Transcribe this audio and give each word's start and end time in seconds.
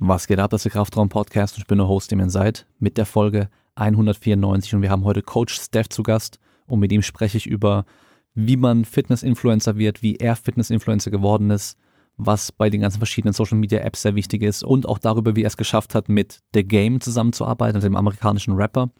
Was 0.00 0.28
geht 0.28 0.38
ab, 0.38 0.52
das 0.52 0.60
ist 0.60 0.66
der 0.66 0.72
Kraftraum 0.72 1.08
Podcast 1.08 1.56
und 1.56 1.62
ich 1.62 1.66
bin 1.66 1.78
der 1.78 1.88
Host, 1.88 2.12
dem 2.12 2.20
ihr 2.20 2.30
seid, 2.30 2.66
mit 2.78 2.98
der 2.98 3.04
Folge 3.04 3.50
194 3.74 4.76
und 4.76 4.82
wir 4.82 4.90
haben 4.90 5.02
heute 5.02 5.22
Coach 5.22 5.60
Steph 5.60 5.88
zu 5.88 6.04
Gast 6.04 6.38
und 6.68 6.78
mit 6.78 6.92
ihm 6.92 7.02
spreche 7.02 7.36
ich 7.36 7.48
über, 7.48 7.84
wie 8.32 8.56
man 8.56 8.84
Fitness-Influencer 8.84 9.76
wird, 9.76 10.00
wie 10.00 10.14
er 10.14 10.36
Fitness-Influencer 10.36 11.10
geworden 11.10 11.50
ist, 11.50 11.76
was 12.16 12.52
bei 12.52 12.70
den 12.70 12.82
ganzen 12.82 12.98
verschiedenen 12.98 13.32
Social-Media-Apps 13.32 14.02
sehr 14.02 14.14
wichtig 14.14 14.42
ist 14.42 14.62
und 14.62 14.88
auch 14.88 14.98
darüber, 14.98 15.34
wie 15.34 15.42
er 15.42 15.48
es 15.48 15.56
geschafft 15.56 15.96
hat, 15.96 16.08
mit 16.08 16.42
The 16.54 16.62
Game 16.62 17.00
zusammenzuarbeiten, 17.00 17.74
also 17.74 17.88
dem 17.88 17.96
amerikanischen 17.96 18.54
Rapper. 18.54 18.90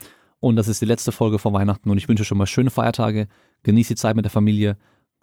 Und 0.41 0.57
das 0.57 0.67
ist 0.67 0.83
die 0.83 0.87
letzte 0.87 1.13
Folge 1.13 1.39
vor 1.39 1.53
Weihnachten 1.53 1.91
und 1.91 1.99
ich 1.99 2.09
wünsche 2.09 2.25
schon 2.25 2.39
mal 2.39 2.47
schöne 2.47 2.71
Feiertage, 2.71 3.29
genießt 3.63 3.91
die 3.91 3.95
Zeit 3.95 4.17
mit 4.17 4.25
der 4.25 4.33
Familie, 4.33 4.77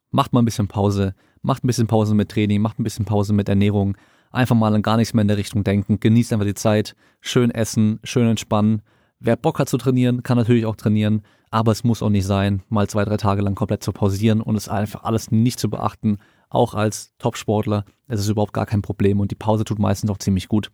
macht 0.09 0.31
mal 0.31 0.41
ein 0.41 0.45
bisschen 0.45 0.69
Pause, 0.69 1.15
macht 1.41 1.65
ein 1.65 1.67
bisschen 1.67 1.87
Pause 1.87 2.15
mit 2.15 2.29
Training, 2.29 2.61
macht 2.61 2.79
ein 2.79 2.83
bisschen 2.83 3.03
Pause 3.03 3.33
mit 3.33 3.49
Ernährung, 3.49 3.97
einfach 4.35 4.55
mal 4.55 4.73
an 4.73 4.81
gar 4.81 4.97
nichts 4.97 5.13
mehr 5.13 5.21
in 5.21 5.27
der 5.27 5.37
Richtung 5.37 5.63
denken, 5.63 5.99
genießt 5.99 6.33
einfach 6.33 6.45
die 6.45 6.53
Zeit, 6.53 6.95
schön 7.21 7.51
essen, 7.51 7.99
schön 8.03 8.27
entspannen. 8.27 8.81
Wer 9.19 9.35
Bock 9.35 9.59
hat 9.59 9.69
zu 9.69 9.77
trainieren, 9.77 10.23
kann 10.23 10.37
natürlich 10.37 10.65
auch 10.65 10.75
trainieren, 10.75 11.21
aber 11.49 11.71
es 11.71 11.83
muss 11.83 12.03
auch 12.03 12.09
nicht 12.09 12.25
sein, 12.25 12.63
mal 12.69 12.87
zwei, 12.87 13.05
drei 13.05 13.17
Tage 13.17 13.41
lang 13.41 13.55
komplett 13.55 13.83
zu 13.83 13.91
pausieren 13.91 14.41
und 14.41 14.55
es 14.55 14.69
einfach 14.69 15.03
alles 15.03 15.31
nicht 15.31 15.59
zu 15.59 15.69
beachten. 15.69 16.17
Auch 16.49 16.73
als 16.73 17.13
Topsportler, 17.17 17.85
es 18.07 18.19
ist 18.19 18.29
überhaupt 18.29 18.53
gar 18.53 18.65
kein 18.65 18.81
Problem 18.81 19.19
und 19.19 19.31
die 19.31 19.35
Pause 19.35 19.63
tut 19.63 19.79
meistens 19.79 20.09
auch 20.09 20.17
ziemlich 20.17 20.47
gut. 20.47 20.71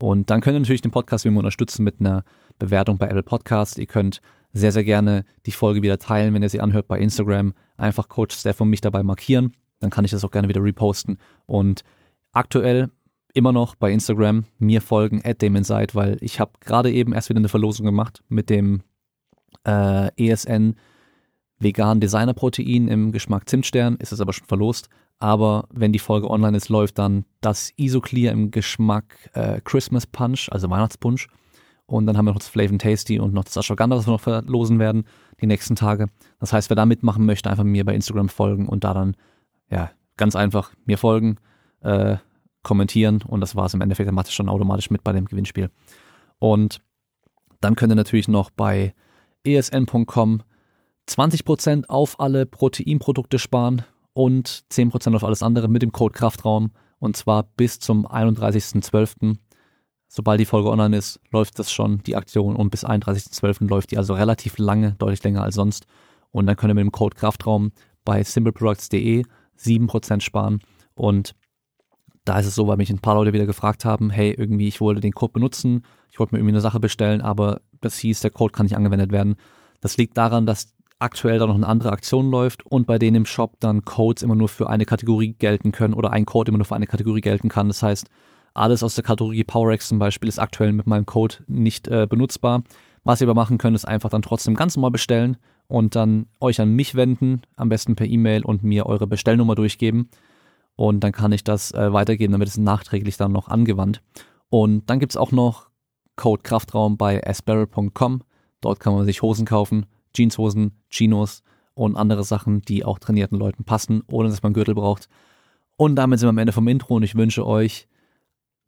Und 0.00 0.28
dann 0.28 0.40
könnt 0.40 0.56
ihr 0.56 0.60
natürlich 0.60 0.82
den 0.82 0.90
Podcast 0.90 1.24
wie 1.24 1.28
immer 1.28 1.38
unterstützen 1.38 1.84
mit 1.84 2.00
einer 2.00 2.24
Bewertung 2.58 2.98
bei 2.98 3.06
Apple 3.06 3.22
Podcast. 3.22 3.78
Ihr 3.78 3.86
könnt 3.86 4.20
sehr, 4.52 4.72
sehr 4.72 4.84
gerne 4.84 5.24
die 5.46 5.52
Folge 5.52 5.82
wieder 5.82 5.98
teilen, 5.98 6.34
wenn 6.34 6.42
ihr 6.42 6.48
sie 6.48 6.60
anhört 6.60 6.88
bei 6.88 6.98
Instagram. 6.98 7.54
Einfach 7.76 8.08
Coach 8.08 8.36
Steph 8.36 8.60
und 8.60 8.70
mich 8.70 8.80
dabei 8.80 9.02
markieren 9.02 9.54
dann 9.84 9.90
kann 9.90 10.04
ich 10.04 10.10
das 10.10 10.24
auch 10.24 10.30
gerne 10.30 10.48
wieder 10.48 10.62
reposten. 10.62 11.18
Und 11.46 11.82
aktuell 12.32 12.90
immer 13.34 13.52
noch 13.52 13.74
bei 13.74 13.92
Instagram 13.92 14.44
mir 14.58 14.80
folgen, 14.80 15.20
at 15.24 15.42
Damonside, 15.42 15.94
weil 15.94 16.16
ich 16.20 16.40
habe 16.40 16.52
gerade 16.60 16.90
eben 16.90 17.12
erst 17.12 17.28
wieder 17.28 17.38
eine 17.38 17.48
Verlosung 17.48 17.84
gemacht 17.84 18.22
mit 18.28 18.48
dem 18.48 18.82
äh, 19.66 20.08
ESN 20.16 20.76
vegan 21.58 22.00
Designer 22.00 22.34
Protein 22.34 22.88
im 22.88 23.12
Geschmack 23.12 23.48
Zimtstern, 23.48 23.96
ist 23.96 24.12
es 24.12 24.20
aber 24.20 24.32
schon 24.32 24.46
verlost. 24.46 24.88
Aber 25.18 25.66
wenn 25.72 25.92
die 25.92 25.98
Folge 25.98 26.30
online 26.30 26.56
ist, 26.56 26.68
läuft 26.68 26.98
dann 26.98 27.24
das 27.40 27.72
Isoclear 27.76 28.32
im 28.32 28.50
Geschmack 28.50 29.30
äh, 29.34 29.60
Christmas 29.62 30.06
Punch, 30.06 30.48
also 30.50 30.70
Weihnachtspunsch. 30.70 31.28
Und 31.86 32.06
dann 32.06 32.16
haben 32.16 32.24
wir 32.24 32.32
noch 32.32 32.38
das 32.38 32.48
Flavor 32.48 32.78
Tasty 32.78 33.18
und 33.18 33.34
noch 33.34 33.44
das 33.44 33.56
Ashwagandha, 33.56 33.96
das 33.96 34.06
wir 34.06 34.12
noch 34.12 34.20
verlosen 34.20 34.78
werden 34.78 35.04
die 35.40 35.46
nächsten 35.46 35.76
Tage. 35.76 36.06
Das 36.40 36.52
heißt, 36.52 36.70
wer 36.70 36.76
da 36.76 36.86
mitmachen 36.86 37.26
möchte, 37.26 37.50
einfach 37.50 37.64
mir 37.64 37.84
bei 37.84 37.94
Instagram 37.94 38.28
folgen 38.28 38.68
und 38.68 38.84
da 38.84 38.94
dann 38.94 39.16
ja, 39.70 39.90
ganz 40.16 40.36
einfach 40.36 40.72
mir 40.86 40.98
folgen, 40.98 41.36
äh, 41.82 42.16
kommentieren 42.64 43.22
und 43.22 43.40
das 43.40 43.54
war 43.54 43.66
es 43.66 43.74
im 43.74 43.80
Endeffekt. 43.80 44.08
Dann 44.08 44.14
macht 44.14 44.26
es 44.26 44.34
schon 44.34 44.48
automatisch 44.48 44.90
mit 44.90 45.04
bei 45.04 45.12
dem 45.12 45.26
Gewinnspiel. 45.26 45.70
Und 46.40 46.80
dann 47.60 47.76
könnt 47.76 47.92
ihr 47.92 47.96
natürlich 47.96 48.28
noch 48.28 48.50
bei 48.50 48.94
esn.com 49.44 50.42
20% 51.08 51.86
auf 51.88 52.18
alle 52.18 52.46
Proteinprodukte 52.46 53.38
sparen 53.38 53.82
und 54.14 54.64
10% 54.72 55.14
auf 55.14 55.24
alles 55.24 55.42
andere 55.42 55.68
mit 55.68 55.82
dem 55.82 55.92
Code 55.92 56.14
Kraftraum 56.14 56.72
und 56.98 57.16
zwar 57.16 57.42
bis 57.42 57.78
zum 57.78 58.06
31.12. 58.06 59.36
Sobald 60.08 60.40
die 60.40 60.46
Folge 60.46 60.70
online 60.70 60.96
ist, 60.96 61.20
läuft 61.30 61.58
das 61.58 61.72
schon, 61.72 62.02
die 62.04 62.16
Aktion 62.16 62.56
und 62.56 62.70
bis 62.70 62.84
31.12. 62.84 63.68
läuft 63.68 63.90
die 63.90 63.98
also 63.98 64.14
relativ 64.14 64.58
lange, 64.58 64.92
deutlich 64.92 65.22
länger 65.22 65.42
als 65.42 65.56
sonst. 65.56 65.86
Und 66.30 66.46
dann 66.46 66.56
könnt 66.56 66.70
ihr 66.70 66.74
mit 66.74 66.82
dem 66.82 66.92
Code 66.92 67.16
Kraftraum 67.16 67.72
bei 68.04 68.22
simpleproducts.de 68.22 69.24
7% 69.58 70.20
sparen. 70.20 70.60
Und 70.94 71.34
da 72.24 72.38
ist 72.38 72.46
es 72.46 72.54
so, 72.54 72.66
weil 72.66 72.76
mich 72.76 72.90
ein 72.90 73.00
paar 73.00 73.14
Leute 73.14 73.32
wieder 73.32 73.46
gefragt 73.46 73.84
haben, 73.84 74.10
hey, 74.10 74.32
irgendwie, 74.32 74.68
ich 74.68 74.80
wollte 74.80 75.00
den 75.00 75.12
Code 75.12 75.32
benutzen, 75.32 75.84
ich 76.10 76.18
wollte 76.18 76.34
mir 76.34 76.38
irgendwie 76.38 76.54
eine 76.54 76.60
Sache 76.60 76.80
bestellen, 76.80 77.20
aber 77.20 77.60
das 77.80 77.98
hieß, 77.98 78.20
der 78.20 78.30
Code 78.30 78.52
kann 78.52 78.66
nicht 78.66 78.76
angewendet 78.76 79.12
werden. 79.12 79.36
Das 79.80 79.96
liegt 79.96 80.16
daran, 80.16 80.46
dass 80.46 80.74
aktuell 80.98 81.38
da 81.38 81.46
noch 81.46 81.54
eine 81.54 81.66
andere 81.66 81.92
Aktion 81.92 82.30
läuft 82.30 82.64
und 82.64 82.86
bei 82.86 82.98
denen 82.98 83.16
im 83.16 83.26
Shop 83.26 83.60
dann 83.60 83.84
Codes 83.84 84.22
immer 84.22 84.34
nur 84.34 84.48
für 84.48 84.70
eine 84.70 84.86
Kategorie 84.86 85.34
gelten 85.34 85.72
können 85.72 85.92
oder 85.92 86.12
ein 86.12 86.24
Code 86.24 86.48
immer 86.48 86.58
nur 86.58 86.64
für 86.64 86.76
eine 86.76 86.86
Kategorie 86.86 87.20
gelten 87.20 87.48
kann. 87.48 87.68
Das 87.68 87.82
heißt, 87.82 88.08
alles 88.54 88.82
aus 88.82 88.94
der 88.94 89.04
Kategorie 89.04 89.44
PowerX 89.44 89.88
zum 89.88 89.98
Beispiel 89.98 90.28
ist 90.28 90.38
aktuell 90.38 90.72
mit 90.72 90.86
meinem 90.86 91.04
Code 91.04 91.36
nicht 91.46 91.88
äh, 91.88 92.06
benutzbar. 92.08 92.62
Was 93.02 93.20
ihr 93.20 93.26
aber 93.26 93.34
machen 93.34 93.58
könnt, 93.58 93.74
ist 93.74 93.84
einfach 93.86 94.08
dann 94.08 94.22
trotzdem 94.22 94.54
ganz 94.54 94.76
normal 94.76 94.92
bestellen 94.92 95.36
und 95.66 95.94
dann 95.94 96.26
euch 96.40 96.60
an 96.60 96.70
mich 96.70 96.94
wenden, 96.94 97.42
am 97.56 97.68
besten 97.68 97.96
per 97.96 98.06
E-Mail 98.06 98.44
und 98.44 98.62
mir 98.62 98.86
eure 98.86 99.06
Bestellnummer 99.06 99.56
durchgeben. 99.56 100.08
Und 100.76 101.00
dann 101.00 101.12
kann 101.12 101.32
ich 101.32 101.44
das 101.44 101.72
äh, 101.72 101.92
weitergeben, 101.92 102.32
damit 102.32 102.48
es 102.48 102.56
nachträglich 102.56 103.16
dann 103.16 103.32
noch 103.32 103.48
angewandt. 103.48 104.02
Und 104.48 104.88
dann 104.90 104.98
gibt's 104.98 105.16
auch 105.16 105.32
noch 105.32 105.68
Code 106.16 106.42
Kraftraum 106.42 106.96
bei 106.96 107.24
asperl.com. 107.26 108.22
Dort 108.60 108.80
kann 108.80 108.94
man 108.94 109.04
sich 109.04 109.22
Hosen 109.22 109.46
kaufen, 109.46 109.86
Jeanshosen, 110.14 110.72
Chinos 110.90 111.42
und 111.74 111.96
andere 111.96 112.24
Sachen, 112.24 112.62
die 112.62 112.84
auch 112.84 112.98
trainierten 112.98 113.38
Leuten 113.38 113.64
passen, 113.64 114.02
ohne 114.10 114.28
dass 114.28 114.42
man 114.42 114.52
Gürtel 114.52 114.74
braucht. 114.74 115.08
Und 115.76 115.96
damit 115.96 116.18
sind 116.18 116.26
wir 116.26 116.30
am 116.30 116.38
Ende 116.38 116.52
vom 116.52 116.68
Intro 116.68 116.94
und 116.96 117.02
ich 117.02 117.14
wünsche 117.14 117.46
euch, 117.46 117.88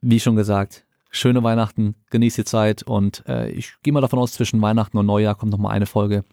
wie 0.00 0.20
schon 0.20 0.36
gesagt, 0.36 0.86
schöne 1.10 1.42
Weihnachten, 1.42 1.94
genießt 2.10 2.38
die 2.38 2.44
Zeit 2.44 2.82
und 2.82 3.24
äh, 3.26 3.48
ich 3.50 3.74
gehe 3.82 3.92
mal 3.92 4.00
davon 4.00 4.18
aus, 4.18 4.32
zwischen 4.32 4.60
Weihnachten 4.60 4.98
und 4.98 5.06
Neujahr 5.06 5.36
kommt 5.36 5.52
nochmal 5.52 5.72
eine 5.72 5.86
Folge. 5.86 6.24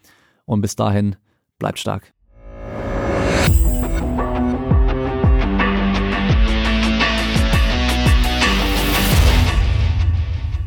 Und 0.46 0.62
bis 0.62 0.76
dahin, 0.76 1.16
bleibt 1.58 1.80
stark. 1.80 2.14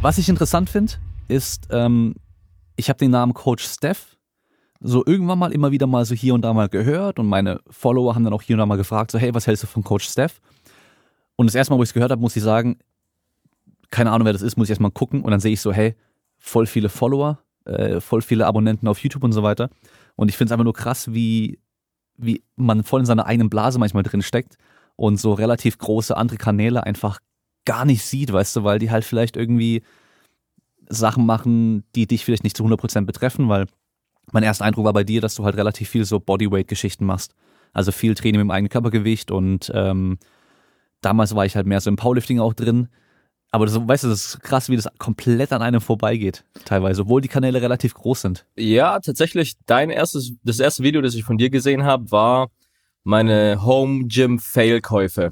Was 0.06 0.18
ich 0.18 0.28
interessant 0.28 0.70
finde, 0.70 0.92
ist, 1.26 1.66
ähm, 1.70 2.14
ich 2.76 2.88
habe 2.88 2.96
den 2.96 3.10
Namen 3.10 3.34
Coach 3.34 3.64
Steph 3.64 4.16
so 4.78 5.04
irgendwann 5.04 5.36
mal 5.36 5.52
immer 5.52 5.72
wieder 5.72 5.88
mal 5.88 6.04
so 6.04 6.14
hier 6.14 6.32
und 6.32 6.42
da 6.42 6.52
mal 6.52 6.68
gehört 6.68 7.18
und 7.18 7.26
meine 7.26 7.58
Follower 7.68 8.14
haben 8.14 8.22
dann 8.22 8.32
auch 8.32 8.42
hier 8.42 8.54
und 8.54 8.58
da 8.58 8.66
mal 8.66 8.76
gefragt, 8.76 9.10
so 9.10 9.18
hey, 9.18 9.34
was 9.34 9.48
hältst 9.48 9.64
du 9.64 9.66
von 9.66 9.82
Coach 9.82 10.08
Steph? 10.08 10.40
Und 11.34 11.46
das 11.46 11.56
erste 11.56 11.72
Mal, 11.72 11.80
wo 11.80 11.82
ich 11.82 11.88
es 11.88 11.92
gehört 11.92 12.12
habe, 12.12 12.20
muss 12.20 12.36
ich 12.36 12.42
sagen, 12.44 12.78
keine 13.90 14.12
Ahnung, 14.12 14.26
wer 14.26 14.32
das 14.32 14.42
ist, 14.42 14.56
muss 14.56 14.68
ich 14.68 14.70
erstmal 14.70 14.92
gucken 14.92 15.22
und 15.22 15.32
dann 15.32 15.40
sehe 15.40 15.54
ich 15.54 15.60
so, 15.60 15.72
hey, 15.72 15.96
voll 16.38 16.66
viele 16.66 16.88
Follower, 16.88 17.40
äh, 17.64 18.00
voll 18.00 18.22
viele 18.22 18.46
Abonnenten 18.46 18.86
auf 18.86 19.00
YouTube 19.00 19.24
und 19.24 19.32
so 19.32 19.42
weiter. 19.42 19.70
Und 20.14 20.28
ich 20.28 20.36
finde 20.36 20.50
es 20.50 20.52
einfach 20.52 20.62
nur 20.62 20.74
krass, 20.74 21.12
wie, 21.14 21.58
wie 22.16 22.44
man 22.54 22.84
voll 22.84 23.00
in 23.00 23.06
seiner 23.06 23.26
eigenen 23.26 23.50
Blase 23.50 23.80
manchmal 23.80 24.04
drin 24.04 24.22
steckt 24.22 24.56
und 24.94 25.16
so 25.16 25.32
relativ 25.32 25.78
große 25.78 26.16
andere 26.16 26.36
Kanäle 26.36 26.84
einfach 26.84 27.18
gar 27.66 27.84
nicht 27.84 28.02
sieht, 28.02 28.32
weißt 28.32 28.56
du, 28.56 28.64
weil 28.64 28.78
die 28.78 28.90
halt 28.90 29.04
vielleicht 29.04 29.36
irgendwie 29.36 29.82
Sachen 30.88 31.26
machen, 31.26 31.84
die 31.94 32.06
dich 32.06 32.24
vielleicht 32.24 32.44
nicht 32.44 32.56
zu 32.56 32.64
100% 32.64 33.04
betreffen, 33.04 33.48
weil 33.48 33.66
mein 34.32 34.42
erster 34.42 34.64
Eindruck 34.64 34.86
war 34.86 34.92
bei 34.94 35.04
dir, 35.04 35.20
dass 35.20 35.34
du 35.34 35.44
halt 35.44 35.56
relativ 35.56 35.90
viel 35.90 36.04
so 36.04 36.18
Bodyweight-Geschichten 36.18 37.04
machst. 37.04 37.34
Also 37.74 37.92
viel 37.92 38.14
Training 38.14 38.40
mit 38.40 38.46
dem 38.46 38.50
eigenen 38.50 38.70
Körpergewicht 38.70 39.30
und 39.30 39.70
ähm, 39.74 40.18
damals 41.02 41.34
war 41.34 41.44
ich 41.44 41.56
halt 41.56 41.66
mehr 41.66 41.80
so 41.82 41.90
im 41.90 41.96
Powerlifting 41.96 42.40
auch 42.40 42.54
drin 42.54 42.88
aber 43.50 43.66
das, 43.66 43.76
weißt 43.76 44.04
du, 44.04 44.08
das 44.08 44.24
ist 44.24 44.42
krass, 44.42 44.68
wie 44.68 44.76
das 44.76 44.88
komplett 44.98 45.52
an 45.52 45.62
einem 45.62 45.80
vorbeigeht, 45.80 46.44
teilweise, 46.64 47.02
obwohl 47.02 47.20
die 47.20 47.28
Kanäle 47.28 47.62
relativ 47.62 47.94
groß 47.94 48.20
sind. 48.20 48.46
Ja, 48.56 48.98
tatsächlich, 49.00 49.54
dein 49.66 49.90
erstes, 49.90 50.32
das 50.42 50.60
erste 50.60 50.82
Video, 50.82 51.00
das 51.00 51.14
ich 51.14 51.24
von 51.24 51.38
dir 51.38 51.50
gesehen 51.50 51.84
habe, 51.84 52.10
war 52.10 52.50
meine 53.04 53.64
Home 53.64 54.06
Gym 54.08 54.38
Fail 54.38 54.80
Käufe, 54.80 55.30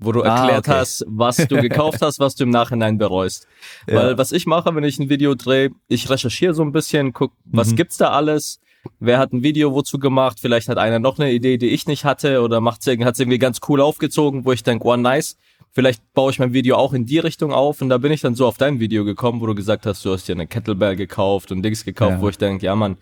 wo 0.00 0.12
du 0.12 0.22
ah, 0.22 0.36
erklärt 0.36 0.68
okay. 0.68 0.78
hast, 0.78 1.04
was 1.08 1.36
du 1.36 1.56
gekauft 1.60 2.02
hast, 2.02 2.18
was 2.18 2.34
du 2.34 2.44
im 2.44 2.50
Nachhinein 2.50 2.98
bereust. 2.98 3.46
Ja. 3.88 3.96
Weil 3.96 4.18
was 4.18 4.32
ich 4.32 4.46
mache, 4.46 4.74
wenn 4.74 4.84
ich 4.84 4.98
ein 4.98 5.08
Video 5.08 5.34
drehe, 5.34 5.70
ich 5.88 6.08
recherchiere 6.10 6.54
so 6.54 6.62
ein 6.62 6.72
bisschen, 6.72 7.12
guck, 7.12 7.32
was 7.44 7.70
mhm. 7.70 7.76
gibt's 7.76 7.96
da 7.96 8.10
alles? 8.10 8.60
Wer 8.98 9.18
hat 9.18 9.32
ein 9.32 9.42
Video 9.42 9.74
wozu 9.74 9.98
gemacht? 9.98 10.38
Vielleicht 10.40 10.68
hat 10.68 10.78
einer 10.78 10.98
noch 10.98 11.18
eine 11.18 11.30
Idee, 11.32 11.58
die 11.58 11.68
ich 11.68 11.86
nicht 11.86 12.04
hatte 12.04 12.40
oder 12.40 12.60
macht's 12.60 12.86
hat's 12.86 13.20
irgendwie 13.20 13.38
ganz 13.38 13.60
cool 13.68 13.80
aufgezogen, 13.80 14.44
wo 14.44 14.52
ich 14.52 14.62
denke, 14.62 14.86
oh 14.86 14.96
nice 14.96 15.36
vielleicht 15.72 16.12
baue 16.14 16.32
ich 16.32 16.38
mein 16.38 16.52
Video 16.52 16.76
auch 16.76 16.92
in 16.92 17.06
die 17.06 17.18
Richtung 17.18 17.52
auf 17.52 17.80
und 17.80 17.90
da 17.90 17.98
bin 17.98 18.12
ich 18.12 18.20
dann 18.20 18.34
so 18.34 18.46
auf 18.46 18.58
dein 18.58 18.80
Video 18.80 19.04
gekommen, 19.04 19.40
wo 19.40 19.46
du 19.46 19.54
gesagt 19.54 19.86
hast, 19.86 20.04
du 20.04 20.12
hast 20.12 20.26
dir 20.26 20.32
eine 20.32 20.46
Kettlebell 20.46 20.96
gekauft 20.96 21.52
und 21.52 21.62
Dings 21.62 21.84
gekauft, 21.84 22.14
ja. 22.14 22.20
wo 22.20 22.28
ich 22.28 22.38
denke, 22.38 22.66
ja 22.66 22.74
man, 22.74 22.96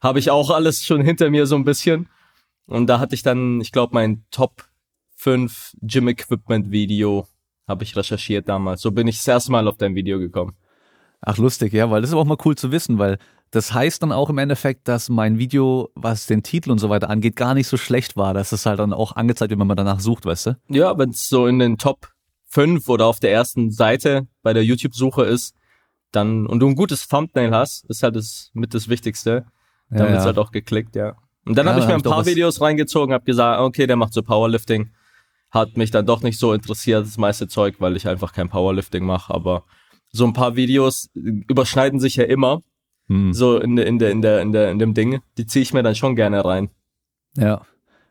habe 0.00 0.18
ich 0.18 0.30
auch 0.30 0.50
alles 0.50 0.84
schon 0.84 1.02
hinter 1.02 1.30
mir 1.30 1.46
so 1.46 1.56
ein 1.56 1.64
bisschen. 1.64 2.08
Und 2.66 2.86
da 2.86 3.00
hatte 3.00 3.14
ich 3.14 3.22
dann, 3.22 3.60
ich 3.60 3.72
glaube, 3.72 3.94
mein 3.94 4.24
Top 4.30 4.67
5 5.18 5.74
Gym 5.82 6.08
Equipment 6.08 6.70
Video 6.70 7.26
habe 7.66 7.84
ich 7.84 7.96
recherchiert 7.96 8.48
damals. 8.48 8.80
So 8.80 8.92
bin 8.92 9.08
ich 9.08 9.16
das 9.18 9.28
erste 9.28 9.52
Mal 9.52 9.66
auf 9.68 9.76
dein 9.76 9.94
Video 9.94 10.18
gekommen. 10.18 10.54
Ach, 11.20 11.36
lustig, 11.36 11.72
ja, 11.72 11.90
weil 11.90 12.00
das 12.00 12.10
ist 12.10 12.16
auch 12.16 12.24
mal 12.24 12.36
cool 12.44 12.56
zu 12.56 12.70
wissen, 12.70 12.98
weil 12.98 13.18
das 13.50 13.74
heißt 13.74 14.02
dann 14.02 14.12
auch 14.12 14.30
im 14.30 14.38
Endeffekt, 14.38 14.86
dass 14.86 15.08
mein 15.08 15.38
Video, 15.38 15.90
was 15.94 16.26
den 16.26 16.44
Titel 16.44 16.70
und 16.70 16.78
so 16.78 16.88
weiter 16.88 17.10
angeht, 17.10 17.34
gar 17.34 17.54
nicht 17.54 17.66
so 17.66 17.76
schlecht 17.76 18.16
war. 18.16 18.32
Das 18.32 18.52
ist 18.52 18.64
halt 18.64 18.78
dann 18.78 18.92
auch 18.92 19.16
angezeigt, 19.16 19.50
wenn 19.50 19.66
man 19.66 19.76
danach 19.76 20.00
sucht, 20.00 20.24
weißt 20.24 20.46
du? 20.46 20.56
Ja, 20.68 20.96
wenn 20.96 21.10
es 21.10 21.28
so 21.28 21.46
in 21.46 21.58
den 21.58 21.78
Top 21.78 22.12
5 22.50 22.88
oder 22.88 23.06
auf 23.06 23.18
der 23.18 23.32
ersten 23.32 23.72
Seite 23.72 24.28
bei 24.42 24.52
der 24.52 24.64
YouTube-Suche 24.64 25.24
ist, 25.24 25.54
dann, 26.12 26.46
und 26.46 26.60
du 26.60 26.68
ein 26.68 26.76
gutes 26.76 27.08
Thumbnail 27.08 27.50
hast, 27.50 27.84
ist 27.90 28.02
halt 28.02 28.14
das 28.14 28.50
mit 28.54 28.72
das 28.72 28.88
Wichtigste. 28.88 29.46
Dann 29.90 29.98
ja, 29.98 30.12
wird's 30.12 30.22
ja. 30.22 30.26
halt 30.26 30.38
auch 30.38 30.52
geklickt, 30.52 30.94
ja. 30.94 31.16
Und 31.44 31.56
dann 31.56 31.66
ja, 31.66 31.72
habe 31.72 31.80
ich 31.80 31.88
mir 31.88 31.94
ein 31.94 32.02
paar 32.02 32.24
Videos 32.24 32.60
reingezogen, 32.60 33.12
habe 33.12 33.24
gesagt, 33.24 33.60
okay, 33.60 33.86
der 33.86 33.96
macht 33.96 34.12
so 34.12 34.22
Powerlifting. 34.22 34.90
Hat 35.50 35.76
mich 35.76 35.90
dann 35.90 36.06
doch 36.06 36.22
nicht 36.22 36.38
so 36.38 36.52
interessiert, 36.52 37.06
das 37.06 37.16
meiste 37.16 37.48
Zeug, 37.48 37.76
weil 37.78 37.96
ich 37.96 38.08
einfach 38.08 38.32
kein 38.32 38.48
Powerlifting 38.48 39.04
mache. 39.04 39.32
Aber 39.32 39.64
so 40.10 40.24
ein 40.24 40.32
paar 40.32 40.56
Videos 40.56 41.10
überschneiden 41.14 42.00
sich 42.00 42.16
ja 42.16 42.24
immer. 42.24 42.62
Hm. 43.08 43.32
So 43.32 43.58
in, 43.58 43.78
in, 43.78 43.98
der, 43.98 44.10
in, 44.10 44.22
der, 44.22 44.42
in, 44.42 44.52
der, 44.52 44.70
in 44.70 44.78
dem 44.78 44.94
Ding. 44.94 45.20
Die 45.38 45.46
ziehe 45.46 45.62
ich 45.62 45.72
mir 45.72 45.82
dann 45.82 45.94
schon 45.94 46.16
gerne 46.16 46.44
rein. 46.44 46.70
Ja. 47.36 47.62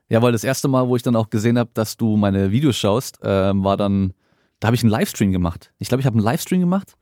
Ja, 0.09 0.21
weil 0.21 0.31
das 0.31 0.43
erste 0.43 0.67
Mal, 0.67 0.87
wo 0.87 0.95
ich 0.95 1.03
dann 1.03 1.15
auch 1.15 1.29
gesehen 1.29 1.57
habe, 1.59 1.69
dass 1.73 1.97
du 1.97 2.15
meine 2.15 2.51
Videos 2.51 2.77
schaust, 2.77 3.21
äh, 3.23 3.51
war 3.53 3.75
dann, 3.75 4.13
da 4.59 4.67
habe 4.67 4.75
ich 4.75 4.83
einen 4.83 4.91
Livestream 4.91 5.31
gemacht. 5.31 5.73
Ich 5.79 5.89
glaube, 5.89 5.99
ich 6.01 6.05
habe 6.05 6.15
einen 6.15 6.23
Livestream 6.23 6.61
gemacht. 6.61 6.93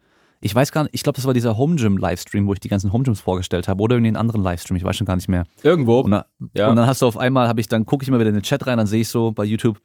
Ich 0.41 0.53
weiß 0.53 0.71
gar 0.71 0.83
nicht, 0.83 0.95
ich 0.95 1.03
glaube, 1.03 1.15
das 1.15 1.25
war 1.25 1.33
dieser 1.33 1.57
Home 1.57 1.75
Gym 1.75 1.97
Livestream, 1.97 2.47
wo 2.47 2.53
ich 2.53 2.59
die 2.59 2.67
ganzen 2.67 2.91
Home 2.91 3.03
Gyms 3.03 3.21
vorgestellt 3.21 3.67
habe 3.67 3.81
oder 3.81 3.95
irgendwie 3.95 4.09
einen 4.09 4.17
anderen 4.17 4.43
Livestream, 4.43 4.75
ich 4.75 4.83
weiß 4.83 4.97
schon 4.97 5.07
gar 5.07 5.15
nicht 5.15 5.29
mehr. 5.29 5.45
Irgendwo. 5.63 6.01
Und, 6.01 6.11
da, 6.11 6.25
ja. 6.55 6.69
und 6.69 6.75
dann 6.75 6.87
hast 6.87 7.01
du 7.01 7.07
auf 7.07 7.17
einmal, 7.17 7.47
habe 7.47 7.61
ich 7.61 7.67
dann 7.67 7.85
gucke 7.85 8.03
ich 8.03 8.09
mal 8.09 8.19
wieder 8.19 8.29
in 8.29 8.35
den 8.35 8.43
Chat 8.43 8.67
rein, 8.67 8.77
dann 8.77 8.87
sehe 8.87 9.01
ich 9.01 9.07
so 9.07 9.31
bei 9.31 9.45
YouTube, 9.45 9.79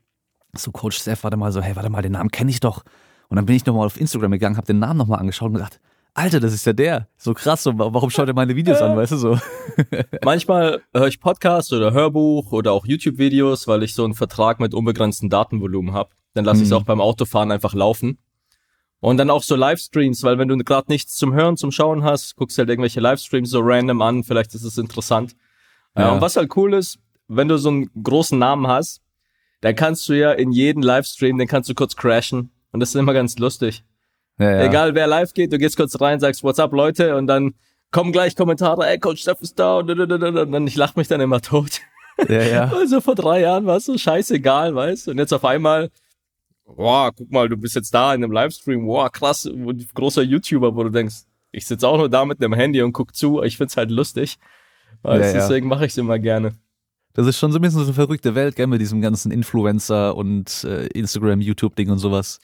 so 0.57 0.71
Coach 0.73 0.99
Steph, 0.99 1.25
warte 1.25 1.37
mal 1.37 1.53
so, 1.53 1.61
hey, 1.61 1.77
warte 1.77 1.91
mal, 1.91 2.03
den 2.03 2.13
Namen 2.13 2.31
kenne 2.31 2.51
ich 2.51 2.61
doch. 2.61 2.85
Und 3.29 3.37
dann 3.37 3.47
bin 3.47 3.57
ich 3.57 3.65
nochmal 3.67 3.87
auf 3.87 4.01
Instagram 4.01 4.33
gegangen, 4.33 4.57
habe 4.57 4.67
den 4.67 4.79
Namen 4.79 4.99
nochmal 4.99 5.21
angeschaut 5.21 5.49
und 5.49 5.55
gedacht, 5.55 5.81
Alter, 6.15 6.41
das 6.41 6.53
ist 6.53 6.67
ja 6.67 6.73
der. 6.73 7.09
So 7.17 7.35
krass, 7.35 7.63
so, 7.63 7.79
warum 7.79 8.11
schaut 8.11 8.27
er 8.27 8.35
meine 8.35 8.57
Videos 8.57 8.83
an, 8.83 8.97
weißt 8.97 9.13
du 9.13 9.17
so? 9.17 9.39
Manchmal 10.25 10.83
höre 10.93 11.07
ich 11.07 11.21
Podcasts 11.21 11.73
oder 11.73 11.93
Hörbuch 11.93 12.51
oder 12.53 12.73
auch 12.73 12.85
YouTube-Videos, 12.85 13.69
weil 13.69 13.85
ich 13.85 13.95
so 13.95 14.05
einen 14.05 14.15
Vertrag 14.15 14.59
mit 14.59 14.75
unbegrenztem 14.75 15.31
Datenvolumen 15.31 15.95
habe. 15.95 16.11
Dann 16.35 16.45
lasse 16.45 16.63
ich 16.63 16.65
es 16.65 16.71
mhm. 16.71 16.79
auch 16.79 16.83
beim 16.83 17.01
Autofahren 17.01 17.53
einfach 17.53 17.75
laufen. 17.75 18.19
Und 18.99 19.17
dann 19.17 19.31
auch 19.31 19.43
so 19.43 19.57
Livestreams, 19.57 20.23
weil 20.25 20.39
wenn 20.39 20.49
du 20.49 20.59
gerade 20.59 20.91
nichts 20.91 21.15
zum 21.15 21.33
Hören, 21.33 21.57
zum 21.57 21.71
Schauen 21.71 22.05
hast, 22.05 22.37
guckst 22.37 22.59
halt 22.59 22.69
irgendwelche 22.69 23.01
Livestreams 23.01 23.49
so 23.49 23.61
random 23.63 24.03
an, 24.03 24.25
vielleicht 24.25 24.55
ist 24.55 24.65
es 24.65 24.79
interessant. 24.79 25.37
Ja. 25.97 26.03
ja. 26.03 26.13
und 26.13 26.21
was 26.21 26.37
halt 26.37 26.55
cool 26.57 26.75
ist, 26.75 26.99
wenn 27.29 27.49
du 27.49 27.57
so 27.57 27.71
einen 27.71 27.91
großen 28.03 28.39
Namen 28.39 28.67
hast, 28.67 29.01
dann 29.61 29.75
kannst 29.75 30.09
du 30.09 30.15
ja 30.15 30.33
in 30.33 30.53
jeden 30.53 30.83
Livestream, 30.83 31.39
den 31.39 31.49
kannst 31.49 31.69
du 31.69 31.75
kurz 31.75 31.97
crashen. 31.97 32.51
Und 32.73 32.81
das 32.81 32.91
ist 32.91 32.95
immer 32.95 33.13
ganz 33.13 33.39
lustig. 33.39 33.85
Ja, 34.39 34.51
ja. 34.53 34.65
Egal 34.65 34.95
wer 34.95 35.07
live 35.07 35.35
geht, 35.35 35.53
du 35.53 35.59
gehst 35.59 35.77
kurz 35.77 36.01
rein, 36.01 36.19
sagst 36.19 36.43
What's 36.43 36.59
up 36.59 36.73
Leute 36.73 37.17
und 37.17 37.27
dann 37.27 37.55
kommen 37.91 38.13
gleich 38.13 38.37
Kommentare, 38.37 38.89
ey 38.89 38.99
Coach 38.99 39.23
Steph 39.23 39.43
ist 39.43 39.59
da 39.59 39.79
und, 39.79 39.91
und, 39.91 40.09
dann 40.11 40.67
ich 40.67 40.77
lach 40.77 40.97
mich 40.97 41.09
dann 41.09 41.21
immer 41.21 41.41
tot. 41.41 41.81
Ja, 42.29 42.43
ja. 42.43 42.73
Also 42.75 43.01
vor 43.01 43.15
drei 43.15 43.41
Jahren 43.41 43.67
war 43.67 43.77
es 43.77 43.85
so 43.85 43.99
scheißegal, 43.99 44.75
weißt 44.75 45.07
du? 45.07 45.11
Und 45.11 45.19
jetzt 45.19 45.33
auf 45.33 45.45
einmal, 45.45 45.91
boah, 46.65 47.13
guck 47.15 47.31
mal, 47.31 47.49
du 47.49 47.57
bist 47.57 47.75
jetzt 47.75 47.93
da 47.93 48.15
in 48.15 48.25
einem 48.25 48.33
Livestream, 48.33 48.87
boah, 48.87 49.11
krass, 49.11 49.51
großer 49.95 50.23
YouTuber, 50.23 50.75
wo 50.75 50.85
du 50.85 50.91
denkst, 50.91 51.17
ich 51.53 51.67
sitze 51.67 51.87
auch 51.87 51.99
nur 51.99 52.09
da 52.09 52.25
mit 52.25 52.41
dem 52.41 52.55
Handy 52.55 52.81
und 52.81 52.93
guck 52.93 53.15
zu, 53.15 53.43
ich 53.43 53.57
find's 53.57 53.77
halt 53.77 53.91
lustig. 53.91 54.39
Weißt, 55.03 55.35
ja, 55.35 55.41
deswegen 55.41 55.69
mache 55.69 55.87
ich 55.87 55.99
immer 55.99 56.19
gerne. 56.19 56.53
Das 57.21 57.27
ist 57.27 57.39
schon 57.39 57.53
so 57.53 57.59
ein 57.59 57.61
bisschen 57.61 57.81
so 57.81 57.85
eine 57.85 57.93
verrückte 57.93 58.35
Welt, 58.35 58.57
gell, 58.57 58.67
mit 58.67 58.81
diesem 58.81 59.03
ganzen 59.03 59.31
Influencer 59.31 60.17
und 60.17 60.65
äh, 60.65 60.87
Instagram, 60.87 61.43
YouTube-Ding 61.43 61.91
und 61.91 61.99
sowas. 61.99 62.39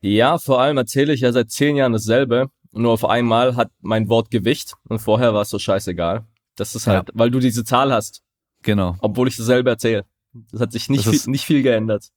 Ja, 0.00 0.38
vor 0.38 0.60
allem 0.60 0.76
erzähle 0.76 1.12
ich 1.12 1.22
ja 1.22 1.32
seit 1.32 1.50
zehn 1.50 1.74
Jahren 1.74 1.92
dasselbe. 1.92 2.50
Nur 2.70 2.92
auf 2.92 3.04
einmal 3.04 3.56
hat 3.56 3.72
mein 3.80 4.08
Wort 4.08 4.30
Gewicht 4.30 4.74
und 4.88 5.00
vorher 5.00 5.34
war 5.34 5.42
es 5.42 5.48
so 5.48 5.58
scheißegal. 5.58 6.24
Das 6.54 6.76
ist 6.76 6.86
halt, 6.86 7.08
ja. 7.08 7.14
weil 7.16 7.32
du 7.32 7.40
diese 7.40 7.64
Zahl 7.64 7.92
hast. 7.92 8.22
Genau. 8.62 8.94
Obwohl 9.00 9.26
ich 9.26 9.36
dasselbe 9.36 9.70
erzähle. 9.70 10.04
Das 10.52 10.60
hat 10.60 10.70
sich 10.70 10.88
nicht, 10.88 11.08
viel, 11.08 11.20
nicht 11.26 11.44
viel 11.44 11.64
geändert. 11.64 12.10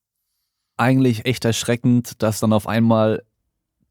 Eigentlich 0.76 1.26
echt 1.26 1.44
erschreckend, 1.44 2.22
dass 2.22 2.40
dann 2.40 2.54
auf 2.54 2.68
einmal 2.68 3.24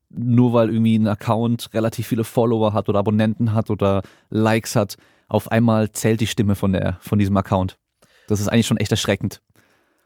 nur 0.09 0.53
weil 0.53 0.69
irgendwie 0.69 1.01
ein 1.01 1.09
Account 1.09 1.75
relativ 1.75 2.07
viele 2.07 2.23
Follower 2.23 2.73
hat 2.75 2.89
oder 2.89 3.01
Abonnenten 3.01 3.55
hat 3.55 3.71
oder 3.71 4.03
Likes 4.31 4.77
hat, 4.77 4.97
auf 5.29 5.51
einmal 5.51 5.93
zählt 5.93 6.21
die 6.21 6.27
Stimme 6.27 6.55
von 6.55 6.73
der, 6.73 6.99
von 7.01 7.19
diesem 7.19 7.37
Account. 7.37 7.79
Das 8.29 8.41
ist 8.41 8.49
eigentlich 8.49 8.67
schon 8.67 8.77
echt 8.77 8.91
erschreckend. 8.91 9.41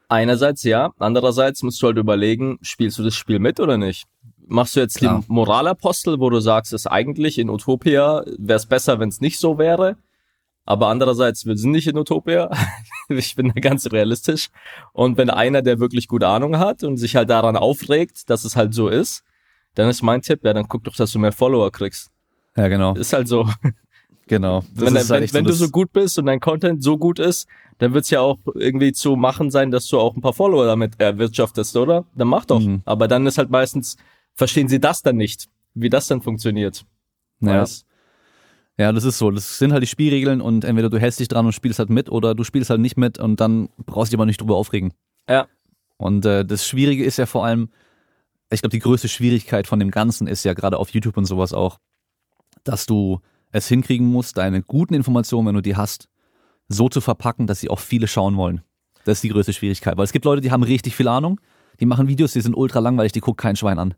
Einerseits 0.09 0.63
ja, 0.63 0.91
andererseits 0.99 1.63
musst 1.63 1.81
du 1.81 1.87
halt 1.87 1.97
überlegen, 1.97 2.59
spielst 2.61 2.97
du 2.99 3.03
das 3.03 3.15
Spiel 3.15 3.39
mit 3.39 3.59
oder 3.59 3.77
nicht? 3.77 4.05
Machst 4.45 4.75
du 4.75 4.81
jetzt 4.81 4.97
Klar. 4.97 5.21
den 5.21 5.33
Moralapostel, 5.33 6.19
wo 6.19 6.29
du 6.29 6.41
sagst, 6.41 6.73
es 6.73 6.85
eigentlich 6.85 7.39
in 7.39 7.49
Utopia 7.49 8.23
wäre 8.37 8.57
es 8.57 8.65
besser, 8.65 8.99
wenn 8.99 9.09
es 9.09 9.21
nicht 9.21 9.39
so 9.39 9.57
wäre, 9.57 9.95
aber 10.65 10.87
andererseits, 10.87 11.45
wir 11.45 11.57
sind 11.57 11.71
nicht 11.71 11.87
in 11.87 11.97
Utopia. 11.97 12.49
ich 13.09 13.35
bin 13.35 13.51
da 13.53 13.59
ganz 13.59 13.91
realistisch. 13.91 14.49
Und 14.93 15.17
wenn 15.17 15.29
einer, 15.29 15.61
der 15.61 15.79
wirklich 15.79 16.07
gute 16.07 16.27
Ahnung 16.27 16.59
hat 16.59 16.83
und 16.83 16.97
sich 16.97 17.15
halt 17.15 17.29
daran 17.29 17.57
aufregt, 17.57 18.29
dass 18.29 18.45
es 18.45 18.55
halt 18.55 18.73
so 18.73 18.87
ist, 18.87 19.23
dann 19.75 19.89
ist 19.89 20.01
mein 20.01 20.21
Tipp, 20.21 20.43
ja, 20.43 20.53
dann 20.53 20.67
guck 20.67 20.83
doch, 20.83 20.95
dass 20.95 21.11
du 21.11 21.19
mehr 21.19 21.31
Follower 21.31 21.71
kriegst. 21.71 22.11
Ja, 22.55 22.67
genau. 22.67 22.93
Ist 22.95 23.13
halt 23.13 23.27
so. 23.27 23.49
Genau. 24.31 24.63
Das 24.75 24.85
wenn, 24.85 24.95
halt 24.95 25.09
wenn, 25.09 25.33
wenn 25.33 25.43
so 25.43 25.51
du 25.51 25.55
so 25.57 25.69
gut 25.69 25.91
bist 25.91 26.17
und 26.17 26.25
dein 26.25 26.39
Content 26.39 26.81
so 26.81 26.97
gut 26.97 27.19
ist, 27.19 27.49
dann 27.79 27.93
wird's 27.93 28.09
ja 28.11 28.21
auch 28.21 28.37
irgendwie 28.55 28.93
zu 28.93 29.17
machen 29.17 29.51
sein, 29.51 29.71
dass 29.71 29.89
du 29.89 29.99
auch 29.99 30.15
ein 30.15 30.21
paar 30.21 30.31
Follower 30.31 30.65
damit 30.65 31.01
erwirtschaftest, 31.01 31.75
oder? 31.75 32.05
Dann 32.15 32.29
mach 32.29 32.45
doch. 32.45 32.61
Mhm. 32.61 32.81
Aber 32.85 33.09
dann 33.09 33.27
ist 33.27 33.37
halt 33.37 33.49
meistens, 33.49 33.97
verstehen 34.33 34.69
sie 34.69 34.79
das 34.79 35.01
dann 35.01 35.17
nicht, 35.17 35.49
wie 35.73 35.89
das 35.89 36.07
dann 36.07 36.21
funktioniert. 36.21 36.85
Ja. 37.41 37.65
Ja, 38.77 38.93
das 38.93 39.03
ist 39.03 39.17
so. 39.17 39.31
Das 39.31 39.59
sind 39.59 39.73
halt 39.73 39.83
die 39.83 39.87
Spielregeln 39.87 40.39
und 40.39 40.63
entweder 40.63 40.89
du 40.89 40.97
hältst 40.97 41.19
dich 41.19 41.27
dran 41.27 41.45
und 41.45 41.51
spielst 41.51 41.79
halt 41.79 41.89
mit 41.89 42.09
oder 42.09 42.33
du 42.33 42.45
spielst 42.45 42.69
halt 42.69 42.79
nicht 42.79 42.95
mit 42.95 43.19
und 43.19 43.41
dann 43.41 43.67
brauchst 43.85 44.11
du 44.11 44.15
dich 44.15 44.17
aber 44.17 44.25
nicht 44.25 44.39
drüber 44.39 44.55
aufregen. 44.55 44.93
Ja. 45.27 45.47
Und 45.97 46.25
äh, 46.25 46.45
das 46.45 46.65
Schwierige 46.65 47.03
ist 47.03 47.17
ja 47.17 47.25
vor 47.25 47.43
allem, 47.43 47.67
ich 48.49 48.61
glaube, 48.61 48.71
die 48.71 48.79
größte 48.79 49.09
Schwierigkeit 49.09 49.67
von 49.67 49.79
dem 49.79 49.91
Ganzen 49.91 50.25
ist 50.25 50.45
ja 50.45 50.53
gerade 50.53 50.77
auf 50.77 50.91
YouTube 50.91 51.17
und 51.17 51.25
sowas 51.25 51.51
auch, 51.51 51.79
dass 52.63 52.85
du 52.85 53.19
es 53.51 53.67
hinkriegen 53.67 54.07
musst, 54.07 54.37
deine 54.37 54.61
guten 54.61 54.93
Informationen, 54.93 55.47
wenn 55.47 55.55
du 55.55 55.61
die 55.61 55.75
hast, 55.75 56.07
so 56.67 56.89
zu 56.89 57.01
verpacken, 57.01 57.47
dass 57.47 57.59
sie 57.59 57.69
auch 57.69 57.79
viele 57.79 58.07
schauen 58.07 58.37
wollen. 58.37 58.61
Das 59.05 59.17
ist 59.17 59.23
die 59.23 59.29
größte 59.29 59.53
Schwierigkeit. 59.53 59.97
Weil 59.97 60.05
es 60.05 60.11
gibt 60.11 60.25
Leute, 60.25 60.41
die 60.41 60.51
haben 60.51 60.63
richtig 60.63 60.95
viel 60.95 61.07
Ahnung, 61.07 61.39
die 61.79 61.85
machen 61.85 62.07
Videos, 62.07 62.33
die 62.33 62.41
sind 62.41 62.55
ultra 62.55 62.79
langweilig, 62.79 63.11
die 63.11 63.19
guckt 63.19 63.41
kein 63.41 63.55
Schwein 63.55 63.79
an. 63.79 63.95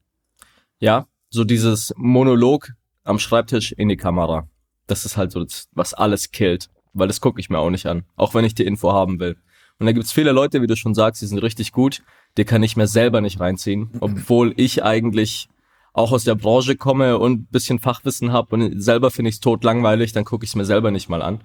Ja, 0.79 1.07
so 1.29 1.43
dieses 1.43 1.93
Monolog 1.97 2.73
am 3.03 3.19
Schreibtisch 3.19 3.71
in 3.73 3.89
die 3.89 3.97
Kamera. 3.97 4.47
Das 4.87 5.05
ist 5.05 5.17
halt 5.17 5.31
so, 5.31 5.43
das, 5.43 5.67
was 5.73 5.93
alles 5.93 6.31
killt. 6.31 6.69
Weil 6.93 7.07
das 7.07 7.21
gucke 7.21 7.39
ich 7.39 7.49
mir 7.49 7.57
auch 7.57 7.71
nicht 7.71 7.87
an. 7.87 8.05
Auch 8.15 8.35
wenn 8.35 8.45
ich 8.45 8.53
die 8.53 8.65
Info 8.65 8.93
haben 8.93 9.19
will. 9.19 9.37
Und 9.79 9.87
da 9.87 9.91
gibt's 9.91 10.11
viele 10.11 10.31
Leute, 10.31 10.61
wie 10.61 10.67
du 10.67 10.75
schon 10.75 10.93
sagst, 10.93 11.21
die 11.21 11.25
sind 11.25 11.39
richtig 11.39 11.71
gut. 11.71 12.03
Die 12.37 12.45
kann 12.45 12.61
ich 12.61 12.77
mir 12.77 12.87
selber 12.87 13.19
nicht 13.19 13.39
reinziehen. 13.39 13.89
Obwohl 13.99 14.53
ich 14.57 14.83
eigentlich 14.83 15.49
auch 15.93 16.11
aus 16.11 16.23
der 16.23 16.35
Branche 16.35 16.75
komme 16.75 17.19
und 17.19 17.51
bisschen 17.51 17.79
Fachwissen 17.79 18.31
habe 18.31 18.55
und 18.55 18.81
selber 18.81 19.11
finde 19.11 19.29
ich 19.29 19.35
es 19.35 19.39
tot 19.39 19.63
langweilig, 19.63 20.11
dann 20.11 20.25
gucke 20.25 20.43
ich 20.43 20.49
es 20.49 20.55
mir 20.55 20.65
selber 20.65 20.91
nicht 20.91 21.07
mal 21.07 21.21
an. 21.21 21.43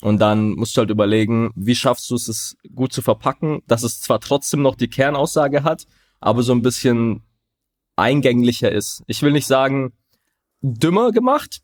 Und 0.00 0.20
dann 0.20 0.50
musst 0.50 0.76
du 0.76 0.80
halt 0.80 0.90
überlegen, 0.90 1.50
wie 1.56 1.74
schaffst 1.74 2.10
du 2.10 2.14
es, 2.14 2.28
es 2.28 2.56
gut 2.74 2.92
zu 2.92 3.02
verpacken, 3.02 3.62
dass 3.66 3.82
es 3.82 4.00
zwar 4.00 4.20
trotzdem 4.20 4.62
noch 4.62 4.76
die 4.76 4.88
Kernaussage 4.88 5.64
hat, 5.64 5.86
aber 6.20 6.42
so 6.42 6.52
ein 6.52 6.62
bisschen 6.62 7.22
eingänglicher 7.96 8.70
ist. 8.70 9.02
Ich 9.06 9.22
will 9.22 9.32
nicht 9.32 9.46
sagen, 9.46 9.92
dümmer 10.60 11.10
gemacht, 11.10 11.62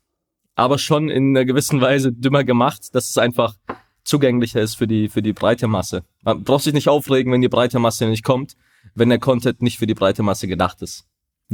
aber 0.55 0.77
schon 0.79 1.09
in 1.09 1.29
einer 1.29 1.45
gewissen 1.45 1.79
Weise 1.79 2.11
dümmer 2.11 2.43
gemacht, 2.43 2.93
dass 2.93 3.09
es 3.09 3.17
einfach 3.17 3.55
zugänglicher 4.03 4.61
ist 4.61 4.75
für 4.75 4.87
die, 4.87 5.09
für 5.09 5.21
die 5.21 5.33
breite 5.33 5.67
Masse. 5.67 6.03
Man 6.23 6.43
braucht 6.43 6.63
sich 6.63 6.73
nicht 6.73 6.89
aufregen, 6.89 7.31
wenn 7.31 7.41
die 7.41 7.49
breite 7.49 7.79
Masse 7.79 8.07
nicht 8.07 8.23
kommt, 8.23 8.55
wenn 8.95 9.09
der 9.09 9.19
Content 9.19 9.61
nicht 9.61 9.77
für 9.77 9.87
die 9.87 9.93
breite 9.93 10.23
Masse 10.23 10.47
gedacht 10.47 10.81
ist. 10.81 11.05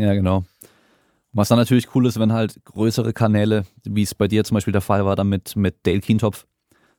Ja, 0.01 0.13
genau. 0.13 0.43
Was 1.33 1.47
dann 1.47 1.59
natürlich 1.59 1.95
cool 1.95 2.05
ist, 2.05 2.19
wenn 2.19 2.33
halt 2.33 2.63
größere 2.65 3.13
Kanäle, 3.13 3.65
wie 3.83 4.01
es 4.01 4.15
bei 4.15 4.27
dir 4.27 4.43
zum 4.43 4.55
Beispiel 4.55 4.73
der 4.73 4.81
Fall 4.81 5.05
war, 5.05 5.15
dann 5.15 5.29
mit, 5.29 5.55
mit 5.55 5.75
Dale 5.85 6.01
Kientopf, 6.01 6.45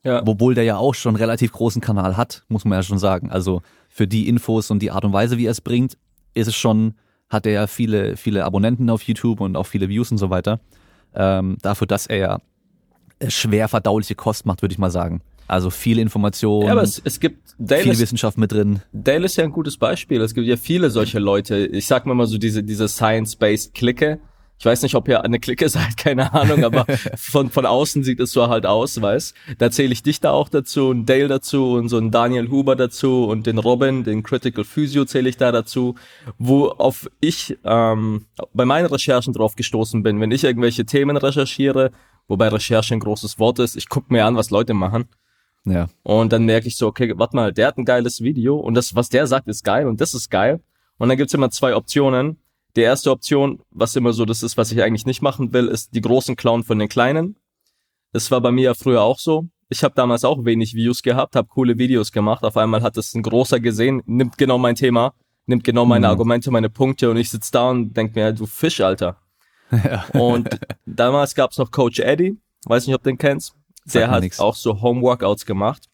ja. 0.04 0.22
Obwohl 0.26 0.54
der 0.54 0.64
ja 0.64 0.76
auch 0.76 0.94
schon 0.94 1.10
einen 1.10 1.22
relativ 1.22 1.52
großen 1.52 1.80
Kanal 1.80 2.16
hat, 2.16 2.42
muss 2.48 2.64
man 2.64 2.78
ja 2.78 2.82
schon 2.82 2.98
sagen. 2.98 3.30
Also 3.30 3.62
für 3.88 4.08
die 4.08 4.28
Infos 4.28 4.70
und 4.70 4.80
die 4.80 4.90
Art 4.90 5.04
und 5.04 5.12
Weise, 5.12 5.38
wie 5.38 5.46
er 5.46 5.52
es 5.52 5.60
bringt, 5.60 5.96
ist 6.34 6.48
es 6.48 6.56
schon, 6.56 6.94
hat 7.28 7.46
er 7.46 7.52
ja 7.52 7.66
viele, 7.66 8.16
viele 8.16 8.44
Abonnenten 8.44 8.90
auf 8.90 9.02
YouTube 9.02 9.40
und 9.40 9.56
auch 9.56 9.66
viele 9.66 9.88
Views 9.88 10.10
und 10.10 10.18
so 10.18 10.28
weiter. 10.28 10.58
Ähm, 11.14 11.56
dafür, 11.62 11.86
dass 11.86 12.06
er 12.06 12.16
ja 12.16 12.38
schwer 13.28 13.68
verdauliche 13.68 14.16
Kost 14.16 14.44
macht, 14.44 14.62
würde 14.62 14.72
ich 14.72 14.78
mal 14.78 14.90
sagen. 14.90 15.20
Also 15.48 15.70
viel 15.70 15.98
Information. 15.98 16.66
Ja, 16.66 16.72
aber 16.72 16.82
es, 16.82 17.00
es 17.04 17.20
gibt 17.20 17.54
Dale 17.58 17.82
viel 17.82 17.92
ist, 17.92 18.00
Wissenschaft 18.00 18.38
mit 18.38 18.52
drin. 18.52 18.80
Dale 18.92 19.26
ist 19.26 19.36
ja 19.36 19.44
ein 19.44 19.52
gutes 19.52 19.76
Beispiel. 19.76 20.20
Es 20.20 20.34
gibt 20.34 20.46
ja 20.46 20.56
viele 20.56 20.90
solche 20.90 21.18
Leute. 21.18 21.66
Ich 21.66 21.86
sag 21.86 22.06
mal 22.06 22.14
mal 22.14 22.26
so 22.26 22.38
diese, 22.38 22.62
diese 22.62 22.88
Science-Based 22.88 23.74
Clique 23.74 24.20
ich 24.62 24.66
weiß 24.66 24.82
nicht, 24.82 24.94
ob 24.94 25.08
ihr 25.08 25.24
eine 25.24 25.40
Clique 25.40 25.68
seid, 25.68 25.96
keine 25.96 26.32
Ahnung, 26.32 26.62
aber 26.62 26.86
von, 27.16 27.50
von 27.50 27.66
außen 27.66 28.04
sieht 28.04 28.20
es 28.20 28.30
so 28.30 28.46
halt 28.46 28.64
aus, 28.64 29.02
weißt. 29.02 29.34
Da 29.58 29.72
zähle 29.72 29.92
ich 29.92 30.04
dich 30.04 30.20
da 30.20 30.30
auch 30.30 30.48
dazu 30.48 30.90
und 30.90 31.06
Dale 31.06 31.26
dazu 31.26 31.72
und 31.72 31.88
so 31.88 31.98
ein 31.98 32.12
Daniel 32.12 32.48
Huber 32.48 32.76
dazu 32.76 33.24
und 33.24 33.48
den 33.48 33.58
Robin, 33.58 34.04
den 34.04 34.22
Critical 34.22 34.62
Physio 34.62 35.04
zähle 35.04 35.28
ich 35.28 35.36
da 35.36 35.50
dazu, 35.50 35.96
wo 36.38 36.68
auf 36.68 37.10
ich 37.20 37.58
ähm, 37.64 38.26
bei 38.54 38.64
meinen 38.64 38.86
Recherchen 38.86 39.32
drauf 39.32 39.56
gestoßen 39.56 40.04
bin, 40.04 40.20
wenn 40.20 40.30
ich 40.30 40.44
irgendwelche 40.44 40.86
Themen 40.86 41.16
recherchiere, 41.16 41.90
wobei 42.28 42.46
Recherche 42.46 42.94
ein 42.94 43.00
großes 43.00 43.40
Wort 43.40 43.58
ist, 43.58 43.74
ich 43.74 43.88
gucke 43.88 44.12
mir 44.12 44.26
an, 44.26 44.36
was 44.36 44.50
Leute 44.50 44.74
machen. 44.74 45.08
Ja. 45.64 45.88
Und 46.02 46.32
dann 46.32 46.44
merke 46.44 46.68
ich 46.68 46.76
so, 46.76 46.88
okay, 46.88 47.12
warte 47.16 47.36
mal, 47.36 47.52
der 47.52 47.68
hat 47.68 47.78
ein 47.78 47.84
geiles 47.84 48.20
Video 48.20 48.56
und 48.56 48.74
das, 48.74 48.94
was 48.94 49.08
der 49.08 49.26
sagt, 49.26 49.48
ist 49.48 49.64
geil 49.64 49.86
und 49.86 50.00
das 50.00 50.14
ist 50.14 50.30
geil. 50.30 50.60
Und 50.98 51.08
dann 51.08 51.16
gibt's 51.16 51.34
immer 51.34 51.50
zwei 51.50 51.74
Optionen 51.74 52.38
die 52.76 52.80
erste 52.80 53.10
Option, 53.10 53.60
was 53.70 53.96
immer 53.96 54.12
so 54.12 54.24
das 54.24 54.42
ist, 54.42 54.56
was 54.56 54.72
ich 54.72 54.82
eigentlich 54.82 55.06
nicht 55.06 55.22
machen 55.22 55.52
will, 55.52 55.68
ist 55.68 55.94
die 55.94 56.00
großen 56.00 56.36
Clown 56.36 56.62
von 56.62 56.78
den 56.78 56.88
kleinen. 56.88 57.36
Das 58.12 58.30
war 58.30 58.40
bei 58.40 58.50
mir 58.50 58.64
ja 58.64 58.74
früher 58.74 59.02
auch 59.02 59.18
so. 59.18 59.48
ich 59.68 59.82
habe 59.82 59.94
damals 59.94 60.24
auch 60.24 60.44
wenig 60.44 60.74
Views 60.74 61.02
gehabt, 61.02 61.34
habe 61.34 61.48
coole 61.48 61.78
Videos 61.78 62.12
gemacht. 62.12 62.44
Auf 62.44 62.58
einmal 62.58 62.82
hat 62.82 62.96
es 62.98 63.14
ein 63.14 63.22
großer 63.22 63.58
gesehen, 63.58 64.02
nimmt 64.04 64.36
genau 64.36 64.58
mein 64.58 64.74
Thema, 64.74 65.14
nimmt 65.46 65.64
genau 65.64 65.86
meine 65.86 66.06
mhm. 66.06 66.10
Argumente, 66.10 66.50
meine 66.50 66.68
Punkte 66.68 67.10
und 67.10 67.16
ich 67.16 67.30
sitz 67.30 67.50
da 67.50 67.70
und 67.70 67.96
denk 67.96 68.14
mir, 68.14 68.32
du 68.32 68.46
Fisch, 68.46 68.80
Alter. 68.80 69.18
Ja. 69.72 70.04
Und 70.12 70.60
damals 70.84 71.34
gab's 71.34 71.56
noch 71.56 71.70
Coach 71.70 71.98
Eddie, 71.98 72.38
weiß 72.66 72.86
nicht, 72.86 72.94
ob 72.94 73.02
du 73.02 73.08
den 73.08 73.16
kennst. 73.16 73.54
Der 73.86 74.10
hat 74.10 74.22
nix. 74.22 74.40
auch 74.40 74.54
so 74.54 74.80
Home-Workouts 74.80 75.46
gemacht. 75.46 75.88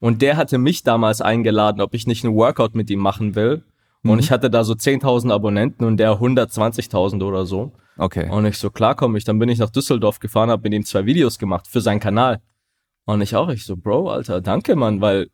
Und 0.00 0.22
der 0.22 0.36
hatte 0.36 0.58
mich 0.58 0.82
damals 0.82 1.20
eingeladen, 1.20 1.80
ob 1.80 1.94
ich 1.94 2.06
nicht 2.06 2.24
einen 2.24 2.34
Workout 2.34 2.74
mit 2.74 2.90
ihm 2.90 2.98
machen 2.98 3.34
will. 3.34 3.64
Mhm. 4.02 4.10
Und 4.10 4.18
ich 4.18 4.30
hatte 4.30 4.50
da 4.50 4.64
so 4.64 4.74
10.000 4.74 5.32
Abonnenten 5.32 5.84
und 5.84 5.96
der 5.96 6.12
120.000 6.12 7.24
oder 7.24 7.46
so. 7.46 7.72
Okay. 7.96 8.28
Und 8.28 8.44
ich 8.46 8.58
so, 8.58 8.70
klar 8.70 8.94
komme 8.94 9.18
ich. 9.18 9.24
Dann 9.24 9.38
bin 9.38 9.48
ich 9.48 9.58
nach 9.58 9.70
Düsseldorf 9.70 10.18
gefahren, 10.18 10.50
habe 10.50 10.62
mit 10.64 10.74
ihm 10.74 10.84
zwei 10.84 11.06
Videos 11.06 11.38
gemacht 11.38 11.68
für 11.68 11.80
seinen 11.80 12.00
Kanal. 12.00 12.40
Und 13.04 13.20
ich 13.20 13.36
auch, 13.36 13.48
ich 13.48 13.64
so, 13.64 13.76
Bro, 13.76 14.10
Alter, 14.10 14.40
danke, 14.40 14.76
Mann, 14.76 15.00
weil 15.00 15.28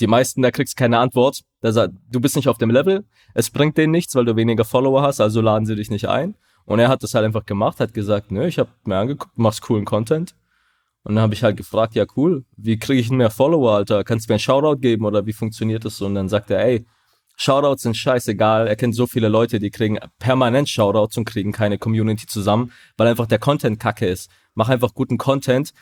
die 0.00 0.06
meisten, 0.06 0.42
da 0.42 0.50
kriegst 0.50 0.76
keine 0.76 0.98
Antwort. 0.98 1.42
Da 1.60 1.72
sagt, 1.72 1.94
du 2.10 2.20
bist 2.20 2.36
nicht 2.36 2.48
auf 2.48 2.58
dem 2.58 2.70
Level, 2.70 3.04
es 3.34 3.50
bringt 3.50 3.76
denen 3.76 3.92
nichts, 3.92 4.14
weil 4.14 4.24
du 4.24 4.34
weniger 4.34 4.64
Follower 4.64 5.02
hast, 5.02 5.20
also 5.20 5.40
laden 5.40 5.66
sie 5.66 5.76
dich 5.76 5.90
nicht 5.90 6.08
ein. 6.08 6.34
Und 6.64 6.78
er 6.78 6.88
hat 6.88 7.02
das 7.02 7.14
halt 7.14 7.24
einfach 7.24 7.44
gemacht, 7.44 7.80
hat 7.80 7.92
gesagt, 7.94 8.30
nö, 8.30 8.46
ich 8.46 8.58
habe 8.58 8.70
mir 8.84 8.96
angeguckt, 8.96 9.36
machst 9.38 9.62
coolen 9.62 9.84
Content. 9.84 10.34
Und 11.04 11.16
dann 11.16 11.22
habe 11.22 11.34
ich 11.34 11.42
halt 11.42 11.56
gefragt, 11.56 11.94
ja 11.94 12.04
cool, 12.16 12.44
wie 12.56 12.78
kriege 12.78 13.00
ich 13.00 13.10
mehr 13.10 13.30
Follower, 13.30 13.72
Alter? 13.72 14.04
Kannst 14.04 14.28
du 14.28 14.32
mir 14.32 14.34
einen 14.34 14.40
Shoutout 14.40 14.80
geben 14.80 15.04
oder 15.04 15.26
wie 15.26 15.32
funktioniert 15.32 15.84
das? 15.84 16.00
Und 16.00 16.14
dann 16.14 16.28
sagt 16.28 16.50
er, 16.50 16.64
ey, 16.64 16.86
Shoutouts 17.36 17.82
sind 17.82 17.96
scheißegal. 17.96 18.68
Er 18.68 18.76
kennt 18.76 18.94
so 18.94 19.06
viele 19.06 19.28
Leute, 19.28 19.58
die 19.58 19.70
kriegen 19.70 19.98
permanent 20.18 20.68
Shoutouts 20.68 21.16
und 21.16 21.24
kriegen 21.24 21.52
keine 21.52 21.78
Community 21.78 22.26
zusammen, 22.26 22.72
weil 22.96 23.08
einfach 23.08 23.26
der 23.26 23.38
Content 23.38 23.80
kacke 23.80 24.06
ist. 24.06 24.30
Mach 24.54 24.68
einfach 24.68 24.94
guten 24.94 25.18
Content, 25.18 25.72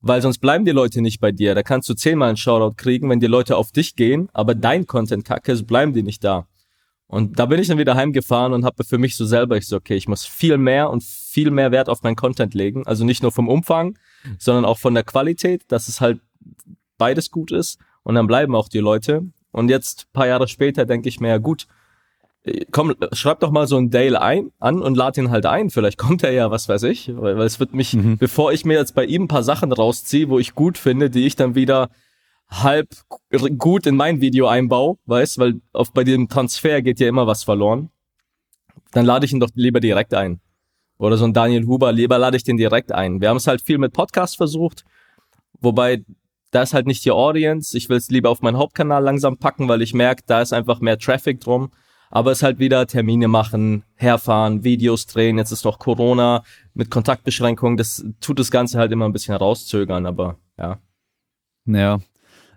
weil 0.00 0.22
sonst 0.22 0.38
bleiben 0.38 0.64
die 0.64 0.70
Leute 0.70 1.02
nicht 1.02 1.20
bei 1.20 1.32
dir. 1.32 1.54
Da 1.54 1.62
kannst 1.62 1.88
du 1.88 1.94
zehnmal 1.94 2.28
einen 2.28 2.36
Shoutout 2.36 2.76
kriegen, 2.76 3.10
wenn 3.10 3.20
die 3.20 3.26
Leute 3.26 3.56
auf 3.56 3.72
dich 3.72 3.94
gehen, 3.94 4.28
aber 4.32 4.54
dein 4.54 4.86
Content 4.86 5.24
kacke 5.24 5.52
ist, 5.52 5.66
bleiben 5.66 5.92
die 5.92 6.02
nicht 6.02 6.24
da. 6.24 6.46
Und 7.12 7.38
da 7.38 7.44
bin 7.44 7.60
ich 7.60 7.68
dann 7.68 7.76
wieder 7.76 7.94
heimgefahren 7.94 8.54
und 8.54 8.64
habe 8.64 8.84
für 8.84 8.96
mich 8.96 9.16
so 9.16 9.26
selber, 9.26 9.58
ich 9.58 9.66
so, 9.66 9.76
okay, 9.76 9.96
ich 9.96 10.08
muss 10.08 10.24
viel 10.24 10.56
mehr 10.56 10.88
und 10.88 11.04
viel 11.04 11.50
mehr 11.50 11.70
Wert 11.70 11.90
auf 11.90 12.02
meinen 12.02 12.16
Content 12.16 12.54
legen. 12.54 12.86
Also 12.86 13.04
nicht 13.04 13.22
nur 13.22 13.30
vom 13.30 13.50
Umfang, 13.50 13.98
sondern 14.38 14.64
auch 14.64 14.78
von 14.78 14.94
der 14.94 15.04
Qualität, 15.04 15.62
dass 15.68 15.88
es 15.88 16.00
halt 16.00 16.22
beides 16.96 17.30
gut 17.30 17.52
ist. 17.52 17.78
Und 18.02 18.14
dann 18.14 18.26
bleiben 18.26 18.56
auch 18.56 18.70
die 18.70 18.78
Leute. 18.78 19.26
Und 19.50 19.68
jetzt, 19.68 20.10
paar 20.14 20.26
Jahre 20.26 20.48
später, 20.48 20.86
denke 20.86 21.10
ich 21.10 21.20
mir, 21.20 21.28
ja 21.28 21.36
gut, 21.36 21.66
komm, 22.70 22.94
schreib 23.12 23.40
doch 23.40 23.50
mal 23.50 23.66
so 23.66 23.76
einen 23.76 23.90
Dale 23.90 24.22
ein, 24.22 24.50
an 24.58 24.80
und 24.80 24.96
lad 24.96 25.18
ihn 25.18 25.30
halt 25.30 25.44
ein. 25.44 25.68
Vielleicht 25.68 25.98
kommt 25.98 26.22
er 26.22 26.32
ja, 26.32 26.50
was 26.50 26.66
weiß 26.70 26.84
ich. 26.84 27.14
Weil, 27.14 27.36
weil 27.36 27.44
es 27.44 27.60
wird 27.60 27.74
mich, 27.74 27.92
mhm. 27.92 28.16
bevor 28.16 28.54
ich 28.54 28.64
mir 28.64 28.78
jetzt 28.78 28.94
bei 28.94 29.04
ihm 29.04 29.24
ein 29.24 29.28
paar 29.28 29.42
Sachen 29.42 29.70
rausziehe, 29.70 30.30
wo 30.30 30.38
ich 30.38 30.54
gut 30.54 30.78
finde, 30.78 31.10
die 31.10 31.26
ich 31.26 31.36
dann 31.36 31.54
wieder 31.56 31.90
halb 32.52 32.88
gut 33.58 33.86
in 33.86 33.96
mein 33.96 34.20
Video 34.20 34.46
einbaue, 34.46 34.98
weißt, 35.06 35.38
weil 35.38 35.60
auf, 35.72 35.92
bei 35.92 36.04
dem 36.04 36.28
Transfer 36.28 36.82
geht 36.82 37.00
ja 37.00 37.08
immer 37.08 37.26
was 37.26 37.44
verloren. 37.44 37.90
Dann 38.92 39.06
lade 39.06 39.24
ich 39.24 39.32
ihn 39.32 39.40
doch 39.40 39.50
lieber 39.54 39.80
direkt 39.80 40.12
ein. 40.14 40.40
Oder 40.98 41.16
so 41.16 41.24
ein 41.24 41.32
Daniel 41.32 41.66
Huber, 41.66 41.92
lieber 41.92 42.18
lade 42.18 42.36
ich 42.36 42.44
den 42.44 42.56
direkt 42.56 42.92
ein. 42.92 43.20
Wir 43.20 43.30
haben 43.30 43.38
es 43.38 43.46
halt 43.46 43.62
viel 43.62 43.78
mit 43.78 43.92
Podcast 43.92 44.36
versucht, 44.36 44.84
wobei 45.60 46.04
da 46.50 46.62
ist 46.62 46.74
halt 46.74 46.86
nicht 46.86 47.04
die 47.04 47.10
Audience. 47.10 47.76
Ich 47.76 47.88
will 47.88 47.96
es 47.96 48.10
lieber 48.10 48.28
auf 48.28 48.42
meinen 48.42 48.58
Hauptkanal 48.58 49.02
langsam 49.02 49.38
packen, 49.38 49.68
weil 49.68 49.80
ich 49.80 49.94
merke, 49.94 50.22
da 50.26 50.42
ist 50.42 50.52
einfach 50.52 50.80
mehr 50.80 50.98
Traffic 50.98 51.40
drum. 51.40 51.72
Aber 52.10 52.30
es 52.30 52.42
halt 52.42 52.58
wieder 52.58 52.86
Termine 52.86 53.26
machen, 53.26 53.84
herfahren, 53.94 54.62
Videos 54.62 55.06
drehen. 55.06 55.38
Jetzt 55.38 55.50
ist 55.50 55.64
doch 55.64 55.78
Corona 55.78 56.44
mit 56.74 56.90
Kontaktbeschränkungen. 56.90 57.78
Das 57.78 58.04
tut 58.20 58.38
das 58.38 58.50
Ganze 58.50 58.78
halt 58.78 58.92
immer 58.92 59.06
ein 59.06 59.14
bisschen 59.14 59.34
rauszögern, 59.34 60.04
aber 60.04 60.36
ja. 60.58 60.78
Ja. 61.64 62.00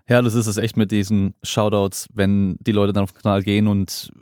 Ja, 0.08 0.22
das 0.22 0.34
ist 0.34 0.46
es 0.46 0.56
echt 0.56 0.76
mit 0.76 0.92
diesen 0.92 1.34
Shoutouts, 1.42 2.08
wenn 2.12 2.56
die 2.60 2.72
Leute 2.72 2.92
dann 2.92 3.04
auf 3.04 3.12
den 3.12 3.22
Kanal 3.22 3.42
gehen 3.42 3.66
und 3.66 4.12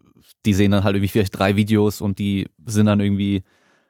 die 0.46 0.54
sehen 0.54 0.70
dann 0.70 0.84
halt 0.84 0.96
irgendwie 0.96 1.08
vielleicht 1.08 1.38
drei 1.38 1.56
Videos 1.56 2.00
und 2.00 2.18
die 2.18 2.48
sind 2.64 2.86
dann 2.86 3.00
irgendwie 3.00 3.42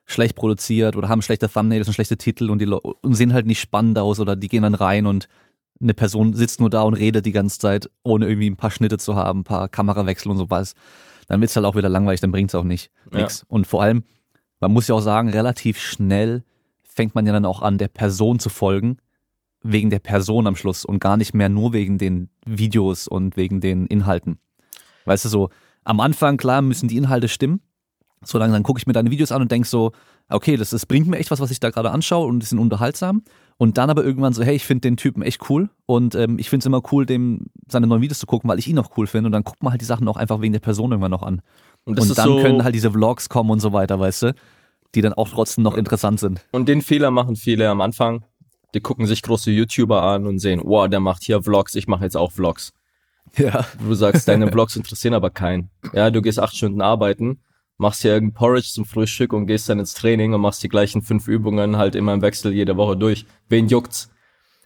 schlecht 0.06 0.34
produziert 0.36 0.96
oder 0.96 1.08
haben 1.08 1.22
schlechte 1.22 1.48
Thumbnails 1.48 1.86
und 1.86 1.94
schlechte 1.94 2.16
Titel 2.16 2.50
und 2.50 2.60
die 2.60 2.66
und 2.66 3.14
sehen 3.14 3.32
halt 3.32 3.46
nicht 3.46 3.60
spannend 3.60 3.98
aus 3.98 4.20
oder 4.20 4.36
die 4.36 4.48
gehen 4.48 4.62
dann 4.62 4.74
rein 4.74 5.06
und 5.06 5.28
eine 5.80 5.94
Person 5.94 6.34
sitzt 6.34 6.60
nur 6.60 6.70
da 6.70 6.82
und 6.82 6.94
redet 6.94 7.26
die 7.26 7.32
ganze 7.32 7.58
Zeit, 7.58 7.90
ohne 8.02 8.26
irgendwie 8.28 8.48
ein 8.48 8.56
paar 8.56 8.70
Schnitte 8.70 8.98
zu 8.98 9.16
haben, 9.16 9.40
ein 9.40 9.44
paar 9.44 9.68
Kamerawechsel 9.68 10.30
und 10.30 10.38
sowas, 10.38 10.74
dann 11.26 11.40
wird's 11.40 11.56
halt 11.56 11.66
auch 11.66 11.74
wieder 11.74 11.88
langweilig, 11.88 12.20
dann 12.20 12.32
bringt's 12.32 12.54
auch 12.54 12.64
nicht 12.64 12.90
ja. 13.12 13.28
Und 13.48 13.66
vor 13.66 13.82
allem, 13.82 14.04
man 14.60 14.72
muss 14.72 14.88
ja 14.88 14.94
auch 14.94 15.00
sagen, 15.00 15.30
relativ 15.30 15.78
schnell 15.80 16.44
fängt 16.82 17.14
man 17.14 17.26
ja 17.26 17.32
dann 17.32 17.44
auch 17.44 17.62
an, 17.62 17.78
der 17.78 17.88
Person 17.88 18.38
zu 18.38 18.50
folgen, 18.50 18.98
wegen 19.64 19.90
der 19.90 19.98
Person 19.98 20.46
am 20.46 20.56
Schluss 20.56 20.84
und 20.84 21.00
gar 21.00 21.16
nicht 21.16 21.34
mehr 21.34 21.48
nur 21.48 21.72
wegen 21.72 21.98
den 21.98 22.28
Videos 22.44 23.08
und 23.08 23.36
wegen 23.36 23.60
den 23.60 23.86
Inhalten. 23.86 24.38
Weißt 25.06 25.24
du, 25.24 25.28
so 25.28 25.48
am 25.84 26.00
Anfang, 26.00 26.36
klar, 26.36 26.62
müssen 26.62 26.88
die 26.88 26.96
Inhalte 26.96 27.28
stimmen. 27.28 27.60
So 28.22 28.38
lange, 28.38 28.52
dann 28.52 28.62
gucke 28.62 28.78
ich 28.78 28.86
mir 28.86 28.92
deine 28.92 29.10
Videos 29.10 29.32
an 29.32 29.42
und 29.42 29.50
denk 29.50 29.66
so, 29.66 29.92
okay, 30.28 30.56
das, 30.56 30.70
das 30.70 30.86
bringt 30.86 31.06
mir 31.06 31.18
echt 31.18 31.30
was, 31.30 31.40
was 31.40 31.50
ich 31.50 31.60
da 31.60 31.70
gerade 31.70 31.90
anschaue 31.90 32.26
und 32.26 32.40
die 32.40 32.46
sind 32.46 32.58
unterhaltsam. 32.58 33.22
Und 33.56 33.78
dann 33.78 33.90
aber 33.90 34.04
irgendwann 34.04 34.32
so, 34.32 34.42
hey, 34.42 34.56
ich 34.56 34.64
finde 34.64 34.82
den 34.82 34.96
Typen 34.96 35.22
echt 35.22 35.48
cool 35.48 35.70
und 35.86 36.14
ähm, 36.14 36.38
ich 36.38 36.50
finde 36.50 36.62
es 36.62 36.66
immer 36.66 36.82
cool, 36.92 37.06
dem 37.06 37.46
seine 37.68 37.86
neuen 37.86 38.02
Videos 38.02 38.18
zu 38.18 38.26
gucken, 38.26 38.48
weil 38.48 38.58
ich 38.58 38.68
ihn 38.68 38.78
auch 38.78 38.96
cool 38.96 39.06
finde. 39.06 39.26
Und 39.28 39.32
dann 39.32 39.44
guckt 39.44 39.62
man 39.62 39.72
halt 39.72 39.80
die 39.80 39.86
Sachen 39.86 40.08
auch 40.08 40.16
einfach 40.16 40.40
wegen 40.40 40.52
der 40.52 40.60
Person 40.60 40.90
irgendwann 40.90 41.10
noch 41.10 41.22
an. 41.22 41.40
Und, 41.84 42.00
und 42.00 42.18
dann 42.18 42.26
so 42.26 42.40
können 42.40 42.64
halt 42.64 42.74
diese 42.74 42.90
Vlogs 42.90 43.28
kommen 43.28 43.50
und 43.50 43.60
so 43.60 43.72
weiter, 43.72 44.00
weißt 44.00 44.22
du, 44.22 44.34
die 44.94 45.02
dann 45.02 45.12
auch 45.12 45.28
trotzdem 45.28 45.64
noch 45.64 45.76
interessant 45.76 46.20
sind. 46.20 46.44
Und 46.52 46.68
den 46.68 46.82
Fehler 46.82 47.10
machen 47.10 47.36
viele 47.36 47.68
am 47.68 47.80
Anfang. 47.80 48.24
Die 48.74 48.80
gucken 48.80 49.06
sich 49.06 49.22
große 49.22 49.50
YouTuber 49.50 50.02
an 50.02 50.26
und 50.26 50.38
sehen, 50.40 50.60
wow, 50.64 50.88
der 50.88 51.00
macht 51.00 51.22
hier 51.22 51.42
Vlogs, 51.42 51.74
ich 51.74 51.88
mache 51.88 52.04
jetzt 52.04 52.16
auch 52.16 52.32
Vlogs. 52.32 52.72
Ja. 53.36 53.64
Du 53.80 53.94
sagst, 53.94 54.28
deine 54.28 54.50
Vlogs 54.50 54.76
interessieren 54.76 55.14
aber 55.14 55.30
keinen. 55.30 55.70
Ja, 55.92 56.10
du 56.10 56.22
gehst 56.22 56.38
acht 56.38 56.56
Stunden 56.56 56.80
arbeiten 56.82 57.40
machst 57.78 58.02
hier 58.02 58.12
irgendein 58.12 58.34
Porridge 58.34 58.68
zum 58.70 58.84
Frühstück 58.84 59.32
und 59.32 59.46
gehst 59.46 59.68
dann 59.68 59.78
ins 59.78 59.94
Training 59.94 60.32
und 60.34 60.40
machst 60.40 60.62
die 60.62 60.68
gleichen 60.68 61.02
fünf 61.02 61.28
Übungen 61.28 61.76
halt 61.76 61.94
immer 61.94 62.14
im 62.14 62.22
Wechsel 62.22 62.52
jede 62.52 62.76
Woche 62.76 62.96
durch. 62.96 63.26
Wen 63.48 63.68
juckt's? 63.68 64.10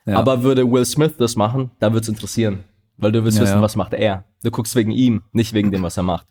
Ja. 0.07 0.17
Aber 0.17 0.43
würde 0.43 0.71
Will 0.71 0.85
Smith 0.85 1.15
das 1.19 1.37
machen, 1.37 1.71
da 1.81 1.93
wird's 1.93 2.09
interessieren. 2.09 2.65
Weil 2.97 3.13
du 3.13 3.25
willst 3.25 3.39
ja, 3.39 3.45
wissen, 3.45 3.57
ja. 3.57 3.63
was 3.63 3.77
macht 3.77 3.95
er. 3.95 4.25
Du 4.43 4.51
guckst 4.51 4.75
wegen 4.75 4.91
ihm, 4.91 5.23
nicht 5.33 5.53
wegen 5.53 5.71
dem, 5.71 5.83
was 5.83 5.97
er 5.97 6.03
macht. 6.03 6.27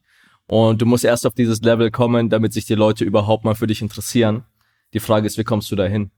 Und 0.48 0.81
du 0.81 0.86
musst 0.86 1.05
erst 1.05 1.25
auf 1.25 1.34
dieses 1.34 1.62
Level 1.62 1.91
kommen, 1.91 2.29
damit 2.29 2.53
sich 2.53 2.65
die 2.65 2.75
Leute 2.75 3.03
überhaupt 3.03 3.43
mal 3.46 3.55
für 3.55 3.67
dich 3.67 3.81
interessieren. 3.81 4.43
Die 4.93 5.00
Frage 5.00 5.27
ist, 5.27 5.38
wie 5.38 5.43
kommst 5.43 5.72
du 5.72 5.75
dahin? 5.75 6.12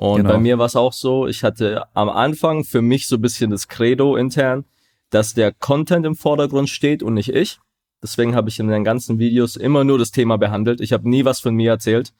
Und 0.00 0.22
genau. 0.22 0.30
bei 0.30 0.38
mir 0.38 0.58
war 0.58 0.64
es 0.64 0.76
auch 0.76 0.94
so, 0.94 1.26
ich 1.26 1.44
hatte 1.44 1.84
am 1.92 2.08
Anfang 2.08 2.64
für 2.64 2.80
mich 2.80 3.06
so 3.06 3.16
ein 3.16 3.20
bisschen 3.20 3.50
das 3.50 3.68
Credo 3.68 4.16
intern, 4.16 4.64
dass 5.10 5.34
der 5.34 5.52
Content 5.52 6.06
im 6.06 6.14
Vordergrund 6.14 6.70
steht 6.70 7.02
und 7.02 7.12
nicht 7.12 7.28
ich. 7.28 7.58
Deswegen 8.02 8.34
habe 8.34 8.48
ich 8.48 8.58
in 8.58 8.68
den 8.68 8.82
ganzen 8.82 9.18
Videos 9.18 9.56
immer 9.56 9.84
nur 9.84 9.98
das 9.98 10.10
Thema 10.10 10.38
behandelt. 10.38 10.80
Ich 10.80 10.94
habe 10.94 11.06
nie 11.06 11.26
was 11.26 11.40
von 11.40 11.54
mir 11.54 11.72
erzählt. 11.72 12.14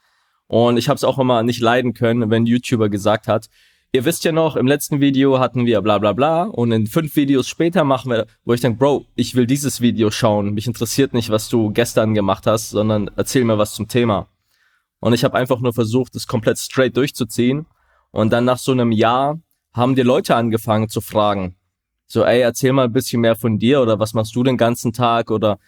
Und 0.46 0.76
ich 0.76 0.90
habe 0.90 0.96
es 0.96 1.04
auch 1.04 1.18
immer 1.18 1.42
nicht 1.42 1.62
leiden 1.62 1.94
können, 1.94 2.28
wenn 2.28 2.44
YouTuber 2.44 2.90
gesagt 2.90 3.26
hat, 3.28 3.48
ihr 3.92 4.04
wisst 4.04 4.24
ja 4.24 4.32
noch, 4.32 4.56
im 4.56 4.66
letzten 4.66 5.00
Video 5.00 5.38
hatten 5.38 5.64
wir 5.64 5.80
bla 5.80 5.96
bla 5.96 6.12
bla 6.12 6.42
und 6.42 6.72
in 6.72 6.86
fünf 6.86 7.16
Videos 7.16 7.48
später 7.48 7.84
machen 7.84 8.10
wir, 8.10 8.26
wo 8.44 8.52
ich 8.52 8.60
denke, 8.60 8.78
Bro, 8.78 9.06
ich 9.14 9.34
will 9.36 9.46
dieses 9.46 9.80
Video 9.80 10.10
schauen. 10.10 10.52
Mich 10.52 10.66
interessiert 10.66 11.14
nicht, 11.14 11.30
was 11.30 11.48
du 11.48 11.70
gestern 11.70 12.12
gemacht 12.12 12.46
hast, 12.46 12.68
sondern 12.68 13.10
erzähl 13.16 13.44
mir 13.44 13.56
was 13.56 13.72
zum 13.72 13.88
Thema. 13.88 14.28
Und 15.00 15.14
ich 15.14 15.24
habe 15.24 15.36
einfach 15.36 15.60
nur 15.60 15.72
versucht, 15.72 16.14
das 16.14 16.26
komplett 16.26 16.58
straight 16.58 16.96
durchzuziehen. 16.96 17.66
Und 18.10 18.32
dann 18.32 18.44
nach 18.44 18.58
so 18.58 18.72
einem 18.72 18.92
Jahr 18.92 19.40
haben 19.72 19.94
die 19.94 20.02
Leute 20.02 20.36
angefangen 20.36 20.88
zu 20.88 21.00
fragen, 21.00 21.56
so, 22.06 22.24
ey, 22.24 22.40
erzähl 22.40 22.72
mal 22.72 22.86
ein 22.86 22.92
bisschen 22.92 23.20
mehr 23.20 23.36
von 23.36 23.58
dir 23.58 23.80
oder 23.80 23.98
was 23.98 24.14
machst 24.14 24.34
du 24.34 24.42
den 24.42 24.56
ganzen 24.56 24.92
Tag 24.92 25.30
oder 25.30 25.58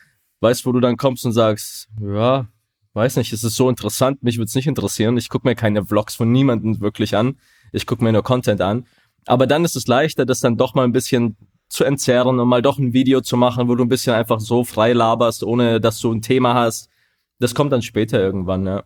weißt, 0.40 0.66
wo 0.66 0.72
du 0.72 0.80
dann 0.80 0.96
kommst 0.96 1.24
und 1.24 1.32
sagst, 1.32 1.88
ja, 2.00 2.48
weiß 2.94 3.16
nicht, 3.16 3.32
es 3.32 3.44
ist 3.44 3.54
so 3.54 3.68
interessant, 3.68 4.22
mich 4.22 4.38
würde 4.38 4.48
es 4.48 4.54
nicht 4.54 4.66
interessieren. 4.66 5.16
Ich 5.16 5.28
gucke 5.28 5.46
mir 5.46 5.54
keine 5.54 5.84
Vlogs 5.84 6.16
von 6.16 6.30
niemandem 6.32 6.80
wirklich 6.80 7.16
an. 7.16 7.38
Ich 7.72 7.86
gucke 7.86 8.02
mir 8.02 8.12
nur 8.12 8.24
Content 8.24 8.60
an. 8.60 8.86
Aber 9.26 9.46
dann 9.46 9.64
ist 9.64 9.76
es 9.76 9.86
leichter, 9.86 10.26
das 10.26 10.40
dann 10.40 10.56
doch 10.56 10.74
mal 10.74 10.84
ein 10.84 10.92
bisschen 10.92 11.36
zu 11.68 11.84
entzerren 11.84 12.38
und 12.38 12.48
mal 12.48 12.60
doch 12.60 12.78
ein 12.78 12.92
Video 12.92 13.20
zu 13.20 13.36
machen, 13.36 13.68
wo 13.68 13.76
du 13.76 13.84
ein 13.84 13.88
bisschen 13.88 14.12
einfach 14.12 14.40
so 14.40 14.64
frei 14.64 14.92
laberst, 14.92 15.44
ohne 15.44 15.80
dass 15.80 16.00
du 16.00 16.12
ein 16.12 16.22
Thema 16.22 16.54
hast. 16.54 16.90
Das 17.38 17.54
kommt 17.54 17.72
dann 17.72 17.82
später 17.82 18.20
irgendwann, 18.20 18.66
ja. 18.66 18.82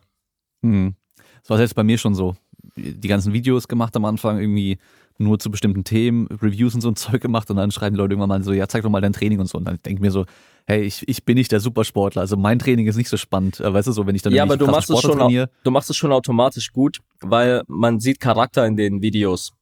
Hm. 0.63 0.95
Das 1.41 1.49
war 1.49 1.57
selbst 1.57 1.75
bei 1.75 1.83
mir 1.83 1.97
schon 1.97 2.15
so. 2.15 2.35
Die 2.75 3.07
ganzen 3.07 3.33
Videos 3.33 3.67
gemacht 3.67 3.95
am 3.95 4.05
Anfang 4.05 4.39
irgendwie 4.39 4.77
nur 5.19 5.39
zu 5.39 5.49
bestimmten 5.49 5.83
Themen 5.83 6.27
Reviews 6.27 6.75
und 6.75 6.81
so 6.81 6.89
ein 6.89 6.95
Zeug 6.97 7.21
gemacht 7.21 7.49
und 7.49 7.57
dann 7.57 7.71
schreiben 7.71 7.95
die 7.95 7.97
Leute 7.97 8.13
irgendwann 8.13 8.29
mal 8.29 8.43
so, 8.43 8.53
ja, 8.53 8.67
zeig 8.67 8.83
doch 8.83 8.89
mal 8.89 9.01
dein 9.01 9.13
Training 9.13 9.39
und 9.39 9.47
so. 9.47 9.57
Und 9.57 9.65
dann 9.65 9.79
denke 9.83 9.99
ich 9.99 10.01
mir 10.01 10.11
so, 10.11 10.25
hey, 10.65 10.83
ich, 10.83 11.07
ich 11.07 11.23
bin 11.23 11.35
nicht 11.35 11.51
der 11.51 11.59
Supersportler, 11.59 12.21
also 12.21 12.35
mein 12.35 12.59
Training 12.59 12.87
ist 12.87 12.97
nicht 12.97 13.09
so 13.09 13.17
spannend, 13.17 13.59
äh, 13.59 13.73
weißt 13.73 13.87
du 13.87 13.93
so, 13.93 14.05
wenn 14.05 14.15
ich 14.15 14.21
dann 14.21 14.33
Ja, 14.33 14.43
aber 14.43 14.57
du 14.57 14.67
machst 14.67 14.89
es 14.89 14.99
schon, 14.99 15.17
trainiere. 15.17 15.49
du 15.63 15.71
machst 15.71 15.89
es 15.89 15.95
schon 15.95 16.11
automatisch 16.11 16.71
gut, 16.71 16.99
weil 17.21 17.63
man 17.67 17.99
sieht 17.99 18.19
Charakter 18.19 18.65
in 18.65 18.75
den 18.75 19.01
Videos. 19.01 19.53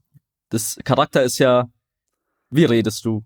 Das 0.50 0.80
Charakter 0.84 1.24
ist 1.24 1.38
ja, 1.38 1.70
wie 2.50 2.66
redest 2.66 3.06
du? 3.06 3.24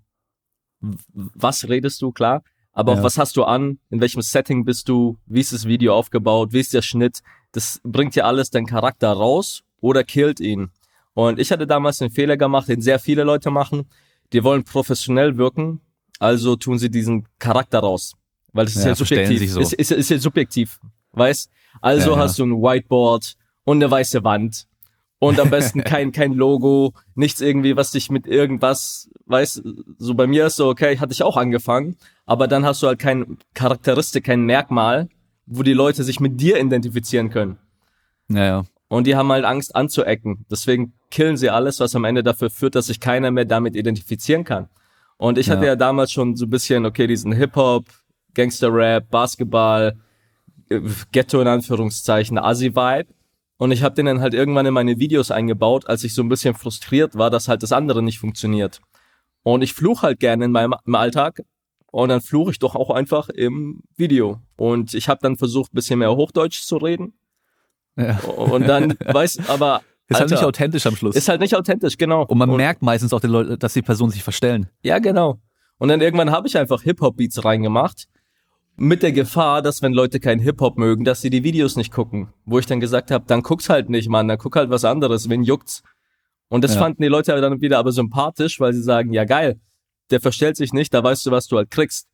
Was 0.81 1.67
redest 1.67 2.01
du, 2.01 2.11
klar? 2.11 2.43
Aber 2.71 2.93
ja. 2.93 2.99
auch 2.99 3.03
was 3.03 3.17
hast 3.17 3.35
du 3.35 3.43
an? 3.43 3.79
In 3.89 3.99
welchem 3.99 4.21
Setting 4.21 4.63
bist 4.63 4.87
du? 4.87 5.17
Wie 5.25 5.41
ist 5.41 5.51
das 5.51 5.65
Video 5.65 5.95
aufgebaut? 5.95 6.53
Wie 6.53 6.59
ist 6.59 6.73
der 6.73 6.81
Schnitt? 6.81 7.21
Das 7.51 7.81
bringt 7.83 8.15
ja 8.15 8.25
alles 8.25 8.49
deinen 8.49 8.65
Charakter 8.65 9.11
raus 9.11 9.63
oder 9.81 10.03
killt 10.03 10.39
ihn. 10.39 10.69
Und 11.13 11.39
ich 11.39 11.51
hatte 11.51 11.67
damals 11.67 11.97
den 11.97 12.11
Fehler 12.11 12.37
gemacht, 12.37 12.67
den 12.69 12.81
sehr 12.81 12.99
viele 12.99 13.23
Leute 13.23 13.51
machen. 13.51 13.89
Die 14.31 14.43
wollen 14.43 14.63
professionell 14.63 15.37
wirken, 15.37 15.81
also 16.19 16.55
tun 16.55 16.77
sie 16.77 16.89
diesen 16.89 17.27
Charakter 17.39 17.79
raus. 17.79 18.13
Weil 18.53 18.65
es 18.65 18.75
ist 18.75 18.83
ja, 18.83 18.89
ja 18.89 18.95
subjektiv. 18.95 19.51
So. 19.51 19.59
Ist, 19.59 19.73
ist, 19.73 19.91
ist 19.91 20.09
ja 20.09 20.19
subjektiv. 20.19 20.79
Weißt? 21.11 21.49
Also 21.81 22.11
ja, 22.11 22.17
hast 22.17 22.37
ja. 22.37 22.45
du 22.45 22.51
ein 22.51 22.61
Whiteboard 22.61 23.35
und 23.63 23.77
eine 23.77 23.89
weiße 23.89 24.23
Wand 24.23 24.67
und 25.19 25.39
am 25.39 25.49
besten 25.49 25.83
kein 25.83 26.11
kein 26.11 26.33
Logo, 26.33 26.93
nichts 27.15 27.41
irgendwie, 27.41 27.75
was 27.75 27.91
dich 27.91 28.09
mit 28.09 28.25
irgendwas, 28.25 29.09
weißt, 29.25 29.63
so 29.97 30.13
bei 30.15 30.27
mir 30.27 30.47
ist 30.47 30.55
so, 30.55 30.69
okay, 30.69 30.97
hatte 30.97 31.13
ich 31.13 31.23
auch 31.23 31.37
angefangen, 31.37 31.97
aber 32.25 32.47
dann 32.47 32.65
hast 32.65 32.81
du 32.81 32.87
halt 32.87 32.99
kein 32.99 33.37
Charakteristik, 33.53 34.25
kein 34.25 34.41
Merkmal, 34.41 35.09
wo 35.49 35.63
die 35.63 35.73
Leute 35.73 36.03
sich 36.03 36.19
mit 36.19 36.39
dir 36.39 36.59
identifizieren 36.59 37.29
können. 37.29 37.57
Naja. 38.27 38.63
Und 38.87 39.07
die 39.07 39.15
haben 39.15 39.31
halt 39.31 39.45
Angst 39.45 39.75
anzuecken. 39.75 40.45
Deswegen 40.49 40.93
killen 41.11 41.37
sie 41.37 41.49
alles, 41.49 41.79
was 41.79 41.95
am 41.95 42.05
Ende 42.05 42.23
dafür 42.23 42.49
führt, 42.49 42.75
dass 42.75 42.87
sich 42.87 42.99
keiner 42.99 43.31
mehr 43.31 43.45
damit 43.45 43.75
identifizieren 43.75 44.43
kann. 44.43 44.69
Und 45.17 45.37
ich 45.37 45.47
ja. 45.47 45.55
hatte 45.55 45.65
ja 45.65 45.75
damals 45.75 46.11
schon 46.11 46.35
so 46.35 46.45
ein 46.45 46.49
bisschen, 46.49 46.85
okay, 46.85 47.05
diesen 47.07 47.31
Hip-Hop, 47.31 47.85
Gangster-Rap, 48.35 49.09
Basketball, 49.09 49.97
äh, 50.69 50.81
Ghetto 51.11 51.41
in 51.41 51.47
Anführungszeichen, 51.47 52.37
Asi-Vibe. 52.37 53.09
Und 53.57 53.71
ich 53.71 53.83
habe 53.83 53.95
den 53.95 54.05
dann 54.05 54.21
halt 54.21 54.33
irgendwann 54.33 54.65
in 54.65 54.73
meine 54.73 54.99
Videos 54.99 55.31
eingebaut, 55.31 55.87
als 55.87 56.03
ich 56.03 56.13
so 56.13 56.21
ein 56.21 56.29
bisschen 56.29 56.55
frustriert 56.55 57.17
war, 57.17 57.29
dass 57.29 57.47
halt 57.47 57.61
das 57.61 57.73
andere 57.73 58.01
nicht 58.01 58.19
funktioniert. 58.19 58.79
Und 59.43 59.61
ich 59.61 59.73
fluch 59.73 60.03
halt 60.03 60.19
gerne 60.19 60.45
in 60.45 60.51
meinem 60.51 60.75
Alltag 60.93 61.43
und 61.91 62.09
dann 62.09 62.21
fluche 62.21 62.51
ich 62.51 62.59
doch 62.59 62.75
auch 62.75 62.89
einfach 62.89 63.29
im 63.29 63.81
Video. 63.95 64.39
Und 64.57 64.93
ich 64.93 65.09
habe 65.09 65.19
dann 65.21 65.37
versucht, 65.37 65.71
bisschen 65.73 65.99
mehr 65.99 66.15
Hochdeutsch 66.15 66.61
zu 66.61 66.77
reden. 66.77 67.13
Ja. 67.97 68.19
Und 68.19 68.67
dann, 68.67 68.95
weiß, 69.05 69.49
aber 69.49 69.81
ist 70.07 70.15
Alter, 70.15 70.19
halt 70.19 70.31
nicht 70.31 70.43
authentisch 70.43 70.85
am 70.87 70.95
Schluss. 70.95 71.15
Ist 71.15 71.29
halt 71.29 71.41
nicht 71.41 71.55
authentisch, 71.55 71.97
genau. 71.97 72.25
Und 72.25 72.37
man 72.37 72.49
und, 72.49 72.57
merkt 72.57 72.81
meistens 72.81 73.13
auch 73.13 73.19
den 73.19 73.31
Leuten, 73.31 73.59
dass 73.59 73.73
die 73.73 73.81
Personen 73.81 74.11
sich 74.11 74.23
verstellen. 74.23 74.67
Ja, 74.81 74.99
genau. 74.99 75.39
Und 75.77 75.89
dann 75.89 76.01
irgendwann 76.01 76.31
habe 76.31 76.47
ich 76.47 76.57
einfach 76.57 76.81
Hip-Hop-Beats 76.81 77.45
reingemacht 77.45 78.07
mit 78.75 79.03
der 79.03 79.11
Gefahr, 79.11 79.61
dass 79.61 79.81
wenn 79.81 79.93
Leute 79.93 80.19
keinen 80.19 80.39
Hip-Hop 80.39 80.77
mögen, 80.77 81.03
dass 81.03 81.21
sie 81.21 81.29
die 81.29 81.43
Videos 81.43 81.75
nicht 81.75 81.91
gucken. 81.91 82.29
Wo 82.45 82.59
ich 82.59 82.65
dann 82.65 82.79
gesagt 82.79 83.11
habe, 83.11 83.25
dann 83.27 83.43
guck's 83.43 83.69
halt 83.69 83.89
nicht, 83.89 84.09
Mann, 84.09 84.27
dann 84.27 84.37
guck 84.37 84.55
halt 84.55 84.69
was 84.69 84.85
anderes, 84.85 85.29
wen 85.29 85.43
juckt's? 85.43 85.83
Und 86.47 86.63
das 86.63 86.73
ja. 86.75 86.81
fanden 86.81 87.03
die 87.03 87.07
Leute 87.07 87.39
dann 87.39 87.61
wieder 87.61 87.77
aber 87.77 87.91
sympathisch, 87.91 88.59
weil 88.59 88.73
sie 88.73 88.81
sagen, 88.81 89.13
ja 89.13 89.25
geil, 89.25 89.59
der 90.11 90.21
verstellt 90.21 90.57
sich 90.57 90.73
nicht, 90.73 90.93
da 90.93 91.03
weißt 91.03 91.25
du, 91.25 91.31
was 91.31 91.47
du 91.47 91.57
halt 91.57 91.71
kriegst. 91.71 92.07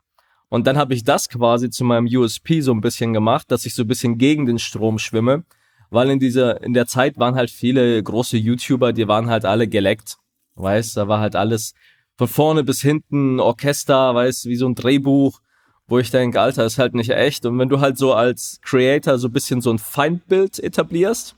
Und 0.50 0.68
dann 0.68 0.78
habe 0.78 0.94
ich 0.94 1.04
das 1.04 1.30
quasi 1.30 1.70
zu 1.70 1.84
meinem 1.84 2.08
USP 2.08 2.62
so 2.62 2.72
ein 2.72 2.82
bisschen 2.82 3.14
gemacht, 3.14 3.52
dass 3.52 3.66
ich 3.66 3.74
so 3.74 3.84
ein 3.84 3.88
bisschen 3.88 4.18
gegen 4.18 4.46
den 4.46 4.60
Strom 4.60 5.00
schwimme, 5.00 5.44
weil 5.90 6.10
in 6.10 6.20
dieser, 6.20 6.62
in 6.64 6.74
der 6.74 6.88
Zeit 6.88 7.18
waren 7.18 7.36
halt 7.36 7.50
viele 7.50 8.02
große 8.02 8.38
YouTuber, 8.38 8.94
die 8.94 9.08
waren 9.08 9.30
halt 9.30 9.46
alle 9.46 9.68
geleckt. 9.68 10.18
Weißt, 10.56 10.96
da 10.98 11.08
war 11.08 11.20
halt 11.20 11.36
alles 11.36 11.74
von 12.18 12.28
vorne 12.28 12.64
bis 12.64 12.82
hinten 12.82 13.40
Orchester, 13.40 14.16
weißt, 14.16 14.46
wie 14.46 14.56
so 14.56 14.68
ein 14.68 14.76
Drehbuch 14.76 15.42
wo 15.88 16.00
ich 16.00 16.12
denke, 16.12 16.42
Alter, 16.42 16.66
ist 16.66 16.80
halt 16.80 16.96
nicht 16.96 17.12
echt. 17.12 17.46
Und 17.46 17.60
wenn 17.60 17.70
du 17.70 17.80
halt 17.80 17.98
so 17.98 18.14
als 18.14 18.60
Creator 18.62 19.18
so 19.20 19.28
ein 19.28 19.34
bisschen 19.34 19.62
so 19.62 19.72
ein 19.72 19.80
Feindbild 19.80 20.60
etablierst 20.60 21.36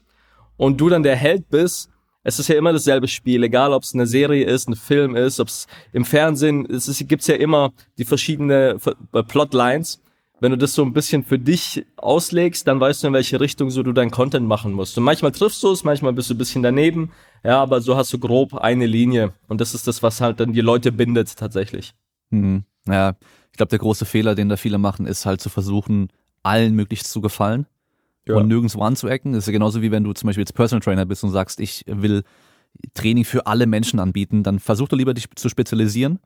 und 0.55 0.79
du 0.79 0.89
dann 0.89 1.03
der 1.03 1.15
Held 1.15 1.49
bist, 1.49 1.89
es 2.24 2.39
ist 2.39 2.50
ja 2.50 2.55
immer 2.55 2.74
dasselbe 2.74 3.07
Spiel, 3.07 3.43
egal 3.43 3.74
ob 3.74 3.83
es 3.83 3.93
eine 3.93 4.05
Serie 4.05 4.45
ist, 4.45 4.67
ein 4.67 4.75
Film 4.75 5.15
ist, 5.15 5.39
ob 5.39 5.47
es 5.47 5.67
im 5.93 6.05
Fernsehen, 6.05 6.65
es 6.69 6.88
ist, 6.88 7.07
gibt's 7.07 7.27
ja 7.27 7.36
immer 7.36 7.71
die 7.97 8.05
verschiedenen 8.05 8.79
äh, 9.13 9.24
Plotlines. 9.24 10.01
Wenn 10.39 10.51
du 10.51 10.57
das 10.57 10.74
so 10.74 10.83
ein 10.83 10.93
bisschen 10.93 11.24
für 11.24 11.39
dich 11.39 11.86
auslegst, 11.95 12.67
dann 12.67 12.79
weißt 12.79 13.01
du, 13.01 13.07
in 13.07 13.13
welche 13.13 13.39
Richtung 13.39 13.71
so 13.71 13.81
du 13.81 13.91
dein 13.91 14.12
Content 14.12 14.47
machen 14.47 14.71
musst. 14.74 14.95
Und 14.97 15.03
manchmal 15.03 15.31
triffst 15.31 15.63
du 15.63 15.71
es, 15.71 15.83
manchmal 15.83 16.13
bist 16.13 16.29
du 16.29 16.36
ein 16.36 16.38
bisschen 16.38 16.62
daneben, 16.62 17.12
ja, 17.43 17.59
aber 17.59 17.81
so 17.81 17.95
hast 17.95 18.13
du 18.13 18.19
grob 18.19 18.53
eine 18.53 18.86
Linie. 18.86 19.33
Und 19.47 19.62
das 19.62 19.74
ist 19.74 19.88
das, 19.88 20.03
was 20.03 20.21
halt 20.21 20.39
dann 20.39 20.53
die 20.53 20.62
Leute 20.62 20.91
bindet 20.91 21.36
tatsächlich. 21.38 21.95
Mhm. 22.29 22.65
Ja, 22.88 23.15
ich 23.51 23.57
glaube, 23.57 23.69
der 23.69 23.79
große 23.79 24.05
Fehler, 24.05 24.36
den 24.36 24.50
da 24.50 24.57
viele 24.57 24.77
machen, 24.77 25.07
ist 25.07 25.25
halt 25.25 25.41
zu 25.41 25.50
versuchen, 25.50 26.09
allen 26.43 26.75
möglichst 26.75 27.09
zu 27.09 27.19
gefallen 27.19 27.65
ja. 28.27 28.36
und 28.36 28.48
nirgendwo 28.48 28.81
anzuecken. 28.81 29.34
Das 29.34 29.43
ist 29.43 29.48
ja 29.48 29.53
genauso 29.53 29.81
wie 29.81 29.91
wenn 29.91 30.03
du 30.03 30.13
zum 30.13 30.27
Beispiel 30.27 30.41
jetzt 30.41 30.53
Personal 30.53 30.81
Trainer 30.81 31.05
bist 31.05 31.24
und 31.24 31.31
sagst, 31.31 31.60
ich 31.60 31.84
will 31.88 32.23
Training 32.93 33.25
für 33.25 33.47
alle 33.47 33.65
Menschen 33.65 33.99
anbieten, 33.99 34.43
dann 34.43 34.60
versuch 34.60 34.88
doch 34.88 34.97
lieber 34.97 35.13
dich 35.13 35.28
zu 35.36 35.49
spezialisieren. 35.49 36.19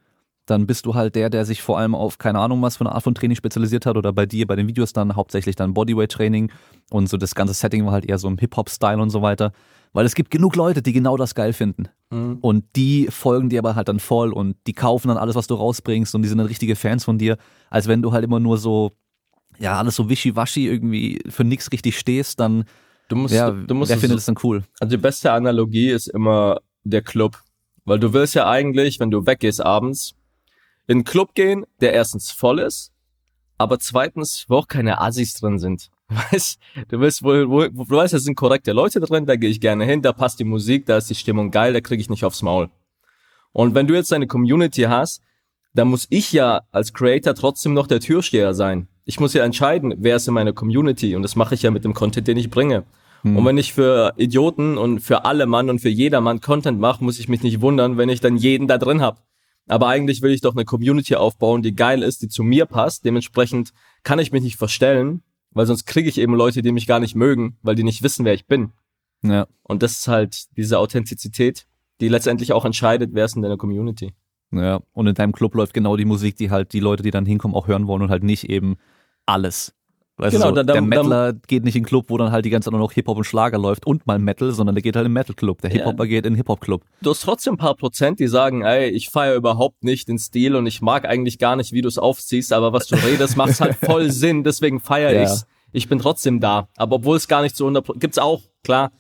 Dann 0.48 0.66
bist 0.66 0.86
du 0.86 0.96
halt 0.96 1.16
der, 1.16 1.30
der 1.30 1.46
sich 1.46 1.62
vor 1.62 1.78
allem 1.78 1.94
auf 1.94 2.18
keine 2.18 2.40
Ahnung 2.40 2.62
was 2.62 2.78
für 2.78 2.86
eine 2.86 2.94
Art 2.94 3.04
von 3.04 3.14
Training 3.14 3.38
spezialisiert 3.38 3.86
hat 3.86 3.96
oder 3.96 4.12
bei 4.12 4.26
dir 4.26 4.48
bei 4.48 4.56
den 4.56 4.68
Videos 4.68 4.92
dann 4.92 5.16
hauptsächlich 5.16 5.56
dann 5.56 5.74
Bodyweight 5.74 6.12
Training 6.12 6.52
und 6.90 7.10
so 7.10 7.18
das 7.18 7.36
ganze 7.36 7.54
Setting 7.54 7.86
war 7.86 7.94
halt 7.94 8.06
eher 8.06 8.18
so 8.18 8.28
im 8.28 8.38
Hip-Hop-Style 8.38 9.02
und 9.02 9.12
so 9.12 9.22
weiter. 9.22 9.52
Weil 9.94 10.06
es 10.06 10.16
gibt 10.16 10.32
genug 10.32 10.56
Leute, 10.56 10.82
die 10.82 10.94
genau 10.94 11.18
das 11.18 11.36
geil 11.36 11.54
finden. 11.54 11.90
Mhm. 12.12 12.38
Und 12.42 12.64
die 12.76 13.08
folgen 13.10 13.50
dir 13.50 13.60
aber 13.60 13.76
halt 13.76 13.90
dann 13.90 14.00
voll 14.00 14.32
und 14.32 14.56
die 14.66 14.74
kaufen 14.74 15.10
dann 15.10 15.18
alles, 15.18 15.36
was 15.36 15.48
du 15.48 15.56
rausbringst 15.56 16.16
und 16.16 16.22
die 16.22 16.30
sind 16.30 16.38
dann 16.38 16.48
richtige 16.48 16.76
Fans 16.76 17.04
von 17.04 17.18
dir, 17.18 17.38
als 17.70 17.88
wenn 17.88 18.02
du 18.02 18.12
halt 18.12 18.24
immer 18.24 18.40
nur 18.40 18.58
so, 18.58 18.94
ja, 19.62 19.78
alles 19.78 19.96
so 19.96 20.10
wischiwaschi 20.10 20.68
irgendwie 20.68 21.22
für 21.30 21.44
nichts 21.44 21.72
richtig 21.72 21.98
stehst, 21.98 22.40
dann, 22.40 22.66
du 23.08 23.16
musst, 23.16 23.34
ja, 23.34 23.52
du 23.52 23.76
musst 23.76 23.92
wer 23.92 23.98
findet 23.98 24.20
es 24.20 24.26
dann 24.26 24.38
cool? 24.44 24.64
Also 24.80 24.98
die 24.98 25.02
beste 25.02 25.32
Analogie 25.32 25.90
ist 25.90 26.08
immer 26.08 26.60
der 26.84 27.02
Club. 27.02 27.40
Weil 27.86 28.00
du 28.00 28.14
willst 28.14 28.36
ja 28.36 28.48
eigentlich, 28.48 29.00
wenn 29.00 29.12
du 29.12 29.26
weggehst 29.26 29.64
abends, 29.64 30.16
in 30.88 30.98
einen 30.98 31.04
Club 31.04 31.34
gehen, 31.36 31.66
der 31.80 31.94
erstens 31.94 32.32
voll 32.32 32.60
ist, 32.60 32.92
aber 33.58 33.80
zweitens, 33.80 34.46
wo 34.48 34.58
auch 34.58 34.68
keine 34.68 35.00
Assis 35.00 35.36
drin 35.36 35.60
sind. 35.60 35.90
Weißt, 36.10 36.60
du 36.90 37.00
willst 37.00 37.24
wohl, 37.24 37.50
wohl, 37.50 37.72
du 37.72 37.90
weißt, 37.90 38.14
da 38.14 38.20
sind 38.20 38.36
korrekte 38.36 38.74
Leute 38.74 39.00
drin, 39.00 39.26
da 39.26 39.38
gehe 39.38 39.50
ich 39.50 39.62
gerne 39.62 39.86
hin, 39.86 40.02
da 40.02 40.12
passt 40.12 40.40
die 40.40 40.44
Musik, 40.44 40.86
da 40.86 40.98
ist 40.98 41.10
die 41.10 41.16
Stimmung 41.16 41.52
geil, 41.52 41.72
da 41.72 41.80
kriege 41.80 42.02
ich 42.02 42.10
nicht 42.10 42.26
aufs 42.26 42.42
Maul. 42.42 42.70
Und 43.54 43.76
wenn 43.76 43.88
du 43.88 43.94
jetzt 43.94 44.12
eine 44.12 44.28
Community 44.28 44.82
hast, 44.84 45.22
dann 45.74 45.88
muss 45.88 46.08
ich 46.10 46.34
ja 46.34 46.64
als 46.72 46.92
Creator 46.92 47.34
trotzdem 47.34 47.74
noch 47.74 47.88
der 47.88 48.02
Türsteher 48.02 48.54
sein. 48.54 48.90
Ich 49.12 49.20
muss 49.20 49.34
ja 49.34 49.44
entscheiden, 49.44 49.94
wer 49.98 50.16
ist 50.16 50.28
in 50.28 50.34
meiner 50.34 50.54
Community 50.54 51.16
und 51.16 51.22
das 51.22 51.36
mache 51.36 51.56
ich 51.56 51.64
ja 51.64 51.72
mit 51.72 51.84
dem 51.84 51.94
Content, 51.94 52.28
den 52.28 52.38
ich 52.38 52.50
bringe. 52.50 52.84
Mhm. 53.24 53.38
Und 53.38 53.46
wenn 53.46 53.58
ich 53.58 53.74
für 53.74 54.14
Idioten 54.18 54.78
und 54.78 55.00
für 55.02 55.26
alle 55.26 55.46
Mann 55.46 55.70
und 55.70 55.80
für 55.80 55.90
jedermann 55.90 56.42
Content 56.42 56.80
mache, 56.80 57.04
muss 57.04 57.20
ich 57.20 57.30
mich 57.30 57.44
nicht 57.44 57.62
wundern, 57.62 57.98
wenn 57.98 58.10
ich 58.10 58.22
dann 58.22 58.38
jeden 58.38 58.68
da 58.68 58.78
drin 58.78 59.02
hab. 59.02 59.24
Aber 59.68 59.88
eigentlich 59.88 60.22
will 60.22 60.32
ich 60.32 60.42
doch 60.42 60.56
eine 60.56 60.66
Community 60.66 61.16
aufbauen, 61.16 61.62
die 61.62 61.76
geil 61.76 62.04
ist, 62.04 62.22
die 62.22 62.30
zu 62.30 62.44
mir 62.44 62.66
passt. 62.66 63.06
Dementsprechend 63.06 63.74
kann 64.04 64.20
ich 64.20 64.32
mich 64.32 64.42
nicht 64.42 64.58
verstellen 64.58 65.22
weil 65.54 65.66
sonst 65.66 65.86
kriege 65.86 66.10
ich 66.10 66.18
eben 66.18 66.34
Leute, 66.34 66.62
die 66.62 66.72
mich 66.72 66.88
gar 66.88 67.00
nicht 67.00 67.16
mögen, 67.16 67.58
weil 67.62 67.76
die 67.76 67.84
nicht 67.84 68.04
wissen, 68.04 68.26
wer 68.26 68.34
ich 68.34 68.48
bin. 68.48 68.72
Ja. 69.24 69.48
Und 69.64 69.84
das 69.84 69.94
ist 69.94 70.08
halt 70.08 70.58
diese 70.58 70.80
Authentizität, 70.80 71.68
die 72.00 72.08
letztendlich 72.08 72.54
auch 72.54 72.66
entscheidet, 72.66 73.12
wer 73.14 73.26
ist 73.26 73.36
in 73.36 73.42
deiner 73.42 73.58
Community. 73.58 74.14
Ja, 74.52 74.82
und 74.94 75.08
in 75.08 75.16
deinem 75.16 75.32
Club 75.32 75.56
läuft 75.56 75.74
genau 75.74 75.96
die 75.96 76.06
Musik, 76.06 76.36
die 76.36 76.50
halt 76.50 76.74
die 76.74 76.82
Leute, 76.82 77.04
die 77.04 77.12
dann 77.12 77.26
hinkommen, 77.26 77.56
auch 77.56 77.68
hören 77.68 77.88
wollen 77.88 78.02
und 78.02 78.10
halt 78.10 78.24
nicht 78.24 78.50
eben 78.50 78.78
alles. 79.32 79.74
Weißt 80.18 80.34
genau, 80.36 80.50
so, 80.50 80.56
da, 80.56 80.64
da, 80.64 80.74
der 80.74 80.82
Metaler 80.84 81.34
da, 81.34 81.40
geht 81.48 81.64
nicht 81.64 81.76
in 81.76 81.82
den 81.82 81.88
Club, 81.88 82.06
wo 82.10 82.18
dann 82.18 82.32
halt 82.32 82.46
die 82.46 82.52
ganze 82.52 82.66
Zeit 82.66 82.74
nur 82.74 82.80
noch 82.82 82.92
Hip-Hop 82.92 83.18
und 83.18 83.24
Schlager 83.24 83.58
läuft 83.58 83.88
und 83.88 84.06
mal 84.06 84.20
Metal, 84.20 84.52
sondern 84.52 84.76
der 84.76 84.84
geht 84.84 84.96
halt 84.96 85.08
im 85.08 85.14
Metal-Club. 85.14 85.62
Der 85.62 85.72
Hip-Hopper 85.72 86.04
ja. 86.04 86.10
geht 86.10 86.26
in 86.28 86.34
den 86.34 86.38
Hip-Hop-Club. 86.38 86.84
Du 87.02 87.10
hast 87.10 87.22
trotzdem 87.22 87.56
ein 87.56 87.58
paar 87.58 87.76
Prozent, 87.76 88.20
die 88.20 88.28
sagen, 88.28 88.62
ey, 88.62 88.90
ich 88.90 89.10
feiere 89.10 89.36
überhaupt 89.36 89.84
nicht 89.84 90.08
den 90.10 90.20
Stil 90.20 90.56
und 90.56 90.68
ich 90.68 90.80
mag 90.82 91.06
eigentlich 91.06 91.40
gar 91.40 91.56
nicht, 91.56 91.72
wie 91.72 91.82
du 91.82 91.88
es 91.88 91.98
aufziehst, 91.98 92.54
aber 92.54 92.72
was 92.72 92.86
du 92.86 92.98
redest, 92.98 93.36
macht 93.36 93.60
halt 93.60 93.76
voll 93.84 94.12
Sinn, 94.12 94.44
deswegen 94.44 94.80
feiere 94.80 95.14
ja. 95.14 95.24
ich's. 95.24 95.48
Ich 95.72 95.90
bin 95.90 95.98
trotzdem 95.98 96.40
da. 96.40 96.68
Aber 96.76 96.98
obwohl 96.98 97.18
es 97.18 97.28
gar 97.28 97.42
nicht 97.42 97.56
so 97.56 97.66
100 97.66 98.00
gibt's 98.00 98.20
auch, 98.20 98.44
klar. 98.64 98.92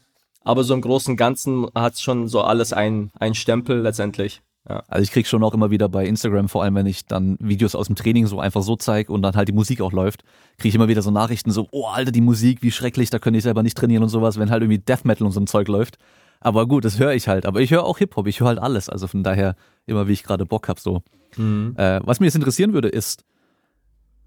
Aber 0.44 0.63
so 0.63 0.74
im 0.74 0.82
Großen 0.82 1.12
und 1.12 1.17
Ganzen 1.17 1.67
hat's 1.76 2.02
schon 2.02 2.28
so 2.30 2.41
alles 2.41 2.74
ein, 2.74 3.12
ein 3.20 3.36
Stempel 3.36 3.82
letztendlich. 3.82 4.41
Ja. 4.69 4.84
Also 4.88 5.04
ich 5.04 5.12
krieg 5.12 5.26
schon 5.26 5.43
auch 5.43 5.54
immer 5.54 5.71
wieder 5.71 5.89
bei 5.89 6.06
Instagram, 6.06 6.47
vor 6.47 6.63
allem 6.63 6.76
wenn 6.76 6.86
ich 6.86 7.06
dann 7.06 7.36
Videos 7.39 7.74
aus 7.74 7.88
dem 7.88 7.95
Training 7.95 8.28
so 8.28 8.39
einfach 8.39 8.62
so 8.62 8.76
zeig 8.76 9.10
und 9.10 9.24
dann 9.24 9.36
halt 9.36 9.47
die 9.47 9.54
Musik 9.54 9.82
auch 9.82 9.91
läuft, 9.91 10.24
kriege 10.58 10.69
ich 10.69 10.76
immer 10.76 10.88
wieder 10.88 11.02
so 11.02 11.10
Nachrichten 11.10 11.52
so, 11.52 11.67
oh 11.71 11.88
Alter, 11.88 12.12
die 12.12 12.21
Musik, 12.21 12.62
wie 12.62 12.71
schrecklich, 12.71 13.10
da 13.10 13.17
könnte 13.17 13.38
ich 13.38 13.43
selber 13.43 13.63
nicht 13.63 13.76
trainieren 13.76 14.04
und 14.04 14.10
sowas, 14.10 14.38
wenn 14.38 14.52
halt 14.52 14.62
irgendwie 14.62 14.80
Death 14.80 15.04
Metal 15.04 15.26
und 15.26 15.34
so 15.34 15.39
ein 15.39 15.47
Zeug 15.47 15.67
läuft. 15.67 15.97
Aber 16.41 16.67
gut, 16.67 16.86
das 16.86 17.00
höre 17.00 17.13
ich 17.13 17.28
halt. 17.28 17.45
Aber 17.45 17.62
ich 17.62 17.71
höre 17.71 17.84
auch 17.84 18.00
Hip-Hop, 18.00 18.28
ich 18.28 18.39
höre 18.39 18.47
halt 18.47 18.60
alles. 18.60 18.89
Also 18.89 19.08
von 19.08 19.24
daher 19.24 19.56
immer, 19.86 20.08
wie 20.08 20.13
ich 20.13 20.24
gerade 20.24 20.45
Bock 20.45 20.67
hab 20.67 20.80
so. 20.80 21.04
Mhm. 21.38 21.76
Äh, 21.78 22.00
was 22.04 22.19
mich 22.19 22.28
jetzt 22.28 22.36
interessieren 22.36 22.74
würde, 22.74 22.89
ist, 22.89 23.24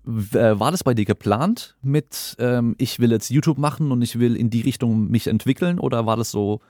äh, 0.06 0.58
war 0.58 0.70
das 0.70 0.84
bei 0.84 0.94
dir 0.94 1.04
geplant 1.04 1.76
mit, 1.82 2.36
ähm, 2.38 2.76
ich 2.78 3.00
will 3.00 3.10
jetzt 3.10 3.30
YouTube 3.30 3.58
machen 3.58 3.90
und 3.90 4.00
ich 4.02 4.18
will 4.18 4.36
in 4.36 4.48
die 4.48 4.60
Richtung 4.60 5.10
mich 5.10 5.26
entwickeln? 5.26 5.78
Oder 5.78 6.06
war 6.06 6.16
das 6.16 6.30
so, 6.30 6.60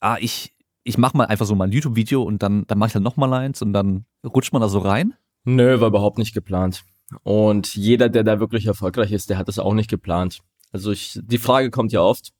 ah, 0.00 0.16
ich, 0.20 0.54
ich 0.88 0.96
mache 0.96 1.16
mal 1.16 1.24
einfach 1.26 1.44
so 1.44 1.54
mal 1.54 1.64
ein 1.64 1.72
YouTube-Video 1.72 2.22
und 2.22 2.42
dann, 2.42 2.66
dann 2.66 2.78
mache 2.78 2.88
ich 2.88 2.94
halt 2.94 3.04
nochmal 3.04 3.32
eins 3.34 3.60
und 3.60 3.74
dann 3.74 4.06
rutscht 4.24 4.54
man 4.54 4.62
da 4.62 4.68
so 4.68 4.78
rein? 4.78 5.12
Nö, 5.44 5.80
war 5.80 5.88
überhaupt 5.88 6.16
nicht 6.16 6.32
geplant. 6.32 6.82
Und 7.22 7.74
jeder, 7.74 8.08
der 8.08 8.24
da 8.24 8.40
wirklich 8.40 8.66
erfolgreich 8.66 9.12
ist, 9.12 9.28
der 9.28 9.36
hat 9.36 9.48
das 9.48 9.58
auch 9.58 9.74
nicht 9.74 9.90
geplant. 9.90 10.40
Also 10.72 10.90
ich, 10.90 11.20
die 11.22 11.38
Frage 11.38 11.70
kommt 11.70 11.92
ja 11.92 12.00
oft, 12.00 12.32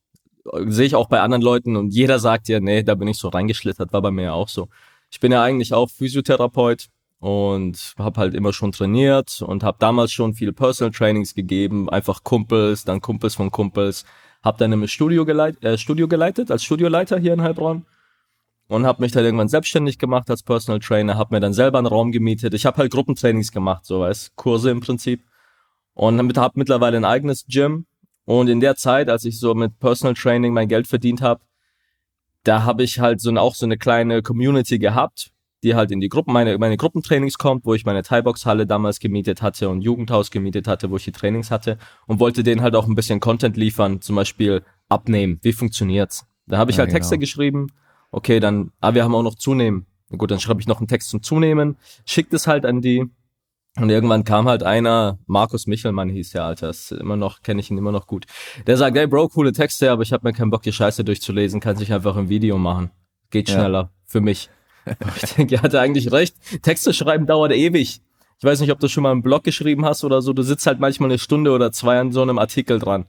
sehe 0.66 0.86
ich 0.86 0.94
auch 0.94 1.08
bei 1.08 1.20
anderen 1.20 1.42
Leuten 1.42 1.76
und 1.76 1.92
jeder 1.92 2.18
sagt 2.18 2.48
ja, 2.48 2.58
nee, 2.58 2.82
da 2.82 2.94
bin 2.94 3.08
ich 3.08 3.18
so 3.18 3.28
reingeschlittert, 3.28 3.92
war 3.92 4.00
bei 4.00 4.10
mir 4.10 4.24
ja 4.24 4.32
auch 4.32 4.48
so. 4.48 4.68
Ich 5.10 5.20
bin 5.20 5.30
ja 5.30 5.42
eigentlich 5.42 5.74
auch 5.74 5.90
Physiotherapeut 5.90 6.88
und 7.20 7.94
habe 7.98 8.18
halt 8.18 8.34
immer 8.34 8.54
schon 8.54 8.72
trainiert 8.72 9.42
und 9.42 9.62
habe 9.62 9.76
damals 9.78 10.10
schon 10.10 10.32
viele 10.32 10.54
Personal 10.54 10.92
Trainings 10.92 11.34
gegeben, 11.34 11.90
einfach 11.90 12.24
Kumpels, 12.24 12.84
dann 12.84 13.02
Kumpels 13.02 13.34
von 13.34 13.50
Kumpels, 13.50 14.06
habe 14.42 14.56
dann 14.58 14.72
im 14.72 14.86
Studio, 14.86 15.26
geleit, 15.26 15.62
äh, 15.62 15.76
Studio 15.76 16.08
geleitet 16.08 16.50
als 16.50 16.64
Studioleiter 16.64 17.18
hier 17.18 17.34
in 17.34 17.42
Heilbronn 17.42 17.84
und 18.68 18.86
habe 18.86 19.02
mich 19.02 19.12
dann 19.12 19.24
irgendwann 19.24 19.48
selbstständig 19.48 19.98
gemacht 19.98 20.30
als 20.30 20.42
Personal 20.42 20.80
Trainer, 20.80 21.16
habe 21.16 21.34
mir 21.34 21.40
dann 21.40 21.52
selber 21.52 21.78
einen 21.78 21.86
Raum 21.86 22.12
gemietet. 22.12 22.54
Ich 22.54 22.66
habe 22.66 22.76
halt 22.78 22.92
Gruppentrainings 22.92 23.50
gemacht, 23.50 23.84
so 23.84 24.00
weiß 24.00 24.32
Kurse 24.36 24.70
im 24.70 24.80
Prinzip 24.80 25.24
und 25.94 26.36
habe 26.36 26.58
mittlerweile 26.58 26.96
ein 26.96 27.04
eigenes 27.04 27.44
Gym 27.46 27.86
und 28.24 28.48
in 28.48 28.60
der 28.60 28.76
Zeit, 28.76 29.08
als 29.08 29.24
ich 29.24 29.40
so 29.40 29.54
mit 29.54 29.78
Personal 29.78 30.14
Training 30.14 30.52
mein 30.52 30.68
Geld 30.68 30.86
verdient 30.86 31.22
habe, 31.22 31.40
da 32.44 32.62
habe 32.62 32.82
ich 32.82 33.00
halt 33.00 33.20
so 33.20 33.34
auch 33.36 33.54
so 33.54 33.66
eine 33.66 33.78
kleine 33.78 34.22
Community 34.22 34.78
gehabt, 34.78 35.32
die 35.62 35.74
halt 35.74 35.90
in 35.90 36.00
die 36.00 36.08
Gruppen, 36.08 36.32
meine, 36.32 36.56
meine 36.58 36.76
Gruppentrainings 36.76 37.38
kommt, 37.38 37.64
wo 37.64 37.74
ich 37.74 37.84
meine 37.84 38.02
Thai-Box-Halle 38.02 38.66
damals 38.66 39.00
gemietet 39.00 39.42
hatte 39.42 39.68
und 39.68 39.80
Jugendhaus 39.80 40.30
gemietet 40.30 40.68
hatte, 40.68 40.90
wo 40.90 40.96
ich 40.96 41.04
die 41.04 41.12
Trainings 41.12 41.50
hatte 41.50 41.78
und 42.06 42.20
wollte 42.20 42.42
denen 42.42 42.60
halt 42.62 42.76
auch 42.76 42.86
ein 42.86 42.94
bisschen 42.94 43.18
Content 43.18 43.56
liefern, 43.56 44.00
zum 44.00 44.16
Beispiel 44.16 44.62
abnehmen, 44.88 45.38
wie 45.42 45.52
funktioniert's? 45.52 46.26
Da 46.46 46.58
habe 46.58 46.70
ich 46.70 46.76
ja, 46.76 46.82
halt 46.84 46.92
Texte 46.92 47.16
genau. 47.16 47.20
geschrieben, 47.20 47.68
okay, 48.10 48.40
dann, 48.40 48.72
ah, 48.80 48.94
wir 48.94 49.04
haben 49.04 49.14
auch 49.14 49.22
noch 49.22 49.34
zunehmen. 49.34 49.86
Gut, 50.16 50.30
dann 50.30 50.40
schreibe 50.40 50.60
ich 50.60 50.66
noch 50.66 50.78
einen 50.78 50.88
Text 50.88 51.10
zum 51.10 51.22
Zunehmen, 51.22 51.76
schickt 52.06 52.32
es 52.32 52.46
halt 52.46 52.64
an 52.64 52.80
die 52.80 53.10
und 53.80 53.90
irgendwann 53.90 54.24
kam 54.24 54.48
halt 54.48 54.62
einer, 54.62 55.18
Markus 55.26 55.66
Michelmann 55.66 56.08
hieß 56.08 56.30
der, 56.30 56.44
Alter, 56.44 56.70
ist 56.70 56.90
immer 56.92 57.16
noch, 57.16 57.42
kenne 57.42 57.60
ich 57.60 57.70
ihn 57.70 57.78
immer 57.78 57.92
noch 57.92 58.06
gut. 58.06 58.26
Der 58.66 58.76
sagt, 58.76 58.96
hey 58.96 59.06
Bro, 59.06 59.28
coole 59.28 59.52
Texte, 59.52 59.90
aber 59.90 60.02
ich 60.02 60.12
habe 60.12 60.26
mir 60.26 60.32
keinen 60.32 60.50
Bock, 60.50 60.62
die 60.62 60.72
Scheiße 60.72 61.04
durchzulesen, 61.04 61.60
kann 61.60 61.76
sich 61.76 61.92
einfach 61.92 62.16
ein 62.16 62.28
Video 62.28 62.58
machen. 62.58 62.90
Geht 63.30 63.50
schneller, 63.50 63.82
ja. 63.82 63.90
für 64.04 64.20
mich. 64.20 64.50
ich 65.22 65.34
denke, 65.34 65.56
er 65.56 65.62
hatte 65.62 65.80
eigentlich 65.80 66.10
recht. 66.10 66.34
Texte 66.62 66.92
schreiben 66.92 67.26
dauert 67.26 67.52
ewig. 67.52 68.00
Ich 68.38 68.44
weiß 68.44 68.60
nicht, 68.60 68.72
ob 68.72 68.80
du 68.80 68.88
schon 68.88 69.02
mal 69.02 69.12
einen 69.12 69.22
Blog 69.22 69.44
geschrieben 69.44 69.84
hast 69.84 70.02
oder 70.02 70.22
so. 70.22 70.32
Du 70.32 70.42
sitzt 70.42 70.66
halt 70.66 70.80
manchmal 70.80 71.10
eine 71.10 71.18
Stunde 71.18 71.52
oder 71.52 71.70
zwei 71.70 72.00
an 72.00 72.10
so 72.12 72.22
einem 72.22 72.38
Artikel 72.38 72.78
dran. 72.78 73.06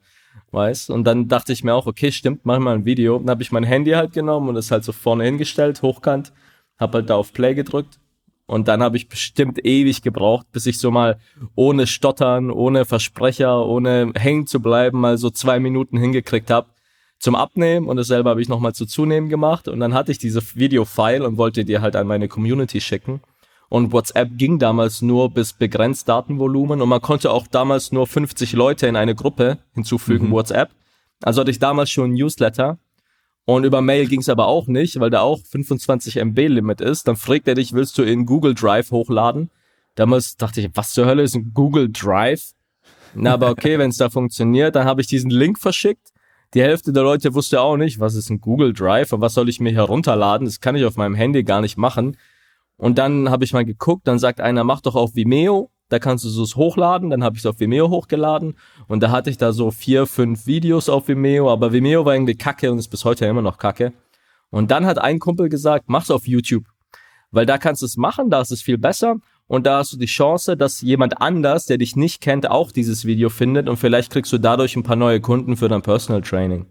Weißt? 0.51 0.89
Und 0.89 1.03
dann 1.05 1.27
dachte 1.27 1.53
ich 1.53 1.63
mir 1.63 1.73
auch, 1.73 1.87
okay, 1.87 2.11
stimmt, 2.11 2.41
mach 2.45 2.59
mal 2.59 2.75
ein 2.75 2.85
Video. 2.85 3.19
Dann 3.19 3.29
habe 3.29 3.43
ich 3.43 3.51
mein 3.51 3.63
Handy 3.63 3.91
halt 3.91 4.13
genommen 4.13 4.49
und 4.49 4.55
es 4.55 4.71
halt 4.71 4.83
so 4.83 4.91
vorne 4.91 5.23
hingestellt, 5.25 5.81
hochkant. 5.81 6.33
Hab 6.77 6.93
halt 6.93 7.09
da 7.09 7.15
auf 7.15 7.33
Play 7.33 7.53
gedrückt. 7.53 7.99
Und 8.45 8.67
dann 8.67 8.81
habe 8.81 8.97
ich 8.97 9.09
bestimmt 9.09 9.63
ewig 9.63 10.01
gebraucht, 10.01 10.47
bis 10.51 10.65
ich 10.65 10.79
so 10.79 10.89
mal 10.89 11.19
ohne 11.55 11.85
Stottern, 11.85 12.49
ohne 12.49 12.85
Versprecher, 12.85 13.65
ohne 13.65 14.11
hängen 14.15 14.47
zu 14.47 14.59
bleiben, 14.59 14.99
mal 14.99 15.19
so 15.19 15.29
zwei 15.29 15.59
Minuten 15.59 15.97
hingekriegt 15.97 16.49
habe 16.49 16.67
zum 17.19 17.35
Abnehmen 17.35 17.87
und 17.87 17.97
dasselbe 17.97 18.29
habe 18.29 18.41
ich 18.41 18.49
nochmal 18.49 18.73
zu 18.73 18.85
Zunehmen 18.85 19.29
gemacht 19.29 19.67
und 19.67 19.79
dann 19.79 19.93
hatte 19.93 20.11
ich 20.11 20.17
diese 20.17 20.41
Video-File 20.55 21.21
und 21.21 21.37
wollte 21.37 21.65
dir 21.65 21.81
halt 21.81 21.95
an 21.95 22.07
meine 22.07 22.27
Community 22.27 22.81
schicken. 22.81 23.21
Und 23.69 23.93
WhatsApp 23.93 24.29
ging 24.35 24.57
damals 24.57 25.01
nur 25.01 25.29
bis 25.29 25.53
begrenzt 25.53 26.09
Datenvolumen 26.09 26.81
und 26.81 26.89
man 26.89 27.01
konnte 27.01 27.31
auch 27.31 27.45
damals 27.45 27.91
nur 27.91 28.07
50 28.07 28.53
Leute 28.53 28.87
in 28.87 28.95
eine 28.95 29.13
Gruppe 29.13 29.59
hinzufügen, 29.73 30.27
mhm. 30.27 30.31
WhatsApp. 30.31 30.71
Also 31.21 31.41
hatte 31.41 31.51
ich 31.51 31.59
damals 31.59 31.91
schon 31.91 32.11
ein 32.11 32.13
Newsletter 32.13 32.79
und 33.45 33.65
über 33.65 33.81
Mail 33.81 34.07
ging 34.07 34.21
es 34.21 34.29
aber 34.29 34.47
auch 34.47 34.67
nicht, 34.67 34.99
weil 34.99 35.11
da 35.11 35.21
auch 35.21 35.39
25 35.43 36.17
MB 36.17 36.47
Limit 36.47 36.81
ist. 36.81 37.07
Dann 37.07 37.15
fragt 37.15 37.47
er 37.47 37.55
dich, 37.55 37.73
willst 37.73 37.97
du 37.97 38.03
in 38.03 38.25
Google 38.25 38.55
Drive 38.55 38.89
hochladen? 38.89 39.51
Damals 39.95 40.37
dachte 40.37 40.61
ich, 40.61 40.69
was 40.73 40.93
zur 40.93 41.05
Hölle 41.05 41.23
ist 41.23 41.35
ein 41.35 41.51
Google 41.53 41.89
Drive? 41.91 42.53
Na, 43.13 43.33
aber 43.33 43.49
okay, 43.51 43.77
wenn 43.79 43.91
es 43.91 43.97
da 43.97 44.09
funktioniert, 44.09 44.75
dann 44.75 44.85
habe 44.85 45.01
ich 45.01 45.07
diesen 45.07 45.29
Link 45.29 45.59
verschickt 45.59 46.11
die 46.55 46.63
Hälfte 46.63 46.91
der 46.91 47.03
Leute 47.03 47.35
wusste 47.35 47.61
auch 47.61 47.77
nicht, 47.77 47.99
was 47.99 48.15
ist 48.15 48.29
ein 48.29 48.41
Google 48.41 48.73
Drive 48.73 49.13
und 49.13 49.21
was 49.21 49.35
soll 49.35 49.49
ich 49.49 49.59
mir 49.59 49.71
herunterladen. 49.71 50.45
Das 50.45 50.59
kann 50.59 50.75
ich 50.75 50.83
auf 50.83 50.97
meinem 50.97 51.13
Handy 51.13 51.43
gar 51.43 51.61
nicht 51.61 51.77
machen. 51.77 52.17
Und 52.79 52.97
dann 52.97 53.29
habe 53.29 53.43
ich 53.43 53.51
mal 53.51 53.65
geguckt, 53.65 54.07
dann 54.07 54.19
sagt 54.19 54.39
einer, 54.39 54.63
mach 54.63 54.79
doch 54.79 54.95
auf 54.95 55.13
Vimeo, 55.13 55.69
da 55.89 55.99
kannst 55.99 56.23
du 56.23 56.43
es 56.43 56.55
hochladen. 56.55 57.09
Dann 57.09 57.23
habe 57.23 57.35
ich 57.35 57.41
es 57.41 57.45
auf 57.45 57.59
Vimeo 57.59 57.89
hochgeladen 57.89 58.55
und 58.87 59.03
da 59.03 59.11
hatte 59.11 59.29
ich 59.29 59.37
da 59.37 59.51
so 59.51 59.69
vier, 59.69 60.05
fünf 60.05 60.47
Videos 60.47 60.87
auf 60.87 61.09
Vimeo, 61.09 61.51
aber 61.51 61.73
Vimeo 61.73 62.05
war 62.05 62.13
irgendwie 62.13 62.35
kacke 62.35 62.71
und 62.71 62.79
ist 62.79 62.87
bis 62.87 63.03
heute 63.03 63.25
immer 63.25 63.41
noch 63.41 63.57
kacke. 63.57 63.91
Und 64.49 64.71
dann 64.71 64.85
hat 64.85 64.97
ein 64.97 65.19
Kumpel 65.19 65.49
gesagt, 65.49 65.85
mach's 65.87 66.09
auf 66.09 66.25
YouTube. 66.25 66.63
Weil 67.31 67.45
da 67.45 67.57
kannst 67.57 67.81
du 67.81 67.85
es 67.85 67.97
machen, 67.97 68.29
da 68.29 68.41
ist 68.41 68.51
es 68.51 68.61
viel 68.61 68.77
besser 68.77 69.17
und 69.47 69.65
da 69.65 69.79
hast 69.79 69.91
du 69.91 69.97
die 69.97 70.05
Chance, 70.05 70.55
dass 70.55 70.81
jemand 70.81 71.21
anders, 71.21 71.65
der 71.65 71.77
dich 71.77 71.97
nicht 71.97 72.21
kennt, 72.21 72.49
auch 72.49 72.71
dieses 72.71 73.03
Video 73.03 73.29
findet 73.29 73.67
und 73.67 73.75
vielleicht 73.77 74.11
kriegst 74.11 74.31
du 74.31 74.37
dadurch 74.37 74.75
ein 74.77 74.83
paar 74.83 74.95
neue 74.95 75.19
Kunden 75.19 75.57
für 75.57 75.67
dein 75.67 75.81
Personal 75.81 76.21
Training. 76.21 76.65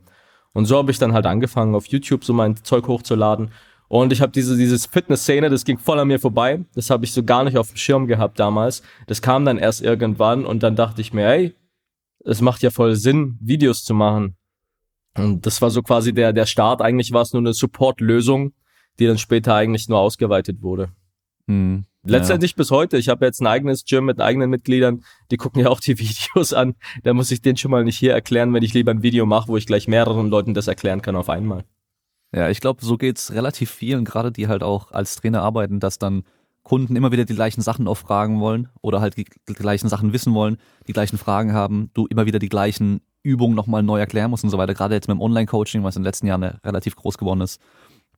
Und 0.55 0.65
so 0.65 0.79
habe 0.79 0.91
ich 0.91 0.99
dann 0.99 1.13
halt 1.13 1.27
angefangen, 1.27 1.75
auf 1.75 1.87
YouTube 1.87 2.25
so 2.25 2.33
mein 2.33 2.57
Zeug 2.65 2.89
hochzuladen. 2.89 3.53
Und 3.89 4.13
ich 4.13 4.21
habe 4.21 4.33
diese 4.33 4.57
dieses 4.57 4.87
Fitness-Szene, 4.87 5.49
das 5.49 5.65
ging 5.65 5.79
voll 5.79 5.99
an 5.99 6.09
mir 6.09 6.21
vorbei. 6.21 6.65
Das 6.75 6.91
habe 6.91 7.05
ich 7.05 7.13
so 7.13 7.23
gar 7.23 7.45
nicht 7.45 7.57
auf 7.57 7.69
dem 7.69 7.77
Schirm 7.77 8.07
gehabt 8.07 8.39
damals. 8.39 8.83
Das 9.07 9.23
kam 9.23 9.45
dann 9.45 9.59
erst 9.59 9.81
irgendwann 9.83 10.45
und 10.45 10.63
dann 10.63 10.77
dachte 10.77 11.01
ich 11.01 11.13
mir, 11.13 11.27
hey, 11.27 11.55
es 12.25 12.41
macht 12.43 12.63
ja 12.63 12.71
voll 12.71 12.97
Sinn, 12.97 13.39
Videos 13.41 13.85
zu 13.85 13.95
machen. 13.95 14.37
Und 15.17 15.47
das 15.47 15.63
war 15.63 15.71
so 15.71 15.83
quasi 15.83 16.13
der 16.13 16.33
der 16.33 16.47
Start. 16.47 16.83
Eigentlich 16.83 17.13
war 17.13 17.23
es 17.23 17.33
nur 17.33 17.41
eine 17.41 17.55
Support-Lösung, 17.55 18.53
die 18.99 19.07
dann 19.07 19.19
später 19.19 19.55
eigentlich 19.55 19.89
nur 19.89 19.99
ausgeweitet 19.99 20.63
wurde. 20.63 20.91
Hm. 21.47 21.87
Letztendlich 22.05 22.53
ja. 22.53 22.57
bis 22.57 22.71
heute. 22.71 22.97
Ich 22.99 23.09
habe 23.09 23.25
jetzt 23.25 23.41
ein 23.41 23.47
eigenes 23.47 23.85
Gym 23.85 24.05
mit 24.05 24.21
eigenen 24.21 24.51
Mitgliedern, 24.51 25.03
die 25.31 25.37
gucken 25.37 25.63
ja 25.63 25.69
auch 25.69 25.81
die 25.81 25.99
Videos 25.99 26.53
an. 26.53 26.75
Da 27.03 27.15
muss 27.15 27.31
ich 27.31 27.43
den 27.43 27.57
schon 27.57 27.71
mal 27.71 27.85
nicht 27.85 27.99
hier 27.99 28.13
erklären, 28.13 28.53
wenn 28.55 28.63
ich 28.63 28.75
lieber 28.75 28.91
ein 28.91 29.03
Video 29.03 29.27
mache, 29.27 29.49
wo 29.49 29.57
ich 29.57 29.67
gleich 29.67 29.89
mehreren 29.89 30.29
Leuten 30.29 30.55
das 30.55 30.69
erklären 30.69 31.03
kann 31.03 31.17
auf 31.17 31.29
einmal. 31.29 31.65
Ja, 32.35 32.51
ich 32.51 32.61
glaube, 32.61 32.85
so 32.85 32.99
geht's 32.99 33.33
relativ 33.33 33.71
vielen, 33.71 34.05
gerade 34.05 34.31
die 34.31 34.49
halt 34.49 34.63
auch 34.63 34.93
als 34.93 35.17
Trainer 35.17 35.43
arbeiten, 35.43 35.81
dass 35.81 35.99
dann 35.99 36.25
Kunden 36.63 36.97
immer 36.97 37.13
wieder 37.13 37.25
die 37.25 37.35
gleichen 37.35 37.63
Sachen 37.63 37.89
auffragen 37.89 38.41
wollen 38.41 38.69
oder 38.83 39.01
halt 39.01 39.17
die, 39.17 39.25
gleichen 39.25 39.89
Sachen 39.89 40.13
wissen 40.13 40.35
wollen, 40.35 40.59
die 40.87 40.93
gleichen 40.93 41.17
Fragen 41.17 41.55
haben, 41.55 41.91
du 41.95 42.07
immer 42.07 42.27
wieder 42.27 42.39
die 42.39 42.51
gleichen 42.51 43.01
Übungen 43.23 43.57
nochmal 43.57 43.83
neu 43.83 43.99
erklären 43.99 44.31
musst 44.31 44.45
und 44.45 44.51
so 44.51 44.59
weiter. 44.59 44.75
Gerade 44.75 44.95
jetzt 44.95 45.09
mit 45.09 45.17
dem 45.17 45.23
Online-Coaching, 45.23 45.83
was 45.83 45.97
in 45.97 46.03
den 46.03 46.07
letzten 46.07 46.27
Jahren 46.27 46.43
relativ 46.43 46.97
groß 46.97 47.17
geworden 47.17 47.41
ist. 47.41 47.59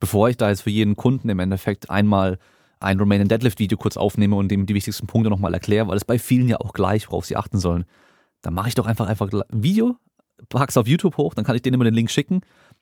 Bevor 0.01 0.29
ich 0.29 0.35
da 0.35 0.49
jetzt 0.49 0.63
für 0.63 0.69
jeden 0.69 0.97
Kunden 0.97 1.29
im 1.29 1.39
Endeffekt 1.39 1.89
einmal 1.89 2.39
ein 2.81 2.99
Romanian 2.99 3.29
Deadlift 3.29 3.59
Video 3.59 3.77
kurz 3.77 3.95
aufnehme 3.95 4.35
und 4.35 4.49
dem 4.49 4.65
die 4.65 4.73
wichtigsten 4.73 5.07
Punkte 5.07 5.29
nochmal 5.29 5.53
erkläre, 5.53 5.87
weil 5.87 5.97
es 5.97 6.05
bei 6.05 6.19
vielen 6.19 6.49
ja 6.49 6.57
auch 6.57 6.73
gleich, 6.73 7.07
worauf 7.07 7.25
sie 7.25 7.37
achten 7.37 7.59
sollen. 7.59 7.85
Dann 8.41 8.53
mache 8.53 8.69
ich 8.69 8.75
doch 8.75 8.87
einfach 8.87 9.07
einfach 9.07 9.31
ein 9.31 9.63
Video, 9.63 9.95
pack's 10.49 10.77
auf 10.77 10.87
YouTube 10.87 11.17
hoch, 11.17 11.35
dann 11.35 11.45
kann 11.45 11.55
ich 11.55 11.61
denen 11.61 11.75
immer 11.75 11.83
den 11.83 11.93
Link 11.93 12.09
schicken, 12.09 12.41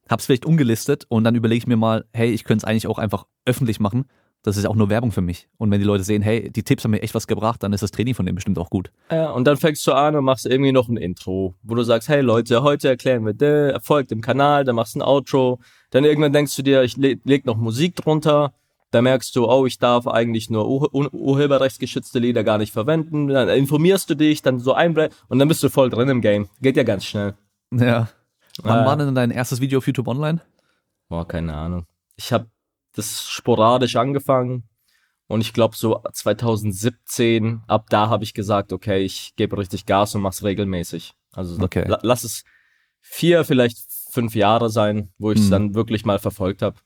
hab's 0.09 0.25
vielleicht 0.25 0.45
ungelistet 0.45 1.05
und 1.09 1.23
dann 1.23 1.35
überlege 1.35 1.59
ich 1.59 1.67
mir 1.67 1.77
mal, 1.77 2.05
hey, 2.13 2.31
ich 2.31 2.43
könnte 2.43 2.63
es 2.63 2.69
eigentlich 2.69 2.87
auch 2.87 2.97
einfach 2.97 3.25
öffentlich 3.45 3.79
machen. 3.79 4.05
Das 4.41 4.55
ist 4.55 4.65
auch 4.65 4.75
nur 4.75 4.89
Werbung 4.89 5.11
für 5.11 5.21
mich. 5.21 5.49
Und 5.57 5.69
wenn 5.69 5.81
die 5.81 5.85
Leute 5.85 6.05
sehen, 6.05 6.21
hey, 6.21 6.49
die 6.49 6.63
Tipps 6.63 6.85
haben 6.85 6.91
mir 6.91 7.01
echt 7.01 7.13
was 7.13 7.27
gebracht, 7.27 7.61
dann 7.61 7.73
ist 7.73 7.83
das 7.83 7.91
Training 7.91 8.15
von 8.15 8.25
dem 8.25 8.35
bestimmt 8.35 8.57
auch 8.57 8.69
gut. 8.69 8.89
Ja, 9.11 9.31
und 9.31 9.45
dann 9.45 9.57
fängst 9.57 9.85
du 9.85 9.91
an 9.91 10.15
und 10.15 10.23
machst 10.23 10.45
irgendwie 10.45 10.71
noch 10.71 10.87
ein 10.87 10.95
Intro, 10.95 11.55
wo 11.61 11.75
du 11.75 11.83
sagst, 11.83 12.07
hey 12.07 12.21
Leute, 12.21 12.63
heute 12.63 12.87
erklären 12.87 13.25
wir 13.25 13.33
de, 13.33 13.71
Erfolg 13.71 14.07
dem 14.07 14.21
Kanal, 14.21 14.63
dann 14.63 14.75
machst 14.75 14.95
du 14.95 14.99
ein 14.99 15.01
Outro, 15.01 15.59
dann 15.91 16.05
irgendwann 16.05 16.31
denkst 16.31 16.55
du 16.55 16.61
dir, 16.61 16.83
ich 16.83 16.95
leg 16.95 17.45
noch 17.45 17.57
Musik 17.57 17.97
drunter, 17.97 18.53
da 18.91 19.01
merkst 19.01 19.35
du, 19.35 19.47
oh, 19.47 19.65
ich 19.65 19.77
darf 19.77 20.07
eigentlich 20.07 20.49
nur 20.49 20.67
urheberrechtsgeschützte 20.93 22.17
Lieder 22.19 22.43
gar 22.43 22.57
nicht 22.57 22.73
verwenden. 22.73 23.27
Dann 23.27 23.49
informierst 23.49 24.09
du 24.09 24.15
dich, 24.15 24.41
dann 24.41 24.59
so 24.59 24.73
einblenden 24.73 25.15
und 25.27 25.39
dann 25.39 25.47
bist 25.47 25.61
du 25.61 25.69
voll 25.69 25.89
drin 25.89 26.09
im 26.09 26.21
Game. 26.21 26.47
Geht 26.61 26.77
ja 26.77 26.83
ganz 26.83 27.05
schnell. 27.05 27.35
Ja. 27.71 28.09
Wann 28.63 28.83
äh, 28.83 28.85
war 28.85 28.97
denn 28.97 29.15
dein 29.15 29.31
erstes 29.31 29.61
Video 29.61 29.79
auf 29.79 29.87
YouTube 29.87 30.07
online? 30.07 30.41
Boah, 31.07 31.27
keine 31.27 31.55
Ahnung. 31.55 31.85
Ich 32.15 32.31
habe 32.33 32.49
das 32.93 33.27
sporadisch 33.27 33.95
angefangen 33.95 34.67
und 35.27 35.41
ich 35.41 35.53
glaube 35.53 35.75
so 35.75 36.01
2017, 36.11 37.61
ab 37.67 37.87
da 37.89 38.09
habe 38.09 38.23
ich 38.23 38.33
gesagt, 38.33 38.73
okay, 38.73 39.01
ich 39.03 39.35
gebe 39.35 39.57
richtig 39.57 39.85
Gas 39.85 40.15
und 40.15 40.21
mach's 40.21 40.43
regelmäßig. 40.43 41.13
Also 41.31 41.61
okay. 41.61 41.85
lass 42.01 42.23
es 42.23 42.43
vier, 43.01 43.45
vielleicht 43.45 43.77
fünf 44.11 44.35
Jahre 44.35 44.69
sein, 44.69 45.11
wo 45.17 45.31
ich 45.31 45.39
es 45.39 45.45
hm. 45.45 45.51
dann 45.51 45.75
wirklich 45.75 46.05
mal 46.05 46.19
verfolgt 46.19 46.61
habe. 46.61 46.77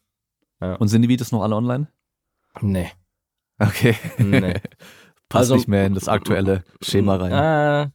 Ja. 0.62 0.76
Und 0.76 0.90
sind 0.90 1.02
die 1.02 1.10
Videos 1.10 1.32
noch 1.32 1.42
alle 1.42 1.56
online? 1.56 1.88
Nee. 2.62 2.92
Okay. 3.60 3.96
Nee. 4.18 4.56
Passt 5.30 5.44
also, 5.44 5.56
nicht 5.56 5.68
mehr 5.68 5.86
in 5.86 5.94
das 5.94 6.08
aktuelle 6.08 6.64
Schema 6.82 7.16
rein. 7.16 7.32
Äh, 7.32 7.92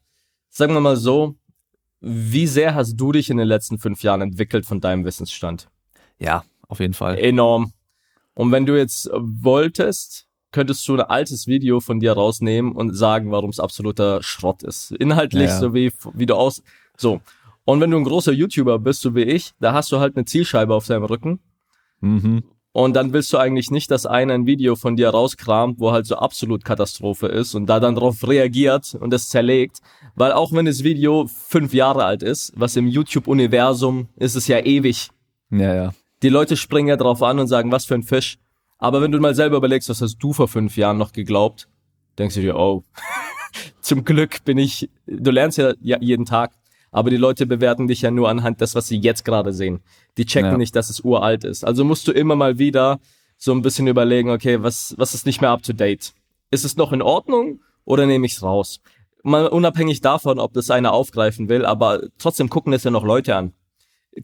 sagen 0.49 0.75
wir 0.75 0.81
mal 0.81 0.97
so, 0.97 1.37
wie 2.00 2.46
sehr 2.46 2.74
hast 2.74 2.96
du 2.96 3.12
dich 3.12 3.30
in 3.30 3.37
den 3.37 3.48
letzten 3.48 3.78
fünf 3.78 4.02
Jahren 4.02 4.20
entwickelt 4.20 4.66
von 4.66 4.80
deinem 4.80 5.04
Wissensstand? 5.04 5.68
Ja, 6.18 6.44
auf 6.68 6.80
jeden 6.80 6.94
Fall. 6.94 7.18
Enorm. 7.18 7.72
Und 8.34 8.52
wenn 8.52 8.66
du 8.66 8.76
jetzt 8.76 9.11
wolltest, 9.12 10.28
könntest 10.52 10.87
du 10.87 10.94
ein 10.94 11.00
altes 11.00 11.46
Video 11.46 11.80
von 11.80 12.00
dir 12.00 12.12
rausnehmen 12.12 12.72
und 12.72 12.94
sagen, 12.94 13.30
warum 13.30 13.50
es 13.50 13.61
absoluter 13.61 14.22
Schrott 14.22 14.62
ist. 14.62 14.92
Inhaltlich, 14.92 15.48
ja. 15.48 15.58
so 15.58 15.74
wie, 15.74 15.92
wie 16.14 16.26
du 16.26 16.34
aus, 16.34 16.62
so. 16.96 17.20
Und 17.64 17.80
wenn 17.80 17.90
du 17.90 17.98
ein 17.98 18.04
großer 18.04 18.32
YouTuber 18.32 18.78
bist, 18.78 19.02
so 19.02 19.14
wie 19.14 19.24
ich, 19.24 19.52
da 19.61 19.74
hast 19.74 19.92
du 19.92 19.98
halt 19.98 20.16
eine 20.16 20.24
Zielscheibe 20.24 20.74
auf 20.74 20.87
deinem 20.87 21.04
Rücken. 21.04 21.40
Mhm. 22.00 22.44
Und 22.79 22.95
dann 22.95 23.12
willst 23.12 23.33
du 23.33 23.38
eigentlich 23.38 23.73
nicht, 23.73 23.91
dass 23.91 24.07
einer 24.07 24.35
ein 24.35 24.47
Video 24.47 24.77
von 24.77 24.95
dir 24.95 25.09
rauskramt, 25.09 25.81
wo 25.81 25.91
halt 25.91 26.07
so 26.07 26.14
absolut 26.14 26.64
Katastrophe 26.64 27.27
ist 27.27 27.57
und 27.57 27.67
da 27.67 27.81
dann 27.81 27.97
drauf 27.97 28.23
reagiert 28.29 28.95
und 28.95 29.12
es 29.12 29.31
zerlegt. 29.31 29.81
Weil 30.14 30.31
auch 30.31 30.53
wenn 30.53 30.64
das 30.64 30.85
Video 30.85 31.27
fünf 31.27 31.75
Jahre 31.75 32.05
alt 32.05 32.23
ist, 32.23 32.53
was 32.55 32.77
im 32.77 32.87
YouTube-Universum 32.87 34.07
ist 34.14 34.37
es 34.37 34.47
ja 34.47 34.61
ewig. 34.61 35.09
Ja, 35.51 35.75
ja. 35.75 35.93
Die 36.23 36.29
Leute 36.29 36.57
springen 36.57 36.87
ja 36.87 36.95
drauf 36.95 37.21
an 37.21 37.41
und 37.41 37.49
sagen, 37.49 37.73
was 37.73 37.85
für 37.85 37.97
ein 37.97 38.05
Fisch. 38.05 38.38
Aber 38.79 39.03
wenn 39.03 39.11
du 39.11 39.19
mal 39.19 39.35
selber 39.35 39.57
überlegst, 39.57 39.88
was 39.88 40.01
hast 40.01 40.19
du 40.19 40.33
vor 40.33 40.47
fünf 40.47 40.77
Jahren 40.77 40.99
noch 40.99 41.11
geglaubt, 41.11 41.67
denkst 42.17 42.37
du 42.37 42.43
dir, 42.43 42.55
oh, 42.55 42.85
zum 43.81 44.05
Glück 44.05 44.45
bin 44.45 44.57
ich, 44.57 44.88
du 45.05 45.33
lernst 45.33 45.59
ja 45.59 45.73
jeden 45.81 46.27
Tag. 46.27 46.53
Aber 46.90 47.11
die 47.11 47.16
Leute 47.16 47.46
bewerten 47.46 47.87
dich 47.87 48.03
ja 48.03 48.11
nur 48.11 48.29
anhand 48.29 48.61
des, 48.61 48.74
was 48.74 48.88
sie 48.88 48.98
jetzt 48.98 49.24
gerade 49.24 49.53
sehen. 49.53 49.81
Die 50.16 50.24
checken 50.24 50.53
ja. 50.53 50.57
nicht, 50.57 50.74
dass 50.74 50.90
es 50.90 51.01
uralt 51.01 51.44
ist. 51.44 51.64
Also 51.64 51.85
musst 51.85 52.09
du 52.09 52.12
immer 52.12 52.37
mal 52.37 52.59
wieder 52.59 53.01
so 53.37 53.53
ein 53.53 53.62
bisschen 53.62 53.87
überlegen, 53.87 54.31
okay, 54.31 54.62
was, 54.62 54.94
was 54.98 55.14
ist 55.14 55.27
nicht 55.27 55.40
mehr 55.40 55.51
up 55.51 55.62
to 55.62 55.72
date? 55.72 56.12
Ist 56.51 56.64
es 56.64 56.77
noch 56.77 56.92
in 56.92 57.03
Ordnung 57.03 57.61
oder 57.85 58.07
nehme 58.07 58.27
ich 58.27 58.33
es 58.35 58.42
raus? 58.42 58.81
Mal 59.22 59.46
unabhängig 59.48 60.01
davon, 60.01 60.38
ob 60.38 60.53
das 60.55 60.70
einer 60.70 60.92
aufgreifen 60.92 61.48
will, 61.48 61.64
aber 61.64 62.03
trotzdem 62.18 62.48
gucken 62.48 62.72
es 62.72 62.85
ja 62.85 62.90
noch 62.90 63.05
Leute 63.05 63.37
an. 63.37 63.53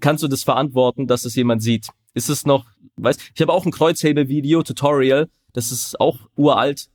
Kannst 0.00 0.22
du 0.22 0.28
das 0.28 0.42
verantworten, 0.42 1.06
dass 1.06 1.24
es 1.24 1.34
jemand 1.34 1.62
sieht? 1.62 1.88
Ist 2.14 2.28
es 2.28 2.46
noch, 2.46 2.64
weißt, 2.96 3.20
ich 3.34 3.40
habe 3.42 3.52
auch 3.52 3.66
ein 3.66 3.72
Kreuzhebe-Video, 3.72 4.62
Tutorial, 4.62 5.28
das 5.52 5.70
ist 5.70 6.00
auch 6.00 6.18
uralt. 6.36 6.88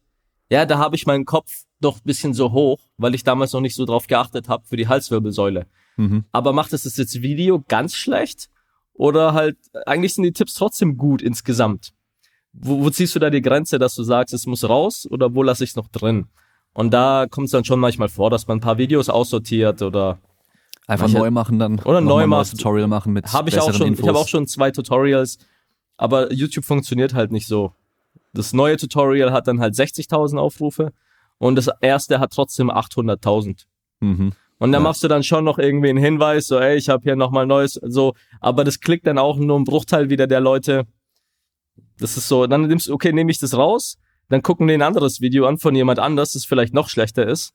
Ja, 0.49 0.65
da 0.65 0.77
habe 0.77 0.95
ich 0.95 1.05
meinen 1.05 1.25
Kopf 1.25 1.65
doch 1.81 1.97
ein 1.97 2.03
bisschen 2.05 2.33
so 2.33 2.51
hoch, 2.51 2.79
weil 2.97 3.15
ich 3.15 3.23
damals 3.23 3.53
noch 3.53 3.61
nicht 3.61 3.75
so 3.75 3.85
drauf 3.85 4.07
geachtet 4.07 4.49
habe 4.49 4.65
für 4.65 4.75
die 4.75 4.87
Halswirbelsäule. 4.87 5.65
Mhm. 5.97 6.25
Aber 6.31 6.53
macht 6.53 6.73
es 6.73 6.83
das 6.83 6.97
jetzt 6.97 7.21
Video 7.21 7.63
ganz 7.67 7.95
schlecht? 7.95 8.49
Oder 8.93 9.33
halt, 9.33 9.57
eigentlich 9.85 10.13
sind 10.13 10.23
die 10.23 10.33
Tipps 10.33 10.55
trotzdem 10.55 10.97
gut 10.97 11.21
insgesamt. 11.21 11.93
Wo, 12.51 12.83
wo 12.83 12.89
ziehst 12.89 13.15
du 13.15 13.19
da 13.19 13.29
die 13.29 13.41
Grenze, 13.41 13.79
dass 13.79 13.95
du 13.95 14.03
sagst, 14.03 14.33
es 14.33 14.45
muss 14.45 14.67
raus 14.67 15.07
oder 15.09 15.33
wo 15.35 15.43
lasse 15.43 15.63
ich 15.63 15.71
es 15.71 15.75
noch 15.75 15.87
drin? 15.87 16.27
Und 16.73 16.93
da 16.93 17.27
kommt 17.29 17.45
es 17.45 17.51
dann 17.51 17.65
schon 17.65 17.79
manchmal 17.79 18.09
vor, 18.09 18.29
dass 18.29 18.47
man 18.47 18.57
ein 18.57 18.61
paar 18.61 18.77
Videos 18.77 19.09
aussortiert 19.09 19.81
oder 19.81 20.19
einfach 20.87 21.07
manche, 21.07 21.17
neu 21.17 21.31
machen 21.31 21.59
dann 21.59 21.79
oder 21.79 22.01
neu 22.01 22.27
machen, 22.27 22.57
Tutorial 22.57 22.87
machen 22.87 23.13
mit 23.13 23.31
habe 23.31 23.49
ich 23.49 23.59
auch 23.59 23.73
schon 23.73 23.87
Infos. 23.87 24.03
ich 24.03 24.09
habe 24.09 24.19
auch 24.19 24.27
schon 24.27 24.47
zwei 24.47 24.71
Tutorials, 24.71 25.37
aber 25.97 26.33
YouTube 26.33 26.65
funktioniert 26.65 27.13
halt 27.13 27.31
nicht 27.31 27.47
so. 27.47 27.73
Das 28.33 28.53
neue 28.53 28.77
Tutorial 28.77 29.31
hat 29.31 29.47
dann 29.47 29.59
halt 29.59 29.75
60.000 29.75 30.37
Aufrufe 30.37 30.93
und 31.39 31.55
das 31.55 31.69
erste 31.81 32.19
hat 32.19 32.31
trotzdem 32.33 32.69
800.000. 32.69 33.65
Mhm. 34.01 34.33
Und 34.59 34.73
dann 34.73 34.81
ja. 34.81 34.89
machst 34.89 35.03
du 35.03 35.07
dann 35.07 35.23
schon 35.23 35.45
noch 35.45 35.57
irgendwie 35.57 35.89
einen 35.89 35.97
Hinweis, 35.97 36.47
so, 36.47 36.59
ey, 36.59 36.77
ich 36.77 36.89
habe 36.89 37.03
hier 37.03 37.15
nochmal 37.15 37.47
neues, 37.47 37.79
so, 37.81 38.13
aber 38.41 38.65
das 38.65 38.81
klickt 38.81 39.07
dann 39.07 39.17
auch 39.17 39.37
nur 39.37 39.57
ein 39.57 39.63
Bruchteil 39.63 40.09
wieder 40.09 40.27
der 40.27 40.41
Leute. 40.41 40.85
Das 41.97 42.17
ist 42.17 42.27
so, 42.27 42.45
dann 42.45 42.67
nimmst 42.67 42.87
du, 42.87 42.93
okay, 42.93 43.13
nehme 43.13 43.31
ich 43.31 43.39
das 43.39 43.55
raus, 43.55 43.97
dann 44.27 44.41
gucken 44.41 44.67
die 44.67 44.73
ein 44.73 44.81
anderes 44.81 45.21
Video 45.21 45.47
an 45.47 45.57
von 45.57 45.73
jemand 45.75 45.99
anders, 45.99 46.33
das 46.33 46.45
vielleicht 46.45 46.73
noch 46.73 46.89
schlechter 46.89 47.25
ist. 47.25 47.53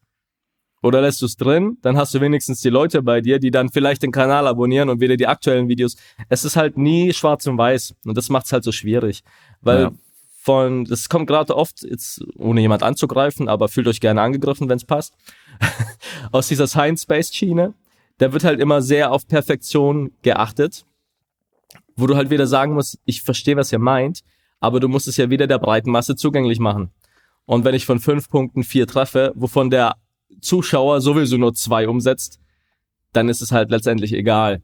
Oder 0.83 1.01
lässt 1.01 1.23
du 1.23 1.27
es 1.27 1.37
drin, 1.37 1.79
dann 1.83 1.97
hast 1.97 2.14
du 2.14 2.20
wenigstens 2.20 2.61
die 2.61 2.68
Leute 2.68 3.03
bei 3.03 3.20
dir, 3.20 3.38
die 3.38 3.51
dann 3.51 3.70
vielleicht 3.70 4.03
den 4.03 4.12
Kanal 4.12 4.47
abonnieren 4.47 4.88
und 4.88 5.01
wieder 5.01 5.16
die 5.16 5.27
aktuellen 5.27 5.68
Videos. 5.68 5.97
Es 6.29 6.44
ist 6.44 6.57
halt 6.57 6.77
nie 6.77 7.12
schwarz 7.12 7.47
und 7.47 7.57
weiß 7.57 7.94
und 8.05 8.16
das 8.16 8.29
macht 8.29 8.47
es 8.47 8.53
halt 8.53 8.64
so 8.64 8.73
schwierig. 8.73 9.23
Weil 9.61 9.83
ja 9.83 9.92
von, 10.44 10.85
das 10.85 11.09
kommt 11.09 11.26
gerade 11.26 11.57
oft, 11.57 11.83
jetzt 11.83 12.22
ohne 12.37 12.61
jemand 12.61 12.83
anzugreifen, 12.83 13.48
aber 13.48 13.68
fühlt 13.68 13.88
euch 13.88 14.00
gerne 14.00 14.20
angegriffen, 14.20 14.68
wenn 14.68 14.76
es 14.76 14.85
passt, 14.85 15.14
aus 16.33 16.48
dieser 16.48 16.66
Science-Based-Schiene. 16.66 17.72
Da 18.18 18.33
wird 18.33 18.44
halt 18.44 18.61
immer 18.61 18.83
sehr 18.83 19.11
auf 19.11 19.26
Perfektion 19.26 20.12
geachtet, 20.20 20.85
wo 21.96 22.07
du 22.07 22.14
halt 22.14 22.28
wieder 22.28 22.46
sagen 22.46 22.74
musst, 22.74 22.98
ich 23.07 23.22
verstehe, 23.22 23.57
was 23.57 23.72
ihr 23.72 23.78
meint, 23.78 24.20
aber 24.61 24.80
du 24.80 24.88
musst 24.88 25.09
es 25.09 25.16
ja 25.16 25.30
wieder 25.30 25.46
der 25.46 25.59
breiten 25.59 25.90
Masse 25.90 26.14
zugänglich 26.14 26.59
machen. 26.59 26.90
Und 27.46 27.64
wenn 27.64 27.74
ich 27.74 27.87
von 27.87 27.98
fünf 27.98 28.28
Punkten 28.28 28.64
vier 28.64 28.87
treffe, 28.87 29.33
wovon 29.35 29.70
der 29.70 29.96
Zuschauer 30.42 31.00
sowieso 31.00 31.38
nur 31.38 31.54
zwei 31.54 31.88
umsetzt, 31.88 32.38
dann 33.14 33.30
ist 33.30 33.40
es 33.40 33.50
halt 33.50 33.70
letztendlich 33.70 34.12
egal. 34.12 34.62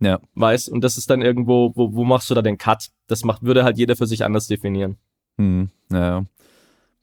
Ja. 0.00 0.18
Weißt, 0.34 0.68
und 0.68 0.82
das 0.82 0.96
ist 0.96 1.10
dann 1.10 1.22
irgendwo, 1.22 1.72
wo, 1.74 1.94
wo 1.94 2.04
machst 2.04 2.30
du 2.30 2.34
da 2.34 2.42
den 2.42 2.58
Cut? 2.58 2.88
Das 3.06 3.24
macht, 3.24 3.42
würde 3.42 3.64
halt 3.64 3.78
jeder 3.78 3.96
für 3.96 4.06
sich 4.06 4.24
anders 4.24 4.46
definieren. 4.46 4.96
Hm, 5.38 5.70
ja. 5.92 6.24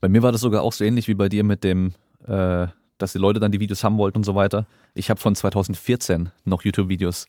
Bei 0.02 0.10
mir 0.10 0.24
war 0.24 0.32
das 0.32 0.42
sogar 0.42 0.64
auch 0.64 0.74
so 0.74 0.84
ähnlich 0.84 1.08
wie 1.08 1.14
bei 1.14 1.30
dir 1.30 1.44
mit 1.44 1.64
dem, 1.64 1.94
äh, 2.26 2.68
dass 2.98 3.14
die 3.14 3.20
Leute 3.20 3.40
dann 3.40 3.52
die 3.52 3.60
Videos 3.60 3.84
haben 3.84 3.98
wollten 3.98 4.18
und 4.18 4.24
so 4.24 4.36
weiter. 4.36 4.66
Ich 4.94 5.10
habe 5.10 5.20
von 5.20 5.36
2014 5.36 6.32
noch 6.46 6.64
YouTube-Videos. 6.64 7.28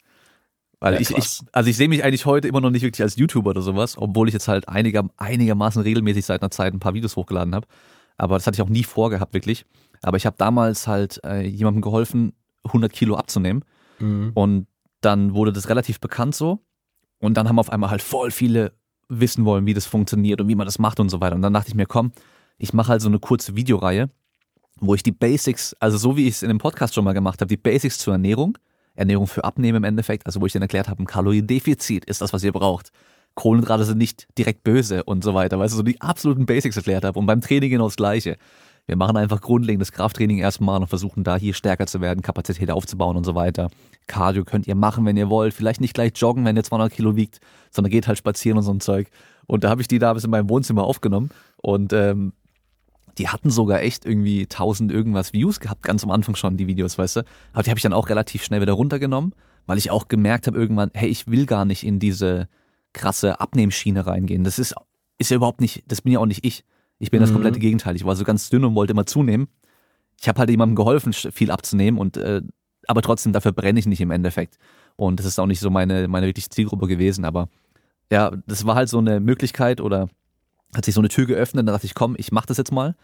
Weil 0.80 0.94
ja, 0.94 1.00
ich, 1.00 1.10
ich, 1.10 1.40
also 1.52 1.68
ich 1.68 1.76
sehe 1.76 1.88
mich 1.88 2.04
eigentlich 2.04 2.24
heute 2.24 2.48
immer 2.48 2.60
noch 2.60 2.70
nicht 2.70 2.82
wirklich 2.82 3.02
als 3.02 3.16
YouTuber 3.16 3.50
oder 3.50 3.62
sowas, 3.62 3.96
obwohl 3.98 4.28
ich 4.28 4.34
jetzt 4.34 4.48
halt 4.48 4.68
einiger, 4.68 5.08
einigermaßen 5.16 5.82
regelmäßig 5.82 6.24
seit 6.24 6.40
einer 6.40 6.50
Zeit 6.50 6.72
ein 6.72 6.78
paar 6.78 6.94
Videos 6.94 7.16
hochgeladen 7.16 7.54
habe. 7.54 7.66
Aber 8.16 8.36
das 8.36 8.46
hatte 8.46 8.56
ich 8.56 8.62
auch 8.62 8.68
nie 8.68 8.84
vorgehabt, 8.84 9.34
wirklich. 9.34 9.64
Aber 10.02 10.16
ich 10.16 10.26
habe 10.26 10.36
damals 10.38 10.86
halt 10.86 11.20
äh, 11.24 11.46
jemandem 11.46 11.82
geholfen, 11.82 12.32
100 12.64 12.92
Kilo 12.92 13.16
abzunehmen. 13.16 13.64
Mhm. 13.98 14.32
Und 14.34 14.66
dann 15.00 15.34
wurde 15.34 15.52
das 15.52 15.68
relativ 15.68 16.00
bekannt 16.00 16.34
so. 16.34 16.60
Und 17.20 17.36
dann 17.36 17.48
haben 17.48 17.58
auf 17.58 17.70
einmal 17.70 17.90
halt 17.90 18.02
voll 18.02 18.30
viele 18.30 18.72
wissen 19.08 19.44
wollen, 19.44 19.66
wie 19.66 19.74
das 19.74 19.86
funktioniert 19.86 20.40
und 20.40 20.48
wie 20.48 20.54
man 20.54 20.66
das 20.66 20.78
macht 20.78 21.00
und 21.00 21.08
so 21.08 21.20
weiter. 21.20 21.34
Und 21.34 21.42
dann 21.42 21.52
dachte 21.52 21.68
ich 21.68 21.74
mir, 21.74 21.86
komm, 21.86 22.12
ich 22.58 22.72
mache 22.72 22.88
halt 22.88 23.02
so 23.02 23.08
eine 23.08 23.18
kurze 23.18 23.56
Videoreihe, 23.56 24.10
wo 24.80 24.94
ich 24.94 25.02
die 25.02 25.12
Basics, 25.12 25.74
also 25.80 25.98
so 25.98 26.16
wie 26.16 26.28
ich 26.28 26.34
es 26.34 26.42
in 26.42 26.48
dem 26.48 26.58
Podcast 26.58 26.94
schon 26.94 27.04
mal 27.04 27.14
gemacht 27.14 27.40
habe, 27.40 27.48
die 27.48 27.56
Basics 27.56 27.98
zur 27.98 28.14
Ernährung, 28.14 28.58
Ernährung 28.94 29.26
für 29.26 29.44
Abnehmen 29.44 29.78
im 29.78 29.84
Endeffekt, 29.84 30.26
also 30.26 30.40
wo 30.40 30.46
ich 30.46 30.52
dann 30.52 30.62
erklärt 30.62 30.88
habe, 30.88 31.02
ein 31.02 31.06
Kaloriendefizit 31.06 32.04
ist 32.04 32.20
das, 32.20 32.32
was 32.32 32.44
ihr 32.44 32.52
braucht. 32.52 32.90
Kohlenhydrate 33.34 33.84
sind 33.84 33.98
nicht 33.98 34.26
direkt 34.36 34.64
böse 34.64 35.04
und 35.04 35.22
so 35.22 35.34
weiter, 35.34 35.58
weißt 35.58 35.72
du, 35.72 35.76
so 35.78 35.82
die 35.82 36.00
absoluten 36.00 36.46
Basics 36.46 36.76
erklärt 36.76 37.04
habe 37.04 37.18
und 37.18 37.26
beim 37.26 37.40
Training 37.40 37.70
genau 37.70 37.84
das 37.84 37.96
Gleiche. 37.96 38.36
Wir 38.86 38.96
machen 38.96 39.16
einfach 39.16 39.40
grundlegendes 39.40 39.92
Krafttraining 39.92 40.38
erstmal 40.38 40.80
und 40.80 40.88
versuchen 40.88 41.22
da 41.22 41.36
hier 41.36 41.54
stärker 41.54 41.86
zu 41.86 42.00
werden, 42.00 42.22
Kapazität 42.22 42.70
aufzubauen 42.70 43.16
und 43.16 43.24
so 43.24 43.34
weiter. 43.34 43.70
Cardio 44.08 44.44
könnt 44.44 44.66
ihr 44.66 44.74
machen, 44.74 45.04
wenn 45.06 45.16
ihr 45.16 45.30
wollt. 45.30 45.54
Vielleicht 45.54 45.80
nicht 45.80 45.94
gleich 45.94 46.12
joggen, 46.16 46.44
wenn 46.44 46.56
ihr 46.56 46.64
200 46.64 46.92
Kilo 46.92 47.14
wiegt, 47.14 47.40
sondern 47.70 47.90
geht 47.90 48.08
halt 48.08 48.18
spazieren 48.18 48.58
und 48.58 48.64
so 48.64 48.72
ein 48.72 48.80
Zeug. 48.80 49.08
Und 49.46 49.64
da 49.64 49.70
habe 49.70 49.80
ich 49.80 49.88
die 49.88 49.98
da 49.98 50.12
bis 50.12 50.24
in 50.24 50.30
meinem 50.30 50.50
Wohnzimmer 50.50 50.84
aufgenommen 50.84 51.30
und 51.56 51.92
ähm, 51.92 52.32
die 53.18 53.28
hatten 53.28 53.50
sogar 53.50 53.82
echt 53.82 54.04
irgendwie 54.04 54.42
1000 54.42 54.92
irgendwas 54.92 55.32
Views 55.32 55.60
gehabt, 55.60 55.82
ganz 55.82 56.04
am 56.04 56.10
Anfang 56.10 56.36
schon, 56.36 56.56
die 56.56 56.66
Videos, 56.66 56.98
weißt 56.98 57.16
du. 57.16 57.20
Aber 57.52 57.62
die 57.62 57.70
habe 57.70 57.78
ich 57.78 57.82
dann 57.82 57.92
auch 57.92 58.08
relativ 58.08 58.44
schnell 58.44 58.60
wieder 58.60 58.74
runtergenommen, 58.74 59.34
weil 59.66 59.78
ich 59.78 59.90
auch 59.90 60.08
gemerkt 60.08 60.46
habe 60.46 60.58
irgendwann, 60.58 60.90
hey, 60.94 61.08
ich 61.08 61.26
will 61.26 61.46
gar 61.46 61.64
nicht 61.64 61.84
in 61.84 61.98
diese 61.98 62.48
krasse 62.92 63.40
Abnehmschiene 63.40 64.06
reingehen. 64.06 64.44
Das 64.44 64.58
ist, 64.58 64.74
ist 65.18 65.30
ja 65.30 65.36
überhaupt 65.36 65.60
nicht, 65.60 65.82
das 65.88 66.02
bin 66.02 66.12
ja 66.12 66.20
auch 66.20 66.26
nicht 66.26 66.44
ich. 66.44 66.64
Ich 66.98 67.10
bin 67.10 67.20
mhm. 67.20 67.24
das 67.24 67.32
komplette 67.32 67.58
Gegenteil. 67.58 67.96
Ich 67.96 68.04
war 68.04 68.16
so 68.16 68.24
ganz 68.24 68.50
dünn 68.50 68.64
und 68.64 68.74
wollte 68.74 68.92
immer 68.92 69.06
zunehmen. 69.06 69.48
Ich 70.20 70.28
habe 70.28 70.38
halt 70.40 70.50
jemandem 70.50 70.76
geholfen, 70.76 71.12
viel 71.12 71.50
abzunehmen 71.50 71.98
und 71.98 72.16
äh, 72.16 72.42
aber 72.88 73.02
trotzdem 73.02 73.32
dafür 73.32 73.52
brenne 73.52 73.78
ich 73.78 73.86
nicht 73.86 74.00
im 74.00 74.10
Endeffekt. 74.10 74.58
Und 74.96 75.20
das 75.20 75.26
ist 75.26 75.38
auch 75.38 75.46
nicht 75.46 75.60
so 75.60 75.70
meine 75.70 76.08
meine 76.08 76.26
wirklich 76.26 76.50
Zielgruppe 76.50 76.88
gewesen. 76.88 77.24
Aber 77.24 77.48
ja, 78.10 78.32
das 78.46 78.66
war 78.66 78.74
halt 78.74 78.88
so 78.88 78.98
eine 78.98 79.20
Möglichkeit 79.20 79.80
oder 79.80 80.08
hat 80.74 80.84
sich 80.84 80.94
so 80.94 81.00
eine 81.00 81.08
Tür 81.08 81.26
geöffnet. 81.26 81.68
Dann 81.68 81.74
dachte 81.74 81.86
ich, 81.86 81.94
komm, 81.94 82.16
ich 82.18 82.32
mach 82.32 82.46
das 82.46 82.56
jetzt 82.56 82.72
mal. 82.72 82.96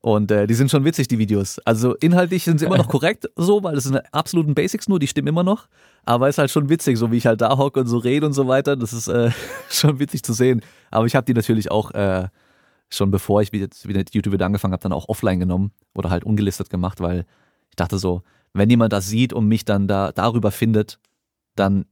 Und 0.00 0.30
äh, 0.30 0.46
die 0.46 0.54
sind 0.54 0.70
schon 0.70 0.84
witzig, 0.84 1.08
die 1.08 1.18
Videos. 1.18 1.58
Also 1.60 1.94
inhaltlich 1.96 2.44
sind 2.44 2.58
sie 2.60 2.66
immer 2.66 2.76
noch 2.76 2.88
korrekt, 2.96 3.28
so, 3.34 3.62
weil 3.62 3.74
das 3.74 3.84
sind 3.84 3.96
absoluten 4.12 4.54
Basics 4.54 4.88
nur, 4.88 4.98
die 4.98 5.08
stimmen 5.08 5.28
immer 5.28 5.42
noch. 5.42 5.68
Aber 6.04 6.28
es 6.28 6.34
ist 6.34 6.38
halt 6.38 6.50
schon 6.50 6.68
witzig, 6.68 6.98
so 6.98 7.10
wie 7.10 7.16
ich 7.16 7.26
halt 7.26 7.40
da 7.40 7.56
hocke 7.56 7.80
und 7.80 7.86
so 7.86 7.98
rede 7.98 8.26
und 8.26 8.32
so 8.32 8.46
weiter. 8.46 8.76
Das 8.76 8.92
ist 8.92 9.08
äh, 9.08 9.30
schon 9.70 9.98
witzig 9.98 10.22
zu 10.22 10.32
sehen. 10.32 10.62
Aber 10.90 11.06
ich 11.06 11.16
habe 11.16 11.24
die 11.24 11.34
natürlich 11.34 11.70
auch 11.70 11.92
äh, 11.92 12.28
schon 12.88 13.10
bevor 13.10 13.42
ich 13.42 13.52
wieder, 13.52 13.68
wieder 13.84 14.04
YouTube 14.12 14.32
wieder 14.32 14.46
angefangen 14.46 14.72
habe, 14.72 14.82
dann 14.82 14.92
auch 14.92 15.08
offline 15.08 15.40
genommen 15.40 15.72
oder 15.94 16.10
halt 16.10 16.24
ungelistet 16.24 16.70
gemacht, 16.70 17.00
weil 17.00 17.24
ich 17.70 17.76
dachte 17.76 17.98
so, 17.98 18.22
wenn 18.56 18.70
jemand 18.70 18.92
das 18.92 19.08
sieht 19.08 19.32
und 19.32 19.46
mich 19.46 19.64
dann 19.64 19.88
da 19.88 20.12
darüber 20.12 20.50
findet, 20.50 20.98
dann 21.54 21.86